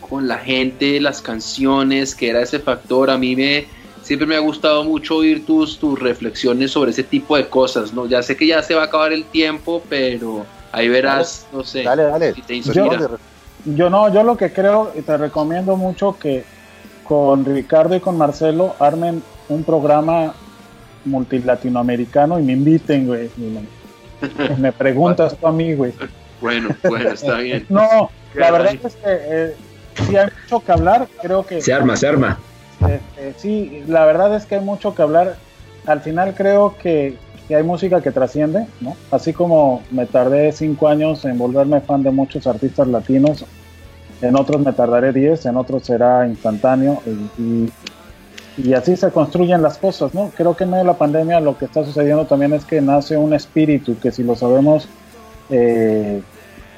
con 0.08 0.26
la 0.26 0.38
gente, 0.38 1.00
las 1.00 1.20
canciones, 1.20 2.14
que 2.14 2.30
era 2.30 2.40
ese 2.40 2.60
factor. 2.60 3.10
A 3.10 3.18
mí 3.18 3.36
me, 3.36 3.66
siempre 4.02 4.26
me 4.26 4.36
ha 4.36 4.40
gustado 4.40 4.84
mucho 4.84 5.16
oír 5.16 5.44
tus, 5.44 5.78
tus 5.78 5.98
reflexiones 5.98 6.70
sobre 6.70 6.90
ese 6.90 7.02
tipo 7.02 7.36
de 7.36 7.46
cosas, 7.48 7.92
¿no? 7.92 8.06
Ya 8.06 8.22
sé 8.22 8.36
que 8.36 8.46
ya 8.46 8.62
se 8.62 8.74
va 8.74 8.82
a 8.82 8.84
acabar 8.86 9.12
el 9.12 9.24
tiempo, 9.24 9.82
pero 9.88 10.46
ahí 10.70 10.88
verás, 10.88 11.46
no 11.52 11.62
sé, 11.62 11.82
dale, 11.82 12.04
dale. 12.04 12.34
si 12.34 12.42
te 12.42 12.54
inspira. 12.54 13.10
yo 13.66 13.90
no, 13.90 14.12
yo 14.12 14.22
lo 14.22 14.36
que 14.36 14.50
creo 14.50 14.92
y 14.98 15.02
te 15.02 15.16
recomiendo 15.18 15.76
mucho 15.76 16.16
que 16.18 16.44
con 17.04 17.44
Ricardo 17.44 17.94
y 17.94 18.00
con 18.00 18.16
Marcelo 18.16 18.74
armen 18.78 19.22
un 19.48 19.64
programa 19.64 20.34
multilatinoamericano 21.04 22.38
y 22.38 22.42
me 22.42 22.52
inviten, 22.52 23.06
güey. 23.06 23.30
Me, 24.58 24.72
preguntas 24.72 25.36
tú 25.36 25.46
a 25.46 25.52
mí, 25.52 25.74
güey. 25.74 25.92
Bueno, 26.40 26.70
bueno, 26.88 27.10
está 27.10 27.38
bien. 27.38 27.66
no, 27.68 28.10
la 28.34 28.50
verdad 28.50 28.74
es 28.74 28.96
que 28.96 29.00
eh, 29.06 29.56
sí 30.06 30.16
hay 30.16 30.28
mucho 30.42 30.60
que 30.64 30.72
hablar, 30.72 31.08
creo 31.20 31.44
que... 31.44 31.60
Se 31.60 31.72
arma, 31.72 31.96
se 31.96 32.08
arma. 32.08 32.38
Este, 32.88 33.34
sí, 33.36 33.84
la 33.86 34.04
verdad 34.04 34.34
es 34.34 34.46
que 34.46 34.56
hay 34.56 34.64
mucho 34.64 34.94
que 34.94 35.02
hablar. 35.02 35.36
Al 35.86 36.00
final 36.00 36.34
creo 36.34 36.76
que, 36.80 37.16
que 37.48 37.56
hay 37.56 37.62
música 37.62 38.00
que 38.00 38.10
trasciende, 38.10 38.66
¿no? 38.80 38.96
Así 39.10 39.32
como 39.32 39.82
me 39.90 40.06
tardé 40.06 40.52
cinco 40.52 40.88
años 40.88 41.24
en 41.24 41.38
volverme 41.38 41.80
fan 41.80 42.02
de 42.02 42.10
muchos 42.10 42.46
artistas 42.46 42.88
latinos, 42.88 43.44
en 44.20 44.36
otros 44.36 44.60
me 44.60 44.72
tardaré 44.72 45.12
diez, 45.12 45.46
en 45.46 45.56
otros 45.56 45.84
será 45.84 46.26
instantáneo 46.28 47.02
y, 47.06 47.42
y 47.42 47.72
así 48.74 48.96
se 48.96 49.10
construyen 49.10 49.62
las 49.62 49.78
cosas, 49.78 50.14
¿no? 50.14 50.30
Creo 50.36 50.54
que 50.54 50.64
en 50.64 50.70
medio 50.70 50.84
de 50.84 50.88
la 50.88 50.98
pandemia 50.98 51.40
lo 51.40 51.56
que 51.56 51.64
está 51.64 51.84
sucediendo 51.84 52.26
también 52.26 52.52
es 52.52 52.64
que 52.64 52.80
nace 52.80 53.16
un 53.16 53.32
espíritu 53.32 53.98
que 53.98 54.12
si 54.12 54.22
lo 54.22 54.34
sabemos 54.34 54.88
eh, 55.50 56.22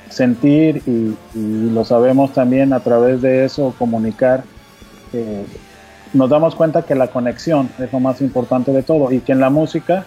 sentir 0.08 0.82
y, 0.86 1.16
lo 1.34 1.84
sabemos 1.84 2.32
también 2.32 2.72
a 2.72 2.80
través 2.80 3.20
de 3.20 3.44
eso 3.44 3.74
comunicar, 3.78 4.44
eh, 5.12 5.44
nos 6.12 6.30
damos 6.30 6.54
cuenta 6.54 6.82
que 6.82 6.94
la 6.94 7.08
conexión 7.08 7.68
es 7.80 7.92
lo 7.92 7.98
más 7.98 8.20
importante 8.20 8.72
de 8.72 8.82
todo 8.82 9.10
y 9.10 9.20
que 9.20 9.32
en 9.32 9.40
la 9.40 9.50
música 9.50 10.04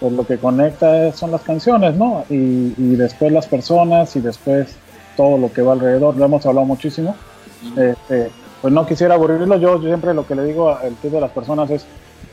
pues 0.00 0.12
lo 0.12 0.26
que 0.26 0.38
conecta 0.38 1.12
son 1.12 1.30
las 1.30 1.42
canciones, 1.42 1.94
¿no? 1.94 2.24
Y, 2.28 2.74
y 2.76 2.96
después 2.96 3.30
las 3.32 3.46
personas 3.46 4.16
y 4.16 4.20
después 4.20 4.76
todo 5.16 5.38
lo 5.38 5.52
que 5.52 5.62
va 5.62 5.74
alrededor, 5.74 6.16
lo 6.16 6.24
hemos 6.24 6.44
hablado 6.44 6.66
muchísimo. 6.66 7.14
Este, 7.76 8.30
pues 8.64 8.72
no 8.72 8.86
quisiera 8.86 9.12
aburrirlo. 9.12 9.58
Yo, 9.58 9.78
siempre 9.78 10.14
lo 10.14 10.26
que 10.26 10.34
le 10.34 10.42
digo 10.42 10.70
al 10.70 10.94
tipo 10.94 11.16
de 11.16 11.20
las 11.20 11.32
personas 11.32 11.68
es, 11.70 11.84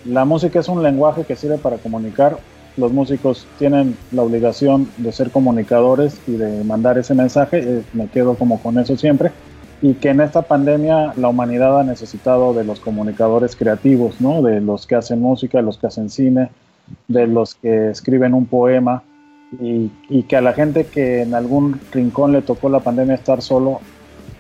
la 0.06 0.24
música 0.24 0.62
es 0.62 0.70
un 0.70 0.82
lenguaje 0.82 1.26
que 1.26 1.36
sirve 1.36 1.58
para 1.58 1.76
comunicar. 1.76 2.38
Los 2.78 2.94
músicos 2.94 3.46
tienen 3.60 3.98
la 4.14 4.22
obligación 4.22 4.90
de 4.96 5.12
ser 5.12 5.30
comunicadores 5.30 6.22
y 6.28 6.38
de 6.38 6.64
mandar 6.64 6.98
ese 6.98 7.16
mensaje. 7.16 7.60
Eh, 7.60 7.84
me 7.92 8.08
quedo 8.08 8.36
como 8.36 8.62
con 8.62 8.80
eso 8.80 8.96
siempre. 8.96 9.34
Y 9.82 9.96
que 9.96 10.08
en 10.08 10.22
esta 10.22 10.44
pandemia 10.44 11.12
la 11.18 11.28
humanidad 11.28 11.82
ha 11.82 11.84
necesitado 11.84 12.54
de 12.54 12.64
los 12.64 12.80
comunicadores 12.80 13.58
creativos, 13.58 14.22
¿no? 14.22 14.42
De 14.42 14.62
los 14.62 14.88
que 14.88 14.96
hacen 14.96 15.20
música, 15.20 15.58
de 15.58 15.66
los 15.66 15.78
que 15.78 15.88
hacen 15.88 16.10
cine, 16.10 16.50
de 17.10 17.28
los 17.28 17.56
que 17.56 17.90
escriben 17.90 18.34
un 18.34 18.46
poema. 18.46 19.04
Y, 19.60 19.92
y 20.08 20.24
que 20.24 20.38
a 20.38 20.42
la 20.42 20.54
gente 20.54 20.86
que 20.86 21.24
en 21.24 21.36
algún 21.36 21.82
rincón 21.92 22.32
le 22.32 22.42
tocó 22.42 22.70
la 22.70 22.80
pandemia 22.80 23.16
estar 23.16 23.42
solo, 23.42 23.82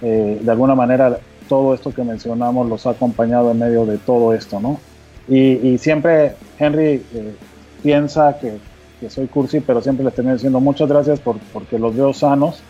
eh, 0.01 0.39
de 0.41 0.51
alguna 0.51 0.73
manera 0.73 1.19
todo 1.51 1.73
esto 1.73 1.93
que 1.93 2.05
mencionamos 2.05 2.69
los 2.69 2.85
ha 2.85 2.91
acompañado 2.91 3.51
en 3.51 3.59
medio 3.59 3.85
de 3.85 3.97
todo 3.97 4.33
esto, 4.33 4.61
¿no? 4.61 4.79
Y, 5.27 5.77
siempre 5.79 6.35
Henry 6.57 7.03
eh, 7.13 7.35
piensa 7.83 8.37
que, 8.39 8.57
soy 9.09 9.27
cursi, 9.27 9.59
pero 9.59 9.81
siempre 9.81 10.05
les 10.05 10.13
termino 10.13 10.35
diciendo 10.35 10.61
muchas 10.61 10.87
gracias 10.87 11.19
por, 11.19 11.39
porque 11.51 11.77
los 11.77 11.93
veo 11.93 12.13
sanos, 12.13 12.61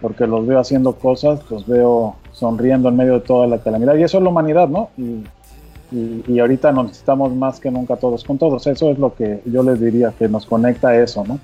porque 0.00 0.26
los 0.26 0.44
veo 0.48 0.58
haciendo 0.58 0.96
cosas, 0.96 1.48
los 1.48 1.64
veo 1.64 2.16
sonriendo 2.32 2.88
en 2.88 2.96
medio 2.96 3.12
de 3.14 3.20
toda 3.20 3.46
la 3.46 3.58
calamidad. 3.58 3.94
Y 3.94 4.02
eso 4.02 4.18
es 4.18 4.24
la 4.24 4.30
humanidad, 4.30 4.68
¿no? 4.68 4.90
Y, 4.98 5.22
y, 6.26 6.40
ahorita 6.40 6.72
nos 6.72 6.86
necesitamos 6.86 7.32
más 7.36 7.60
que 7.60 7.70
nunca 7.70 7.94
todos 7.94 8.24
con 8.24 8.36
todos. 8.36 8.66
Eso 8.66 8.90
es 8.90 8.98
lo 8.98 9.14
que 9.14 9.42
yo 9.44 9.62
les 9.62 9.78
diría, 9.78 10.12
que 10.18 10.28
nos 10.28 10.44
conecta 10.44 10.88
a 10.88 10.96
eso, 11.00 11.24
¿no? 11.24 11.38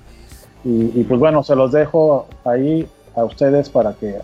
Y, 0.65 0.91
y 0.99 1.05
pues 1.05 1.21
bueno, 1.21 1.45
se 1.45 1.55
los 1.55 1.71
dejo 1.71 2.27
ahí 2.45 2.89
a 3.15 3.23
ustedes 3.23 3.69
para 3.69 3.93
que 3.93 4.19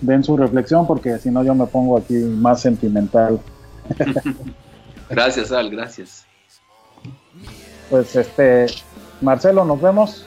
den 0.00 0.22
su 0.22 0.36
reflexión 0.36 0.86
porque 0.86 1.18
si 1.18 1.30
no 1.30 1.42
yo 1.42 1.54
me 1.54 1.66
pongo 1.66 1.96
aquí 1.96 2.14
más 2.14 2.60
sentimental. 2.60 3.40
gracias, 5.10 5.52
Al, 5.52 5.70
gracias. 5.70 6.24
Pues 7.90 8.16
este, 8.16 8.66
Marcelo, 9.20 9.64
nos 9.64 9.80
vemos. 9.80 10.26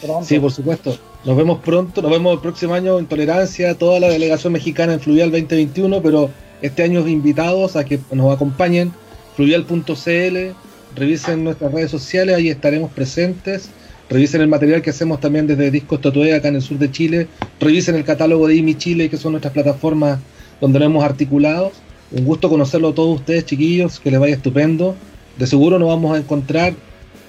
Pronto. 0.00 0.24
Sí, 0.24 0.38
por 0.38 0.52
supuesto. 0.52 0.96
Nos 1.24 1.36
vemos 1.36 1.60
pronto, 1.60 2.02
nos 2.02 2.10
vemos 2.10 2.34
el 2.34 2.40
próximo 2.40 2.74
año 2.74 2.98
en 2.98 3.06
Tolerancia, 3.06 3.74
toda 3.78 3.98
la 3.98 4.08
delegación 4.08 4.52
mexicana 4.52 4.92
en 4.92 5.00
Fluvial 5.00 5.30
2021, 5.30 6.02
pero 6.02 6.30
este 6.60 6.82
año 6.82 7.06
invitados 7.08 7.76
a 7.76 7.84
que 7.84 7.98
nos 8.12 8.34
acompañen, 8.34 8.92
fluvial.cl, 9.34 10.54
revisen 10.94 11.44
nuestras 11.44 11.72
redes 11.72 11.90
sociales, 11.90 12.36
ahí 12.36 12.50
estaremos 12.50 12.92
presentes 12.92 13.70
Revisen 14.08 14.42
el 14.42 14.48
material 14.48 14.82
que 14.82 14.90
hacemos 14.90 15.20
también 15.20 15.46
desde 15.46 15.70
Discos 15.70 16.00
Totué 16.00 16.34
acá 16.34 16.48
en 16.48 16.56
el 16.56 16.62
sur 16.62 16.78
de 16.78 16.90
Chile. 16.90 17.28
Revisen 17.58 17.94
el 17.94 18.04
catálogo 18.04 18.46
de 18.46 18.56
IMI 18.56 18.74
Chile, 18.74 19.08
que 19.08 19.16
son 19.16 19.32
nuestras 19.32 19.52
plataformas 19.52 20.18
donde 20.60 20.78
lo 20.78 20.84
hemos 20.84 21.04
articulado. 21.04 21.72
Un 22.12 22.24
gusto 22.24 22.48
conocerlo 22.48 22.88
a 22.88 22.94
todos 22.94 23.20
ustedes, 23.20 23.46
chiquillos, 23.46 23.98
que 23.98 24.10
les 24.10 24.20
vaya 24.20 24.34
estupendo. 24.34 24.94
De 25.38 25.46
seguro 25.46 25.78
nos 25.78 25.88
vamos 25.88 26.14
a 26.14 26.18
encontrar 26.18 26.74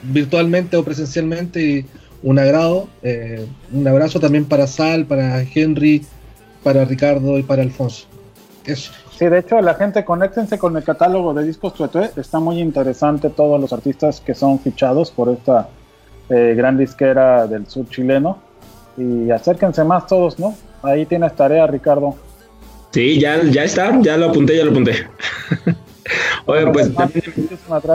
virtualmente 0.03 0.75
o 0.77 0.83
presencialmente 0.83 1.85
un 2.21 2.39
agrado. 2.39 2.87
Eh, 3.03 3.45
un 3.71 3.87
abrazo 3.87 4.19
también 4.19 4.45
para 4.45 4.67
Sal, 4.67 5.05
para 5.05 5.41
Henry, 5.41 6.05
para 6.61 6.83
Ricardo 6.83 7.39
y 7.39 7.43
para 7.43 7.61
Alfonso. 7.61 8.07
Eso. 8.65 8.91
Sí, 9.17 9.25
de 9.25 9.39
hecho, 9.39 9.61
la 9.61 9.75
gente, 9.75 10.03
conéctense 10.03 10.57
con 10.57 10.75
el 10.75 10.83
catálogo 10.83 11.33
de 11.33 11.45
discos 11.45 11.73
Tuetue. 11.73 12.11
Está 12.17 12.39
muy 12.39 12.59
interesante 12.59 13.29
todos 13.29 13.61
los 13.61 13.71
artistas 13.71 14.19
que 14.19 14.35
son 14.35 14.59
fichados 14.59 15.09
por 15.09 15.29
esta 15.29 15.69
eh, 16.29 16.53
gran 16.55 16.77
disquera 16.77 17.47
del 17.47 17.67
sur 17.67 17.87
chileno. 17.89 18.39
Y 18.97 19.29
acérquense 19.29 19.83
más 19.83 20.07
todos, 20.07 20.39
¿no? 20.39 20.55
Ahí 20.81 21.05
tienes 21.05 21.35
tarea, 21.35 21.67
Ricardo. 21.67 22.15
Sí, 22.91 23.19
ya, 23.19 23.43
ya 23.43 23.63
está, 23.65 23.99
ya 24.01 24.15
lo 24.15 24.29
apunté, 24.29 24.55
ya 24.55 24.63
lo 24.63 24.71
apunté. 24.71 25.07
Oye, 26.45 26.67
pues 26.67 26.91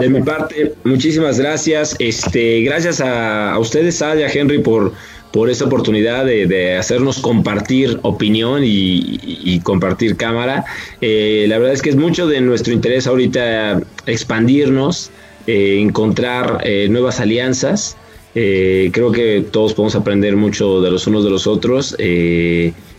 de, 0.00 0.08
mi 0.08 0.20
parte, 0.22 0.74
muchísimas 0.84 1.38
gracias. 1.38 1.94
Este, 1.98 2.62
gracias 2.62 3.00
a, 3.00 3.56
ustedes, 3.58 3.96
Sal 3.96 4.18
y 4.18 4.24
a 4.24 4.28
Henry, 4.28 4.58
por, 4.58 4.92
por 5.32 5.48
esta 5.48 5.64
oportunidad 5.64 6.24
de, 6.24 6.76
hacernos 6.76 7.20
compartir 7.20 8.00
opinión 8.02 8.62
y, 8.64 9.60
compartir 9.60 10.16
cámara. 10.16 10.64
Eh, 11.00 11.46
la 11.48 11.58
verdad 11.58 11.74
es 11.74 11.82
que 11.82 11.90
es 11.90 11.96
mucho 11.96 12.26
de 12.26 12.40
nuestro 12.40 12.72
interés 12.72 13.06
ahorita 13.06 13.80
expandirnos, 14.06 15.10
eh, 15.46 15.78
encontrar 15.80 16.60
eh, 16.64 16.88
nuevas 16.90 17.20
alianzas. 17.20 17.96
Creo 18.32 19.12
que 19.12 19.44
todos 19.50 19.74
podemos 19.74 19.96
aprender 19.96 20.36
mucho 20.36 20.80
de 20.80 20.90
los 20.90 21.06
unos 21.06 21.24
de 21.24 21.30
los 21.30 21.46
otros 21.46 21.96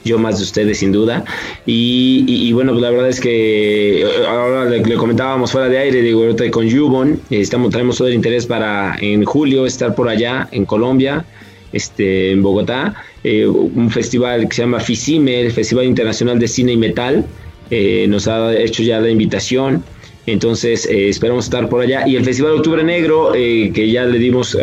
yo 0.03 0.18
más 0.18 0.38
de 0.38 0.44
ustedes 0.44 0.80
sin 0.80 0.91
duda. 0.91 1.24
Y, 1.66 2.52
bueno, 2.53 2.72
pues 2.72 2.82
la 2.82 2.91
verdad 2.91 3.10
es 3.10 3.20
que 3.20 4.02
eh, 4.02 4.06
ahora 4.28 4.66
le, 4.66 4.95
comentábamos 4.95 5.52
fuera 5.52 5.70
de 5.70 5.78
aire, 5.78 6.02
digo, 6.02 6.22
ahorita 6.22 6.49
con 6.52 6.68
Yubon, 6.68 7.20
estamos, 7.30 7.72
traemos 7.72 7.98
todo 7.98 8.08
el 8.08 8.16
interés 8.16 8.45
para 8.45 8.95
en 8.99 9.24
julio 9.24 9.66
estar 9.66 9.95
por 9.95 10.10
allá 10.10 10.48
en 10.52 10.66
Colombia, 10.66 11.26
este, 11.72 12.32
en 12.32 12.41
Bogotá, 12.41 12.95
eh, 13.24 13.48
un 13.48 13.90
festival 13.90 14.48
que 14.48 14.56
se 14.56 14.62
llama 14.64 14.80
FICIME, 14.80 15.41
el 15.41 15.52
Festival 15.52 15.86
Internacional 15.86 16.40
de 16.40 16.48
Cine 16.48 16.74
y 16.74 16.78
Metal, 16.78 17.26
eh, 17.70 18.06
nos 18.10 18.28
ha 18.28 18.53
hecho 18.53 18.84
ya 18.84 18.99
la 18.99 19.10
invitación. 19.10 19.84
Entonces 20.26 20.88
esperamos 20.89 21.45
estar 21.45 21.68
por 21.68 21.81
allá. 21.81 22.07
Y 22.07 22.15
el 22.15 22.23
Festival 22.23 22.53
Octubre 22.53 22.84
Negro, 22.84 23.31
que 23.34 23.91
ya 23.91 24.06
le 24.06 24.19
dimos 24.19 24.57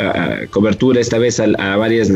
cobertura 0.51 1.01
esta 1.01 1.19
vez 1.19 1.41
a, 1.41 1.45
a 1.59 1.77
varias 1.77 2.11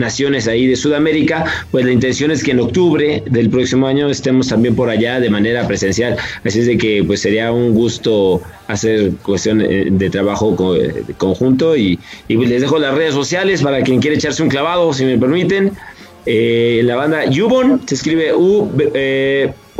naciones 0.00 0.48
ahí 0.48 0.66
de 0.66 0.74
Sudamérica, 0.74 1.44
pues 1.70 1.84
la 1.84 1.92
intención 1.92 2.32
es 2.32 2.42
que 2.42 2.50
en 2.50 2.60
octubre 2.60 3.22
del 3.30 3.50
próximo 3.50 3.86
año 3.86 4.08
estemos 4.10 4.48
también 4.48 4.74
por 4.74 4.90
allá 4.90 5.20
de 5.20 5.30
manera 5.30 5.66
presencial. 5.68 6.16
Así 6.44 6.60
es 6.60 6.66
de 6.66 6.76
que 6.76 7.04
pues 7.04 7.20
sería 7.20 7.52
un 7.52 7.74
gusto 7.74 8.42
hacer 8.66 9.12
cuestión 9.22 9.60
eh, 9.60 9.86
de 9.90 10.10
trabajo 10.10 10.74
eh, 10.74 11.04
conjunto 11.16 11.76
y, 11.76 11.98
les 12.28 12.62
dejo 12.62 12.78
las 12.78 12.94
redes 12.94 13.14
sociales 13.14 13.62
para 13.62 13.82
quien 13.82 14.00
quiere 14.00 14.16
echarse 14.16 14.42
un 14.42 14.48
clavado, 14.48 14.92
si 14.92 15.04
me 15.04 15.18
permiten. 15.18 15.72
Eh, 16.26 16.80
la 16.84 16.96
banda 16.96 17.24
Ubon 17.26 17.80
se 17.86 17.94
escribe 17.94 18.34
U, 18.34 18.70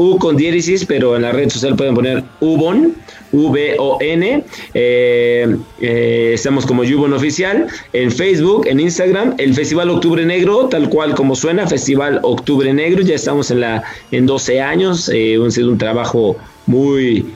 U 0.01 0.17
con 0.17 0.35
diéresis, 0.35 0.87
pero 0.87 1.15
en 1.15 1.23
la 1.23 1.31
red 1.31 1.51
social 1.51 1.77
pueden 1.77 1.95
poner 1.95 2.25
Ubon 2.41 2.95
V-O-N. 3.33 4.45
Eh, 4.73 5.57
eh, 5.83 6.31
estamos 6.33 6.65
como 6.65 6.85
Yubon 6.85 7.13
Oficial 7.13 7.67
en 7.93 8.11
Facebook, 8.11 8.67
en 8.67 8.81
Instagram, 8.81 9.35
el 9.37 9.53
Festival 9.53 9.91
Octubre 9.91 10.25
Negro, 10.25 10.69
tal 10.69 10.89
cual 10.89 11.15
como 11.15 11.37
suena, 11.37 11.67
Festival 11.67 12.19
Octubre 12.23 12.73
Negro. 12.73 13.03
Ya 13.03 13.15
estamos 13.15 13.51
en, 13.51 13.61
la, 13.61 13.83
en 14.11 14.25
12 14.25 14.63
años, 14.63 15.11
eh, 15.13 15.37
ha 15.37 15.51
sido 15.51 15.71
un 15.71 15.77
trabajo 15.77 16.35
muy 16.65 17.27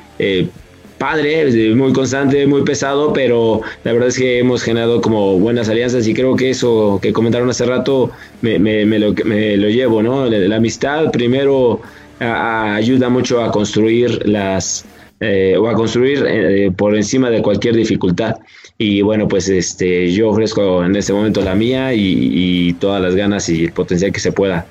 padre, 0.97 1.75
muy 1.75 1.93
constante, 1.93 2.47
muy 2.47 2.63
pesado, 2.63 3.13
pero 3.13 3.61
la 3.83 3.93
verdad 3.93 4.09
es 4.09 4.17
que 4.17 4.39
hemos 4.39 4.63
generado 4.63 5.03
como 5.03 5.39
buenas 5.39 5.69
alianzas 5.69 6.07
y 6.07 6.15
creo 6.15 6.35
que 6.35 6.49
eso 6.49 6.99
que 7.03 7.13
comentaron 7.13 7.51
hace 7.51 7.67
rato 7.67 8.11
me, 8.41 8.59
lo, 8.99 9.13
me 9.25 9.57
lo, 9.59 9.69
llevo, 9.69 10.03
¿no? 10.03 10.27
La, 10.27 10.57
amistad 10.57 11.11
primero 11.11 11.83
ayuda 12.21 13.09
mucho 13.09 13.43
a 13.43 13.51
construir 13.51 14.27
las 14.27 14.85
eh, 15.21 15.57
o 15.57 15.69
a 15.69 15.75
construir 15.75 16.25
eh, 16.27 16.71
por 16.77 16.95
encima 16.95 17.31
de 17.31 17.41
cualquier 17.41 17.77
dificultad. 17.77 18.35
Y 18.77 19.01
bueno, 19.01 19.29
pues 19.29 19.49
este, 19.49 20.13
yo 20.13 20.29
ofrezco 20.29 20.85
en 20.85 20.97
este 20.97 21.13
momento 21.13 21.41
la 21.41 21.55
mía 21.55 21.95
y, 21.95 22.75
todas 22.81 23.01
las 23.01 23.15
ganas 23.15 23.49
y 23.49 23.65
el 23.65 23.73
potencial 23.73 24.13
que 24.13 24.21
se 24.21 24.33
pueda. 24.33 24.67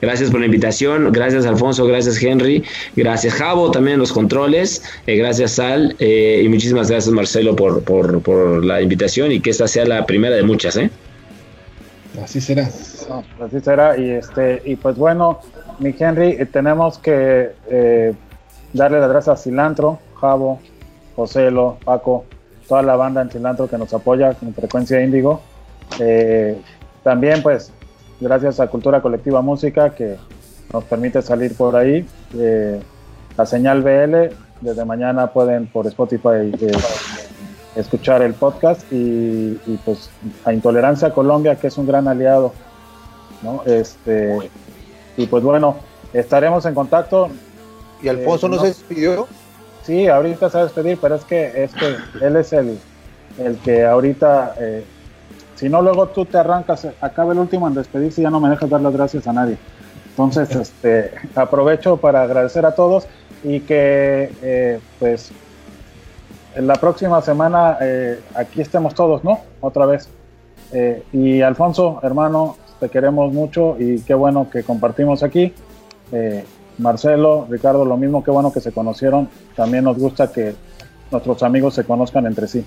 Gracias 0.00 0.30
por 0.30 0.40
la 0.40 0.46
invitación, 0.46 1.12
gracias 1.12 1.46
Alfonso, 1.46 1.86
gracias 1.86 2.20
Henry, 2.20 2.64
gracias 2.96 3.34
Javo 3.34 3.70
también 3.70 4.00
los 4.00 4.12
controles, 4.12 4.82
eh, 5.06 5.14
gracias 5.14 5.52
Sal 5.52 5.94
y 6.00 6.48
muchísimas 6.48 6.90
gracias 6.90 7.14
Marcelo 7.14 7.54
por, 7.54 7.84
por, 7.84 8.20
por, 8.20 8.64
la 8.64 8.82
invitación 8.82 9.30
y 9.30 9.38
que 9.38 9.50
esta 9.50 9.68
sea 9.68 9.84
la 9.84 10.04
primera 10.04 10.34
de 10.34 10.42
muchas. 10.42 10.76
¿eh? 10.76 10.90
Así 12.20 12.40
será. 12.40 12.68
Así 13.40 13.60
será 13.60 13.96
y, 13.96 14.10
este, 14.10 14.62
y 14.64 14.76
pues 14.76 14.96
bueno, 14.96 15.40
mi 15.78 15.94
Henry, 15.98 16.44
tenemos 16.46 16.98
que 16.98 17.52
darle 18.72 19.00
las 19.00 19.10
gracias 19.10 19.38
a 19.38 19.42
Cilantro, 19.42 19.98
Javo, 20.20 20.60
Joselo, 21.16 21.78
Paco, 21.84 22.24
toda 22.68 22.82
la 22.82 22.96
banda 22.96 23.22
en 23.22 23.30
Cilantro 23.30 23.68
que 23.68 23.78
nos 23.78 23.92
apoya 23.92 24.34
con 24.34 24.54
frecuencia 24.54 25.02
índigo. 25.02 25.40
Eh, 26.00 26.58
también 27.02 27.42
pues 27.42 27.72
gracias 28.20 28.60
a 28.60 28.68
Cultura 28.68 29.02
Colectiva 29.02 29.42
Música 29.42 29.90
que 29.90 30.16
nos 30.72 30.84
permite 30.84 31.22
salir 31.22 31.54
por 31.56 31.76
ahí. 31.76 32.06
Eh, 32.38 32.80
la 33.36 33.46
señal 33.46 33.82
BL, 33.82 34.34
desde 34.60 34.84
mañana 34.84 35.28
pueden 35.28 35.66
por 35.66 35.86
Spotify 35.86 36.52
eh, 36.60 36.72
escuchar 37.76 38.22
el 38.22 38.34
podcast 38.34 38.84
y, 38.90 39.58
pues 39.84 40.10
a 40.44 40.52
Intolerancia 40.52 41.10
Colombia 41.10 41.56
que 41.56 41.66
es 41.66 41.78
un 41.78 41.86
gran 41.86 42.08
aliado. 42.08 42.52
¿No? 43.42 43.62
Este, 43.66 44.50
y 45.16 45.26
pues 45.26 45.42
bueno, 45.42 45.76
estaremos 46.12 46.64
en 46.66 46.74
contacto. 46.74 47.28
¿Y 48.02 48.08
Alfonso 48.08 48.48
no, 48.48 48.58
se 48.58 48.68
despidió? 48.68 49.26
Sí, 49.84 50.08
ahorita 50.08 50.48
se 50.48 50.56
va 50.56 50.62
a 50.62 50.66
despedir, 50.66 50.98
pero 51.00 51.16
es 51.16 51.24
que, 51.24 51.64
es 51.64 51.72
que 51.72 51.96
él 52.24 52.36
es 52.36 52.52
el, 52.52 52.78
el 53.38 53.56
que 53.58 53.84
ahorita, 53.84 54.54
eh, 54.58 54.84
si 55.56 55.68
no 55.68 55.82
luego 55.82 56.08
tú 56.08 56.24
te 56.24 56.38
arrancas, 56.38 56.86
acaba 57.00 57.32
el 57.32 57.38
último 57.38 57.68
en 57.68 57.74
despedirse 57.74 58.20
y 58.20 58.24
ya 58.24 58.30
no 58.30 58.40
me 58.40 58.48
dejas 58.48 58.70
dar 58.70 58.80
las 58.80 58.92
gracias 58.92 59.26
a 59.26 59.32
nadie. 59.32 59.56
Entonces, 60.10 60.50
este, 60.56 61.12
aprovecho 61.34 61.96
para 61.96 62.22
agradecer 62.22 62.64
a 62.66 62.74
todos 62.74 63.06
y 63.42 63.60
que, 63.60 64.32
eh, 64.42 64.80
pues, 64.98 65.32
en 66.54 66.66
la 66.66 66.74
próxima 66.74 67.20
semana 67.22 67.78
eh, 67.80 68.20
aquí 68.34 68.60
estemos 68.60 68.94
todos, 68.94 69.24
¿no? 69.24 69.40
Otra 69.60 69.86
vez. 69.86 70.08
y 71.12 71.42
Alfonso, 71.42 72.00
hermano, 72.02 72.56
te 72.82 72.88
queremos 72.88 73.32
mucho 73.32 73.76
y 73.78 74.00
qué 74.00 74.12
bueno 74.12 74.50
que 74.50 74.64
compartimos 74.64 75.22
aquí. 75.22 75.52
Marcelo, 76.78 77.46
Ricardo, 77.48 77.84
lo 77.84 77.96
mismo, 77.96 78.24
qué 78.24 78.32
bueno 78.32 78.52
que 78.52 78.60
se 78.60 78.72
conocieron. 78.72 79.28
También 79.54 79.84
nos 79.84 79.96
gusta 79.96 80.32
que 80.32 80.56
nuestros 81.12 81.44
amigos 81.44 81.74
se 81.74 81.84
conozcan 81.84 82.26
entre 82.26 82.48
sí. 82.48 82.64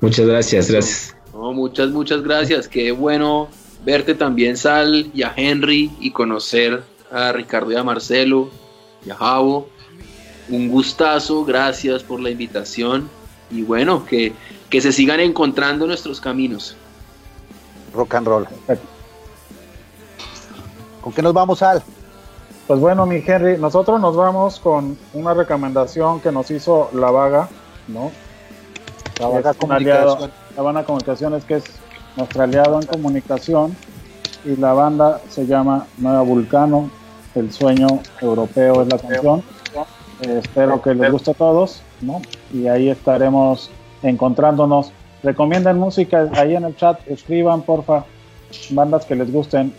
Muchas 0.00 0.26
gracias, 0.26 0.68
gracias. 0.68 1.16
muchas, 1.32 1.90
muchas 1.90 2.22
gracias. 2.24 2.66
Qué 2.66 2.90
bueno 2.90 3.46
verte 3.84 4.16
también, 4.16 4.56
Sal, 4.56 5.12
y 5.14 5.22
a 5.22 5.32
Henry, 5.36 5.92
y 6.00 6.10
conocer 6.10 6.82
a 7.12 7.30
Ricardo 7.30 7.70
y 7.70 7.76
a 7.76 7.84
Marcelo, 7.84 8.50
y 9.06 9.10
a 9.10 9.14
Javo. 9.14 9.68
Un 10.48 10.68
gustazo, 10.68 11.44
gracias 11.44 12.02
por 12.02 12.18
la 12.18 12.30
invitación. 12.30 13.08
Y 13.48 13.62
bueno, 13.62 14.04
que, 14.04 14.32
que 14.70 14.80
se 14.80 14.90
sigan 14.90 15.20
encontrando 15.20 15.86
nuestros 15.86 16.20
caminos. 16.20 16.76
Rock 17.94 18.14
and 18.14 18.26
roll. 18.26 18.46
¿Con 21.00 21.12
qué 21.12 21.22
nos 21.22 21.32
vamos, 21.32 21.62
Al? 21.62 21.82
Pues 22.66 22.80
bueno, 22.80 23.06
mi 23.06 23.22
Henry, 23.26 23.58
nosotros 23.58 24.00
nos 24.00 24.16
vamos 24.16 24.60
con 24.60 24.96
una 25.12 25.34
recomendación 25.34 26.20
que 26.20 26.30
nos 26.30 26.50
hizo 26.50 26.90
La 26.94 27.10
Vaga, 27.10 27.48
¿no? 27.88 28.12
La 29.18 29.28
Vaga 29.28 29.54
Comunicación. 29.54 30.30
la 30.56 30.62
banda 30.62 30.84
Comunicaciones, 30.84 31.44
que 31.44 31.56
es 31.56 31.64
nuestro 32.16 32.42
aliado 32.42 32.80
en 32.80 32.86
comunicación, 32.86 33.76
y 34.44 34.56
la 34.56 34.72
banda 34.72 35.20
se 35.28 35.46
llama 35.46 35.86
Nueva 35.98 36.22
Vulcano, 36.22 36.90
El 37.34 37.52
Sueño 37.52 37.88
Europeo 38.20 38.82
es 38.82 38.88
la 38.88 38.98
canción. 38.98 39.42
Eh, 40.22 40.40
espero 40.42 40.80
que 40.80 40.94
les 40.94 41.10
guste 41.10 41.32
a 41.32 41.34
todos, 41.34 41.82
¿no? 42.00 42.22
Y 42.52 42.68
ahí 42.68 42.88
estaremos 42.88 43.70
encontrándonos. 44.02 44.92
Recomienden 45.22 45.78
música 45.78 46.28
ahí 46.34 46.56
en 46.56 46.64
el 46.64 46.76
chat, 46.76 47.00
escriban, 47.08 47.62
porfa, 47.62 48.04
bandas 48.70 49.04
que 49.04 49.14
les 49.14 49.30
gusten 49.32 49.72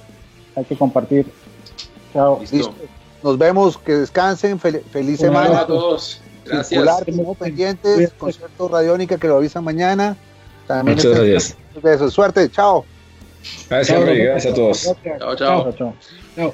hay 0.56 0.66
que 0.66 0.76
compartir. 0.76 1.26
Chao. 2.14 2.42
Nos 3.24 3.38
vemos, 3.38 3.78
que 3.78 3.94
descansen, 3.94 4.60
feliz 4.60 5.20
semana. 5.20 5.62
a 5.62 5.68
todos. 5.68 6.22
Gracias. 6.46 7.04
pendientes, 7.40 8.12
concierto 8.18 8.68
radiónica 8.68 9.18
que 9.18 9.28
lo 9.28 9.38
avisan 9.38 9.64
mañana. 9.64 10.18
También 10.68 10.98
Muchas 10.98 11.14
gracias. 11.14 11.58
Besos, 11.82 12.14
suerte, 12.14 12.50
chao. 12.52 12.86
Gracias, 13.70 14.06
gracias 14.06 14.54
a 14.54 14.56
todos. 14.56 14.96
chao. 15.18 15.36
chao. 15.36 15.94
chao. 16.36 16.54